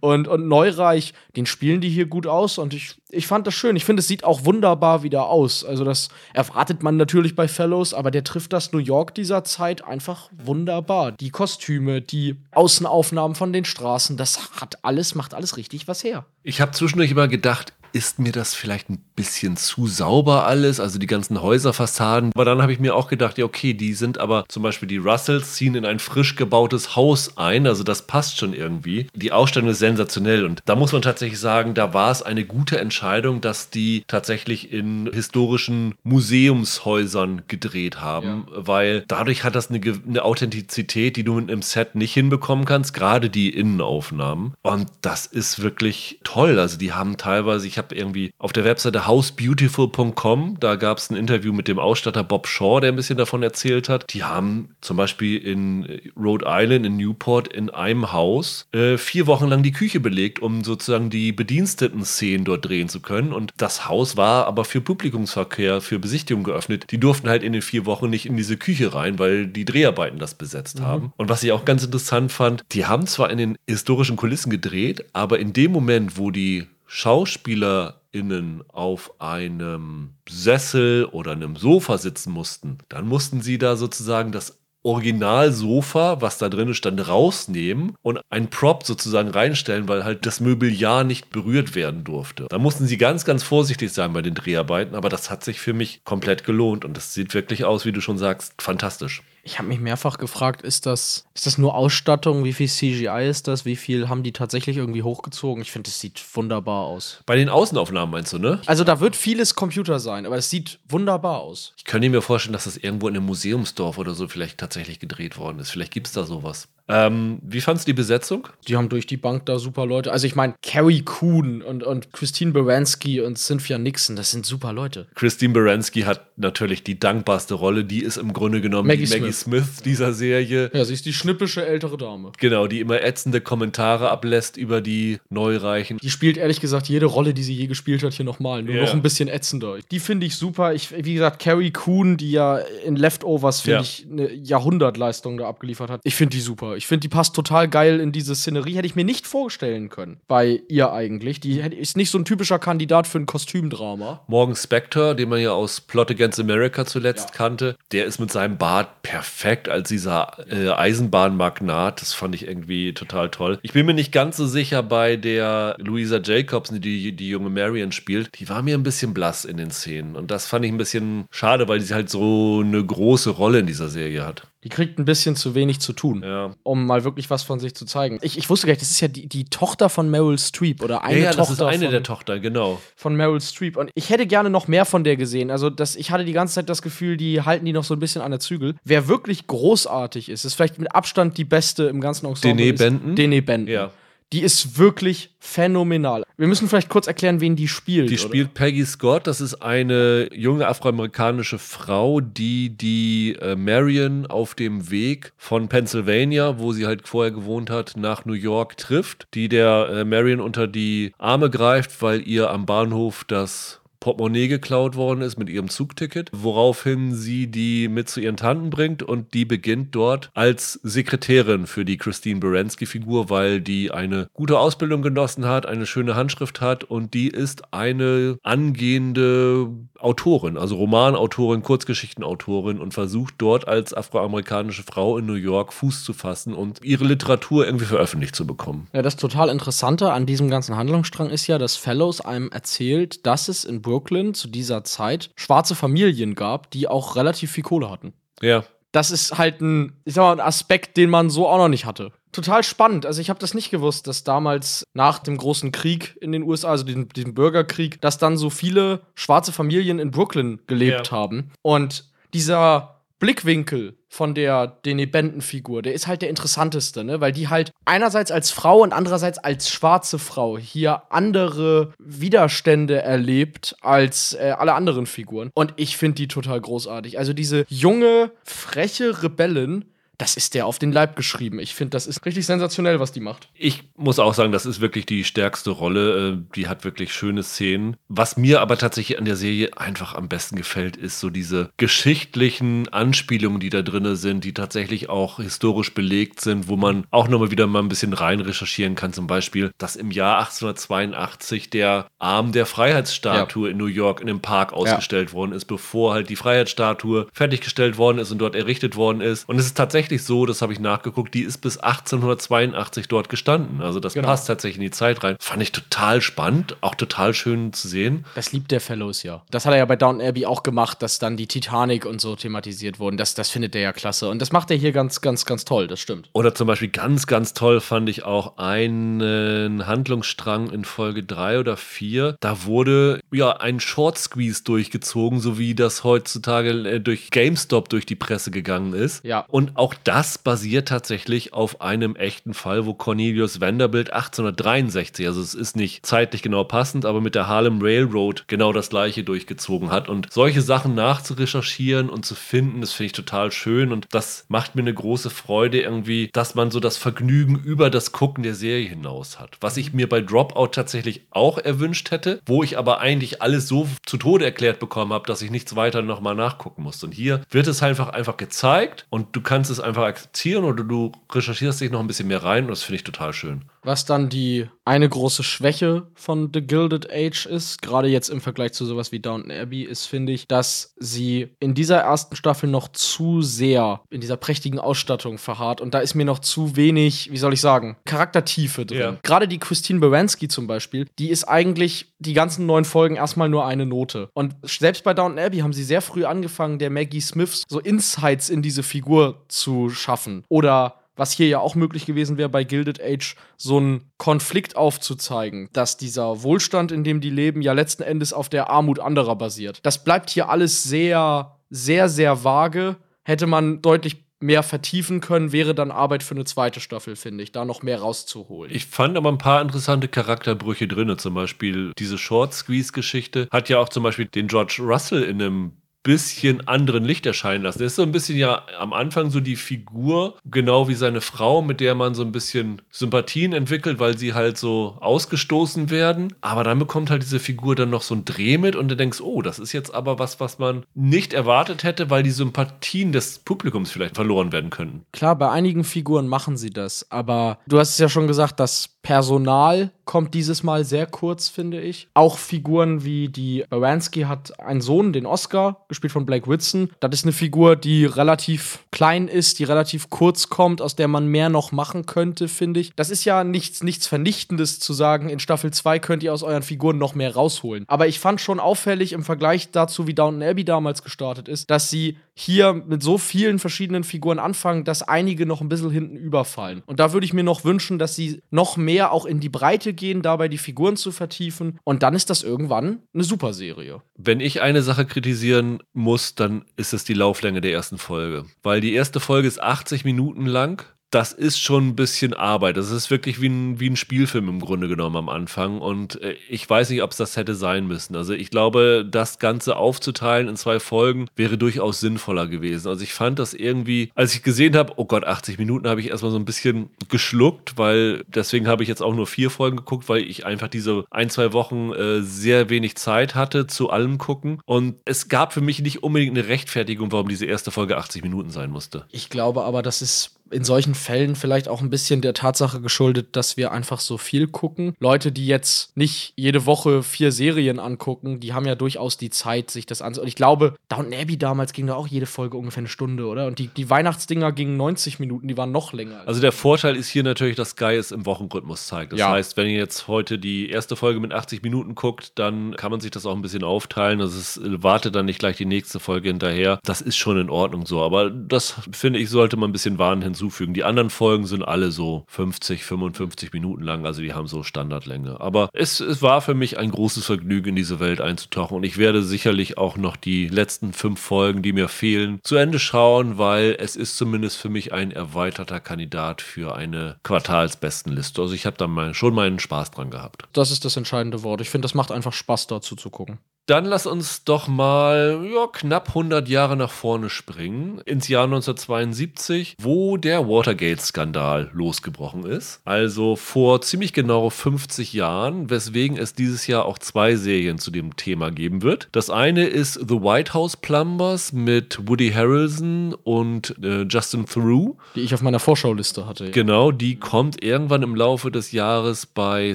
und, 0.00 0.28
und 0.28 0.46
Neureich, 0.48 1.14
den 1.36 1.46
spielen 1.46 1.80
die 1.80 1.88
hier 1.88 2.06
gut 2.06 2.26
aus 2.26 2.58
und 2.58 2.74
ich, 2.74 2.96
ich 3.10 3.26
fand 3.26 3.46
das 3.46 3.54
schön. 3.54 3.76
Ich 3.76 3.84
finde, 3.84 4.00
es 4.00 4.08
sieht 4.08 4.24
auch 4.24 4.44
wunderbar 4.44 5.02
wieder 5.02 5.26
aus. 5.26 5.64
Also, 5.64 5.84
das 5.84 6.08
erwartet 6.34 6.82
man 6.82 6.96
natürlich 6.96 7.34
bei 7.34 7.48
Fellows, 7.48 7.94
aber 7.94 8.10
der 8.10 8.24
trifft 8.24 8.52
das 8.52 8.72
New 8.72 8.78
York 8.78 9.14
dieser 9.14 9.44
Zeit 9.44 9.84
einfach 9.84 10.30
wunderbar. 10.32 11.12
Die 11.12 11.30
Kostüme, 11.30 12.00
die 12.00 12.36
Außenaufnahmen 12.52 13.34
von 13.34 13.52
den 13.52 13.64
Straßen, 13.64 14.16
das 14.16 14.60
hat 14.60 14.84
alles, 14.84 15.14
macht 15.14 15.34
alles 15.34 15.56
richtig 15.56 15.88
was 15.88 16.04
her. 16.04 16.24
Ich 16.42 16.60
habe 16.60 16.72
zwischendurch 16.72 17.10
immer 17.10 17.28
gedacht, 17.28 17.72
ist 17.92 18.18
mir 18.18 18.32
das 18.32 18.54
vielleicht 18.54 18.90
ein 18.90 19.02
bisschen 19.16 19.56
zu 19.56 19.86
sauber 19.86 20.46
alles, 20.46 20.80
also 20.80 20.98
die 20.98 21.06
ganzen 21.06 21.40
Häuserfassaden. 21.40 22.32
Aber 22.34 22.44
dann 22.44 22.62
habe 22.62 22.72
ich 22.72 22.80
mir 22.80 22.94
auch 22.94 23.08
gedacht, 23.08 23.38
ja, 23.38 23.44
okay, 23.44 23.74
die 23.74 23.92
sind 23.94 24.18
aber 24.18 24.44
zum 24.48 24.62
Beispiel 24.62 24.88
die 24.88 24.96
Russells 24.96 25.54
ziehen 25.54 25.74
in 25.74 25.84
ein 25.84 25.98
frisch 25.98 26.36
gebautes 26.36 26.96
Haus 26.96 27.36
ein, 27.36 27.66
also 27.66 27.84
das 27.84 28.06
passt 28.06 28.38
schon 28.38 28.54
irgendwie. 28.54 29.06
Die 29.14 29.32
Ausstellung 29.32 29.70
ist 29.70 29.78
sensationell 29.78 30.44
und 30.44 30.60
da 30.64 30.76
muss 30.76 30.92
man 30.92 31.02
tatsächlich 31.02 31.38
sagen, 31.38 31.74
da 31.74 31.94
war 31.94 32.10
es 32.10 32.22
eine 32.22 32.44
gute 32.44 32.78
Entscheidung, 32.78 33.40
dass 33.40 33.70
die 33.70 34.04
tatsächlich 34.06 34.72
in 34.72 35.10
historischen 35.12 35.94
Museumshäusern 36.02 37.42
gedreht 37.48 38.00
haben, 38.00 38.46
weil 38.54 39.04
dadurch 39.08 39.44
hat 39.44 39.54
das 39.54 39.70
eine, 39.70 39.80
eine 39.80 40.24
Authentizität, 40.24 41.16
die 41.16 41.24
du 41.24 41.34
mit 41.34 41.50
einem 41.50 41.62
Set 41.62 41.94
nicht 41.94 42.14
hinbekommen 42.14 42.64
kannst, 42.64 42.94
gerade 42.94 43.30
die 43.30 43.50
Innenaufnahmen. 43.50 44.54
Und 44.62 44.88
das 45.02 45.26
ist 45.26 45.62
wirklich 45.62 46.20
toll. 46.24 46.58
Also 46.58 46.78
die 46.78 46.92
haben 46.92 47.16
teilweise, 47.16 47.66
ich 47.66 47.78
habe 47.78 47.81
irgendwie 47.90 48.30
auf 48.38 48.52
der 48.52 48.64
Webseite 48.64 49.06
housebeautiful.com, 49.06 50.58
da 50.60 50.76
gab 50.76 50.98
es 50.98 51.10
ein 51.10 51.16
Interview 51.16 51.52
mit 51.52 51.66
dem 51.66 51.80
Ausstatter 51.80 52.22
Bob 52.22 52.46
Shaw, 52.46 52.80
der 52.80 52.92
ein 52.92 52.96
bisschen 52.96 53.18
davon 53.18 53.42
erzählt 53.42 53.88
hat. 53.88 54.12
Die 54.14 54.22
haben 54.22 54.76
zum 54.80 54.96
Beispiel 54.96 55.38
in 55.38 56.00
Rhode 56.16 56.44
Island, 56.46 56.86
in 56.86 56.96
Newport, 56.96 57.48
in 57.48 57.70
einem 57.70 58.12
Haus 58.12 58.68
äh, 58.72 58.98
vier 58.98 59.26
Wochen 59.26 59.48
lang 59.48 59.62
die 59.62 59.72
Küche 59.72 59.98
belegt, 59.98 60.40
um 60.40 60.62
sozusagen 60.62 61.10
die 61.10 61.32
Bediensteten-Szenen 61.32 62.44
dort 62.44 62.68
drehen 62.68 62.88
zu 62.88 63.00
können. 63.00 63.32
Und 63.32 63.52
das 63.56 63.88
Haus 63.88 64.16
war 64.16 64.46
aber 64.46 64.64
für 64.64 64.80
Publikumsverkehr, 64.80 65.80
für 65.80 65.98
Besichtigung 65.98 66.44
geöffnet. 66.44 66.86
Die 66.90 66.98
durften 66.98 67.28
halt 67.28 67.42
in 67.42 67.52
den 67.52 67.62
vier 67.62 67.86
Wochen 67.86 68.10
nicht 68.10 68.26
in 68.26 68.36
diese 68.36 68.56
Küche 68.56 68.94
rein, 68.94 69.18
weil 69.18 69.46
die 69.46 69.64
Dreharbeiten 69.64 70.18
das 70.18 70.34
besetzt 70.34 70.80
haben. 70.80 71.12
Und 71.16 71.28
was 71.28 71.42
ich 71.42 71.52
auch 71.52 71.64
ganz 71.64 71.84
interessant 71.84 72.32
fand, 72.32 72.62
die 72.72 72.86
haben 72.86 73.06
zwar 73.06 73.30
in 73.30 73.38
den 73.38 73.58
historischen 73.66 74.16
Kulissen 74.16 74.50
gedreht, 74.50 75.04
aber 75.12 75.38
in 75.38 75.52
dem 75.52 75.72
Moment, 75.72 76.18
wo 76.18 76.30
die 76.30 76.66
SchauspielerInnen 76.94 78.64
auf 78.68 79.18
einem 79.18 80.10
Sessel 80.28 81.06
oder 81.06 81.32
einem 81.32 81.56
Sofa 81.56 81.96
sitzen 81.96 82.32
mussten, 82.32 82.76
dann 82.90 83.08
mussten 83.08 83.40
sie 83.40 83.56
da 83.56 83.76
sozusagen 83.76 84.30
das 84.30 84.58
Originalsofa, 84.82 86.20
was 86.20 86.36
da 86.36 86.50
drin 86.50 86.74
stand, 86.74 87.08
rausnehmen 87.08 87.94
und 88.02 88.20
ein 88.28 88.50
Prop 88.50 88.84
sozusagen 88.84 89.30
reinstellen, 89.30 89.88
weil 89.88 90.04
halt 90.04 90.26
das 90.26 90.40
Möbeljahr 90.40 91.02
nicht 91.02 91.30
berührt 91.30 91.74
werden 91.74 92.04
durfte. 92.04 92.46
Da 92.50 92.58
mussten 92.58 92.86
sie 92.86 92.98
ganz, 92.98 93.24
ganz 93.24 93.42
vorsichtig 93.42 93.90
sein 93.90 94.12
bei 94.12 94.20
den 94.20 94.34
Dreharbeiten, 94.34 94.94
aber 94.94 95.08
das 95.08 95.30
hat 95.30 95.44
sich 95.44 95.60
für 95.60 95.72
mich 95.72 96.04
komplett 96.04 96.44
gelohnt 96.44 96.84
und 96.84 96.94
das 96.94 97.14
sieht 97.14 97.32
wirklich 97.32 97.64
aus, 97.64 97.86
wie 97.86 97.92
du 97.92 98.02
schon 98.02 98.18
sagst, 98.18 98.60
fantastisch. 98.60 99.22
Ich 99.44 99.58
habe 99.58 99.68
mich 99.68 99.80
mehrfach 99.80 100.18
gefragt, 100.18 100.62
ist 100.62 100.86
das, 100.86 101.26
ist 101.34 101.46
das 101.46 101.58
nur 101.58 101.74
Ausstattung? 101.74 102.44
Wie 102.44 102.52
viel 102.52 102.68
CGI 102.68 103.28
ist 103.28 103.48
das? 103.48 103.64
Wie 103.64 103.74
viel 103.74 104.08
haben 104.08 104.22
die 104.22 104.32
tatsächlich 104.32 104.76
irgendwie 104.76 105.02
hochgezogen? 105.02 105.62
Ich 105.62 105.72
finde, 105.72 105.88
es 105.88 105.98
sieht 105.98 106.22
wunderbar 106.34 106.84
aus. 106.84 107.22
Bei 107.26 107.34
den 107.34 107.48
Außenaufnahmen 107.48 108.12
meinst 108.12 108.32
du, 108.32 108.38
ne? 108.38 108.60
Also 108.66 108.84
da 108.84 109.00
wird 109.00 109.16
vieles 109.16 109.56
Computer 109.56 109.98
sein, 109.98 110.26
aber 110.26 110.36
es 110.36 110.48
sieht 110.48 110.78
wunderbar 110.88 111.40
aus. 111.40 111.74
Ich 111.76 111.84
könnte 111.84 112.08
mir 112.08 112.22
vorstellen, 112.22 112.52
dass 112.52 112.64
das 112.64 112.76
irgendwo 112.76 113.08
in 113.08 113.16
einem 113.16 113.26
Museumsdorf 113.26 113.98
oder 113.98 114.14
so 114.14 114.28
vielleicht 114.28 114.58
tatsächlich 114.58 115.00
gedreht 115.00 115.36
worden 115.38 115.58
ist. 115.58 115.70
Vielleicht 115.70 115.92
gibt 115.92 116.06
es 116.06 116.12
da 116.12 116.22
sowas. 116.22 116.68
Ähm, 116.88 117.38
wie 117.42 117.60
fandst 117.60 117.86
du 117.86 117.90
die 117.92 117.96
Besetzung? 117.96 118.48
Die 118.68 118.76
haben 118.76 118.88
durch 118.88 119.06
die 119.06 119.16
Bank 119.16 119.46
da 119.46 119.58
super 119.58 119.86
Leute. 119.86 120.12
Also 120.12 120.26
ich 120.26 120.34
meine, 120.34 120.54
Carrie 120.62 121.02
Coon 121.02 121.62
und, 121.62 121.82
und 121.84 122.12
Christine 122.12 122.52
Baranski 122.52 123.20
und 123.20 123.38
Cynthia 123.38 123.78
Nixon, 123.78 124.16
das 124.16 124.30
sind 124.30 124.44
super 124.44 124.72
Leute. 124.72 125.06
Christine 125.14 125.54
Baranski 125.54 126.02
hat 126.02 126.26
natürlich 126.36 126.82
die 126.82 126.98
dankbarste 126.98 127.54
Rolle. 127.54 127.84
Die 127.84 128.00
ist 128.02 128.16
im 128.16 128.32
Grunde 128.32 128.60
genommen 128.60 128.88
Maggie 128.88 129.04
die 129.04 129.18
Maggie 129.20 129.32
Smith, 129.32 129.82
dieser 129.84 130.12
Serie. 130.12 130.70
Ja, 130.74 130.84
sie 130.84 130.94
ist 130.94 131.06
die 131.06 131.12
schnippische 131.12 131.64
ältere 131.64 131.96
Dame. 131.96 132.32
Genau, 132.38 132.66
die 132.66 132.80
immer 132.80 133.00
ätzende 133.02 133.40
Kommentare 133.40 134.10
ablässt 134.10 134.56
über 134.56 134.80
die 134.80 135.18
Neureichen. 135.30 135.98
Die 135.98 136.10
spielt 136.10 136.36
ehrlich 136.36 136.60
gesagt 136.60 136.88
jede 136.88 137.06
Rolle, 137.06 137.32
die 137.32 137.42
sie 137.42 137.54
je 137.54 137.66
gespielt 137.68 138.02
hat, 138.02 138.12
hier 138.12 138.24
nochmal. 138.26 138.62
Nur 138.62 138.74
Ja. 138.74 138.82
noch 138.82 138.92
ein 138.92 139.02
bisschen 139.02 139.28
ätzender. 139.28 139.78
Die 139.90 140.00
finde 140.00 140.26
ich 140.26 140.36
super. 140.36 140.74
Ich, 140.74 140.90
wie 141.04 141.14
gesagt, 141.14 141.40
Carrie 141.40 141.70
Coon, 141.70 142.16
die 142.16 142.32
ja 142.32 142.58
in 142.84 142.96
Leftovers, 142.96 143.60
finde 143.60 143.76
Ja. 143.76 143.80
ich, 143.82 144.06
eine 144.10 144.32
Jahrhundertleistung 144.32 145.38
da 145.38 145.48
abgeliefert 145.48 145.90
hat. 145.90 146.00
Ich 146.04 146.14
finde 146.14 146.36
die 146.36 146.40
super. 146.40 146.71
Ich 146.76 146.86
finde, 146.86 147.00
die 147.00 147.08
passt 147.08 147.34
total 147.34 147.68
geil 147.68 148.00
in 148.00 148.12
diese 148.12 148.34
Szenerie. 148.34 148.74
Hätte 148.74 148.86
ich 148.86 148.96
mir 148.96 149.04
nicht 149.04 149.26
vorstellen 149.26 149.88
können 149.88 150.20
bei 150.28 150.62
ihr 150.68 150.92
eigentlich. 150.92 151.40
Die 151.40 151.60
ist 151.60 151.96
nicht 151.96 152.10
so 152.10 152.18
ein 152.18 152.24
typischer 152.24 152.58
Kandidat 152.58 153.06
für 153.06 153.18
ein 153.18 153.26
Kostümdrama. 153.26 154.22
Morgan 154.26 154.56
Spector, 154.56 155.14
den 155.14 155.28
man 155.28 155.40
ja 155.40 155.52
aus 155.52 155.80
Plot 155.80 156.10
Against 156.10 156.40
America 156.40 156.84
zuletzt 156.84 157.30
ja. 157.30 157.36
kannte, 157.36 157.76
der 157.92 158.06
ist 158.06 158.18
mit 158.18 158.30
seinem 158.32 158.58
Bart 158.58 159.02
perfekt 159.02 159.68
als 159.68 159.88
dieser 159.88 160.36
äh, 160.50 160.70
Eisenbahnmagnat. 160.70 162.00
Das 162.00 162.14
fand 162.14 162.34
ich 162.34 162.46
irgendwie 162.46 162.94
total 162.94 163.30
toll. 163.30 163.58
Ich 163.62 163.72
bin 163.72 163.86
mir 163.86 163.94
nicht 163.94 164.12
ganz 164.12 164.36
so 164.36 164.46
sicher 164.46 164.82
bei 164.82 165.16
der 165.16 165.76
Louisa 165.78 166.18
Jacobs, 166.22 166.70
die 166.70 167.12
die 167.12 167.28
junge 167.28 167.50
Marion 167.50 167.92
spielt. 167.92 168.38
Die 168.38 168.48
war 168.48 168.62
mir 168.62 168.76
ein 168.76 168.82
bisschen 168.82 169.14
blass 169.14 169.44
in 169.44 169.56
den 169.56 169.70
Szenen. 169.70 170.16
Und 170.16 170.30
das 170.30 170.46
fand 170.46 170.64
ich 170.64 170.72
ein 170.72 170.78
bisschen 170.78 171.26
schade, 171.30 171.68
weil 171.68 171.80
sie 171.80 171.94
halt 171.94 172.10
so 172.10 172.60
eine 172.64 172.84
große 172.84 173.30
Rolle 173.30 173.60
in 173.60 173.66
dieser 173.66 173.88
Serie 173.88 174.24
hat. 174.24 174.51
Die 174.64 174.68
kriegt 174.68 174.98
ein 174.98 175.04
bisschen 175.04 175.34
zu 175.34 175.56
wenig 175.56 175.80
zu 175.80 175.92
tun, 175.92 176.22
ja. 176.24 176.54
um 176.62 176.86
mal 176.86 177.02
wirklich 177.02 177.30
was 177.30 177.42
von 177.42 177.58
sich 177.58 177.74
zu 177.74 177.84
zeigen. 177.84 178.20
Ich, 178.22 178.38
ich 178.38 178.48
wusste 178.48 178.68
gar 178.68 178.72
nicht, 178.72 178.82
das 178.82 178.92
ist 178.92 179.00
ja 179.00 179.08
die, 179.08 179.26
die 179.26 179.44
Tochter 179.46 179.88
von 179.88 180.08
Meryl 180.08 180.38
Streep 180.38 180.82
oder 180.84 181.02
eine 181.02 181.18
ja, 181.18 181.24
ja, 181.24 181.30
Tochter. 181.30 181.42
Das 181.42 181.50
ist 181.50 181.62
eine 181.62 181.84
von, 181.86 181.90
der 181.90 182.02
Tochter, 182.04 182.38
genau. 182.38 182.80
Von 182.94 183.16
Meryl 183.16 183.40
Streep. 183.40 183.76
Und 183.76 183.90
ich 183.94 184.10
hätte 184.10 184.26
gerne 184.26 184.50
noch 184.50 184.68
mehr 184.68 184.84
von 184.84 185.02
der 185.02 185.16
gesehen. 185.16 185.50
Also, 185.50 185.68
das, 185.68 185.96
ich 185.96 186.12
hatte 186.12 186.24
die 186.24 186.32
ganze 186.32 186.54
Zeit 186.54 186.68
das 186.68 186.80
Gefühl, 186.80 187.16
die 187.16 187.42
halten 187.42 187.64
die 187.64 187.72
noch 187.72 187.82
so 187.82 187.94
ein 187.94 187.98
bisschen 187.98 188.22
an 188.22 188.30
der 188.30 188.38
Zügel. 188.38 188.76
Wer 188.84 189.08
wirklich 189.08 189.48
großartig 189.48 190.28
ist, 190.28 190.44
ist 190.44 190.54
vielleicht 190.54 190.78
mit 190.78 190.94
Abstand 190.94 191.36
die 191.38 191.44
beste 191.44 191.84
im 191.84 192.00
ganzen 192.00 192.26
Ensemble. 192.26 192.56
Dene 192.56 192.72
Benton. 192.78 193.16
Dene 193.16 193.42
Benton. 193.42 193.72
Ja. 193.72 193.90
Die 194.32 194.40
ist 194.40 194.78
wirklich 194.78 195.30
phänomenal. 195.38 196.24
Wir 196.38 196.48
müssen 196.48 196.66
vielleicht 196.66 196.88
kurz 196.88 197.06
erklären, 197.06 197.42
wen 197.42 197.54
die 197.54 197.68
spielt. 197.68 198.08
Die 198.08 198.14
oder? 198.14 198.22
spielt 198.22 198.54
Peggy 198.54 198.84
Scott. 198.86 199.26
Das 199.26 199.42
ist 199.42 199.56
eine 199.56 200.30
junge 200.34 200.66
afroamerikanische 200.66 201.58
Frau, 201.58 202.20
die 202.20 202.70
die 202.70 203.36
äh, 203.40 203.56
Marion 203.56 204.26
auf 204.26 204.54
dem 204.54 204.90
Weg 204.90 205.32
von 205.36 205.68
Pennsylvania, 205.68 206.58
wo 206.58 206.72
sie 206.72 206.86
halt 206.86 207.06
vorher 207.06 207.30
gewohnt 207.30 207.68
hat, 207.68 207.96
nach 207.96 208.24
New 208.24 208.32
York 208.32 208.78
trifft, 208.78 209.28
die 209.34 209.50
der 209.50 209.88
äh, 209.90 210.04
Marion 210.04 210.40
unter 210.40 210.66
die 210.66 211.12
Arme 211.18 211.50
greift, 211.50 212.00
weil 212.00 212.26
ihr 212.26 212.50
am 212.50 212.64
Bahnhof 212.64 213.24
das 213.24 213.81
Portemonnaie 214.02 214.48
geklaut 214.48 214.96
worden 214.96 215.22
ist 215.22 215.38
mit 215.38 215.48
ihrem 215.48 215.70
Zugticket, 215.70 216.28
woraufhin 216.32 217.14
sie 217.14 217.46
die 217.46 217.86
mit 217.86 218.08
zu 218.08 218.20
ihren 218.20 218.36
Tanten 218.36 218.68
bringt 218.68 219.04
und 219.04 219.32
die 219.32 219.44
beginnt 219.44 219.94
dort 219.94 220.32
als 220.34 220.80
Sekretärin 220.82 221.68
für 221.68 221.84
die 221.84 221.98
Christine 221.98 222.40
Baranski-Figur, 222.40 223.30
weil 223.30 223.60
die 223.60 223.92
eine 223.92 224.26
gute 224.34 224.58
Ausbildung 224.58 225.02
genossen 225.02 225.46
hat, 225.46 225.66
eine 225.66 225.86
schöne 225.86 226.16
Handschrift 226.16 226.60
hat 226.60 226.82
und 226.82 227.14
die 227.14 227.28
ist 227.28 227.72
eine 227.72 228.38
angehende 228.42 229.68
Autorin, 230.00 230.58
also 230.58 230.74
Romanautorin, 230.74 231.62
Kurzgeschichtenautorin 231.62 232.80
und 232.80 232.92
versucht 232.94 233.34
dort 233.38 233.68
als 233.68 233.94
afroamerikanische 233.94 234.82
Frau 234.82 235.16
in 235.16 235.26
New 235.26 235.34
York 235.34 235.72
Fuß 235.72 236.02
zu 236.02 236.12
fassen 236.12 236.54
und 236.54 236.80
ihre 236.82 237.04
Literatur 237.04 237.66
irgendwie 237.66 237.84
veröffentlicht 237.84 238.34
zu 238.34 238.48
bekommen. 238.48 238.88
Ja, 238.92 239.02
das 239.02 239.14
total 239.14 239.48
Interessante 239.48 240.12
an 240.12 240.26
diesem 240.26 240.50
ganzen 240.50 240.76
Handlungsstrang 240.76 241.30
ist 241.30 241.46
ja, 241.46 241.58
dass 241.58 241.76
Fellows 241.76 242.20
einem 242.20 242.50
erzählt, 242.50 243.24
dass 243.26 243.46
es 243.46 243.64
in 243.64 243.80
Brooklyn 243.80 243.91
zu 244.34 244.48
dieser 244.48 244.84
Zeit 244.84 245.30
schwarze 245.36 245.74
Familien 245.74 246.34
gab, 246.34 246.70
die 246.70 246.88
auch 246.88 247.16
relativ 247.16 247.52
viel 247.52 247.64
Kohle 247.64 247.90
hatten. 247.90 248.12
Ja. 248.40 248.64
Das 248.92 249.10
ist 249.10 249.38
halt 249.38 249.60
ein, 249.60 249.94
ich 250.04 250.14
sag 250.14 250.22
mal, 250.22 250.32
ein 250.32 250.46
Aspekt, 250.46 250.96
den 250.96 251.08
man 251.08 251.30
so 251.30 251.48
auch 251.48 251.58
noch 251.58 251.68
nicht 251.68 251.86
hatte. 251.86 252.12
Total 252.30 252.62
spannend. 252.62 253.06
Also 253.06 253.20
ich 253.20 253.30
habe 253.30 253.40
das 253.40 253.54
nicht 253.54 253.70
gewusst, 253.70 254.06
dass 254.06 254.24
damals 254.24 254.84
nach 254.94 255.18
dem 255.18 255.36
großen 255.36 255.72
Krieg 255.72 256.16
in 256.20 256.32
den 256.32 256.42
USA, 256.42 256.70
also 256.70 256.84
dem, 256.84 257.08
dem 257.10 257.34
Bürgerkrieg, 257.34 258.00
dass 258.00 258.18
dann 258.18 258.36
so 258.36 258.50
viele 258.50 259.02
schwarze 259.14 259.52
Familien 259.52 259.98
in 259.98 260.10
Brooklyn 260.10 260.60
gelebt 260.66 261.08
ja. 261.08 261.12
haben. 261.12 261.52
Und 261.62 262.10
dieser 262.34 262.91
Blickwinkel 263.22 263.96
von 264.08 264.34
der 264.34 264.66
Dene 264.66 265.06
Benton-Figur, 265.06 265.82
der 265.82 265.94
ist 265.94 266.08
halt 266.08 266.22
der 266.22 266.28
interessanteste, 266.28 267.04
ne? 267.04 267.20
Weil 267.20 267.30
die 267.30 267.46
halt 267.46 267.70
einerseits 267.84 268.32
als 268.32 268.50
Frau 268.50 268.80
und 268.80 268.92
andererseits 268.92 269.38
als 269.38 269.70
schwarze 269.70 270.18
Frau 270.18 270.58
hier 270.58 271.04
andere 271.08 271.92
Widerstände 272.00 273.00
erlebt 273.00 273.76
als 273.80 274.34
äh, 274.34 274.56
alle 274.58 274.74
anderen 274.74 275.06
Figuren. 275.06 275.50
Und 275.54 275.72
ich 275.76 275.96
finde 275.96 276.16
die 276.16 276.26
total 276.26 276.60
großartig. 276.60 277.16
Also 277.16 277.32
diese 277.32 277.64
junge, 277.68 278.32
freche 278.42 279.22
Rebellin, 279.22 279.84
das 280.22 280.36
ist 280.36 280.54
der 280.54 280.66
auf 280.66 280.78
den 280.78 280.92
Leib 280.92 281.16
geschrieben. 281.16 281.58
Ich 281.58 281.74
finde, 281.74 281.90
das 281.90 282.06
ist 282.06 282.24
richtig 282.24 282.46
sensationell, 282.46 283.00
was 283.00 283.10
die 283.10 283.18
macht. 283.18 283.48
Ich 283.54 283.82
muss 283.96 284.20
auch 284.20 284.34
sagen, 284.34 284.52
das 284.52 284.66
ist 284.66 284.80
wirklich 284.80 285.04
die 285.04 285.24
stärkste 285.24 285.70
Rolle. 285.70 286.28
Äh, 286.28 286.54
die 286.54 286.68
hat 286.68 286.84
wirklich 286.84 287.12
schöne 287.12 287.42
Szenen. 287.42 287.96
Was 288.06 288.36
mir 288.36 288.60
aber 288.60 288.78
tatsächlich 288.78 289.18
an 289.18 289.24
der 289.24 289.34
Serie 289.34 289.76
einfach 289.76 290.14
am 290.14 290.28
besten 290.28 290.54
gefällt, 290.54 290.96
ist 290.96 291.18
so 291.18 291.28
diese 291.28 291.70
geschichtlichen 291.76 292.88
Anspielungen, 292.90 293.58
die 293.58 293.68
da 293.68 293.82
drin 293.82 294.14
sind, 294.14 294.44
die 294.44 294.54
tatsächlich 294.54 295.08
auch 295.08 295.38
historisch 295.40 295.92
belegt 295.92 296.40
sind, 296.40 296.68
wo 296.68 296.76
man 296.76 297.04
auch 297.10 297.26
nochmal 297.26 297.50
wieder 297.50 297.66
mal 297.66 297.80
ein 297.80 297.88
bisschen 297.88 298.12
rein 298.12 298.38
recherchieren 298.38 298.94
kann. 298.94 299.12
Zum 299.12 299.26
Beispiel, 299.26 299.72
dass 299.78 299.96
im 299.96 300.12
Jahr 300.12 300.38
1882 300.38 301.68
der 301.68 302.06
Arm 302.20 302.52
der 302.52 302.66
Freiheitsstatue 302.66 303.66
ja. 303.66 303.72
in 303.72 303.76
New 303.76 303.86
York 303.86 304.20
in 304.20 304.28
dem 304.28 304.40
Park 304.40 304.72
ausgestellt 304.72 305.30
ja. 305.30 305.34
worden 305.34 305.50
ist, 305.50 305.64
bevor 305.64 306.14
halt 306.14 306.28
die 306.28 306.36
Freiheitsstatue 306.36 307.26
fertiggestellt 307.32 307.98
worden 307.98 308.18
ist 308.18 308.30
und 308.30 308.38
dort 308.38 308.54
errichtet 308.54 308.94
worden 308.94 309.20
ist. 309.20 309.48
Und 309.48 309.58
es 309.58 309.66
ist 309.66 309.76
tatsächlich 309.76 310.11
tatsächlich 310.12 310.24
so, 310.24 310.46
das 310.46 310.62
habe 310.62 310.72
ich 310.72 310.80
nachgeguckt, 310.80 311.32
die 311.34 311.42
ist 311.42 311.58
bis 311.58 311.78
1882 311.78 313.08
dort 313.08 313.28
gestanden. 313.28 313.80
Also 313.80 313.98
das 313.98 314.14
genau. 314.14 314.28
passt 314.28 314.46
tatsächlich 314.46 314.76
in 314.76 314.82
die 314.82 314.90
Zeit 314.90 315.24
rein. 315.24 315.36
Fand 315.40 315.62
ich 315.62 315.72
total 315.72 316.20
spannend, 316.20 316.76
auch 316.82 316.94
total 316.94 317.32
schön 317.32 317.72
zu 317.72 317.88
sehen. 317.88 318.24
Das 318.34 318.52
liebt 318.52 318.70
der 318.70 318.80
Fellows 318.80 319.22
ja. 319.22 319.42
Das 319.50 319.64
hat 319.64 319.72
er 319.72 319.78
ja 319.78 319.84
bei 319.86 319.96
Downton 319.96 320.26
Abbey 320.26 320.44
auch 320.44 320.62
gemacht, 320.62 321.02
dass 321.02 321.18
dann 321.18 321.36
die 321.36 321.46
Titanic 321.46 322.04
und 322.04 322.20
so 322.20 322.36
thematisiert 322.36 322.98
wurden. 322.98 323.16
Das, 323.16 323.34
das 323.34 323.48
findet 323.48 323.74
er 323.74 323.80
ja 323.80 323.92
klasse. 323.92 324.28
Und 324.28 324.40
das 324.40 324.52
macht 324.52 324.70
er 324.70 324.76
hier 324.76 324.92
ganz, 324.92 325.20
ganz, 325.20 325.46
ganz 325.46 325.64
toll, 325.64 325.86
das 325.86 326.00
stimmt. 326.00 326.28
Oder 326.32 326.54
zum 326.54 326.66
Beispiel 326.66 326.88
ganz, 326.88 327.26
ganz 327.26 327.54
toll 327.54 327.80
fand 327.80 328.08
ich 328.08 328.24
auch 328.24 328.58
einen 328.58 329.86
Handlungsstrang 329.86 330.70
in 330.70 330.84
Folge 330.84 331.22
3 331.22 331.60
oder 331.60 331.76
4. 331.76 332.36
Da 332.40 332.64
wurde 332.64 333.20
ja 333.32 333.56
ein 333.56 333.80
Short 333.80 334.18
Squeeze 334.18 334.62
durchgezogen, 334.64 335.40
so 335.40 335.58
wie 335.58 335.74
das 335.74 336.04
heutzutage 336.04 336.70
äh, 336.70 337.00
durch 337.00 337.30
GameStop 337.30 337.88
durch 337.88 338.04
die 338.04 338.16
Presse 338.16 338.50
gegangen 338.50 338.92
ist. 338.92 339.24
Ja. 339.24 339.46
Und 339.48 339.76
auch 339.76 339.94
das 340.04 340.38
basiert 340.38 340.88
tatsächlich 340.88 341.52
auf 341.52 341.80
einem 341.80 342.16
echten 342.16 342.54
Fall, 342.54 342.86
wo 342.86 342.94
Cornelius 342.94 343.60
Vanderbilt 343.60 344.12
1863, 344.12 345.26
also 345.26 345.40
es 345.40 345.54
ist 345.54 345.76
nicht 345.76 346.04
zeitlich 346.06 346.42
genau 346.42 346.64
passend, 346.64 347.04
aber 347.04 347.20
mit 347.20 347.34
der 347.34 347.46
Harlem 347.48 347.80
Railroad 347.82 348.44
genau 348.46 348.72
das 348.72 348.90
gleiche 348.90 349.24
durchgezogen 349.24 349.90
hat. 349.90 350.08
Und 350.08 350.32
solche 350.32 350.62
Sachen 350.62 350.94
nachzurecherchieren 350.94 352.10
und 352.10 352.24
zu 352.24 352.34
finden, 352.34 352.80
das 352.80 352.92
finde 352.92 353.06
ich 353.06 353.12
total 353.12 353.52
schön 353.52 353.92
und 353.92 354.06
das 354.10 354.44
macht 354.48 354.74
mir 354.74 354.82
eine 354.82 354.94
große 354.94 355.30
Freude 355.30 355.80
irgendwie, 355.80 356.30
dass 356.32 356.54
man 356.54 356.70
so 356.70 356.80
das 356.80 356.96
Vergnügen 356.96 357.56
über 357.56 357.90
das 357.90 358.12
Gucken 358.12 358.42
der 358.42 358.54
Serie 358.54 358.88
hinaus 358.88 359.38
hat. 359.38 359.56
Was 359.60 359.76
ich 359.76 359.92
mir 359.92 360.08
bei 360.08 360.20
Dropout 360.20 360.68
tatsächlich 360.68 361.22
auch 361.30 361.58
erwünscht 361.58 362.10
hätte, 362.10 362.40
wo 362.46 362.62
ich 362.62 362.78
aber 362.78 363.00
eigentlich 363.00 363.42
alles 363.42 363.68
so 363.68 363.88
zu 364.06 364.16
Tode 364.16 364.44
erklärt 364.44 364.78
bekommen 364.78 365.12
habe, 365.12 365.26
dass 365.26 365.42
ich 365.42 365.50
nichts 365.50 365.76
weiter 365.76 366.02
nochmal 366.02 366.34
nachgucken 366.34 366.82
musste. 366.82 367.06
Und 367.06 367.12
hier 367.12 367.42
wird 367.50 367.66
es 367.66 367.82
einfach 367.82 368.08
einfach 368.08 368.36
gezeigt 368.36 369.06
und 369.10 369.34
du 369.36 369.40
kannst 369.40 369.70
es 369.70 369.80
einfach 369.82 370.04
akzeptieren 370.04 370.64
oder 370.64 370.84
du 370.84 371.12
recherchierst 371.30 371.80
dich 371.80 371.90
noch 371.90 372.00
ein 372.00 372.06
bisschen 372.06 372.28
mehr 372.28 372.42
rein 372.42 372.64
und 372.64 372.70
das 372.70 372.82
finde 372.82 372.96
ich 372.96 373.04
total 373.04 373.32
schön. 373.32 373.64
Was 373.84 374.04
dann 374.04 374.28
die 374.28 374.68
eine 374.84 375.08
große 375.08 375.42
Schwäche 375.42 376.08
von 376.14 376.50
The 376.52 376.60
Gilded 376.60 377.10
Age 377.12 377.46
ist, 377.46 377.82
gerade 377.82 378.08
jetzt 378.08 378.28
im 378.28 378.40
Vergleich 378.40 378.72
zu 378.72 378.84
sowas 378.84 379.12
wie 379.12 379.20
Downton 379.20 379.50
Abbey, 379.50 379.82
ist, 379.82 380.06
finde 380.06 380.32
ich, 380.32 380.46
dass 380.48 380.94
sie 380.98 381.48
in 381.60 381.74
dieser 381.74 381.98
ersten 381.98 382.36
Staffel 382.36 382.68
noch 382.68 382.88
zu 382.88 383.42
sehr 383.42 384.00
in 384.10 384.20
dieser 384.20 384.36
prächtigen 384.36 384.78
Ausstattung 384.78 385.38
verharrt 385.38 385.80
und 385.80 385.94
da 385.94 386.00
ist 386.00 386.14
mir 386.14 386.24
noch 386.24 386.38
zu 386.38 386.76
wenig, 386.76 387.30
wie 387.32 387.36
soll 387.38 387.52
ich 387.52 387.60
sagen, 387.60 387.96
Charaktertiefe 388.04 388.86
drin. 388.86 388.98
Ja. 388.98 389.16
Gerade 389.22 389.48
die 389.48 389.58
Christine 389.58 390.00
Baranski 390.00 390.48
zum 390.48 390.66
Beispiel, 390.66 391.06
die 391.18 391.30
ist 391.30 391.44
eigentlich 391.44 392.12
die 392.18 392.34
ganzen 392.34 392.66
neun 392.66 392.84
Folgen 392.84 393.16
erstmal 393.16 393.48
nur 393.48 393.66
eine 393.66 393.86
Note. 393.86 394.30
Und 394.34 394.54
selbst 394.62 395.04
bei 395.04 395.14
Downton 395.14 395.38
Abbey 395.38 395.58
haben 395.58 395.72
sie 395.72 395.84
sehr 395.84 396.02
früh 396.02 396.24
angefangen, 396.24 396.78
der 396.78 396.90
Maggie 396.90 397.20
Smiths 397.20 397.64
so 397.68 397.80
Insights 397.80 398.48
in 398.48 398.62
diese 398.62 398.82
Figur 398.82 399.44
zu 399.48 399.90
schaffen. 399.90 400.44
Oder 400.48 401.01
was 401.16 401.32
hier 401.32 401.48
ja 401.48 401.58
auch 401.58 401.74
möglich 401.74 402.06
gewesen 402.06 402.38
wäre 402.38 402.48
bei 402.48 402.64
Gilded 402.64 403.00
Age, 403.02 403.36
so 403.56 403.78
einen 403.78 404.12
Konflikt 404.18 404.76
aufzuzeigen, 404.76 405.68
dass 405.72 405.96
dieser 405.96 406.42
Wohlstand, 406.42 406.92
in 406.92 407.04
dem 407.04 407.20
die 407.20 407.30
leben, 407.30 407.62
ja 407.62 407.72
letzten 407.72 408.02
Endes 408.02 408.32
auf 408.32 408.48
der 408.48 408.70
Armut 408.70 408.98
anderer 408.98 409.36
basiert. 409.36 409.80
Das 409.82 410.04
bleibt 410.04 410.30
hier 410.30 410.48
alles 410.48 410.82
sehr, 410.84 411.58
sehr, 411.70 412.08
sehr 412.08 412.44
vage. 412.44 412.96
Hätte 413.24 413.46
man 413.46 413.82
deutlich 413.82 414.24
mehr 414.42 414.62
vertiefen 414.62 415.20
können, 415.20 415.52
wäre 415.52 415.74
dann 415.74 415.90
Arbeit 415.90 416.22
für 416.22 416.34
eine 416.34 416.44
zweite 416.44 416.80
Staffel, 416.80 417.16
finde 417.16 417.44
ich, 417.44 417.52
da 417.52 417.64
noch 417.64 417.82
mehr 417.82 418.00
rauszuholen. 418.00 418.74
Ich 418.74 418.86
fand 418.86 419.16
aber 419.16 419.30
ein 419.30 419.38
paar 419.38 419.62
interessante 419.62 420.08
Charakterbrüche 420.08 420.88
drin. 420.88 421.16
Zum 421.16 421.34
Beispiel 421.34 421.92
diese 421.98 422.18
Short 422.18 422.52
Squeeze-Geschichte 422.52 423.48
hat 423.50 423.68
ja 423.68 423.78
auch 423.78 423.88
zum 423.88 424.02
Beispiel 424.02 424.26
den 424.26 424.48
George 424.48 424.78
Russell 424.80 425.22
in 425.22 425.40
einem 425.40 425.81
bisschen 426.02 426.66
anderen 426.66 427.04
Licht 427.04 427.26
erscheinen 427.26 427.64
lassen. 427.64 427.80
Er 427.80 427.86
ist 427.86 427.96
so 427.96 428.02
ein 428.02 428.12
bisschen 428.12 428.36
ja 428.36 428.66
am 428.78 428.92
Anfang 428.92 429.30
so 429.30 429.40
die 429.40 429.56
Figur, 429.56 430.36
genau 430.44 430.88
wie 430.88 430.94
seine 430.94 431.20
Frau, 431.20 431.62
mit 431.62 431.80
der 431.80 431.94
man 431.94 432.14
so 432.14 432.22
ein 432.22 432.32
bisschen 432.32 432.82
Sympathien 432.90 433.52
entwickelt, 433.52 433.98
weil 433.98 434.18
sie 434.18 434.34
halt 434.34 434.58
so 434.58 434.96
ausgestoßen 435.00 435.90
werden. 435.90 436.34
Aber 436.40 436.64
dann 436.64 436.78
bekommt 436.78 437.10
halt 437.10 437.22
diese 437.22 437.38
Figur 437.38 437.76
dann 437.76 437.90
noch 437.90 438.02
so 438.02 438.14
ein 438.14 438.24
Dreh 438.24 438.58
mit 438.58 438.76
und 438.76 438.88
du 438.88 438.96
denkst, 438.96 439.20
oh, 439.20 439.42
das 439.42 439.58
ist 439.58 439.72
jetzt 439.72 439.94
aber 439.94 440.18
was, 440.18 440.40
was 440.40 440.58
man 440.58 440.84
nicht 440.94 441.32
erwartet 441.32 441.84
hätte, 441.84 442.10
weil 442.10 442.22
die 442.22 442.30
Sympathien 442.30 443.12
des 443.12 443.38
Publikums 443.38 443.90
vielleicht 443.90 444.16
verloren 444.16 444.52
werden 444.52 444.70
können. 444.70 445.04
Klar, 445.12 445.36
bei 445.36 445.50
einigen 445.50 445.84
Figuren 445.84 446.26
machen 446.26 446.56
sie 446.56 446.70
das, 446.70 447.10
aber 447.10 447.58
du 447.66 447.78
hast 447.78 447.90
es 447.90 447.98
ja 447.98 448.08
schon 448.08 448.26
gesagt, 448.26 448.58
das 448.60 448.91
Personal 449.02 449.90
kommt 450.04 450.34
dieses 450.34 450.62
Mal 450.62 450.84
sehr 450.84 451.06
kurz, 451.06 451.48
finde 451.48 451.80
ich. 451.80 452.08
Auch 452.14 452.38
Figuren 452.38 453.04
wie 453.04 453.28
die 453.28 453.64
Baranski 453.68 454.22
hat 454.22 454.58
einen 454.60 454.80
Sohn, 454.80 455.12
den 455.12 455.26
Oscar, 455.26 455.84
gespielt 455.88 456.12
von 456.12 456.26
Blake 456.26 456.48
Whitson. 456.48 456.90
Das 457.00 457.12
ist 457.12 457.24
eine 457.24 457.32
Figur, 457.32 457.76
die 457.76 458.04
relativ 458.04 458.80
klein 458.90 459.28
ist, 459.28 459.58
die 459.58 459.64
relativ 459.64 460.10
kurz 460.10 460.48
kommt, 460.48 460.82
aus 460.82 460.96
der 460.96 461.08
man 461.08 461.28
mehr 461.28 461.48
noch 461.48 461.72
machen 461.72 462.06
könnte, 462.06 462.48
finde 462.48 462.80
ich. 462.80 462.92
Das 462.94 463.10
ist 463.10 463.24
ja 463.24 463.44
nichts, 463.44 463.82
nichts 463.82 464.06
Vernichtendes 464.06 464.80
zu 464.80 464.92
sagen, 464.92 465.28
in 465.28 465.38
Staffel 465.38 465.72
2 465.72 465.98
könnt 465.98 466.22
ihr 466.22 466.32
aus 466.32 466.42
euren 466.42 466.62
Figuren 466.62 466.98
noch 466.98 467.14
mehr 467.14 467.34
rausholen. 467.34 467.84
Aber 467.88 468.06
ich 468.06 468.18
fand 468.18 468.40
schon 468.40 468.60
auffällig 468.60 469.12
im 469.12 469.24
Vergleich 469.24 469.70
dazu, 469.70 470.06
wie 470.06 470.14
Downton 470.14 470.42
Abbey 470.42 470.64
damals 470.64 471.02
gestartet 471.02 471.48
ist, 471.48 471.70
dass 471.70 471.90
sie 471.90 472.18
hier 472.34 472.72
mit 472.72 473.02
so 473.02 473.18
vielen 473.18 473.58
verschiedenen 473.58 474.04
Figuren 474.04 474.38
anfangen, 474.38 474.84
dass 474.84 475.02
einige 475.02 475.46
noch 475.46 475.60
ein 475.60 475.68
bisschen 475.68 475.90
hinten 475.90 476.16
überfallen. 476.16 476.82
Und 476.86 476.98
da 476.98 477.12
würde 477.12 477.26
ich 477.26 477.32
mir 477.32 477.44
noch 477.44 477.64
wünschen, 477.64 477.98
dass 477.98 478.14
sie 478.14 478.42
noch 478.50 478.76
mehr 478.76 478.91
auch 479.00 479.26
in 479.26 479.40
die 479.40 479.48
Breite 479.48 479.92
gehen, 479.92 480.22
dabei 480.22 480.48
die 480.48 480.58
Figuren 480.58 480.96
zu 480.96 481.12
vertiefen. 481.12 481.78
Und 481.84 482.02
dann 482.02 482.14
ist 482.14 482.30
das 482.30 482.42
irgendwann 482.42 483.02
eine 483.14 483.24
super 483.24 483.52
Serie. 483.52 484.02
Wenn 484.16 484.40
ich 484.40 484.60
eine 484.60 484.82
Sache 484.82 485.06
kritisieren 485.06 485.82
muss, 485.92 486.34
dann 486.34 486.64
ist 486.76 486.92
es 486.92 487.04
die 487.04 487.14
Lauflänge 487.14 487.60
der 487.60 487.72
ersten 487.72 487.98
Folge. 487.98 488.44
Weil 488.62 488.80
die 488.80 488.92
erste 488.92 489.20
Folge 489.20 489.48
ist 489.48 489.60
80 489.60 490.04
Minuten 490.04 490.46
lang 490.46 490.84
das 491.12 491.34
ist 491.34 491.60
schon 491.60 491.88
ein 491.88 491.94
bisschen 491.94 492.32
Arbeit. 492.32 492.78
Das 492.78 492.90
ist 492.90 493.10
wirklich 493.10 493.40
wie 493.40 493.48
ein, 493.48 493.78
wie 493.78 493.90
ein 493.90 493.96
Spielfilm 493.96 494.48
im 494.48 494.60
Grunde 494.60 494.88
genommen 494.88 495.16
am 495.16 495.28
Anfang. 495.28 495.78
Und 495.78 496.20
äh, 496.22 496.36
ich 496.48 496.68
weiß 496.68 496.88
nicht, 496.88 497.02
ob 497.02 497.10
es 497.10 497.18
das 497.18 497.36
hätte 497.36 497.54
sein 497.54 497.86
müssen. 497.86 498.16
Also 498.16 498.32
ich 498.32 498.48
glaube, 498.48 499.06
das 499.08 499.38
Ganze 499.38 499.76
aufzuteilen 499.76 500.48
in 500.48 500.56
zwei 500.56 500.80
Folgen 500.80 501.26
wäre 501.36 501.58
durchaus 501.58 502.00
sinnvoller 502.00 502.48
gewesen. 502.48 502.88
Also 502.88 503.04
ich 503.04 503.12
fand 503.12 503.38
das 503.38 503.52
irgendwie, 503.52 504.10
als 504.14 504.34
ich 504.34 504.42
gesehen 504.42 504.74
habe, 504.74 504.94
oh 504.96 505.04
Gott, 505.04 505.24
80 505.24 505.58
Minuten 505.58 505.86
habe 505.86 506.00
ich 506.00 506.08
erstmal 506.08 506.32
so 506.32 506.38
ein 506.38 506.46
bisschen 506.46 506.88
geschluckt, 507.10 507.76
weil 507.76 508.24
deswegen 508.26 508.66
habe 508.66 508.82
ich 508.82 508.88
jetzt 508.88 509.02
auch 509.02 509.14
nur 509.14 509.26
vier 509.26 509.50
Folgen 509.50 509.76
geguckt, 509.76 510.08
weil 510.08 510.22
ich 510.22 510.46
einfach 510.46 510.68
diese 510.68 511.04
ein, 511.10 511.28
zwei 511.28 511.52
Wochen 511.52 511.92
äh, 511.92 512.22
sehr 512.22 512.70
wenig 512.70 512.96
Zeit 512.96 513.34
hatte 513.34 513.66
zu 513.66 513.90
allem 513.90 514.16
gucken. 514.16 514.62
Und 514.64 514.94
es 515.04 515.28
gab 515.28 515.52
für 515.52 515.60
mich 515.60 515.82
nicht 515.82 516.02
unbedingt 516.02 516.38
eine 516.38 516.48
Rechtfertigung, 516.48 517.12
warum 517.12 517.28
diese 517.28 517.44
erste 517.44 517.70
Folge 517.70 517.98
80 517.98 518.22
Minuten 518.22 518.48
sein 518.48 518.70
musste. 518.70 519.04
Ich 519.10 519.28
glaube 519.28 519.64
aber, 519.64 519.82
das 519.82 520.00
ist 520.00 520.38
in 520.52 520.64
solchen 520.64 520.94
Fällen 520.94 521.34
vielleicht 521.34 521.68
auch 521.68 521.80
ein 521.80 521.90
bisschen 521.90 522.20
der 522.20 522.34
Tatsache 522.34 522.80
geschuldet, 522.80 523.36
dass 523.36 523.56
wir 523.56 523.72
einfach 523.72 524.00
so 524.00 524.18
viel 524.18 524.46
gucken. 524.46 524.94
Leute, 525.00 525.32
die 525.32 525.46
jetzt 525.46 525.96
nicht 525.96 526.32
jede 526.36 526.66
Woche 526.66 527.02
vier 527.02 527.32
Serien 527.32 527.78
angucken, 527.78 528.40
die 528.40 528.52
haben 528.52 528.66
ja 528.66 528.74
durchaus 528.74 529.16
die 529.16 529.30
Zeit, 529.30 529.70
sich 529.70 529.86
das 529.86 530.02
anzusehen. 530.02 530.22
Und 530.24 530.28
ich 530.28 530.36
glaube, 530.36 530.74
Downton 530.88 531.14
Abbey 531.14 531.36
damals 531.38 531.72
ging 531.72 531.86
da 531.86 531.94
auch 531.94 532.06
jede 532.06 532.26
Folge 532.26 532.56
ungefähr 532.56 532.82
eine 532.82 532.88
Stunde, 532.88 533.26
oder? 533.26 533.46
Und 533.46 533.58
die, 533.58 533.68
die 533.68 533.88
Weihnachtsdinger 533.90 534.52
gingen 534.52 534.76
90 534.76 535.18
Minuten, 535.18 535.48
die 535.48 535.56
waren 535.56 535.72
noch 535.72 535.92
länger. 535.92 536.22
Also 536.26 536.40
der 536.40 536.52
Vorteil 536.52 536.96
ist 536.96 537.08
hier 537.08 537.22
natürlich, 537.22 537.56
dass 537.56 537.70
Sky 537.70 537.94
es 537.96 538.12
im 538.12 538.26
Wochenrhythmus 538.26 538.86
zeigt. 538.86 539.12
Das 539.12 539.20
Ja. 539.20 539.30
heißt, 539.30 539.56
wenn 539.56 539.66
ihr 539.66 539.78
jetzt 539.78 540.06
heute 540.08 540.38
die 540.38 540.68
erste 540.70 540.96
Folge 540.96 541.18
mit 541.20 541.32
80 541.32 541.62
Minuten 541.62 541.94
guckt, 541.94 542.32
dann 542.36 542.76
kann 542.76 542.90
man 542.90 543.00
sich 543.00 543.10
das 543.10 543.26
auch 543.26 543.34
ein 543.34 543.42
bisschen 543.42 543.64
aufteilen. 543.64 544.20
Also 544.20 544.38
es 544.38 544.60
wartet 544.82 545.14
dann 545.14 545.26
nicht 545.26 545.38
gleich 545.38 545.56
die 545.56 545.64
nächste 545.64 545.98
Folge 546.00 546.28
hinterher. 546.28 546.78
Das 546.84 547.00
ist 547.00 547.16
schon 547.16 547.38
in 547.38 547.50
Ordnung 547.50 547.86
so. 547.86 548.02
Aber 548.02 548.30
das 548.30 548.74
finde 548.92 549.18
ich, 549.18 549.30
sollte 549.30 549.56
man 549.56 549.70
ein 549.70 549.72
bisschen 549.72 549.98
Warnen 549.98 550.22
hinzufügen. 550.42 550.74
Die 550.74 550.84
anderen 550.84 551.10
Folgen 551.10 551.46
sind 551.46 551.62
alle 551.62 551.90
so 551.90 552.24
50, 552.28 552.84
55 552.84 553.52
Minuten 553.52 553.82
lang. 553.82 554.04
Also 554.06 554.22
die 554.22 554.34
haben 554.34 554.46
so 554.46 554.62
Standardlänge. 554.62 555.40
Aber 555.40 555.68
es, 555.72 556.00
es 556.00 556.22
war 556.22 556.40
für 556.40 556.54
mich 556.54 556.78
ein 556.78 556.90
großes 556.90 557.24
Vergnügen, 557.24 557.70
in 557.70 557.76
diese 557.76 558.00
Welt 558.00 558.20
einzutauchen. 558.20 558.76
Und 558.76 558.84
ich 558.84 558.98
werde 558.98 559.22
sicherlich 559.22 559.78
auch 559.78 559.96
noch 559.96 560.16
die 560.16 560.48
letzten 560.48 560.92
fünf 560.92 561.20
Folgen, 561.20 561.62
die 561.62 561.72
mir 561.72 561.88
fehlen, 561.88 562.40
zu 562.42 562.56
Ende 562.56 562.78
schauen, 562.78 563.38
weil 563.38 563.76
es 563.78 563.96
ist 563.96 564.16
zumindest 564.16 564.58
für 564.58 564.68
mich 564.68 564.92
ein 564.92 565.12
erweiterter 565.12 565.80
Kandidat 565.80 566.42
für 566.42 566.74
eine 566.74 567.16
Quartalsbestenliste. 567.22 568.42
Also 568.42 568.54
ich 568.54 568.66
habe 568.66 568.76
da 568.76 568.86
mal, 568.86 569.14
schon 569.14 569.34
meinen 569.34 569.58
Spaß 569.58 569.92
dran 569.92 570.10
gehabt. 570.10 570.48
Das 570.52 570.70
ist 570.70 570.84
das 570.84 570.96
entscheidende 570.96 571.42
Wort. 571.42 571.60
Ich 571.60 571.70
finde, 571.70 571.86
das 571.86 571.94
macht 571.94 572.10
einfach 572.10 572.32
Spaß, 572.32 572.66
dazu 572.66 572.96
zu 572.96 573.10
gucken. 573.10 573.38
Dann 573.66 573.84
lass 573.84 574.06
uns 574.06 574.42
doch 574.42 574.66
mal 574.66 575.48
ja, 575.54 575.68
knapp 575.72 576.08
100 576.08 576.48
Jahre 576.48 576.76
nach 576.76 576.90
vorne 576.90 577.30
springen, 577.30 578.00
ins 578.04 578.26
Jahr 578.26 578.44
1972, 578.44 579.76
wo 579.78 580.16
der 580.16 580.48
Watergate-Skandal 580.48 581.70
losgebrochen 581.72 582.44
ist. 582.44 582.80
Also 582.84 583.36
vor 583.36 583.80
ziemlich 583.80 584.12
genau 584.12 584.50
50 584.50 585.12
Jahren, 585.12 585.70
weswegen 585.70 586.16
es 586.16 586.34
dieses 586.34 586.66
Jahr 586.66 586.86
auch 586.86 586.98
zwei 586.98 587.36
Serien 587.36 587.78
zu 587.78 587.92
dem 587.92 588.16
Thema 588.16 588.50
geben 588.50 588.82
wird. 588.82 589.08
Das 589.12 589.30
eine 589.30 589.66
ist 589.66 589.94
The 589.94 590.20
White 590.20 590.54
House 590.54 590.76
Plumbers 590.76 591.52
mit 591.52 592.08
Woody 592.08 592.32
Harrelson 592.32 593.14
und 593.22 593.76
äh, 593.80 594.02
Justin 594.02 594.44
Theroux. 594.44 594.96
Die 595.14 595.20
ich 595.20 595.34
auf 595.34 595.42
meiner 595.42 595.60
Vorschauliste 595.60 596.26
hatte. 596.26 596.50
Genau, 596.50 596.90
die 596.90 597.14
kommt 597.14 597.62
irgendwann 597.62 598.02
im 598.02 598.16
Laufe 598.16 598.50
des 598.50 598.72
Jahres 598.72 599.26
bei 599.26 599.72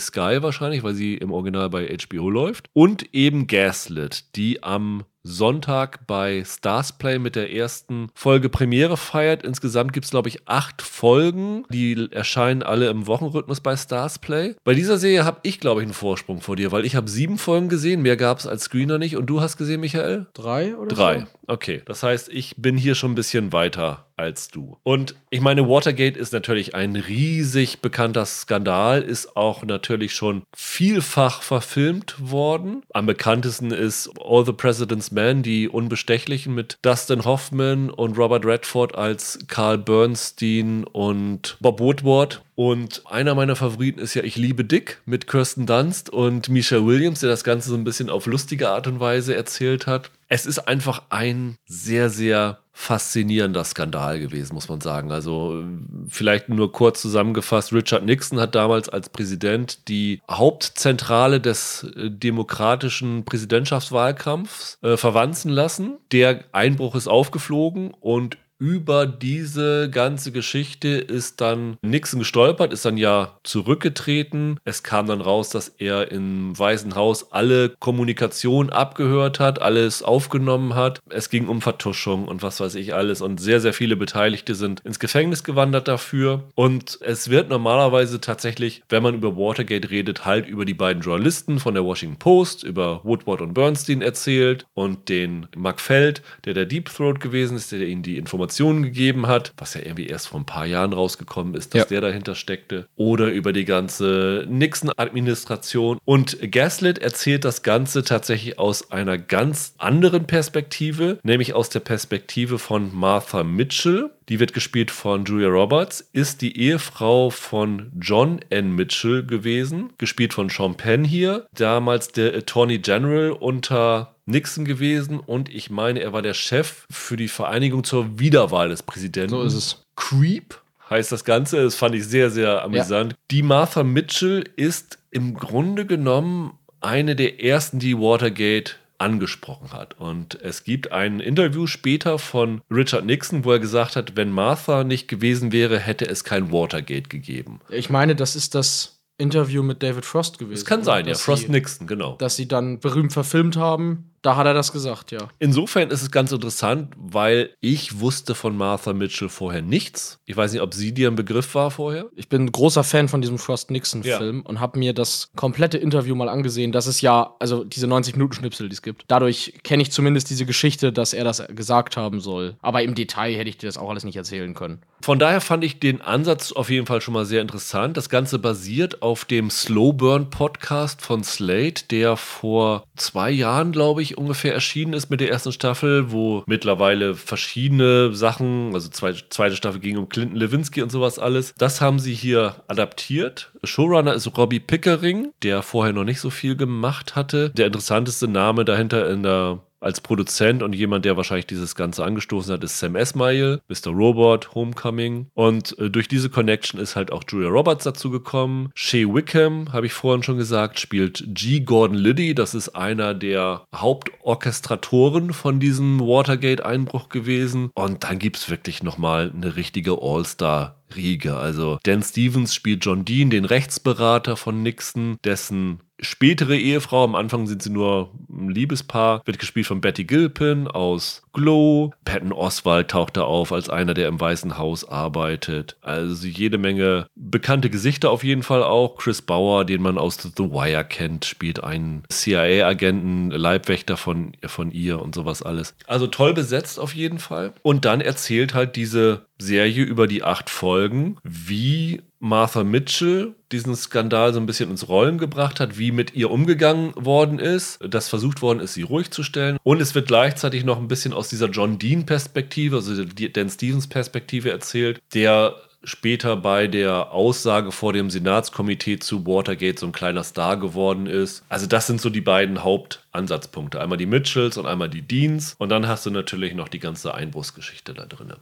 Sky 0.00 0.38
wahrscheinlich, 0.40 0.82
weil 0.82 0.94
sie 0.94 1.14
im 1.14 1.30
Original 1.30 1.70
bei 1.70 1.86
HBO 1.86 2.30
läuft. 2.30 2.68
Und 2.72 3.14
eben 3.14 3.46
Gaslit, 3.76 4.34
die 4.36 4.62
am 4.62 5.04
Sonntag 5.26 6.06
bei 6.06 6.44
Starsplay 6.46 7.18
mit 7.18 7.34
der 7.36 7.52
ersten 7.52 8.08
Folge 8.14 8.48
Premiere 8.48 8.96
feiert. 8.96 9.42
Insgesamt 9.44 9.92
gibt 9.92 10.04
es, 10.04 10.10
glaube 10.10 10.28
ich, 10.28 10.46
acht 10.46 10.82
Folgen. 10.82 11.64
Die 11.70 12.08
erscheinen 12.12 12.62
alle 12.62 12.88
im 12.88 13.06
Wochenrhythmus 13.06 13.60
bei 13.60 13.76
Starsplay. 13.76 14.54
Bei 14.64 14.74
dieser 14.74 14.98
Serie 14.98 15.24
habe 15.24 15.40
ich, 15.42 15.58
glaube 15.58 15.80
ich, 15.80 15.86
einen 15.86 15.94
Vorsprung 15.94 16.40
vor 16.40 16.56
dir, 16.56 16.70
weil 16.70 16.84
ich 16.84 16.94
habe 16.94 17.10
sieben 17.10 17.38
Folgen 17.38 17.68
gesehen. 17.68 18.02
Mehr 18.02 18.16
gab 18.16 18.38
es 18.38 18.46
als 18.46 18.64
Screener 18.64 18.98
nicht. 18.98 19.16
Und 19.16 19.26
du 19.26 19.40
hast 19.40 19.56
gesehen, 19.56 19.80
Michael? 19.80 20.26
Drei 20.32 20.76
oder 20.76 20.94
Drei. 20.94 21.20
so? 21.20 21.26
Okay. 21.48 21.82
Das 21.84 22.02
heißt, 22.02 22.28
ich 22.28 22.54
bin 22.56 22.76
hier 22.76 22.94
schon 22.94 23.12
ein 23.12 23.16
bisschen 23.16 23.52
weiter 23.52 24.06
als 24.16 24.48
du. 24.48 24.78
Und 24.82 25.14
ich 25.28 25.40
meine, 25.40 25.68
Watergate 25.68 26.16
ist 26.16 26.32
natürlich 26.32 26.74
ein 26.74 26.96
riesig 26.96 27.80
bekannter 27.80 28.24
Skandal, 28.24 29.02
ist 29.02 29.36
auch 29.36 29.62
natürlich 29.62 30.14
schon 30.14 30.42
vielfach 30.56 31.42
verfilmt 31.42 32.16
worden. 32.18 32.82
Am 32.94 33.06
bekanntesten 33.06 33.70
ist 33.70 34.10
All 34.24 34.46
the 34.46 34.52
President's 34.52 35.12
Men, 35.16 35.42
die 35.42 35.68
Unbestechlichen 35.68 36.54
mit 36.54 36.78
Dustin 36.82 37.24
Hoffman 37.24 37.88
und 37.88 38.18
Robert 38.18 38.44
Redford 38.44 38.94
als 38.94 39.38
Carl 39.48 39.78
Bernstein 39.78 40.84
und 40.84 41.56
Bob 41.60 41.80
Woodward. 41.80 42.42
Und 42.56 43.02
einer 43.04 43.34
meiner 43.34 43.54
Favoriten 43.54 44.00
ist 44.00 44.14
ja 44.14 44.24
Ich 44.24 44.36
liebe 44.36 44.64
Dick 44.64 45.02
mit 45.04 45.26
Kirsten 45.26 45.66
Dunst 45.66 46.08
und 46.08 46.48
Misha 46.48 46.84
Williams, 46.84 47.20
der 47.20 47.28
das 47.28 47.44
Ganze 47.44 47.68
so 47.68 47.76
ein 47.76 47.84
bisschen 47.84 48.08
auf 48.08 48.24
lustige 48.24 48.70
Art 48.70 48.86
und 48.86 48.98
Weise 48.98 49.36
erzählt 49.36 49.86
hat. 49.86 50.10
Es 50.28 50.46
ist 50.46 50.60
einfach 50.60 51.02
ein 51.10 51.58
sehr, 51.66 52.08
sehr 52.08 52.58
faszinierender 52.72 53.62
Skandal 53.62 54.20
gewesen, 54.20 54.54
muss 54.54 54.70
man 54.70 54.80
sagen. 54.80 55.12
Also 55.12 55.64
vielleicht 56.08 56.48
nur 56.48 56.72
kurz 56.72 57.02
zusammengefasst, 57.02 57.74
Richard 57.74 58.04
Nixon 58.04 58.40
hat 58.40 58.54
damals 58.54 58.88
als 58.88 59.10
Präsident 59.10 59.88
die 59.88 60.20
Hauptzentrale 60.30 61.40
des 61.40 61.86
äh, 61.94 62.10
demokratischen 62.10 63.24
Präsidentschaftswahlkampfs 63.26 64.78
äh, 64.82 64.96
verwanzen 64.96 65.50
lassen. 65.50 65.98
Der 66.10 66.44
Einbruch 66.52 66.94
ist 66.94 67.08
aufgeflogen 67.08 67.92
und 68.00 68.38
über 68.58 69.06
diese 69.06 69.90
ganze 69.90 70.32
Geschichte 70.32 70.88
ist 70.88 71.40
dann 71.40 71.76
Nixon 71.82 72.20
gestolpert, 72.20 72.72
ist 72.72 72.84
dann 72.84 72.96
ja 72.96 73.38
zurückgetreten. 73.42 74.58
Es 74.64 74.82
kam 74.82 75.06
dann 75.06 75.20
raus, 75.20 75.50
dass 75.50 75.68
er 75.68 76.10
im 76.10 76.58
Weißen 76.58 76.94
Haus 76.94 77.32
alle 77.32 77.70
Kommunikation 77.78 78.70
abgehört 78.70 79.40
hat, 79.40 79.60
alles 79.60 80.02
aufgenommen 80.02 80.74
hat. 80.74 81.00
Es 81.10 81.28
ging 81.28 81.48
um 81.48 81.60
Vertuschung 81.60 82.26
und 82.28 82.42
was 82.42 82.60
weiß 82.60 82.76
ich 82.76 82.94
alles. 82.94 83.20
Und 83.20 83.40
sehr, 83.40 83.60
sehr 83.60 83.74
viele 83.74 83.96
Beteiligte 83.96 84.54
sind 84.54 84.80
ins 84.80 84.98
Gefängnis 84.98 85.44
gewandert 85.44 85.88
dafür. 85.88 86.44
Und 86.54 86.98
es 87.02 87.28
wird 87.28 87.50
normalerweise 87.50 88.20
tatsächlich, 88.20 88.82
wenn 88.88 89.02
man 89.02 89.14
über 89.14 89.36
Watergate 89.36 89.90
redet, 89.90 90.24
halt 90.24 90.48
über 90.48 90.64
die 90.64 90.74
beiden 90.74 91.02
Journalisten 91.02 91.58
von 91.58 91.74
der 91.74 91.84
Washington 91.84 92.18
Post, 92.18 92.64
über 92.64 93.00
Woodward 93.04 93.42
und 93.42 93.52
Bernstein 93.52 94.00
erzählt 94.00 94.66
und 94.74 95.08
den 95.08 95.46
Mark 95.54 95.80
Feld, 95.80 96.22
der 96.44 96.54
der 96.54 96.64
Deep 96.64 96.86
Throat 96.86 97.20
gewesen 97.20 97.56
ist, 97.56 97.72
der 97.72 97.80
ihnen 97.80 98.02
die 98.02 98.16
Informationen 98.16 98.45
gegeben 98.82 99.26
hat, 99.26 99.52
was 99.56 99.74
ja 99.74 99.80
irgendwie 99.82 100.06
erst 100.06 100.28
vor 100.28 100.40
ein 100.40 100.46
paar 100.46 100.66
Jahren 100.66 100.92
rausgekommen 100.92 101.54
ist, 101.54 101.74
dass 101.74 101.82
Ja. 101.82 101.86
der 101.86 102.00
dahinter 102.02 102.34
steckte. 102.34 102.86
Oder 102.96 103.30
über 103.30 103.52
die 103.52 103.64
ganze 103.64 104.46
Nixon-Administration. 104.48 105.98
Und 106.04 106.38
Gaslit 106.52 106.98
erzählt 106.98 107.44
das 107.44 107.62
Ganze 107.62 108.04
tatsächlich 108.04 108.58
aus 108.58 108.90
einer 108.90 109.18
ganz 109.18 109.74
anderen 109.78 110.26
Perspektive, 110.26 111.18
nämlich 111.22 111.54
aus 111.54 111.68
der 111.68 111.80
Perspektive 111.80 112.58
von 112.58 112.94
Martha 112.94 113.42
Mitchell. 113.44 114.10
Die 114.28 114.40
wird 114.40 114.52
gespielt 114.52 114.90
von 114.90 115.24
Julia 115.24 115.48
Roberts, 115.48 116.08
ist 116.12 116.42
die 116.42 116.58
Ehefrau 116.58 117.30
von 117.30 117.92
John 118.00 118.40
N. 118.50 118.72
Mitchell 118.74 119.24
gewesen, 119.24 119.90
gespielt 119.98 120.34
von 120.34 120.48
Sean 120.48 120.74
Penn 120.76 121.04
hier, 121.04 121.46
damals 121.54 122.08
der 122.08 122.34
Attorney 122.34 122.78
General 122.78 123.30
unter 123.30 124.15
Nixon 124.26 124.64
gewesen 124.64 125.20
und 125.20 125.48
ich 125.48 125.70
meine, 125.70 126.00
er 126.00 126.12
war 126.12 126.22
der 126.22 126.34
Chef 126.34 126.86
für 126.90 127.16
die 127.16 127.28
Vereinigung 127.28 127.84
zur 127.84 128.18
Wiederwahl 128.18 128.68
des 128.68 128.82
Präsidenten. 128.82 129.30
So 129.30 129.42
ist 129.42 129.54
es. 129.54 129.82
Creep 129.94 130.60
heißt 130.90 131.12
das 131.12 131.24
Ganze. 131.24 131.62
Das 131.62 131.74
fand 131.74 131.94
ich 131.94 132.04
sehr, 132.06 132.30
sehr 132.30 132.62
amüsant. 132.62 133.12
Ja. 133.12 133.18
Die 133.30 133.42
Martha 133.42 133.82
Mitchell 133.82 134.44
ist 134.56 134.98
im 135.10 135.34
Grunde 135.34 135.86
genommen 135.86 136.52
eine 136.80 137.16
der 137.16 137.42
ersten, 137.42 137.78
die 137.78 137.96
Watergate 137.96 138.76
angesprochen 138.98 139.72
hat. 139.72 139.98
Und 139.98 140.40
es 140.42 140.64
gibt 140.64 140.92
ein 140.92 141.20
Interview 141.20 141.66
später 141.66 142.18
von 142.18 142.62
Richard 142.70 143.04
Nixon, 143.04 143.44
wo 143.44 143.52
er 143.52 143.58
gesagt 143.58 143.96
hat, 143.96 144.16
wenn 144.16 144.30
Martha 144.30 144.84
nicht 144.84 145.08
gewesen 145.08 145.52
wäre, 145.52 145.78
hätte 145.78 146.06
es 146.08 146.24
kein 146.24 146.50
Watergate 146.50 147.08
gegeben. 147.08 147.60
Ich 147.68 147.90
meine, 147.90 148.16
das 148.16 148.36
ist 148.36 148.54
das 148.54 149.00
Interview 149.18 149.62
mit 149.62 149.82
David 149.82 150.04
Frost 150.04 150.38
gewesen. 150.38 150.60
Das 150.60 150.64
kann 150.64 150.84
sein, 150.84 151.06
ja. 151.06 151.14
Frost 151.14 151.44
sie, 151.44 151.52
Nixon, 151.52 151.86
genau. 151.86 152.16
Dass 152.16 152.36
sie 152.36 152.48
dann 152.48 152.80
berühmt 152.80 153.12
verfilmt 153.12 153.56
haben 153.56 154.12
da 154.26 154.34
hat 154.34 154.46
er 154.46 154.54
das 154.54 154.72
gesagt, 154.72 155.12
ja. 155.12 155.28
Insofern 155.38 155.90
ist 155.90 156.02
es 156.02 156.10
ganz 156.10 156.32
interessant, 156.32 156.92
weil 156.96 157.50
ich 157.60 158.00
wusste 158.00 158.34
von 158.34 158.56
Martha 158.56 158.92
Mitchell 158.92 159.28
vorher 159.28 159.62
nichts. 159.62 160.18
Ich 160.24 160.36
weiß 160.36 160.52
nicht, 160.52 160.62
ob 160.62 160.74
sie 160.74 160.92
dir 160.92 161.08
ein 161.08 161.14
Begriff 161.14 161.54
war 161.54 161.70
vorher. 161.70 162.06
Ich 162.16 162.28
bin 162.28 162.50
großer 162.50 162.82
Fan 162.82 163.08
von 163.08 163.20
diesem 163.20 163.38
Frost 163.38 163.70
Nixon-Film 163.70 164.38
ja. 164.38 164.48
und 164.48 164.58
habe 164.58 164.80
mir 164.80 164.94
das 164.94 165.28
komplette 165.36 165.78
Interview 165.78 166.16
mal 166.16 166.28
angesehen. 166.28 166.72
Das 166.72 166.88
ist 166.88 167.02
ja, 167.02 167.36
also 167.38 167.62
diese 167.62 167.86
90-Minuten-Schnipsel, 167.86 168.68
die 168.68 168.74
es 168.74 168.82
gibt. 168.82 169.04
Dadurch 169.06 169.54
kenne 169.62 169.82
ich 169.82 169.92
zumindest 169.92 170.28
diese 170.28 170.44
Geschichte, 170.44 170.92
dass 170.92 171.12
er 171.12 171.22
das 171.22 171.44
gesagt 171.54 171.96
haben 171.96 172.18
soll. 172.18 172.56
Aber 172.62 172.82
im 172.82 172.96
Detail 172.96 173.36
hätte 173.36 173.48
ich 173.48 173.58
dir 173.58 173.66
das 173.66 173.78
auch 173.78 173.90
alles 173.90 174.02
nicht 174.02 174.16
erzählen 174.16 174.54
können. 174.54 174.82
Von 175.02 175.20
daher 175.20 175.40
fand 175.40 175.62
ich 175.62 175.78
den 175.78 176.00
Ansatz 176.00 176.50
auf 176.50 176.68
jeden 176.68 176.86
Fall 176.86 177.00
schon 177.00 177.14
mal 177.14 177.26
sehr 177.26 177.42
interessant. 177.42 177.96
Das 177.96 178.08
Ganze 178.08 178.40
basiert 178.40 179.02
auf 179.02 179.24
dem 179.24 179.50
Slow 179.50 179.92
Burn 179.92 180.30
Podcast 180.30 181.00
von 181.00 181.22
Slate, 181.22 181.84
der 181.90 182.16
vor 182.16 182.82
zwei 182.96 183.30
Jahren, 183.30 183.70
glaube 183.70 184.02
ich, 184.02 184.15
ungefähr 184.16 184.54
erschienen 184.54 184.92
ist 184.92 185.10
mit 185.10 185.20
der 185.20 185.30
ersten 185.30 185.52
Staffel, 185.52 186.10
wo 186.12 186.42
mittlerweile 186.46 187.14
verschiedene 187.14 188.14
Sachen, 188.14 188.72
also 188.74 188.88
zweite, 188.88 189.28
zweite 189.28 189.56
Staffel 189.56 189.80
ging 189.80 189.96
um 189.96 190.08
Clinton 190.08 190.36
Lewinsky 190.36 190.82
und 190.82 190.90
sowas 190.90 191.18
alles. 191.18 191.54
Das 191.58 191.80
haben 191.80 191.98
sie 191.98 192.14
hier 192.14 192.56
adaptiert. 192.68 193.52
Showrunner 193.64 194.14
ist 194.14 194.36
Robbie 194.36 194.60
Pickering, 194.60 195.32
der 195.42 195.62
vorher 195.62 195.92
noch 195.92 196.04
nicht 196.04 196.20
so 196.20 196.30
viel 196.30 196.56
gemacht 196.56 197.16
hatte. 197.16 197.50
Der 197.50 197.66
interessanteste 197.66 198.28
Name 198.28 198.64
dahinter 198.64 199.10
in 199.10 199.22
der 199.22 199.60
als 199.86 200.00
Produzent 200.00 200.62
und 200.62 200.74
jemand, 200.74 201.04
der 201.04 201.16
wahrscheinlich 201.16 201.46
dieses 201.46 201.74
Ganze 201.74 202.04
angestoßen 202.04 202.52
hat, 202.52 202.64
ist 202.64 202.78
Sam 202.78 202.96
Esmail, 202.96 203.60
Mr. 203.68 203.92
Robot, 203.92 204.54
Homecoming. 204.54 205.28
Und 205.34 205.78
äh, 205.78 205.88
durch 205.88 206.08
diese 206.08 206.28
Connection 206.28 206.80
ist 206.80 206.96
halt 206.96 207.12
auch 207.12 207.22
Julia 207.28 207.48
Roberts 207.48 207.84
dazu 207.84 208.10
gekommen. 208.10 208.70
Shea 208.74 209.06
Wickham, 209.06 209.72
habe 209.72 209.86
ich 209.86 209.92
vorhin 209.92 210.22
schon 210.22 210.36
gesagt, 210.36 210.80
spielt 210.80 211.24
G. 211.28 211.60
Gordon 211.60 211.96
Liddy. 211.96 212.34
Das 212.34 212.54
ist 212.54 212.70
einer 212.70 213.14
der 213.14 213.64
Hauptorchestratoren 213.74 215.32
von 215.32 215.60
diesem 215.60 216.00
Watergate-Einbruch 216.00 217.08
gewesen. 217.08 217.70
Und 217.74 218.04
dann 218.04 218.18
gibt 218.18 218.36
es 218.36 218.50
wirklich 218.50 218.82
nochmal 218.82 219.32
eine 219.34 219.56
richtige 219.56 220.02
All-Star 220.02 220.76
Riege. 220.94 221.36
Also 221.36 221.78
Dan 221.82 222.02
Stevens 222.02 222.54
spielt 222.54 222.84
John 222.84 223.04
Dean, 223.04 223.30
den 223.30 223.44
Rechtsberater 223.44 224.36
von 224.36 224.62
Nixon, 224.62 225.18
dessen 225.24 225.80
spätere 226.00 226.56
Ehefrau, 226.56 227.04
am 227.04 227.14
Anfang 227.14 227.46
sind 227.46 227.62
sie 227.62 227.70
nur 227.70 228.10
ein 228.30 228.48
Liebespaar, 228.48 229.22
wird 229.24 229.38
gespielt 229.38 229.66
von 229.66 229.80
Betty 229.80 230.04
Gilpin 230.04 230.68
aus 230.68 231.22
Glow. 231.32 231.92
Patton 232.04 232.32
Oswald 232.32 232.90
taucht 232.90 233.16
da 233.16 233.22
auf 233.22 233.52
als 233.52 233.68
einer, 233.68 233.94
der 233.94 234.08
im 234.08 234.20
Weißen 234.20 234.58
Haus 234.58 234.88
arbeitet. 234.88 235.76
Also 235.82 236.26
jede 236.26 236.58
Menge 236.58 237.06
bekannte 237.14 237.70
Gesichter 237.70 238.10
auf 238.10 238.24
jeden 238.24 238.42
Fall 238.42 238.62
auch. 238.62 238.96
Chris 238.96 239.22
Bauer, 239.22 239.64
den 239.64 239.82
man 239.82 239.98
aus 239.98 240.16
The 240.16 240.44
Wire 240.44 240.84
kennt, 240.84 241.24
spielt 241.24 241.62
einen 241.62 242.02
CIA-Agenten, 242.10 243.30
Leibwächter 243.30 243.96
von, 243.96 244.32
von 244.44 244.70
ihr 244.70 245.00
und 245.00 245.14
sowas 245.14 245.42
alles. 245.42 245.74
Also 245.86 246.06
toll 246.06 246.34
besetzt 246.34 246.78
auf 246.78 246.94
jeden 246.94 247.18
Fall. 247.18 247.52
Und 247.62 247.84
dann 247.84 248.00
erzählt 248.00 248.54
halt 248.54 248.76
diese 248.76 249.26
Serie 249.38 249.84
über 249.84 250.06
die 250.06 250.22
acht 250.22 250.48
Folgen, 250.50 251.18
wie 251.22 252.02
Martha 252.18 252.64
Mitchell 252.64 253.34
diesen 253.52 253.76
Skandal 253.76 254.32
so 254.32 254.40
ein 254.40 254.46
bisschen 254.46 254.70
ins 254.70 254.88
Rollen 254.88 255.18
gebracht 255.18 255.60
hat, 255.60 255.78
wie 255.78 255.92
mit 255.92 256.14
ihr 256.14 256.30
umgegangen 256.30 256.92
worden 256.96 257.38
ist, 257.38 257.78
dass 257.86 258.08
versucht 258.08 258.42
worden 258.42 258.60
ist, 258.60 258.74
sie 258.74 258.82
ruhig 258.82 259.10
zu 259.10 259.22
stellen. 259.22 259.58
Und 259.62 259.80
es 259.80 259.94
wird 259.94 260.08
gleichzeitig 260.08 260.64
noch 260.64 260.78
ein 260.78 260.88
bisschen 260.88 261.12
aus 261.12 261.28
dieser 261.28 261.48
John 261.48 261.78
Dean-Perspektive, 261.78 262.76
also 262.76 263.04
Dan 263.04 263.50
Stevens-Perspektive 263.50 264.50
erzählt, 264.50 265.00
der 265.14 265.56
später 265.84 266.36
bei 266.36 266.66
der 266.66 267.12
Aussage 267.12 267.70
vor 267.70 267.92
dem 267.92 268.10
Senatskomitee 268.10 268.98
zu 268.98 269.24
Watergate 269.26 269.78
so 269.78 269.86
ein 269.86 269.92
kleiner 269.92 270.24
Star 270.24 270.56
geworden 270.56 271.06
ist. 271.06 271.44
Also 271.48 271.66
das 271.66 271.86
sind 271.86 272.00
so 272.00 272.10
die 272.10 272.20
beiden 272.20 272.64
Hauptansatzpunkte. 272.64 273.80
Einmal 273.80 273.98
die 273.98 274.06
Mitchells 274.06 274.58
und 274.58 274.66
einmal 274.66 274.90
die 274.90 275.02
Deans. 275.02 275.54
Und 275.58 275.68
dann 275.68 275.86
hast 275.86 276.04
du 276.06 276.10
natürlich 276.10 276.54
noch 276.54 276.68
die 276.68 276.80
ganze 276.80 277.14
Einbruchsgeschichte 277.14 277.94
da 277.94 278.06
drin. 278.06 278.32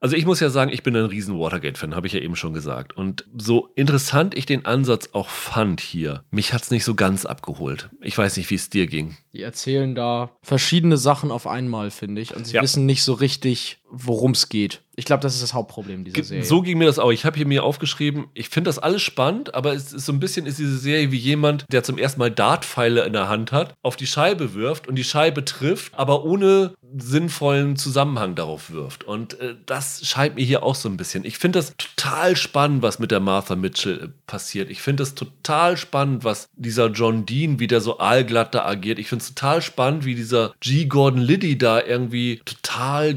Also 0.00 0.16
ich 0.16 0.26
muss 0.26 0.40
ja 0.40 0.48
sagen, 0.48 0.70
ich 0.72 0.82
bin 0.82 0.94
ein 0.94 1.06
riesen 1.06 1.38
Watergate-Fan, 1.38 1.94
habe 1.94 2.06
ich 2.06 2.12
ja 2.12 2.20
eben 2.20 2.36
schon 2.36 2.54
gesagt. 2.54 2.96
Und 2.96 3.26
so 3.36 3.70
interessant 3.74 4.36
ich 4.36 4.46
den 4.46 4.64
Ansatz 4.64 5.10
auch 5.12 5.28
fand 5.28 5.80
hier, 5.80 6.24
mich 6.30 6.52
hat 6.52 6.62
es 6.62 6.70
nicht 6.70 6.84
so 6.84 6.94
ganz 6.94 7.26
abgeholt. 7.26 7.90
Ich 8.00 8.16
weiß 8.16 8.36
nicht, 8.36 8.48
wie 8.50 8.54
es 8.54 8.70
dir 8.70 8.86
ging. 8.86 9.16
Die 9.32 9.42
erzählen 9.42 9.94
da 9.94 10.30
verschiedene 10.42 10.96
Sachen 10.96 11.32
auf 11.32 11.46
einmal, 11.46 11.90
finde 11.90 12.20
ich. 12.20 12.36
Und 12.36 12.46
sie 12.46 12.56
ja. 12.56 12.62
wissen 12.62 12.86
nicht 12.86 13.02
so 13.02 13.12
richtig, 13.12 13.77
worum 13.90 14.32
es 14.32 14.48
geht. 14.48 14.82
Ich 14.96 15.04
glaube, 15.04 15.22
das 15.22 15.34
ist 15.34 15.44
das 15.44 15.54
Hauptproblem 15.54 16.04
dieser 16.04 16.24
Serie. 16.24 16.44
So 16.44 16.60
ging 16.60 16.76
mir 16.78 16.86
das 16.86 16.98
auch. 16.98 17.12
Ich 17.12 17.24
habe 17.24 17.36
hier 17.36 17.46
mir 17.46 17.62
aufgeschrieben, 17.62 18.26
ich 18.34 18.48
finde 18.48 18.68
das 18.68 18.80
alles 18.80 19.00
spannend, 19.00 19.54
aber 19.54 19.72
es 19.72 19.92
ist 19.92 20.06
so 20.06 20.12
ein 20.12 20.18
bisschen 20.18 20.44
ist 20.44 20.58
diese 20.58 20.76
Serie 20.76 21.12
wie 21.12 21.18
jemand, 21.18 21.66
der 21.70 21.84
zum 21.84 21.98
ersten 21.98 22.18
Mal 22.18 22.32
Dartpfeile 22.32 23.04
in 23.04 23.12
der 23.12 23.28
Hand 23.28 23.52
hat, 23.52 23.74
auf 23.82 23.94
die 23.94 24.08
Scheibe 24.08 24.54
wirft 24.54 24.88
und 24.88 24.96
die 24.96 25.04
Scheibe 25.04 25.44
trifft, 25.44 25.94
aber 25.94 26.24
ohne 26.24 26.74
sinnvollen 26.96 27.76
Zusammenhang 27.76 28.34
darauf 28.34 28.70
wirft. 28.70 29.04
Und 29.04 29.38
äh, 29.40 29.54
das 29.66 30.04
scheint 30.06 30.34
mir 30.34 30.44
hier 30.44 30.62
auch 30.62 30.74
so 30.74 30.88
ein 30.88 30.96
bisschen. 30.96 31.24
Ich 31.24 31.38
finde 31.38 31.58
das 31.58 31.74
total 31.76 32.34
spannend, 32.34 32.82
was 32.82 32.98
mit 32.98 33.10
der 33.10 33.20
Martha 33.20 33.56
Mitchell 33.56 34.00
äh, 34.02 34.08
passiert. 34.26 34.70
Ich 34.70 34.80
finde 34.80 35.02
das 35.02 35.14
total 35.14 35.76
spannend, 35.76 36.24
was 36.24 36.48
dieser 36.56 36.88
John 36.88 37.26
Dean, 37.26 37.60
wie 37.60 37.66
der 37.66 37.80
so 37.80 38.00
aalglatt 38.00 38.54
da 38.54 38.64
agiert. 38.64 38.98
Ich 38.98 39.08
finde 39.08 39.22
es 39.22 39.34
total 39.34 39.62
spannend, 39.62 40.04
wie 40.04 40.14
dieser 40.14 40.54
G. 40.60 40.86
Gordon 40.86 41.20
Liddy 41.20 41.58
da 41.58 41.80
irgendwie 41.80 42.40
total 42.44 43.14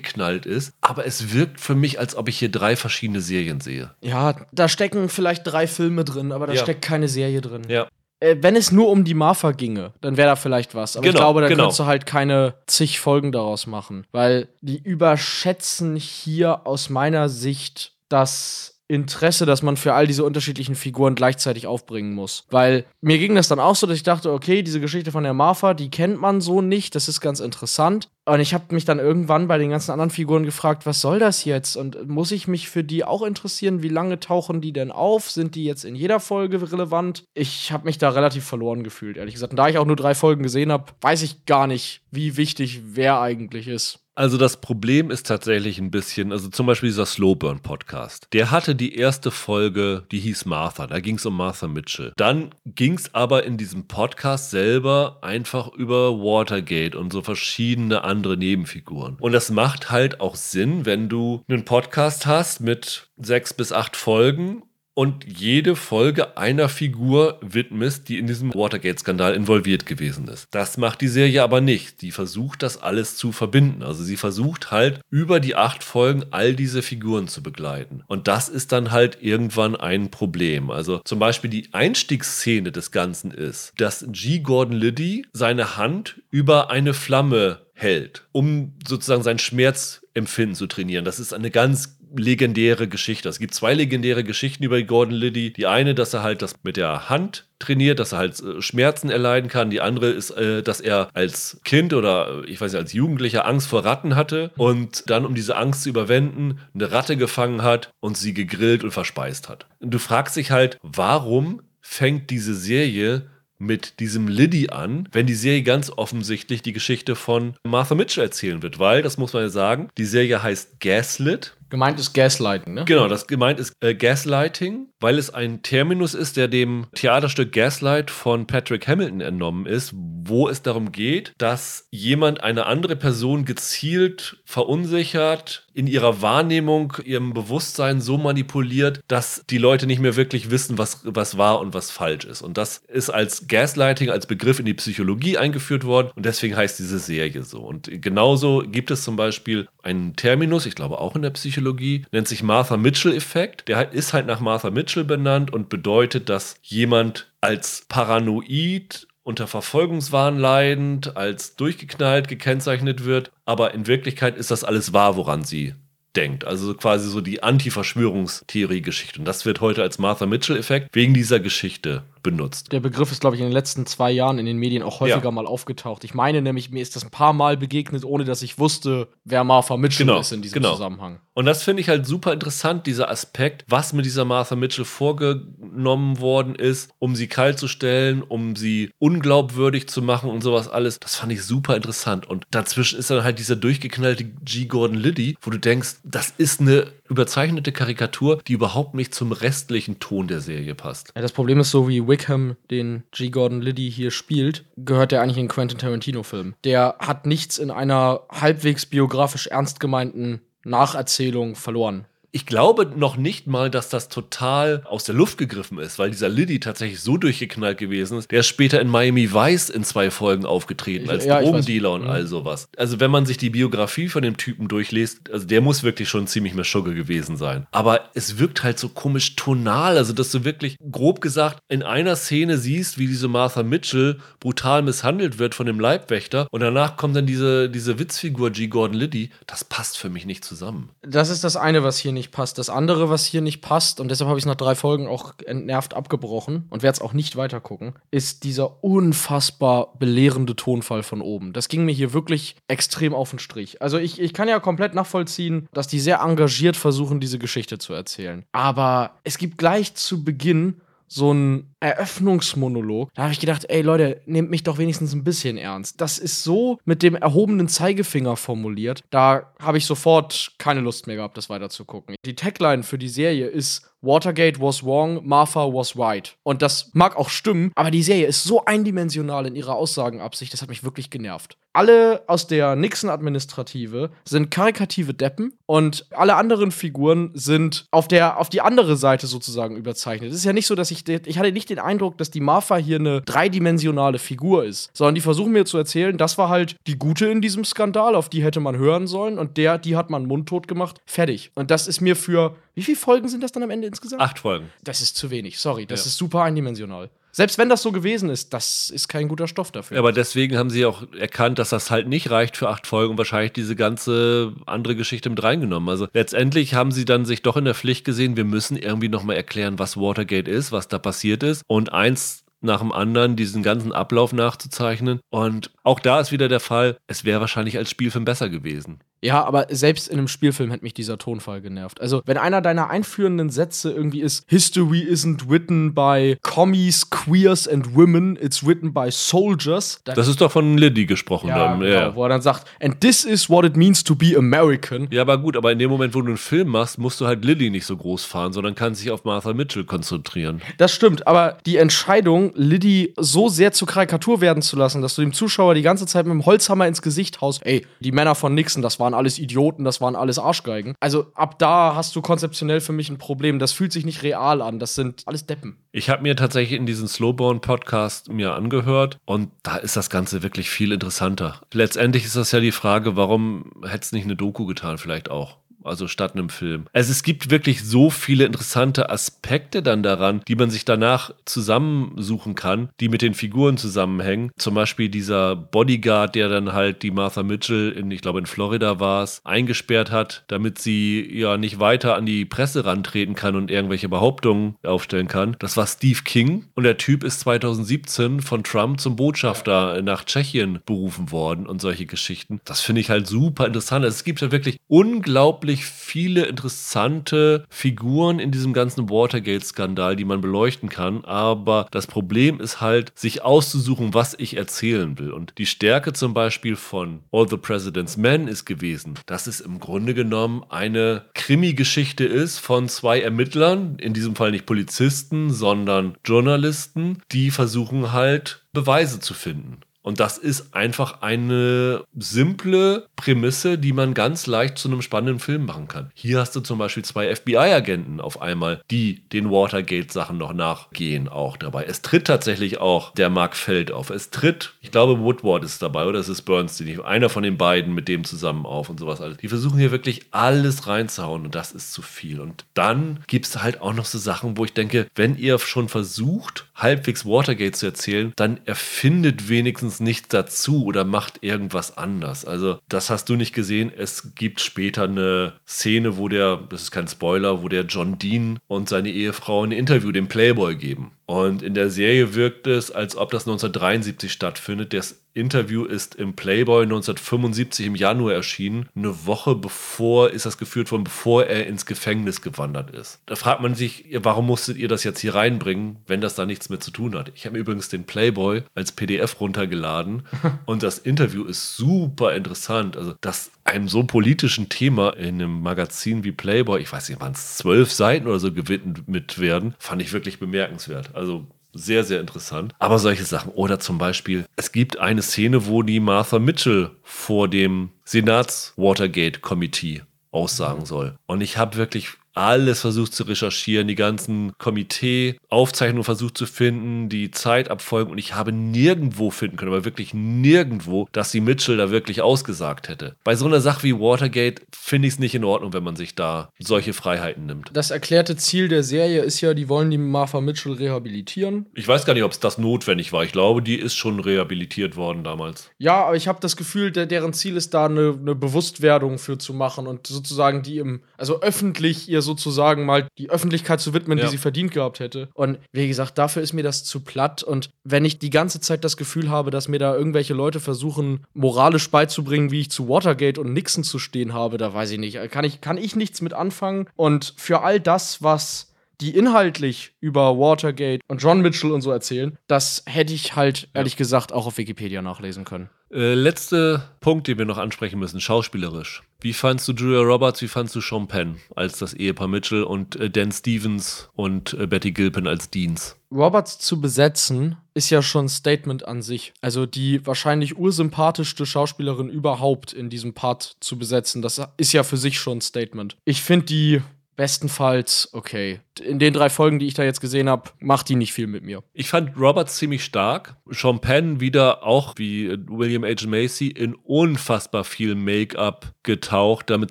durchgeknallt 0.00 0.46
ist. 0.46 0.74
Aber 0.80 1.06
es 1.06 1.32
wirkt 1.32 1.60
für 1.60 1.74
mich, 1.74 1.98
als 1.98 2.16
ob 2.16 2.28
ich 2.28 2.38
hier 2.38 2.50
drei 2.50 2.76
verschiedene 2.76 3.20
Serien 3.20 3.60
sehe. 3.60 3.90
Ja, 4.00 4.34
da 4.52 4.68
stecken 4.68 5.08
vielleicht 5.08 5.46
drei 5.46 5.66
Filme 5.66 6.04
drin, 6.04 6.32
aber 6.32 6.46
da 6.46 6.54
ja. 6.54 6.62
steckt 6.62 6.82
keine 6.82 7.08
Serie 7.08 7.40
drin. 7.40 7.62
Ja. 7.68 7.88
Äh, 8.20 8.36
wenn 8.40 8.56
es 8.56 8.72
nur 8.72 8.88
um 8.88 9.04
die 9.04 9.14
Martha 9.14 9.52
ginge, 9.52 9.92
dann 10.00 10.16
wäre 10.16 10.30
da 10.30 10.36
vielleicht 10.36 10.74
was. 10.74 10.96
Aber 10.96 11.04
genau, 11.04 11.14
ich 11.14 11.20
glaube, 11.20 11.40
da 11.40 11.48
genau. 11.48 11.62
könntest 11.62 11.80
du 11.80 11.86
halt 11.86 12.06
keine 12.06 12.54
zig 12.66 13.00
Folgen 13.00 13.32
daraus 13.32 13.66
machen. 13.66 14.06
Weil 14.12 14.48
die 14.60 14.78
überschätzen 14.78 15.96
hier 15.96 16.66
aus 16.66 16.90
meiner 16.90 17.28
Sicht 17.28 17.92
das 18.08 18.79
Interesse, 18.90 19.46
das 19.46 19.62
man 19.62 19.76
für 19.76 19.94
all 19.94 20.08
diese 20.08 20.24
unterschiedlichen 20.24 20.74
Figuren 20.74 21.14
gleichzeitig 21.14 21.68
aufbringen 21.68 22.12
muss. 22.12 22.44
Weil 22.50 22.84
mir 23.00 23.18
ging 23.18 23.36
das 23.36 23.46
dann 23.46 23.60
auch 23.60 23.76
so, 23.76 23.86
dass 23.86 23.96
ich 23.96 24.02
dachte, 24.02 24.32
okay, 24.32 24.62
diese 24.62 24.80
Geschichte 24.80 25.12
von 25.12 25.22
der 25.22 25.32
Martha, 25.32 25.74
die 25.74 25.90
kennt 25.90 26.20
man 26.20 26.40
so 26.40 26.60
nicht, 26.60 26.96
das 26.96 27.08
ist 27.08 27.20
ganz 27.20 27.38
interessant. 27.38 28.08
Und 28.26 28.40
ich 28.40 28.52
habe 28.52 28.74
mich 28.74 28.84
dann 28.84 28.98
irgendwann 28.98 29.48
bei 29.48 29.58
den 29.58 29.70
ganzen 29.70 29.92
anderen 29.92 30.10
Figuren 30.10 30.44
gefragt, 30.44 30.86
was 30.86 31.00
soll 31.00 31.18
das 31.18 31.44
jetzt? 31.44 31.76
Und 31.76 32.08
muss 32.08 32.32
ich 32.32 32.48
mich 32.48 32.68
für 32.68 32.84
die 32.84 33.04
auch 33.04 33.22
interessieren? 33.22 33.82
Wie 33.82 33.88
lange 33.88 34.20
tauchen 34.20 34.60
die 34.60 34.72
denn 34.72 34.90
auf? 34.90 35.30
Sind 35.30 35.54
die 35.54 35.64
jetzt 35.64 35.84
in 35.84 35.94
jeder 35.94 36.20
Folge 36.20 36.60
relevant? 36.60 37.24
Ich 37.34 37.72
habe 37.72 37.86
mich 37.86 37.98
da 37.98 38.10
relativ 38.10 38.44
verloren 38.44 38.84
gefühlt, 38.84 39.16
ehrlich 39.16 39.34
gesagt. 39.34 39.52
Und 39.52 39.56
da 39.56 39.68
ich 39.68 39.78
auch 39.78 39.86
nur 39.86 39.96
drei 39.96 40.14
Folgen 40.14 40.42
gesehen 40.42 40.70
habe, 40.72 40.92
weiß 41.00 41.22
ich 41.22 41.46
gar 41.46 41.66
nicht, 41.66 42.02
wie 42.10 42.36
wichtig 42.36 42.82
wer 42.92 43.20
eigentlich 43.20 43.68
ist. 43.68 44.00
Also 44.20 44.36
das 44.36 44.58
Problem 44.58 45.10
ist 45.10 45.26
tatsächlich 45.26 45.78
ein 45.78 45.90
bisschen, 45.90 46.30
also 46.30 46.50
zum 46.50 46.66
Beispiel 46.66 46.90
dieser 46.90 47.06
Slowburn 47.06 47.60
Podcast. 47.60 48.28
Der 48.34 48.50
hatte 48.50 48.74
die 48.74 48.94
erste 48.94 49.30
Folge, 49.30 50.04
die 50.10 50.18
hieß 50.18 50.44
Martha. 50.44 50.86
Da 50.86 51.00
ging 51.00 51.16
es 51.16 51.24
um 51.24 51.34
Martha 51.34 51.68
Mitchell. 51.68 52.12
Dann 52.18 52.50
ging 52.66 52.98
es 52.98 53.14
aber 53.14 53.44
in 53.44 53.56
diesem 53.56 53.88
Podcast 53.88 54.50
selber 54.50 55.20
einfach 55.22 55.72
über 55.72 56.18
Watergate 56.18 56.96
und 56.96 57.14
so 57.14 57.22
verschiedene 57.22 58.04
andere 58.04 58.36
Nebenfiguren. 58.36 59.16
Und 59.20 59.32
das 59.32 59.50
macht 59.50 59.90
halt 59.90 60.20
auch 60.20 60.36
Sinn, 60.36 60.84
wenn 60.84 61.08
du 61.08 61.42
einen 61.48 61.64
Podcast 61.64 62.26
hast 62.26 62.60
mit 62.60 63.08
sechs 63.16 63.54
bis 63.54 63.72
acht 63.72 63.96
Folgen 63.96 64.64
und 65.00 65.24
jede 65.24 65.76
Folge 65.76 66.36
einer 66.36 66.68
Figur 66.68 67.38
widmest, 67.40 68.10
die 68.10 68.18
in 68.18 68.26
diesem 68.26 68.52
Watergate-Skandal 68.52 69.32
involviert 69.32 69.86
gewesen 69.86 70.28
ist. 70.28 70.48
Das 70.50 70.76
macht 70.76 71.00
die 71.00 71.08
Serie 71.08 71.42
aber 71.42 71.62
nicht. 71.62 72.02
Die 72.02 72.10
versucht, 72.10 72.62
das 72.62 72.82
alles 72.82 73.16
zu 73.16 73.32
verbinden. 73.32 73.82
Also 73.82 74.04
sie 74.04 74.18
versucht 74.18 74.70
halt 74.70 75.00
über 75.08 75.40
die 75.40 75.56
acht 75.56 75.82
Folgen 75.82 76.24
all 76.32 76.52
diese 76.52 76.82
Figuren 76.82 77.28
zu 77.28 77.42
begleiten. 77.42 78.02
Und 78.08 78.28
das 78.28 78.50
ist 78.50 78.72
dann 78.72 78.90
halt 78.90 79.16
irgendwann 79.22 79.74
ein 79.74 80.10
Problem. 80.10 80.70
Also 80.70 81.00
zum 81.06 81.18
Beispiel 81.18 81.48
die 81.48 81.70
Einstiegsszene 81.72 82.70
des 82.70 82.90
Ganzen 82.90 83.30
ist, 83.30 83.72
dass 83.78 84.04
G. 84.06 84.40
Gordon 84.40 84.76
Liddy 84.76 85.24
seine 85.32 85.78
Hand 85.78 86.20
über 86.30 86.70
eine 86.70 86.92
Flamme 86.92 87.62
hält, 87.72 88.26
um 88.32 88.74
sozusagen 88.86 89.22
sein 89.22 89.38
Schmerzempfinden 89.38 90.54
zu 90.54 90.66
trainieren. 90.66 91.06
Das 91.06 91.18
ist 91.18 91.32
eine 91.32 91.50
ganz 91.50 91.99
legendäre 92.14 92.88
Geschichte. 92.88 93.28
Es 93.28 93.38
gibt 93.38 93.54
zwei 93.54 93.74
legendäre 93.74 94.24
Geschichten 94.24 94.64
über 94.64 94.82
Gordon 94.82 95.14
Liddy. 95.14 95.52
Die 95.52 95.66
eine, 95.66 95.94
dass 95.94 96.14
er 96.14 96.22
halt 96.22 96.42
das 96.42 96.54
mit 96.62 96.76
der 96.76 97.08
Hand 97.08 97.46
trainiert, 97.58 97.98
dass 97.98 98.12
er 98.12 98.18
halt 98.18 98.40
äh, 98.40 98.62
Schmerzen 98.62 99.10
erleiden 99.10 99.48
kann. 99.48 99.70
Die 99.70 99.80
andere 99.80 100.10
ist, 100.10 100.30
äh, 100.30 100.62
dass 100.62 100.80
er 100.80 101.08
als 101.14 101.60
Kind 101.64 101.92
oder 101.92 102.42
ich 102.46 102.60
weiß 102.60 102.72
nicht, 102.72 102.80
als 102.80 102.92
Jugendlicher 102.92 103.46
Angst 103.46 103.68
vor 103.68 103.84
Ratten 103.84 104.16
hatte 104.16 104.50
und 104.56 105.08
dann, 105.08 105.26
um 105.26 105.34
diese 105.34 105.56
Angst 105.56 105.82
zu 105.82 105.88
überwinden, 105.88 106.60
eine 106.74 106.90
Ratte 106.90 107.16
gefangen 107.16 107.62
hat 107.62 107.92
und 108.00 108.16
sie 108.16 108.34
gegrillt 108.34 108.84
und 108.84 108.90
verspeist 108.90 109.48
hat. 109.48 109.66
Und 109.80 109.92
du 109.92 109.98
fragst 109.98 110.36
dich 110.36 110.50
halt, 110.50 110.78
warum 110.82 111.62
fängt 111.80 112.30
diese 112.30 112.54
Serie 112.54 113.26
mit 113.60 114.00
diesem 114.00 114.26
Liddy 114.26 114.70
an, 114.70 115.06
wenn 115.12 115.26
die 115.26 115.34
Serie 115.34 115.62
ganz 115.62 115.90
offensichtlich 115.90 116.62
die 116.62 116.72
Geschichte 116.72 117.14
von 117.14 117.56
Martha 117.62 117.94
Mitchell 117.94 118.24
erzählen 118.24 118.62
wird, 118.62 118.78
weil, 118.78 119.02
das 119.02 119.18
muss 119.18 119.34
man 119.34 119.42
ja 119.42 119.48
sagen, 119.50 119.90
die 119.98 120.06
Serie 120.06 120.42
heißt 120.42 120.80
Gaslit 120.80 121.56
Gemeint 121.70 121.98
ist 122.00 122.12
Gaslighting, 122.12 122.74
ne? 122.74 122.84
Genau, 122.84 123.08
das 123.08 123.26
gemeint 123.26 123.60
ist 123.60 123.72
äh, 123.80 123.94
Gaslighting, 123.94 124.88
weil 124.98 125.18
es 125.18 125.32
ein 125.32 125.62
Terminus 125.62 126.14
ist, 126.14 126.36
der 126.36 126.48
dem 126.48 126.86
Theaterstück 126.94 127.52
Gaslight 127.52 128.10
von 128.10 128.46
Patrick 128.46 128.88
Hamilton 128.88 129.20
entnommen 129.20 129.66
ist, 129.66 129.92
wo 129.94 130.48
es 130.48 130.62
darum 130.62 130.90
geht, 130.90 131.32
dass 131.38 131.86
jemand 131.90 132.42
eine 132.42 132.66
andere 132.66 132.96
Person 132.96 133.44
gezielt 133.44 134.42
verunsichert, 134.44 135.68
in 135.74 135.86
ihrer 135.86 136.22
Wahrnehmung, 136.22 136.94
ihrem 137.04 137.32
Bewusstsein 137.32 138.00
so 138.00 138.18
manipuliert, 138.18 139.00
dass 139.08 139.44
die 139.50 139.58
Leute 139.58 139.86
nicht 139.86 140.00
mehr 140.00 140.16
wirklich 140.16 140.50
wissen, 140.50 140.78
was, 140.78 141.00
was 141.04 141.38
wahr 141.38 141.60
und 141.60 141.74
was 141.74 141.90
falsch 141.90 142.24
ist. 142.24 142.42
Und 142.42 142.56
das 142.56 142.82
ist 142.88 143.10
als 143.10 143.46
Gaslighting, 143.48 144.10
als 144.10 144.26
Begriff 144.26 144.58
in 144.58 144.66
die 144.66 144.74
Psychologie 144.74 145.38
eingeführt 145.38 145.84
worden 145.84 146.10
und 146.16 146.26
deswegen 146.26 146.56
heißt 146.56 146.78
diese 146.78 146.98
Serie 146.98 147.42
so. 147.42 147.60
Und 147.60 147.90
genauso 148.02 148.64
gibt 148.66 148.90
es 148.90 149.04
zum 149.04 149.16
Beispiel 149.16 149.68
einen 149.82 150.16
Terminus, 150.16 150.66
ich 150.66 150.74
glaube 150.74 150.98
auch 150.98 151.14
in 151.16 151.22
der 151.22 151.30
Psychologie, 151.30 152.04
nennt 152.12 152.28
sich 152.28 152.42
Martha 152.42 152.76
Mitchell-Effekt. 152.76 153.68
Der 153.68 153.92
ist 153.92 154.12
halt 154.12 154.26
nach 154.26 154.40
Martha 154.40 154.70
Mitchell 154.70 155.04
benannt 155.04 155.52
und 155.52 155.68
bedeutet, 155.68 156.28
dass 156.28 156.56
jemand 156.62 157.30
als 157.40 157.86
paranoid 157.88 159.06
unter 159.22 159.46
Verfolgungswahn 159.46 160.38
leidend, 160.38 161.16
als 161.16 161.56
durchgeknallt 161.56 162.28
gekennzeichnet 162.28 163.04
wird, 163.04 163.30
aber 163.44 163.74
in 163.74 163.86
Wirklichkeit 163.86 164.36
ist 164.36 164.50
das 164.50 164.64
alles 164.64 164.92
wahr, 164.92 165.16
woran 165.16 165.44
sie 165.44 165.74
denkt. 166.16 166.44
Also 166.44 166.74
quasi 166.74 167.08
so 167.08 167.20
die 167.20 167.42
Anti-Verschwörungstheorie-Geschichte. 167.42 169.20
Und 169.20 169.24
das 169.26 169.44
wird 169.44 169.60
heute 169.60 169.82
als 169.82 169.98
Martha 169.98 170.26
Mitchell-Effekt 170.26 170.88
wegen 170.92 171.14
dieser 171.14 171.40
Geschichte 171.40 172.02
benutzt. 172.22 172.72
Der 172.72 172.80
Begriff 172.80 173.12
ist, 173.12 173.20
glaube 173.20 173.36
ich, 173.36 173.42
in 173.42 173.48
den 173.48 173.52
letzten 173.52 173.86
zwei 173.86 174.10
Jahren 174.10 174.38
in 174.38 174.46
den 174.46 174.56
Medien 174.56 174.82
auch 174.82 175.00
häufiger 175.00 175.24
ja. 175.24 175.30
mal 175.30 175.46
aufgetaucht. 175.46 176.04
Ich 176.04 176.14
meine 176.14 176.42
nämlich, 176.42 176.70
mir 176.70 176.82
ist 176.82 176.96
das 176.96 177.04
ein 177.04 177.10
paar 177.10 177.32
Mal 177.32 177.56
begegnet, 177.56 178.04
ohne 178.04 178.24
dass 178.24 178.42
ich 178.42 178.58
wusste, 178.58 179.08
wer 179.24 179.44
Martha 179.44 179.76
Mitchell 179.76 180.06
genau, 180.06 180.20
ist 180.20 180.32
in 180.32 180.42
diesem 180.42 180.62
genau. 180.62 180.72
Zusammenhang. 180.72 181.20
Und 181.32 181.46
das 181.46 181.62
finde 181.62 181.80
ich 181.80 181.88
halt 181.88 182.06
super 182.06 182.32
interessant, 182.32 182.86
dieser 182.86 183.08
Aspekt, 183.08 183.64
was 183.68 183.92
mit 183.92 184.04
dieser 184.04 184.24
Martha 184.24 184.56
Mitchell 184.56 184.84
vorgenommen 184.84 186.20
worden 186.20 186.54
ist, 186.54 186.90
um 186.98 187.16
sie 187.16 187.28
kalt 187.28 187.58
zu 187.58 187.68
stellen, 187.68 188.22
um 188.22 188.56
sie 188.56 188.90
unglaubwürdig 188.98 189.88
zu 189.88 190.02
machen 190.02 190.28
und 190.28 190.42
sowas 190.42 190.68
alles. 190.68 190.98
Das 190.98 191.16
fand 191.16 191.32
ich 191.32 191.44
super 191.44 191.76
interessant. 191.76 192.28
Und 192.28 192.46
dazwischen 192.50 192.98
ist 192.98 193.10
dann 193.10 193.24
halt 193.24 193.38
dieser 193.38 193.56
durchgeknallte 193.56 194.24
G. 194.24 194.66
Gordon 194.66 194.98
Liddy, 194.98 195.36
wo 195.40 195.50
du 195.50 195.58
denkst, 195.58 195.96
das 196.04 196.34
ist 196.36 196.60
eine 196.60 196.92
überzeichnete 197.10 197.72
Karikatur, 197.72 198.40
die 198.46 198.52
überhaupt 198.52 198.94
nicht 198.94 199.14
zum 199.14 199.32
restlichen 199.32 199.98
Ton 199.98 200.28
der 200.28 200.40
Serie 200.40 200.74
passt. 200.74 201.12
Ja, 201.14 201.22
das 201.22 201.32
Problem 201.32 201.60
ist 201.60 201.70
so, 201.70 201.88
wie 201.88 202.06
Wickham 202.06 202.56
den 202.70 203.02
G. 203.10 203.28
Gordon 203.30 203.60
Liddy 203.60 203.90
hier 203.90 204.10
spielt, 204.10 204.64
gehört 204.76 205.12
der 205.12 205.20
eigentlich 205.20 205.38
in 205.38 205.48
Quentin 205.48 205.78
Tarantino-Film. 205.78 206.54
Der 206.64 206.96
hat 207.00 207.26
nichts 207.26 207.58
in 207.58 207.70
einer 207.70 208.22
halbwegs 208.30 208.86
biografisch 208.86 209.48
ernst 209.48 209.80
gemeinten 209.80 210.40
Nacherzählung 210.64 211.56
verloren 211.56 212.06
ich 212.32 212.46
glaube 212.46 212.86
noch 212.96 213.16
nicht 213.16 213.46
mal, 213.46 213.70
dass 213.70 213.88
das 213.88 214.08
total 214.08 214.82
aus 214.84 215.04
der 215.04 215.14
Luft 215.14 215.38
gegriffen 215.38 215.78
ist, 215.78 215.98
weil 215.98 216.10
dieser 216.10 216.28
Liddy 216.28 216.60
tatsächlich 216.60 217.00
so 217.00 217.16
durchgeknallt 217.16 217.78
gewesen 217.78 218.18
ist. 218.18 218.30
Der 218.30 218.40
ist 218.40 218.46
später 218.46 218.80
in 218.80 218.88
Miami 218.88 219.32
Vice 219.32 219.70
in 219.70 219.84
zwei 219.84 220.10
Folgen 220.10 220.44
aufgetreten 220.44 221.10
als 221.10 221.24
ja, 221.24 221.40
Drogendealer 221.40 221.92
und 221.92 222.02
mhm. 222.02 222.10
all 222.10 222.26
sowas. 222.26 222.68
Also 222.76 223.00
wenn 223.00 223.10
man 223.10 223.26
sich 223.26 223.36
die 223.36 223.50
Biografie 223.50 224.08
von 224.08 224.22
dem 224.22 224.36
Typen 224.36 224.68
durchliest, 224.68 225.30
also 225.30 225.46
der 225.46 225.60
muss 225.60 225.82
wirklich 225.82 226.08
schon 226.08 226.26
ziemlich 226.26 226.54
Meschugge 226.54 226.94
gewesen 226.94 227.36
sein. 227.36 227.66
Aber 227.72 228.10
es 228.14 228.38
wirkt 228.38 228.62
halt 228.62 228.78
so 228.78 228.88
komisch 228.88 229.34
tonal, 229.36 229.96
also 229.96 230.12
dass 230.12 230.30
du 230.30 230.44
wirklich 230.44 230.76
grob 230.90 231.20
gesagt 231.20 231.60
in 231.68 231.82
einer 231.82 232.16
Szene 232.16 232.58
siehst, 232.58 232.98
wie 232.98 233.06
diese 233.06 233.28
Martha 233.28 233.62
Mitchell 233.62 234.18
brutal 234.38 234.82
misshandelt 234.82 235.38
wird 235.38 235.54
von 235.54 235.66
dem 235.66 235.80
Leibwächter 235.80 236.46
und 236.50 236.60
danach 236.60 236.96
kommt 236.96 237.16
dann 237.16 237.26
diese, 237.26 237.68
diese 237.68 237.98
Witzfigur 237.98 238.50
G. 238.50 238.68
Gordon 238.68 238.96
Liddy. 238.96 239.30
Das 239.46 239.64
passt 239.64 239.98
für 239.98 240.10
mich 240.10 240.26
nicht 240.26 240.44
zusammen. 240.44 240.90
Das 241.02 241.30
ist 241.30 241.44
das 241.44 241.56
eine, 241.56 241.82
was 241.82 241.98
hier 241.98 242.12
nicht 242.12 242.19
nicht 242.20 242.30
passt. 242.32 242.58
Das 242.58 242.70
andere, 242.70 243.08
was 243.08 243.24
hier 243.24 243.40
nicht 243.40 243.62
passt, 243.62 243.98
und 243.98 244.10
deshalb 244.10 244.28
habe 244.28 244.38
ich 244.38 244.42
es 244.42 244.46
nach 244.46 244.54
drei 244.54 244.74
Folgen 244.74 245.06
auch 245.06 245.34
entnervt 245.44 245.94
abgebrochen 245.94 246.66
und 246.70 246.82
werde 246.82 246.96
es 246.96 247.00
auch 247.00 247.12
nicht 247.12 247.36
weiter 247.36 247.60
gucken, 247.60 247.94
ist 248.10 248.44
dieser 248.44 248.84
unfassbar 248.84 249.94
belehrende 249.98 250.54
Tonfall 250.54 251.02
von 251.02 251.22
oben. 251.22 251.52
Das 251.52 251.68
ging 251.68 251.84
mir 251.84 251.92
hier 251.92 252.12
wirklich 252.12 252.56
extrem 252.68 253.14
auf 253.14 253.30
den 253.30 253.38
Strich. 253.38 253.80
Also 253.80 253.98
ich, 253.98 254.20
ich 254.20 254.34
kann 254.34 254.48
ja 254.48 254.60
komplett 254.60 254.94
nachvollziehen, 254.94 255.68
dass 255.72 255.88
die 255.88 256.00
sehr 256.00 256.20
engagiert 256.20 256.76
versuchen, 256.76 257.20
diese 257.20 257.38
Geschichte 257.38 257.78
zu 257.78 257.94
erzählen. 257.94 258.44
Aber 258.52 259.12
es 259.24 259.38
gibt 259.38 259.58
gleich 259.58 259.94
zu 259.94 260.22
Beginn 260.22 260.80
so 261.12 261.34
ein 261.34 261.74
Eröffnungsmonolog. 261.80 263.12
Da 263.14 263.24
habe 263.24 263.32
ich 263.32 263.40
gedacht, 263.40 263.66
ey 263.68 263.82
Leute, 263.82 264.20
nehmt 264.26 264.48
mich 264.48 264.62
doch 264.62 264.78
wenigstens 264.78 265.12
ein 265.12 265.24
bisschen 265.24 265.58
ernst. 265.58 266.00
Das 266.00 266.18
ist 266.18 266.44
so 266.44 266.78
mit 266.84 267.02
dem 267.02 267.16
erhobenen 267.16 267.68
Zeigefinger 267.68 268.36
formuliert. 268.36 269.02
Da 269.10 269.52
habe 269.58 269.78
ich 269.78 269.86
sofort 269.86 270.52
keine 270.58 270.80
Lust 270.80 271.08
mehr 271.08 271.16
gehabt, 271.16 271.36
das 271.36 271.50
weiter 271.50 271.68
zu 271.68 271.84
gucken. 271.84 272.14
Die 272.24 272.36
Tagline 272.36 272.84
für 272.84 272.98
die 272.98 273.08
Serie 273.08 273.48
ist 273.48 273.90
Watergate 274.02 274.60
was 274.60 274.84
wrong, 274.84 275.20
Martha 275.24 275.60
was 275.72 275.96
right. 275.98 276.36
Und 276.42 276.62
das 276.62 276.90
mag 276.94 277.16
auch 277.16 277.28
stimmen, 277.28 277.72
aber 277.74 277.90
die 277.90 278.02
Serie 278.02 278.26
ist 278.26 278.44
so 278.44 278.64
eindimensional 278.64 279.46
in 279.46 279.56
ihrer 279.56 279.76
Aussagenabsicht, 279.76 280.52
das 280.52 280.62
hat 280.62 280.68
mich 280.68 280.84
wirklich 280.84 281.10
genervt. 281.10 281.56
Alle 281.72 282.24
aus 282.26 282.48
der 282.48 282.74
Nixon-Administrative 282.74 284.10
sind 284.24 284.50
karikative 284.50 285.14
Deppen 285.14 285.52
und 285.66 286.06
alle 286.10 286.34
anderen 286.34 286.72
Figuren 286.72 287.30
sind 287.34 287.86
auf, 287.92 288.08
der, 288.08 288.38
auf 288.40 288.48
die 288.48 288.60
andere 288.60 288.96
Seite 288.96 289.28
sozusagen 289.28 289.76
überzeichnet. 289.76 290.30
Es 290.30 290.36
ist 290.36 290.44
ja 290.44 290.52
nicht 290.52 290.66
so, 290.66 290.74
dass 290.74 290.90
ich, 290.90 291.08
ich 291.08 291.38
hatte 291.38 291.52
nicht 291.52 291.70
den 291.70 291.78
Eindruck, 291.78 292.18
dass 292.18 292.30
die 292.32 292.40
Martha 292.40 292.76
hier 292.76 292.98
eine 292.98 293.20
dreidimensionale 293.20 294.18
Figur 294.18 294.64
ist, 294.64 294.90
sondern 294.94 295.14
die 295.14 295.20
versuchen 295.20 295.52
mir 295.52 295.64
zu 295.64 295.78
erzählen, 295.78 296.18
das 296.18 296.38
war 296.38 296.48
halt 296.48 296.74
die 296.88 296.98
Gute 296.98 297.26
in 297.26 297.40
diesem 297.40 297.64
Skandal, 297.64 298.16
auf 298.16 298.28
die 298.28 298.42
hätte 298.42 298.58
man 298.58 298.76
hören 298.76 299.06
sollen 299.06 299.38
und 299.38 299.56
der, 299.56 299.78
die 299.78 299.96
hat 299.96 300.10
man 300.10 300.26
mundtot 300.26 300.66
gemacht. 300.66 301.00
Fertig. 301.06 301.52
Und 301.54 301.70
das 301.70 301.86
ist 301.86 302.00
mir 302.00 302.16
für, 302.16 302.56
wie 302.74 302.82
viele 302.82 302.98
Folgen 302.98 303.28
sind 303.28 303.42
das 303.44 303.52
dann 303.52 303.62
am 303.62 303.70
Ende 303.70 303.89
insgesamt? 303.90 304.22
Acht 304.22 304.38
Folgen. 304.38 304.70
Das 304.82 305.00
ist 305.00 305.16
zu 305.16 305.30
wenig, 305.30 305.58
sorry. 305.58 305.86
Das 305.86 306.00
ja. 306.00 306.06
ist 306.06 306.16
super 306.16 306.42
eindimensional. 306.42 307.10
Selbst 307.32 307.58
wenn 307.58 307.68
das 307.68 307.82
so 307.82 307.92
gewesen 307.92 308.28
ist, 308.28 308.52
das 308.52 308.90
ist 308.90 309.08
kein 309.08 309.28
guter 309.28 309.46
Stoff 309.46 309.70
dafür. 309.70 309.96
Ja, 309.96 310.00
aber 310.00 310.12
deswegen 310.12 310.58
haben 310.58 310.70
sie 310.70 310.84
auch 310.84 311.04
erkannt, 311.12 311.58
dass 311.58 311.70
das 311.70 311.90
halt 311.90 312.08
nicht 312.08 312.30
reicht 312.30 312.56
für 312.56 312.68
acht 312.68 312.86
Folgen 312.86 313.12
und 313.12 313.18
wahrscheinlich 313.18 313.52
diese 313.52 313.76
ganze 313.76 314.52
andere 314.66 314.96
Geschichte 314.96 315.30
mit 315.30 315.42
reingenommen. 315.42 315.88
Also 315.88 316.08
letztendlich 316.12 316.74
haben 316.74 316.90
sie 316.90 317.04
dann 317.04 317.24
sich 317.24 317.42
doch 317.42 317.56
in 317.56 317.66
der 317.66 317.74
Pflicht 317.74 318.04
gesehen, 318.04 318.36
wir 318.36 318.44
müssen 318.44 318.76
irgendwie 318.76 319.08
nochmal 319.08 319.36
erklären, 319.36 319.78
was 319.78 319.96
Watergate 319.96 320.50
ist, 320.50 320.72
was 320.72 320.88
da 320.88 320.98
passiert 320.98 321.42
ist. 321.42 321.62
Und 321.68 321.92
eins 321.92 322.44
nach 322.62 322.80
dem 322.80 322.92
anderen 322.92 323.36
diesen 323.36 323.62
ganzen 323.62 323.92
Ablauf 323.92 324.32
nachzuzeichnen. 324.32 325.20
Und 325.30 325.70
auch 325.82 326.00
da 326.00 326.20
ist 326.20 326.32
wieder 326.32 326.48
der 326.48 326.60
Fall, 326.60 326.98
es 327.06 327.24
wäre 327.24 327.40
wahrscheinlich 327.40 327.78
als 327.78 327.90
Spielfilm 327.90 328.24
besser 328.24 328.48
gewesen. 328.48 329.00
Ja, 329.22 329.44
aber 329.44 329.66
selbst 329.70 330.08
in 330.08 330.18
einem 330.18 330.28
Spielfilm 330.28 330.70
hätte 330.70 330.82
mich 330.82 330.94
dieser 330.94 331.18
Tonfall 331.18 331.60
genervt. 331.60 332.00
Also, 332.00 332.22
wenn 332.24 332.38
einer 332.38 332.62
deiner 332.62 332.88
einführenden 332.88 333.50
Sätze 333.50 333.92
irgendwie 333.92 334.20
ist, 334.20 334.44
History 334.48 335.02
isn't 335.02 335.50
written 335.50 335.94
by 335.94 336.36
commies, 336.42 337.10
queers 337.10 337.68
and 337.68 337.94
women, 337.94 338.38
it's 338.40 338.66
written 338.66 338.94
by 338.94 339.10
soldiers. 339.10 340.00
Das 340.04 340.26
ist 340.26 340.40
doch 340.40 340.50
von 340.50 340.78
Liddy 340.78 341.04
gesprochen 341.06 341.48
ja, 341.48 341.58
dann. 341.58 341.80
Genau, 341.80 341.92
ja. 341.92 342.14
Wo 342.14 342.22
er 342.22 342.30
dann 342.30 342.40
sagt, 342.40 342.66
and 342.80 343.00
this 343.00 343.24
is 343.24 343.50
what 343.50 343.64
it 343.64 343.76
means 343.76 344.02
to 344.02 344.14
be 344.14 344.34
American. 344.36 345.06
Ja, 345.10 345.22
aber 345.22 345.36
gut, 345.38 345.56
aber 345.56 345.72
in 345.72 345.78
dem 345.78 345.90
Moment, 345.90 346.14
wo 346.14 346.22
du 346.22 346.28
einen 346.28 346.36
Film 346.36 346.68
machst, 346.68 346.98
musst 346.98 347.20
du 347.20 347.26
halt 347.26 347.44
Liddy 347.44 347.70
nicht 347.70 347.84
so 347.84 347.96
groß 347.96 348.24
fahren, 348.24 348.52
sondern 348.52 348.74
kannst 348.74 349.02
dich 349.02 349.10
auf 349.10 349.24
Martha 349.24 349.52
Mitchell 349.52 349.84
konzentrieren. 349.84 350.62
Das 350.78 350.92
stimmt, 350.92 351.26
aber 351.26 351.58
die 351.66 351.76
Entscheidung, 351.76 352.52
Liddy 352.54 353.12
so 353.18 353.48
sehr 353.48 353.72
zur 353.72 353.88
Karikatur 353.88 354.40
werden 354.40 354.62
zu 354.62 354.76
lassen, 354.76 355.02
dass 355.02 355.14
du 355.14 355.22
dem 355.22 355.32
Zuschauer 355.32 355.74
die 355.74 355.82
ganze 355.82 356.06
Zeit 356.06 356.24
mit 356.24 356.32
dem 356.32 356.46
Holzhammer 356.46 356.86
ins 356.86 357.02
Gesicht 357.02 357.40
haust, 357.40 357.60
ey, 357.66 357.86
die 358.00 358.12
Männer 358.12 358.34
von 358.34 358.54
Nixon, 358.54 358.82
das 358.82 358.98
waren 358.98 359.09
waren 359.10 359.18
alles 359.18 359.38
Idioten, 359.38 359.84
das 359.84 360.00
waren 360.00 360.16
alles 360.16 360.38
Arschgeigen. 360.38 360.94
Also 361.00 361.26
ab 361.34 361.58
da 361.58 361.94
hast 361.94 362.14
du 362.14 362.22
konzeptionell 362.22 362.80
für 362.80 362.92
mich 362.92 363.10
ein 363.10 363.18
Problem. 363.18 363.58
Das 363.58 363.72
fühlt 363.72 363.92
sich 363.92 364.04
nicht 364.04 364.22
real 364.22 364.62
an. 364.62 364.78
Das 364.78 364.94
sind 364.94 365.22
alles 365.26 365.46
Deppen. 365.46 365.76
Ich 365.92 366.08
habe 366.08 366.22
mir 366.22 366.36
tatsächlich 366.36 366.78
in 366.78 366.86
diesen 366.86 367.08
Slowborn-Podcast 367.08 368.30
mir 368.30 368.54
angehört 368.54 369.18
und 369.24 369.50
da 369.62 369.76
ist 369.76 369.96
das 369.96 370.10
Ganze 370.10 370.42
wirklich 370.42 370.70
viel 370.70 370.92
interessanter. 370.92 371.60
Letztendlich 371.72 372.24
ist 372.24 372.36
das 372.36 372.52
ja 372.52 372.60
die 372.60 372.72
Frage, 372.72 373.16
warum 373.16 373.72
hätte 373.82 374.04
es 374.04 374.12
nicht 374.12 374.24
eine 374.24 374.36
Doku 374.36 374.66
getan, 374.66 374.98
vielleicht 374.98 375.30
auch 375.30 375.58
also 375.84 376.08
statt 376.08 376.34
einem 376.34 376.48
Film. 376.48 376.86
Also 376.92 377.10
es 377.10 377.22
gibt 377.22 377.50
wirklich 377.50 377.84
so 377.84 378.10
viele 378.10 378.44
interessante 378.44 379.10
Aspekte 379.10 379.82
dann 379.82 380.02
daran, 380.02 380.42
die 380.48 380.56
man 380.56 380.70
sich 380.70 380.84
danach 380.84 381.32
zusammensuchen 381.44 382.54
kann, 382.54 382.90
die 383.00 383.08
mit 383.08 383.22
den 383.22 383.34
Figuren 383.34 383.76
zusammenhängen. 383.76 384.50
Zum 384.56 384.74
Beispiel 384.74 385.08
dieser 385.08 385.56
Bodyguard, 385.56 386.34
der 386.34 386.48
dann 386.48 386.72
halt 386.72 387.02
die 387.02 387.10
Martha 387.10 387.42
Mitchell 387.42 387.90
in, 387.92 388.10
ich 388.10 388.20
glaube 388.20 388.38
in 388.38 388.46
Florida 388.46 389.00
war 389.00 389.22
es, 389.22 389.40
eingesperrt 389.44 390.10
hat, 390.10 390.44
damit 390.48 390.78
sie 390.78 391.28
ja 391.32 391.56
nicht 391.56 391.80
weiter 391.80 392.16
an 392.16 392.26
die 392.26 392.44
Presse 392.44 392.84
rantreten 392.84 393.34
kann 393.34 393.56
und 393.56 393.70
irgendwelche 393.70 394.08
Behauptungen 394.08 394.76
aufstellen 394.82 395.28
kann. 395.28 395.56
Das 395.58 395.76
war 395.76 395.86
Steve 395.86 396.20
King 396.24 396.66
und 396.74 396.84
der 396.84 396.96
Typ 396.96 397.24
ist 397.24 397.40
2017 397.40 398.40
von 398.40 398.64
Trump 398.64 399.00
zum 399.00 399.16
Botschafter 399.16 400.02
nach 400.02 400.24
Tschechien 400.24 400.80
berufen 400.84 401.30
worden 401.32 401.66
und 401.66 401.80
solche 401.80 402.06
Geschichten. 402.06 402.60
Das 402.64 402.80
finde 402.80 403.00
ich 403.00 403.10
halt 403.10 403.26
super 403.26 403.66
interessant. 403.66 404.04
Also 404.04 404.14
es 404.14 404.24
gibt 404.24 404.40
ja 404.40 404.52
wirklich 404.52 404.78
unglaublich 404.88 405.69
viele 405.76 406.44
interessante 406.46 407.64
Figuren 407.68 408.38
in 408.38 408.50
diesem 408.50 408.72
ganzen 408.72 409.08
Watergate-Skandal, 409.08 410.16
die 410.16 410.24
man 410.24 410.40
beleuchten 410.40 410.88
kann. 410.88 411.24
Aber 411.24 411.86
das 411.90 412.06
Problem 412.06 412.60
ist 412.60 412.80
halt, 412.80 413.12
sich 413.14 413.42
auszusuchen, 413.42 414.14
was 414.14 414.34
ich 414.38 414.56
erzählen 414.56 415.18
will. 415.18 415.32
Und 415.32 415.54
die 415.58 415.66
Stärke 415.66 416.12
zum 416.12 416.34
Beispiel 416.34 416.76
von 416.76 417.20
All 417.32 417.48
the 417.48 417.56
President's 417.56 418.16
Men 418.16 418.48
ist 418.48 418.64
gewesen, 418.64 419.14
dass 419.26 419.46
es 419.46 419.60
im 419.60 419.78
Grunde 419.80 420.14
genommen 420.14 420.64
eine 420.68 421.26
Krimi-Geschichte 421.34 422.24
ist 422.24 422.58
von 422.58 422.88
zwei 422.88 423.20
Ermittlern, 423.20 423.96
in 423.98 424.12
diesem 424.12 424.36
Fall 424.36 424.50
nicht 424.50 424.66
Polizisten, 424.66 425.50
sondern 425.50 426.16
Journalisten, 426.24 427.22
die 427.32 427.50
versuchen 427.50 428.12
halt 428.12 428.64
Beweise 428.72 429.20
zu 429.20 429.34
finden. 429.34 429.80
Und 430.10 430.18
das 430.18 430.38
ist 430.38 430.74
einfach 430.74 431.22
eine 431.22 432.02
simple 432.18 433.06
Prämisse, 433.14 433.78
die 433.78 433.92
man 433.92 434.12
ganz 434.12 434.48
leicht 434.48 434.76
zu 434.76 434.88
einem 434.88 435.02
spannenden 435.02 435.38
Film 435.38 435.66
machen 435.66 435.86
kann. 435.86 436.10
Hier 436.14 436.40
hast 436.40 436.56
du 436.56 436.58
zum 436.58 436.80
Beispiel 436.80 437.04
zwei 437.04 437.32
FBI-Agenten 437.32 438.20
auf 438.20 438.42
einmal, 438.42 438.82
die 438.90 439.22
den 439.28 439.52
Watergate-Sachen 439.52 440.36
noch 440.36 440.52
nachgehen 440.52 441.28
auch 441.28 441.56
dabei. 441.56 441.84
Es 441.84 442.02
tritt 442.02 442.26
tatsächlich 442.26 442.78
auch 442.78 443.14
der 443.14 443.30
Mark 443.30 443.54
Feld 443.54 443.92
auf. 443.92 444.10
Es 444.10 444.30
tritt, 444.30 444.74
ich 444.80 444.90
glaube, 444.90 445.20
Woodward 445.20 445.62
ist 445.62 445.80
dabei 445.80 446.06
oder 446.06 446.18
es 446.18 446.28
ist 446.28 446.42
Bernstein, 446.42 447.00
einer 447.02 447.28
von 447.28 447.44
den 447.44 447.56
beiden 447.56 447.94
mit 447.94 448.08
dem 448.08 448.24
zusammen 448.24 448.66
auf 448.66 448.90
und 448.90 448.98
sowas 448.98 449.20
alles. 449.20 449.36
Die 449.36 449.46
versuchen 449.46 449.78
hier 449.78 449.92
wirklich 449.92 450.22
alles 450.32 450.88
reinzuhauen 450.88 451.44
und 451.44 451.54
das 451.54 451.70
ist 451.70 451.92
zu 451.92 452.02
viel. 452.02 452.40
Und 452.40 452.64
dann 452.74 453.20
gibt 453.28 453.46
es 453.46 453.62
halt 453.62 453.80
auch 453.80 453.94
noch 453.94 454.06
so 454.06 454.18
Sachen, 454.18 454.56
wo 454.56 454.64
ich 454.64 454.72
denke, 454.72 455.06
wenn 455.14 455.36
ihr 455.36 455.56
schon 455.60 455.88
versucht, 455.88 456.66
halbwegs 456.82 457.24
Watergate 457.26 457.76
zu 457.76 457.86
erzählen, 457.86 458.32
dann 458.36 458.60
erfindet 458.64 459.48
wenigstens 459.48 460.00
nichts 460.00 460.28
dazu 460.28 460.84
oder 460.84 461.04
macht 461.04 461.42
irgendwas 461.42 461.96
anders. 461.96 462.44
Also, 462.44 462.78
das 462.88 463.10
hast 463.10 463.28
du 463.28 463.36
nicht 463.36 463.54
gesehen. 463.54 463.92
Es 463.96 464.34
gibt 464.34 464.60
später 464.60 465.04
eine 465.04 465.54
Szene, 465.66 466.16
wo 466.16 466.28
der, 466.28 466.56
das 466.68 466.82
ist 466.82 466.90
kein 466.90 467.08
Spoiler, 467.08 467.62
wo 467.62 467.68
der 467.68 467.84
John 467.84 468.18
Dean 468.18 468.58
und 468.68 468.88
seine 468.88 469.10
Ehefrau 469.10 469.64
ein 469.64 469.72
Interview 469.72 470.12
dem 470.12 470.28
Playboy 470.28 470.76
geben. 470.76 471.12
Und 471.30 471.62
in 471.62 471.74
der 471.74 471.90
Serie 471.90 472.34
wirkt 472.34 472.66
es, 472.66 472.90
als 472.90 473.14
ob 473.14 473.30
das 473.30 473.46
1973 473.46 474.32
stattfindet. 474.32 474.92
Das 474.92 475.22
Interview 475.32 475.84
ist 475.84 476.16
im 476.16 476.34
Playboy 476.34 476.82
1975 476.82 477.86
im 477.86 477.94
Januar 477.94 478.34
erschienen. 478.34 478.88
Eine 478.96 479.26
Woche 479.26 479.54
bevor 479.54 480.30
ist 480.30 480.44
das 480.44 480.58
geführt 480.58 480.90
worden, 480.90 481.04
bevor 481.04 481.46
er 481.46 481.68
ins 481.68 481.86
Gefängnis 481.86 482.42
gewandert 482.42 482.90
ist. 482.90 483.20
Da 483.26 483.36
fragt 483.36 483.62
man 483.62 483.76
sich, 483.76 484.06
warum 484.22 484.46
musstet 484.46 484.76
ihr 484.76 484.88
das 484.88 485.04
jetzt 485.04 485.20
hier 485.20 485.36
reinbringen, 485.36 485.98
wenn 486.08 486.20
das 486.20 486.34
da 486.34 486.46
nichts 486.46 486.68
mit 486.68 486.82
zu 486.82 486.90
tun 486.90 487.14
hat? 487.14 487.30
Ich 487.36 487.46
habe 487.46 487.52
mir 487.54 487.60
übrigens 487.60 487.88
den 487.88 488.04
Playboy 488.06 488.64
als 488.74 488.90
PDF 488.90 489.40
runtergeladen 489.40 490.24
und 490.66 490.82
das 490.82 490.98
Interview 490.98 491.44
ist 491.44 491.76
super 491.76 492.34
interessant. 492.34 492.96
Also, 492.96 493.14
dass 493.20 493.52
einem 493.62 493.86
so 493.86 494.02
politischen 494.02 494.68
Thema 494.68 495.10
in 495.10 495.36
einem 495.36 495.62
Magazin 495.62 496.24
wie 496.24 496.32
Playboy, 496.32 496.80
ich 496.80 496.92
weiß 496.92 497.08
nicht, 497.08 497.20
waren 497.20 497.32
es 497.32 497.56
zwölf 497.56 497.92
Seiten 497.92 498.26
oder 498.26 498.40
so 498.40 498.52
gewidmet 498.52 499.38
werden, 499.38 499.76
fand 499.78 500.02
ich 500.02 500.12
wirklich 500.12 500.40
bemerkenswert. 500.40 501.14
Also 501.20 501.46
sehr, 501.74 502.02
sehr 502.02 502.18
interessant. 502.18 502.74
Aber 502.78 502.98
solche 502.98 503.26
Sachen. 503.26 503.52
Oder 503.52 503.78
zum 503.78 503.98
Beispiel, 503.98 504.46
es 504.56 504.72
gibt 504.72 504.98
eine 504.98 505.20
Szene, 505.20 505.66
wo 505.66 505.82
die 505.82 506.00
Martha 506.00 506.38
Mitchell 506.38 506.92
vor 507.02 507.46
dem 507.46 507.90
Senats-Watergate-Committee 508.04 510.00
aussagen 510.30 510.86
soll. 510.86 511.16
Und 511.26 511.42
ich 511.42 511.58
habe 511.58 511.76
wirklich 511.76 512.08
alles 512.34 512.80
versucht 512.80 513.14
zu 513.14 513.24
recherchieren, 513.24 513.88
die 513.88 513.94
ganzen 513.94 514.52
Komitee-Aufzeichnungen 514.58 516.04
versucht 516.04 516.38
zu 516.38 516.46
finden, 516.46 517.08
die 517.08 517.30
Zeitabfolgen 517.30 518.12
und 518.12 518.18
ich 518.18 518.34
habe 518.34 518.52
nirgendwo 518.52 519.30
finden 519.30 519.56
können, 519.56 519.72
aber 519.72 519.84
wirklich 519.84 520.14
nirgendwo, 520.14 521.08
dass 521.12 521.32
die 521.32 521.40
Mitchell 521.40 521.76
da 521.76 521.90
wirklich 521.90 522.22
ausgesagt 522.22 522.88
hätte. 522.88 523.16
Bei 523.24 523.34
so 523.34 523.46
einer 523.46 523.60
Sache 523.60 523.82
wie 523.82 523.98
Watergate 523.98 524.62
finde 524.70 525.08
ich 525.08 525.14
es 525.14 525.20
nicht 525.20 525.34
in 525.34 525.44
Ordnung, 525.44 525.72
wenn 525.72 525.82
man 525.82 525.96
sich 525.96 526.14
da 526.14 526.50
solche 526.58 526.92
Freiheiten 526.92 527.46
nimmt. 527.46 527.70
Das 527.72 527.90
erklärte 527.90 528.36
Ziel 528.36 528.68
der 528.68 528.82
Serie 528.82 529.22
ist 529.22 529.40
ja, 529.40 529.54
die 529.54 529.68
wollen 529.68 529.90
die 529.90 529.98
Martha 529.98 530.40
Mitchell 530.40 530.72
rehabilitieren. 530.72 531.66
Ich 531.74 531.86
weiß 531.86 532.04
gar 532.04 532.14
nicht, 532.14 532.22
ob 532.22 532.32
es 532.32 532.40
das 532.40 532.58
notwendig 532.58 533.12
war. 533.12 533.24
Ich 533.24 533.32
glaube, 533.32 533.62
die 533.62 533.76
ist 533.76 533.94
schon 533.94 534.20
rehabilitiert 534.20 534.96
worden 534.96 535.24
damals. 535.24 535.70
Ja, 535.78 536.04
aber 536.04 536.16
ich 536.16 536.28
habe 536.28 536.40
das 536.40 536.56
Gefühl, 536.56 536.92
der, 536.92 537.06
deren 537.06 537.32
Ziel 537.32 537.56
ist 537.56 537.74
da 537.74 537.86
eine, 537.86 538.16
eine 538.20 538.34
Bewusstwerdung 538.34 539.18
für 539.18 539.38
zu 539.38 539.52
machen 539.52 539.86
und 539.86 540.06
sozusagen 540.06 540.62
die 540.62 540.78
im, 540.78 541.00
also 541.16 541.40
öffentlich 541.40 542.08
ihr 542.08 542.19
sozusagen 542.22 542.84
mal 542.84 543.08
die 543.18 543.30
Öffentlichkeit 543.30 543.80
zu 543.80 543.94
widmen, 543.94 544.18
ja. 544.18 544.24
die 544.24 544.30
sie 544.30 544.38
verdient 544.38 544.72
gehabt 544.72 545.00
hätte. 545.00 545.28
Und 545.34 545.58
wie 545.72 545.88
gesagt, 545.88 546.18
dafür 546.18 546.42
ist 546.42 546.52
mir 546.52 546.62
das 546.62 546.84
zu 546.84 547.00
platt. 547.00 547.42
Und 547.42 547.70
wenn 547.84 548.04
ich 548.04 548.18
die 548.18 548.30
ganze 548.30 548.60
Zeit 548.60 548.84
das 548.84 548.96
Gefühl 548.96 549.30
habe, 549.30 549.50
dass 549.50 549.68
mir 549.68 549.78
da 549.78 549.94
irgendwelche 549.94 550.34
Leute 550.34 550.60
versuchen, 550.60 551.24
moralisch 551.34 551.90
beizubringen, 551.90 552.50
wie 552.50 552.60
ich 552.60 552.70
zu 552.70 552.88
Watergate 552.88 553.40
und 553.40 553.52
Nixon 553.52 553.84
zu 553.84 553.98
stehen 553.98 554.32
habe, 554.34 554.58
da 554.58 554.72
weiß 554.72 554.90
ich 554.92 554.98
nicht. 554.98 555.18
Kann 555.30 555.44
ich, 555.44 555.60
kann 555.60 555.78
ich 555.78 555.96
nichts 555.96 556.20
mit 556.20 556.32
anfangen. 556.32 556.88
Und 556.96 557.34
für 557.36 557.62
all 557.62 557.80
das, 557.80 558.22
was 558.22 558.69
die 559.00 559.16
inhaltlich 559.16 559.92
über 560.00 560.38
Watergate 560.38 561.00
und 561.08 561.22
John 561.22 561.40
Mitchell 561.40 561.72
und 561.72 561.82
so 561.82 561.90
erzählen, 561.90 562.38
das 562.46 562.82
hätte 562.86 563.12
ich 563.12 563.36
halt 563.36 563.68
ehrlich 563.74 563.96
gesagt 563.96 564.32
auch 564.32 564.46
auf 564.46 564.58
Wikipedia 564.58 565.02
nachlesen 565.02 565.44
können. 565.44 565.70
Äh, 565.92 566.14
letzte 566.14 566.84
Punkt, 567.00 567.26
den 567.26 567.38
wir 567.38 567.44
noch 567.44 567.58
ansprechen 567.58 567.98
müssen, 567.98 568.20
schauspielerisch. 568.20 569.02
Wie 569.20 569.32
fandst 569.32 569.66
du 569.66 569.72
Julia 569.72 570.00
Roberts, 570.00 570.40
wie 570.40 570.48
fandst 570.48 570.74
du 570.76 570.80
Sean 570.80 571.08
Penn 571.08 571.36
als 571.56 571.78
das 571.78 571.94
Ehepaar 571.94 572.28
Mitchell 572.28 572.62
und 572.62 572.94
äh, 572.96 573.10
Dan 573.10 573.32
Stevens 573.32 574.08
und 574.14 574.54
äh, 574.54 574.68
Betty 574.68 574.92
Gilpin 574.92 575.26
als 575.26 575.50
Deans? 575.50 575.96
Roberts 576.12 576.58
zu 576.58 576.80
besetzen 576.80 577.56
ist 577.74 577.90
ja 577.90 578.02
schon 578.02 578.26
ein 578.26 578.28
Statement 578.28 578.86
an 578.86 579.02
sich. 579.02 579.32
Also 579.40 579.66
die 579.66 580.04
wahrscheinlich 580.06 580.56
ursympathischste 580.56 581.44
Schauspielerin 581.44 582.08
überhaupt 582.08 582.72
in 582.72 582.88
diesem 582.88 583.12
Part 583.12 583.56
zu 583.60 583.76
besetzen, 583.76 584.22
das 584.22 584.40
ist 584.56 584.72
ja 584.72 584.84
für 584.84 584.96
sich 584.96 585.18
schon 585.18 585.38
ein 585.38 585.42
Statement. 585.42 585.96
Ich 586.04 586.22
finde 586.22 586.46
die 586.46 586.82
bestenfalls 587.20 588.08
okay. 588.14 588.60
In 588.82 588.98
den 588.98 589.12
drei 589.12 589.28
Folgen, 589.28 589.58
die 589.58 589.66
ich 589.66 589.74
da 589.74 589.84
jetzt 589.84 590.00
gesehen 590.00 590.26
habe, 590.30 590.48
macht 590.58 590.88
die 590.88 590.96
nicht 590.96 591.12
viel 591.12 591.26
mit 591.26 591.44
mir. 591.44 591.62
Ich 591.74 591.90
fand 591.90 592.16
Roberts 592.16 592.56
ziemlich 592.56 592.82
stark. 592.82 593.36
Sean 593.50 593.78
Penn 593.78 594.20
wieder 594.20 594.62
auch 594.62 594.94
wie 594.96 595.36
William 595.46 595.84
H. 595.84 596.06
Macy 596.06 596.46
in 596.46 596.74
unfassbar 596.74 597.64
viel 597.64 597.94
Make-up 597.94 598.72
getaucht, 598.84 599.50
damit 599.50 599.70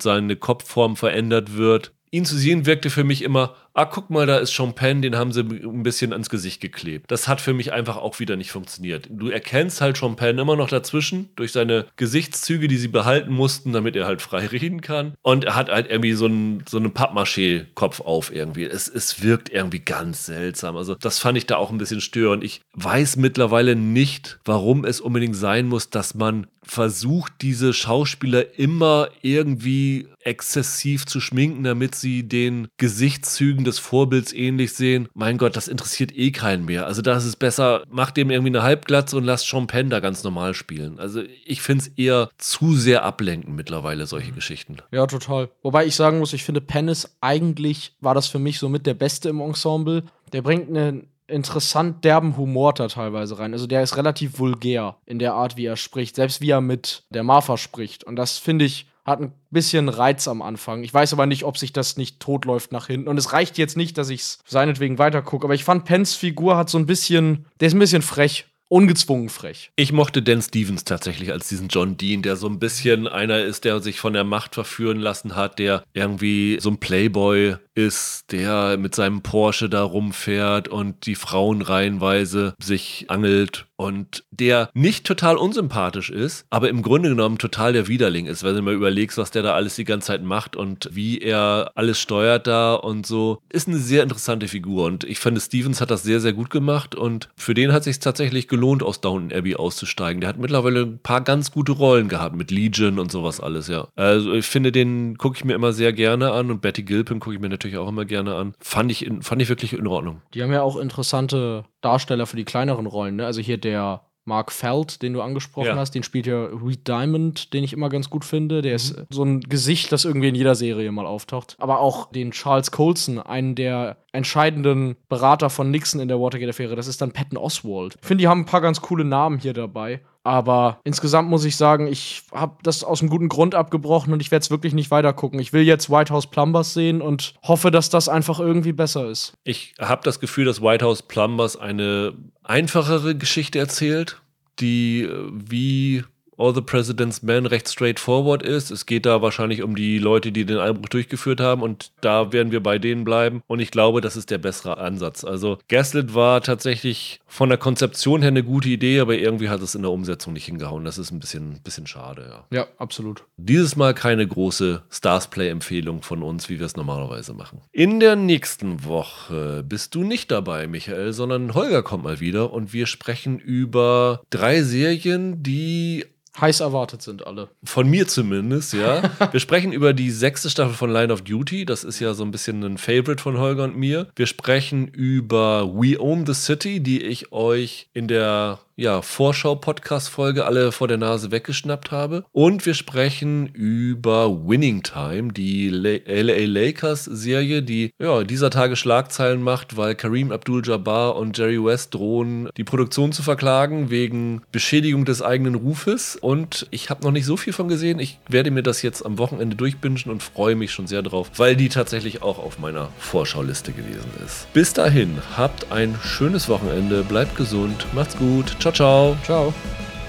seine 0.00 0.36
Kopfform 0.36 0.94
verändert 0.94 1.56
wird. 1.56 1.92
Ihn 2.12 2.24
zu 2.24 2.36
sehen 2.36 2.66
wirkte 2.66 2.88
für 2.88 3.02
mich 3.02 3.22
immer, 3.22 3.56
ah, 3.74 3.84
guck 3.84 4.10
mal, 4.10 4.26
da 4.26 4.38
ist 4.38 4.52
Penn, 4.74 5.02
den 5.02 5.16
haben 5.16 5.32
sie 5.32 5.40
ein 5.40 5.82
bisschen 5.82 6.12
ans 6.12 6.30
Gesicht 6.30 6.60
geklebt. 6.60 7.10
Das 7.10 7.28
hat 7.28 7.40
für 7.40 7.54
mich 7.54 7.72
einfach 7.72 7.96
auch 7.96 8.18
wieder 8.20 8.36
nicht 8.36 8.50
funktioniert. 8.52 9.08
Du 9.10 9.28
erkennst 9.28 9.80
halt 9.80 9.98
Penn 10.16 10.38
immer 10.38 10.56
noch 10.56 10.68
dazwischen 10.68 11.30
durch 11.36 11.52
seine 11.52 11.86
Gesichtszüge, 11.96 12.68
die 12.68 12.76
sie 12.76 12.88
behalten 12.88 13.32
mussten, 13.32 13.72
damit 13.72 13.96
er 13.96 14.06
halt 14.06 14.22
frei 14.22 14.46
reden 14.52 14.80
kann. 14.80 15.14
Und 15.22 15.44
er 15.44 15.54
hat 15.54 15.70
halt 15.70 15.90
irgendwie 15.90 16.12
so 16.12 16.26
einen, 16.26 16.64
so 16.68 16.78
einen 16.78 16.92
Pappmaché-Kopf 16.92 18.00
auf 18.00 18.34
irgendwie. 18.34 18.64
Es, 18.64 18.88
es 18.88 19.22
wirkt 19.22 19.50
irgendwie 19.50 19.80
ganz 19.80 20.26
seltsam. 20.26 20.76
Also 20.76 20.94
das 20.94 21.18
fand 21.18 21.38
ich 21.38 21.46
da 21.46 21.56
auch 21.56 21.70
ein 21.70 21.78
bisschen 21.78 22.00
störend. 22.00 22.44
Ich 22.44 22.60
weiß 22.74 23.16
mittlerweile 23.16 23.76
nicht, 23.76 24.38
warum 24.44 24.84
es 24.84 25.00
unbedingt 25.00 25.36
sein 25.36 25.66
muss, 25.66 25.90
dass 25.90 26.14
man 26.14 26.46
versucht, 26.62 27.32
diese 27.40 27.72
Schauspieler 27.72 28.58
immer 28.58 29.08
irgendwie 29.22 30.08
exzessiv 30.22 31.06
zu 31.06 31.20
schminken, 31.20 31.64
damit 31.64 31.94
sie 31.94 32.28
den 32.28 32.68
Gesichtszügen 32.76 33.59
des 33.64 33.78
Vorbilds 33.78 34.32
ähnlich 34.32 34.72
sehen. 34.72 35.08
Mein 35.14 35.38
Gott, 35.38 35.56
das 35.56 35.68
interessiert 35.68 36.16
eh 36.16 36.30
keinen 36.30 36.64
mehr. 36.64 36.86
Also 36.86 37.02
da 37.02 37.16
ist 37.16 37.24
es 37.24 37.36
besser, 37.36 37.82
macht 37.90 38.16
dem 38.16 38.30
irgendwie 38.30 38.50
eine 38.50 38.62
Halbglatze 38.62 39.16
und 39.16 39.24
lasst 39.24 39.50
Penn 39.66 39.90
da 39.90 40.00
ganz 40.00 40.24
normal 40.24 40.54
spielen. 40.54 40.98
Also 40.98 41.22
ich 41.44 41.62
finde 41.62 41.84
es 41.84 41.88
eher 41.96 42.30
zu 42.38 42.74
sehr 42.74 43.04
ablenken 43.04 43.54
mittlerweile, 43.54 44.06
solche 44.06 44.32
Geschichten. 44.32 44.78
Ja, 44.90 45.06
total. 45.06 45.50
Wobei 45.62 45.86
ich 45.86 45.94
sagen 45.94 46.18
muss, 46.18 46.32
ich 46.32 46.44
finde, 46.44 46.60
Penn 46.60 46.88
ist 46.88 47.16
eigentlich, 47.20 47.94
war 48.00 48.14
das 48.14 48.28
für 48.28 48.38
mich 48.38 48.58
somit 48.58 48.86
der 48.86 48.94
Beste 48.94 49.28
im 49.28 49.40
Ensemble. 49.40 50.04
Der 50.32 50.42
bringt 50.42 50.68
einen 50.68 51.08
interessant 51.30 52.04
derben 52.04 52.36
Humor 52.36 52.74
da 52.74 52.88
teilweise 52.88 53.38
rein. 53.38 53.52
Also 53.52 53.66
der 53.66 53.82
ist 53.82 53.96
relativ 53.96 54.38
vulgär 54.38 54.96
in 55.06 55.18
der 55.18 55.34
Art, 55.34 55.56
wie 55.56 55.66
er 55.66 55.76
spricht, 55.76 56.16
selbst 56.16 56.40
wie 56.40 56.50
er 56.50 56.60
mit 56.60 57.04
der 57.10 57.22
Martha 57.22 57.56
spricht. 57.56 58.04
Und 58.04 58.16
das 58.16 58.38
finde 58.38 58.64
ich 58.64 58.86
hat 59.10 59.20
ein 59.20 59.32
bisschen 59.50 59.88
Reiz 59.88 60.26
am 60.26 60.40
Anfang. 60.40 60.82
Ich 60.82 60.94
weiß 60.94 61.12
aber 61.12 61.26
nicht, 61.26 61.44
ob 61.44 61.58
sich 61.58 61.72
das 61.72 61.96
nicht 61.98 62.20
totläuft 62.20 62.72
nach 62.72 62.86
hinten. 62.86 63.08
Und 63.08 63.18
es 63.18 63.32
reicht 63.32 63.58
jetzt 63.58 63.76
nicht, 63.76 63.98
dass 63.98 64.08
ich 64.08 64.20
es 64.20 64.38
seinetwegen 64.46 64.98
weitergucke. 64.98 65.44
Aber 65.44 65.54
ich 65.54 65.64
fand 65.64 65.84
Pens 65.84 66.14
Figur 66.14 66.56
hat 66.56 66.70
so 66.70 66.78
ein 66.78 66.86
bisschen, 66.86 67.46
der 67.60 67.68
ist 67.68 67.74
ein 67.74 67.80
bisschen 67.80 68.02
frech. 68.02 68.46
ungezwungen 68.68 69.28
frech. 69.28 69.72
Ich 69.74 69.92
mochte 69.92 70.22
Dan 70.22 70.40
Stevens 70.40 70.84
tatsächlich 70.84 71.32
als 71.32 71.48
diesen 71.48 71.66
John 71.66 71.96
Dean, 71.96 72.22
der 72.22 72.36
so 72.36 72.46
ein 72.46 72.60
bisschen 72.60 73.08
einer 73.08 73.40
ist, 73.40 73.64
der 73.64 73.80
sich 73.80 73.98
von 73.98 74.12
der 74.12 74.22
Macht 74.22 74.54
verführen 74.54 75.00
lassen 75.00 75.34
hat, 75.34 75.58
der 75.58 75.82
irgendwie 75.92 76.58
so 76.60 76.70
ein 76.70 76.78
Playboy 76.78 77.56
ist, 77.74 78.32
der 78.32 78.76
mit 78.76 78.94
seinem 78.94 79.22
Porsche 79.22 79.68
da 79.68 79.82
rumfährt 79.82 80.68
und 80.68 81.06
die 81.06 81.14
Frauen 81.14 81.62
reihenweise 81.62 82.54
sich 82.60 83.06
angelt 83.08 83.66
und 83.76 84.24
der 84.30 84.68
nicht 84.74 85.06
total 85.06 85.36
unsympathisch 85.36 86.10
ist, 86.10 86.44
aber 86.50 86.68
im 86.68 86.82
Grunde 86.82 87.08
genommen 87.08 87.38
total 87.38 87.72
der 87.72 87.88
Widerling 87.88 88.26
ist, 88.26 88.42
wenn 88.42 88.54
du 88.54 88.60
mal 88.60 88.74
überlegst, 88.74 89.16
was 89.16 89.30
der 89.30 89.42
da 89.42 89.54
alles 89.54 89.76
die 89.76 89.84
ganze 89.84 90.08
Zeit 90.08 90.22
macht 90.22 90.54
und 90.54 90.90
wie 90.92 91.18
er 91.18 91.72
alles 91.76 91.98
steuert 91.98 92.46
da 92.46 92.74
und 92.74 93.06
so. 93.06 93.38
Ist 93.48 93.68
eine 93.68 93.78
sehr 93.78 94.02
interessante 94.02 94.48
Figur 94.48 94.84
und 94.86 95.04
ich 95.04 95.18
finde, 95.18 95.40
Stevens 95.40 95.80
hat 95.80 95.90
das 95.90 96.02
sehr, 96.02 96.20
sehr 96.20 96.34
gut 96.34 96.50
gemacht 96.50 96.94
und 96.94 97.30
für 97.36 97.54
den 97.54 97.72
hat 97.72 97.80
es 97.80 97.84
sich 97.84 98.00
tatsächlich 98.00 98.48
gelohnt, 98.48 98.82
aus 98.82 99.00
Downton 99.00 99.32
Abbey 99.36 99.56
auszusteigen. 99.56 100.20
Der 100.20 100.28
hat 100.28 100.38
mittlerweile 100.38 100.82
ein 100.82 100.98
paar 100.98 101.22
ganz 101.22 101.50
gute 101.50 101.72
Rollen 101.72 102.08
gehabt 102.08 102.36
mit 102.36 102.50
Legion 102.50 102.98
und 102.98 103.10
sowas 103.10 103.40
alles, 103.40 103.68
ja. 103.68 103.88
Also 103.96 104.34
ich 104.34 104.46
finde, 104.46 104.72
den 104.72 105.16
gucke 105.16 105.38
ich 105.38 105.44
mir 105.44 105.54
immer 105.54 105.72
sehr 105.72 105.94
gerne 105.94 106.32
an 106.32 106.50
und 106.50 106.60
Betty 106.60 106.82
Gilpin 106.82 107.20
gucke 107.20 107.34
ich 107.34 107.40
mir 107.40 107.48
natürlich 107.48 107.59
auch 107.78 107.88
immer 107.88 108.04
gerne 108.04 108.34
an. 108.34 108.54
Fand 108.60 108.90
ich, 108.90 109.04
in, 109.06 109.22
fand 109.22 109.40
ich 109.42 109.48
wirklich 109.48 109.72
in 109.72 109.86
Ordnung. 109.86 110.22
Die 110.34 110.42
haben 110.42 110.52
ja 110.52 110.62
auch 110.62 110.76
interessante 110.76 111.64
Darsteller 111.80 112.26
für 112.26 112.36
die 112.36 112.44
kleineren 112.44 112.86
Rollen, 112.86 113.16
ne? 113.16 113.26
Also 113.26 113.40
hier 113.40 113.58
der 113.58 114.02
Mark 114.26 114.52
Feld, 114.52 115.02
den 115.02 115.14
du 115.14 115.22
angesprochen 115.22 115.66
Ja. 115.68 115.76
hast, 115.76 115.92
den 115.94 116.02
spielt 116.02 116.26
ja 116.26 116.44
Reed 116.44 116.86
Diamond, 116.86 117.52
den 117.54 117.64
ich 117.64 117.72
immer 117.72 117.88
ganz 117.88 118.10
gut 118.10 118.24
finde. 118.24 118.60
Der 118.62 118.72
Mhm. 118.72 118.76
ist 118.76 119.02
so 119.10 119.24
ein 119.24 119.40
Gesicht, 119.40 119.90
das 119.92 120.04
irgendwie 120.04 120.28
in 120.28 120.34
jeder 120.34 120.54
Serie 120.54 120.92
mal 120.92 121.06
auftaucht. 121.06 121.56
Aber 121.58 121.80
auch 121.80 122.12
den 122.12 122.30
Charles 122.30 122.70
Colson, 122.70 123.18
einen 123.18 123.54
der 123.54 123.96
entscheidenden 124.12 124.96
Berater 125.08 125.50
von 125.50 125.70
Nixon 125.70 126.00
in 126.00 126.08
der 126.08 126.20
Watergate-Affäre, 126.20 126.76
das 126.76 126.86
ist 126.86 127.00
dann 127.00 127.12
Patton 127.12 127.38
Oswald. 127.38 127.96
Ich 128.00 128.06
finde, 128.06 128.22
die 128.22 128.28
haben 128.28 128.40
ein 128.42 128.46
paar 128.46 128.60
ganz 128.60 128.80
coole 128.80 129.04
Namen 129.04 129.38
hier 129.38 129.54
dabei. 129.54 130.00
Aber 130.22 130.80
insgesamt 130.84 131.30
muss 131.30 131.44
ich 131.44 131.56
sagen, 131.56 131.86
ich 131.86 132.22
habe 132.32 132.56
das 132.62 132.84
aus 132.84 133.00
einem 133.00 133.10
guten 133.10 133.28
Grund 133.28 133.54
abgebrochen 133.54 134.12
und 134.12 134.20
ich 134.20 134.30
werde 134.30 134.42
es 134.42 134.50
wirklich 134.50 134.74
nicht 134.74 134.90
weitergucken. 134.90 135.40
Ich 135.40 135.52
will 135.52 135.62
jetzt 135.62 135.90
White 135.90 136.12
House 136.12 136.26
Plumbers 136.26 136.74
sehen 136.74 137.00
und 137.00 137.34
hoffe, 137.42 137.70
dass 137.70 137.88
das 137.88 138.08
einfach 138.08 138.38
irgendwie 138.38 138.72
besser 138.72 139.08
ist. 139.08 139.32
Ich 139.44 139.74
habe 139.80 140.02
das 140.04 140.20
Gefühl, 140.20 140.44
dass 140.44 140.60
White 140.60 140.84
House 140.84 141.02
Plumbers 141.02 141.56
eine 141.56 142.12
einfachere 142.42 143.16
Geschichte 143.16 143.58
erzählt, 143.58 144.20
die 144.58 145.02
äh, 145.02 145.30
wie 145.32 146.04
All 146.40 146.54
the 146.54 146.62
President's 146.62 147.22
Men 147.22 147.44
recht 147.44 147.68
straightforward 147.68 148.42
ist. 148.42 148.70
Es 148.70 148.86
geht 148.86 149.04
da 149.04 149.20
wahrscheinlich 149.20 149.62
um 149.62 149.76
die 149.76 149.98
Leute, 149.98 150.32
die 150.32 150.46
den 150.46 150.56
Einbruch 150.56 150.88
durchgeführt 150.88 151.38
haben 151.38 151.60
und 151.60 151.92
da 152.00 152.32
werden 152.32 152.50
wir 152.50 152.62
bei 152.62 152.78
denen 152.78 153.04
bleiben. 153.04 153.42
Und 153.46 153.60
ich 153.60 153.70
glaube, 153.70 154.00
das 154.00 154.16
ist 154.16 154.30
der 154.30 154.38
bessere 154.38 154.78
Ansatz. 154.78 155.22
Also 155.22 155.58
Gaslit 155.68 156.14
war 156.14 156.40
tatsächlich 156.40 157.20
von 157.26 157.50
der 157.50 157.58
Konzeption 157.58 158.22
her 158.22 158.28
eine 158.28 158.42
gute 158.42 158.70
Idee, 158.70 159.00
aber 159.00 159.18
irgendwie 159.18 159.50
hat 159.50 159.60
es 159.60 159.74
in 159.74 159.82
der 159.82 159.90
Umsetzung 159.90 160.32
nicht 160.32 160.46
hingehauen. 160.46 160.86
Das 160.86 160.96
ist 160.96 161.10
ein 161.10 161.20
bisschen, 161.20 161.60
bisschen 161.62 161.86
schade, 161.86 162.26
ja. 162.30 162.56
Ja, 162.56 162.66
absolut. 162.78 163.24
Dieses 163.36 163.76
Mal 163.76 163.92
keine 163.92 164.26
große 164.26 164.82
Starsplay-Empfehlung 164.90 166.02
von 166.02 166.22
uns, 166.22 166.48
wie 166.48 166.58
wir 166.58 166.66
es 166.66 166.76
normalerweise 166.76 167.34
machen. 167.34 167.60
In 167.70 168.00
der 168.00 168.16
nächsten 168.16 168.84
Woche 168.84 169.62
bist 169.68 169.94
du 169.94 170.04
nicht 170.04 170.30
dabei, 170.30 170.66
Michael, 170.66 171.12
sondern 171.12 171.54
Holger 171.54 171.82
kommt 171.82 172.04
mal 172.04 172.20
wieder 172.20 172.50
und 172.50 172.72
wir 172.72 172.86
sprechen 172.86 173.38
über 173.38 174.22
drei 174.30 174.62
Serien, 174.62 175.42
die 175.42 176.06
Heiß 176.38 176.60
erwartet 176.60 177.02
sind 177.02 177.26
alle. 177.26 177.48
von 177.64 177.88
mir 177.88 178.06
zumindest, 178.06 178.72
ja. 178.72 179.02
Wir 179.32 179.40
sprechen 179.40 179.72
über 179.72 179.92
die 179.92 180.10
sechste 180.10 180.50
Staffel 180.50 180.74
von 180.74 180.92
Line 180.92 181.12
of 181.12 181.22
Duty. 181.22 181.64
Das 181.64 181.84
ist 181.84 181.98
ja 182.00 182.14
so 182.14 182.24
ein 182.24 182.30
bisschen 182.30 182.62
ein 182.62 182.78
Favorite 182.78 183.22
von 183.22 183.38
Holger 183.38 183.64
und 183.64 183.76
mir. 183.76 184.08
Wir 184.14 184.26
sprechen 184.26 184.86
über 184.88 185.72
We 185.74 186.00
Own 186.00 186.26
the 186.26 186.34
City, 186.34 186.80
die 186.80 187.02
ich 187.02 187.32
euch 187.32 187.88
in 187.92 188.06
der 188.06 188.60
ja, 188.80 189.02
Vorschau-Podcast-Folge 189.02 190.46
alle 190.46 190.72
vor 190.72 190.88
der 190.88 190.96
Nase 190.96 191.30
weggeschnappt 191.30 191.90
habe. 191.90 192.24
Und 192.32 192.64
wir 192.64 192.72
sprechen 192.72 193.46
über 193.48 194.48
Winning 194.48 194.82
Time, 194.82 195.34
die 195.34 195.68
La 195.68 195.98
LA 196.06 196.46
Lakers-Serie, 196.46 197.62
die 197.62 197.92
ja, 197.98 198.24
dieser 198.24 198.48
Tage 198.48 198.76
Schlagzeilen 198.76 199.42
macht, 199.42 199.76
weil 199.76 199.94
Kareem 199.94 200.32
Abdul-Jabbar 200.32 201.16
und 201.16 201.36
Jerry 201.36 201.62
West 201.62 201.92
drohen, 201.94 202.48
die 202.56 202.64
Produktion 202.64 203.12
zu 203.12 203.22
verklagen 203.22 203.90
wegen 203.90 204.40
Beschädigung 204.50 205.04
des 205.04 205.20
eigenen 205.20 205.56
Rufes. 205.56 206.16
Und 206.16 206.66
ich 206.70 206.88
habe 206.88 207.04
noch 207.04 207.12
nicht 207.12 207.26
so 207.26 207.36
viel 207.36 207.52
von 207.52 207.68
gesehen. 207.68 207.98
Ich 207.98 208.18
werde 208.30 208.50
mir 208.50 208.62
das 208.62 208.80
jetzt 208.80 209.04
am 209.04 209.18
Wochenende 209.18 209.56
durchbingen 209.56 209.90
und 210.06 210.22
freue 210.22 210.56
mich 210.56 210.72
schon 210.72 210.86
sehr 210.86 211.02
drauf, 211.02 211.30
weil 211.36 211.54
die 211.54 211.68
tatsächlich 211.68 212.22
auch 212.22 212.38
auf 212.38 212.58
meiner 212.58 212.88
Vorschauliste 212.98 213.72
gewesen 213.72 214.10
ist. 214.24 214.50
Bis 214.54 214.72
dahin, 214.72 215.18
habt 215.36 215.70
ein 215.70 215.98
schönes 216.02 216.48
Wochenende, 216.48 217.02
bleibt 217.02 217.36
gesund, 217.36 217.86
macht's 217.92 218.16
gut, 218.16 218.56
ciao, 218.72 219.16
ciao. 219.22 219.52
Ciao. 219.52 219.99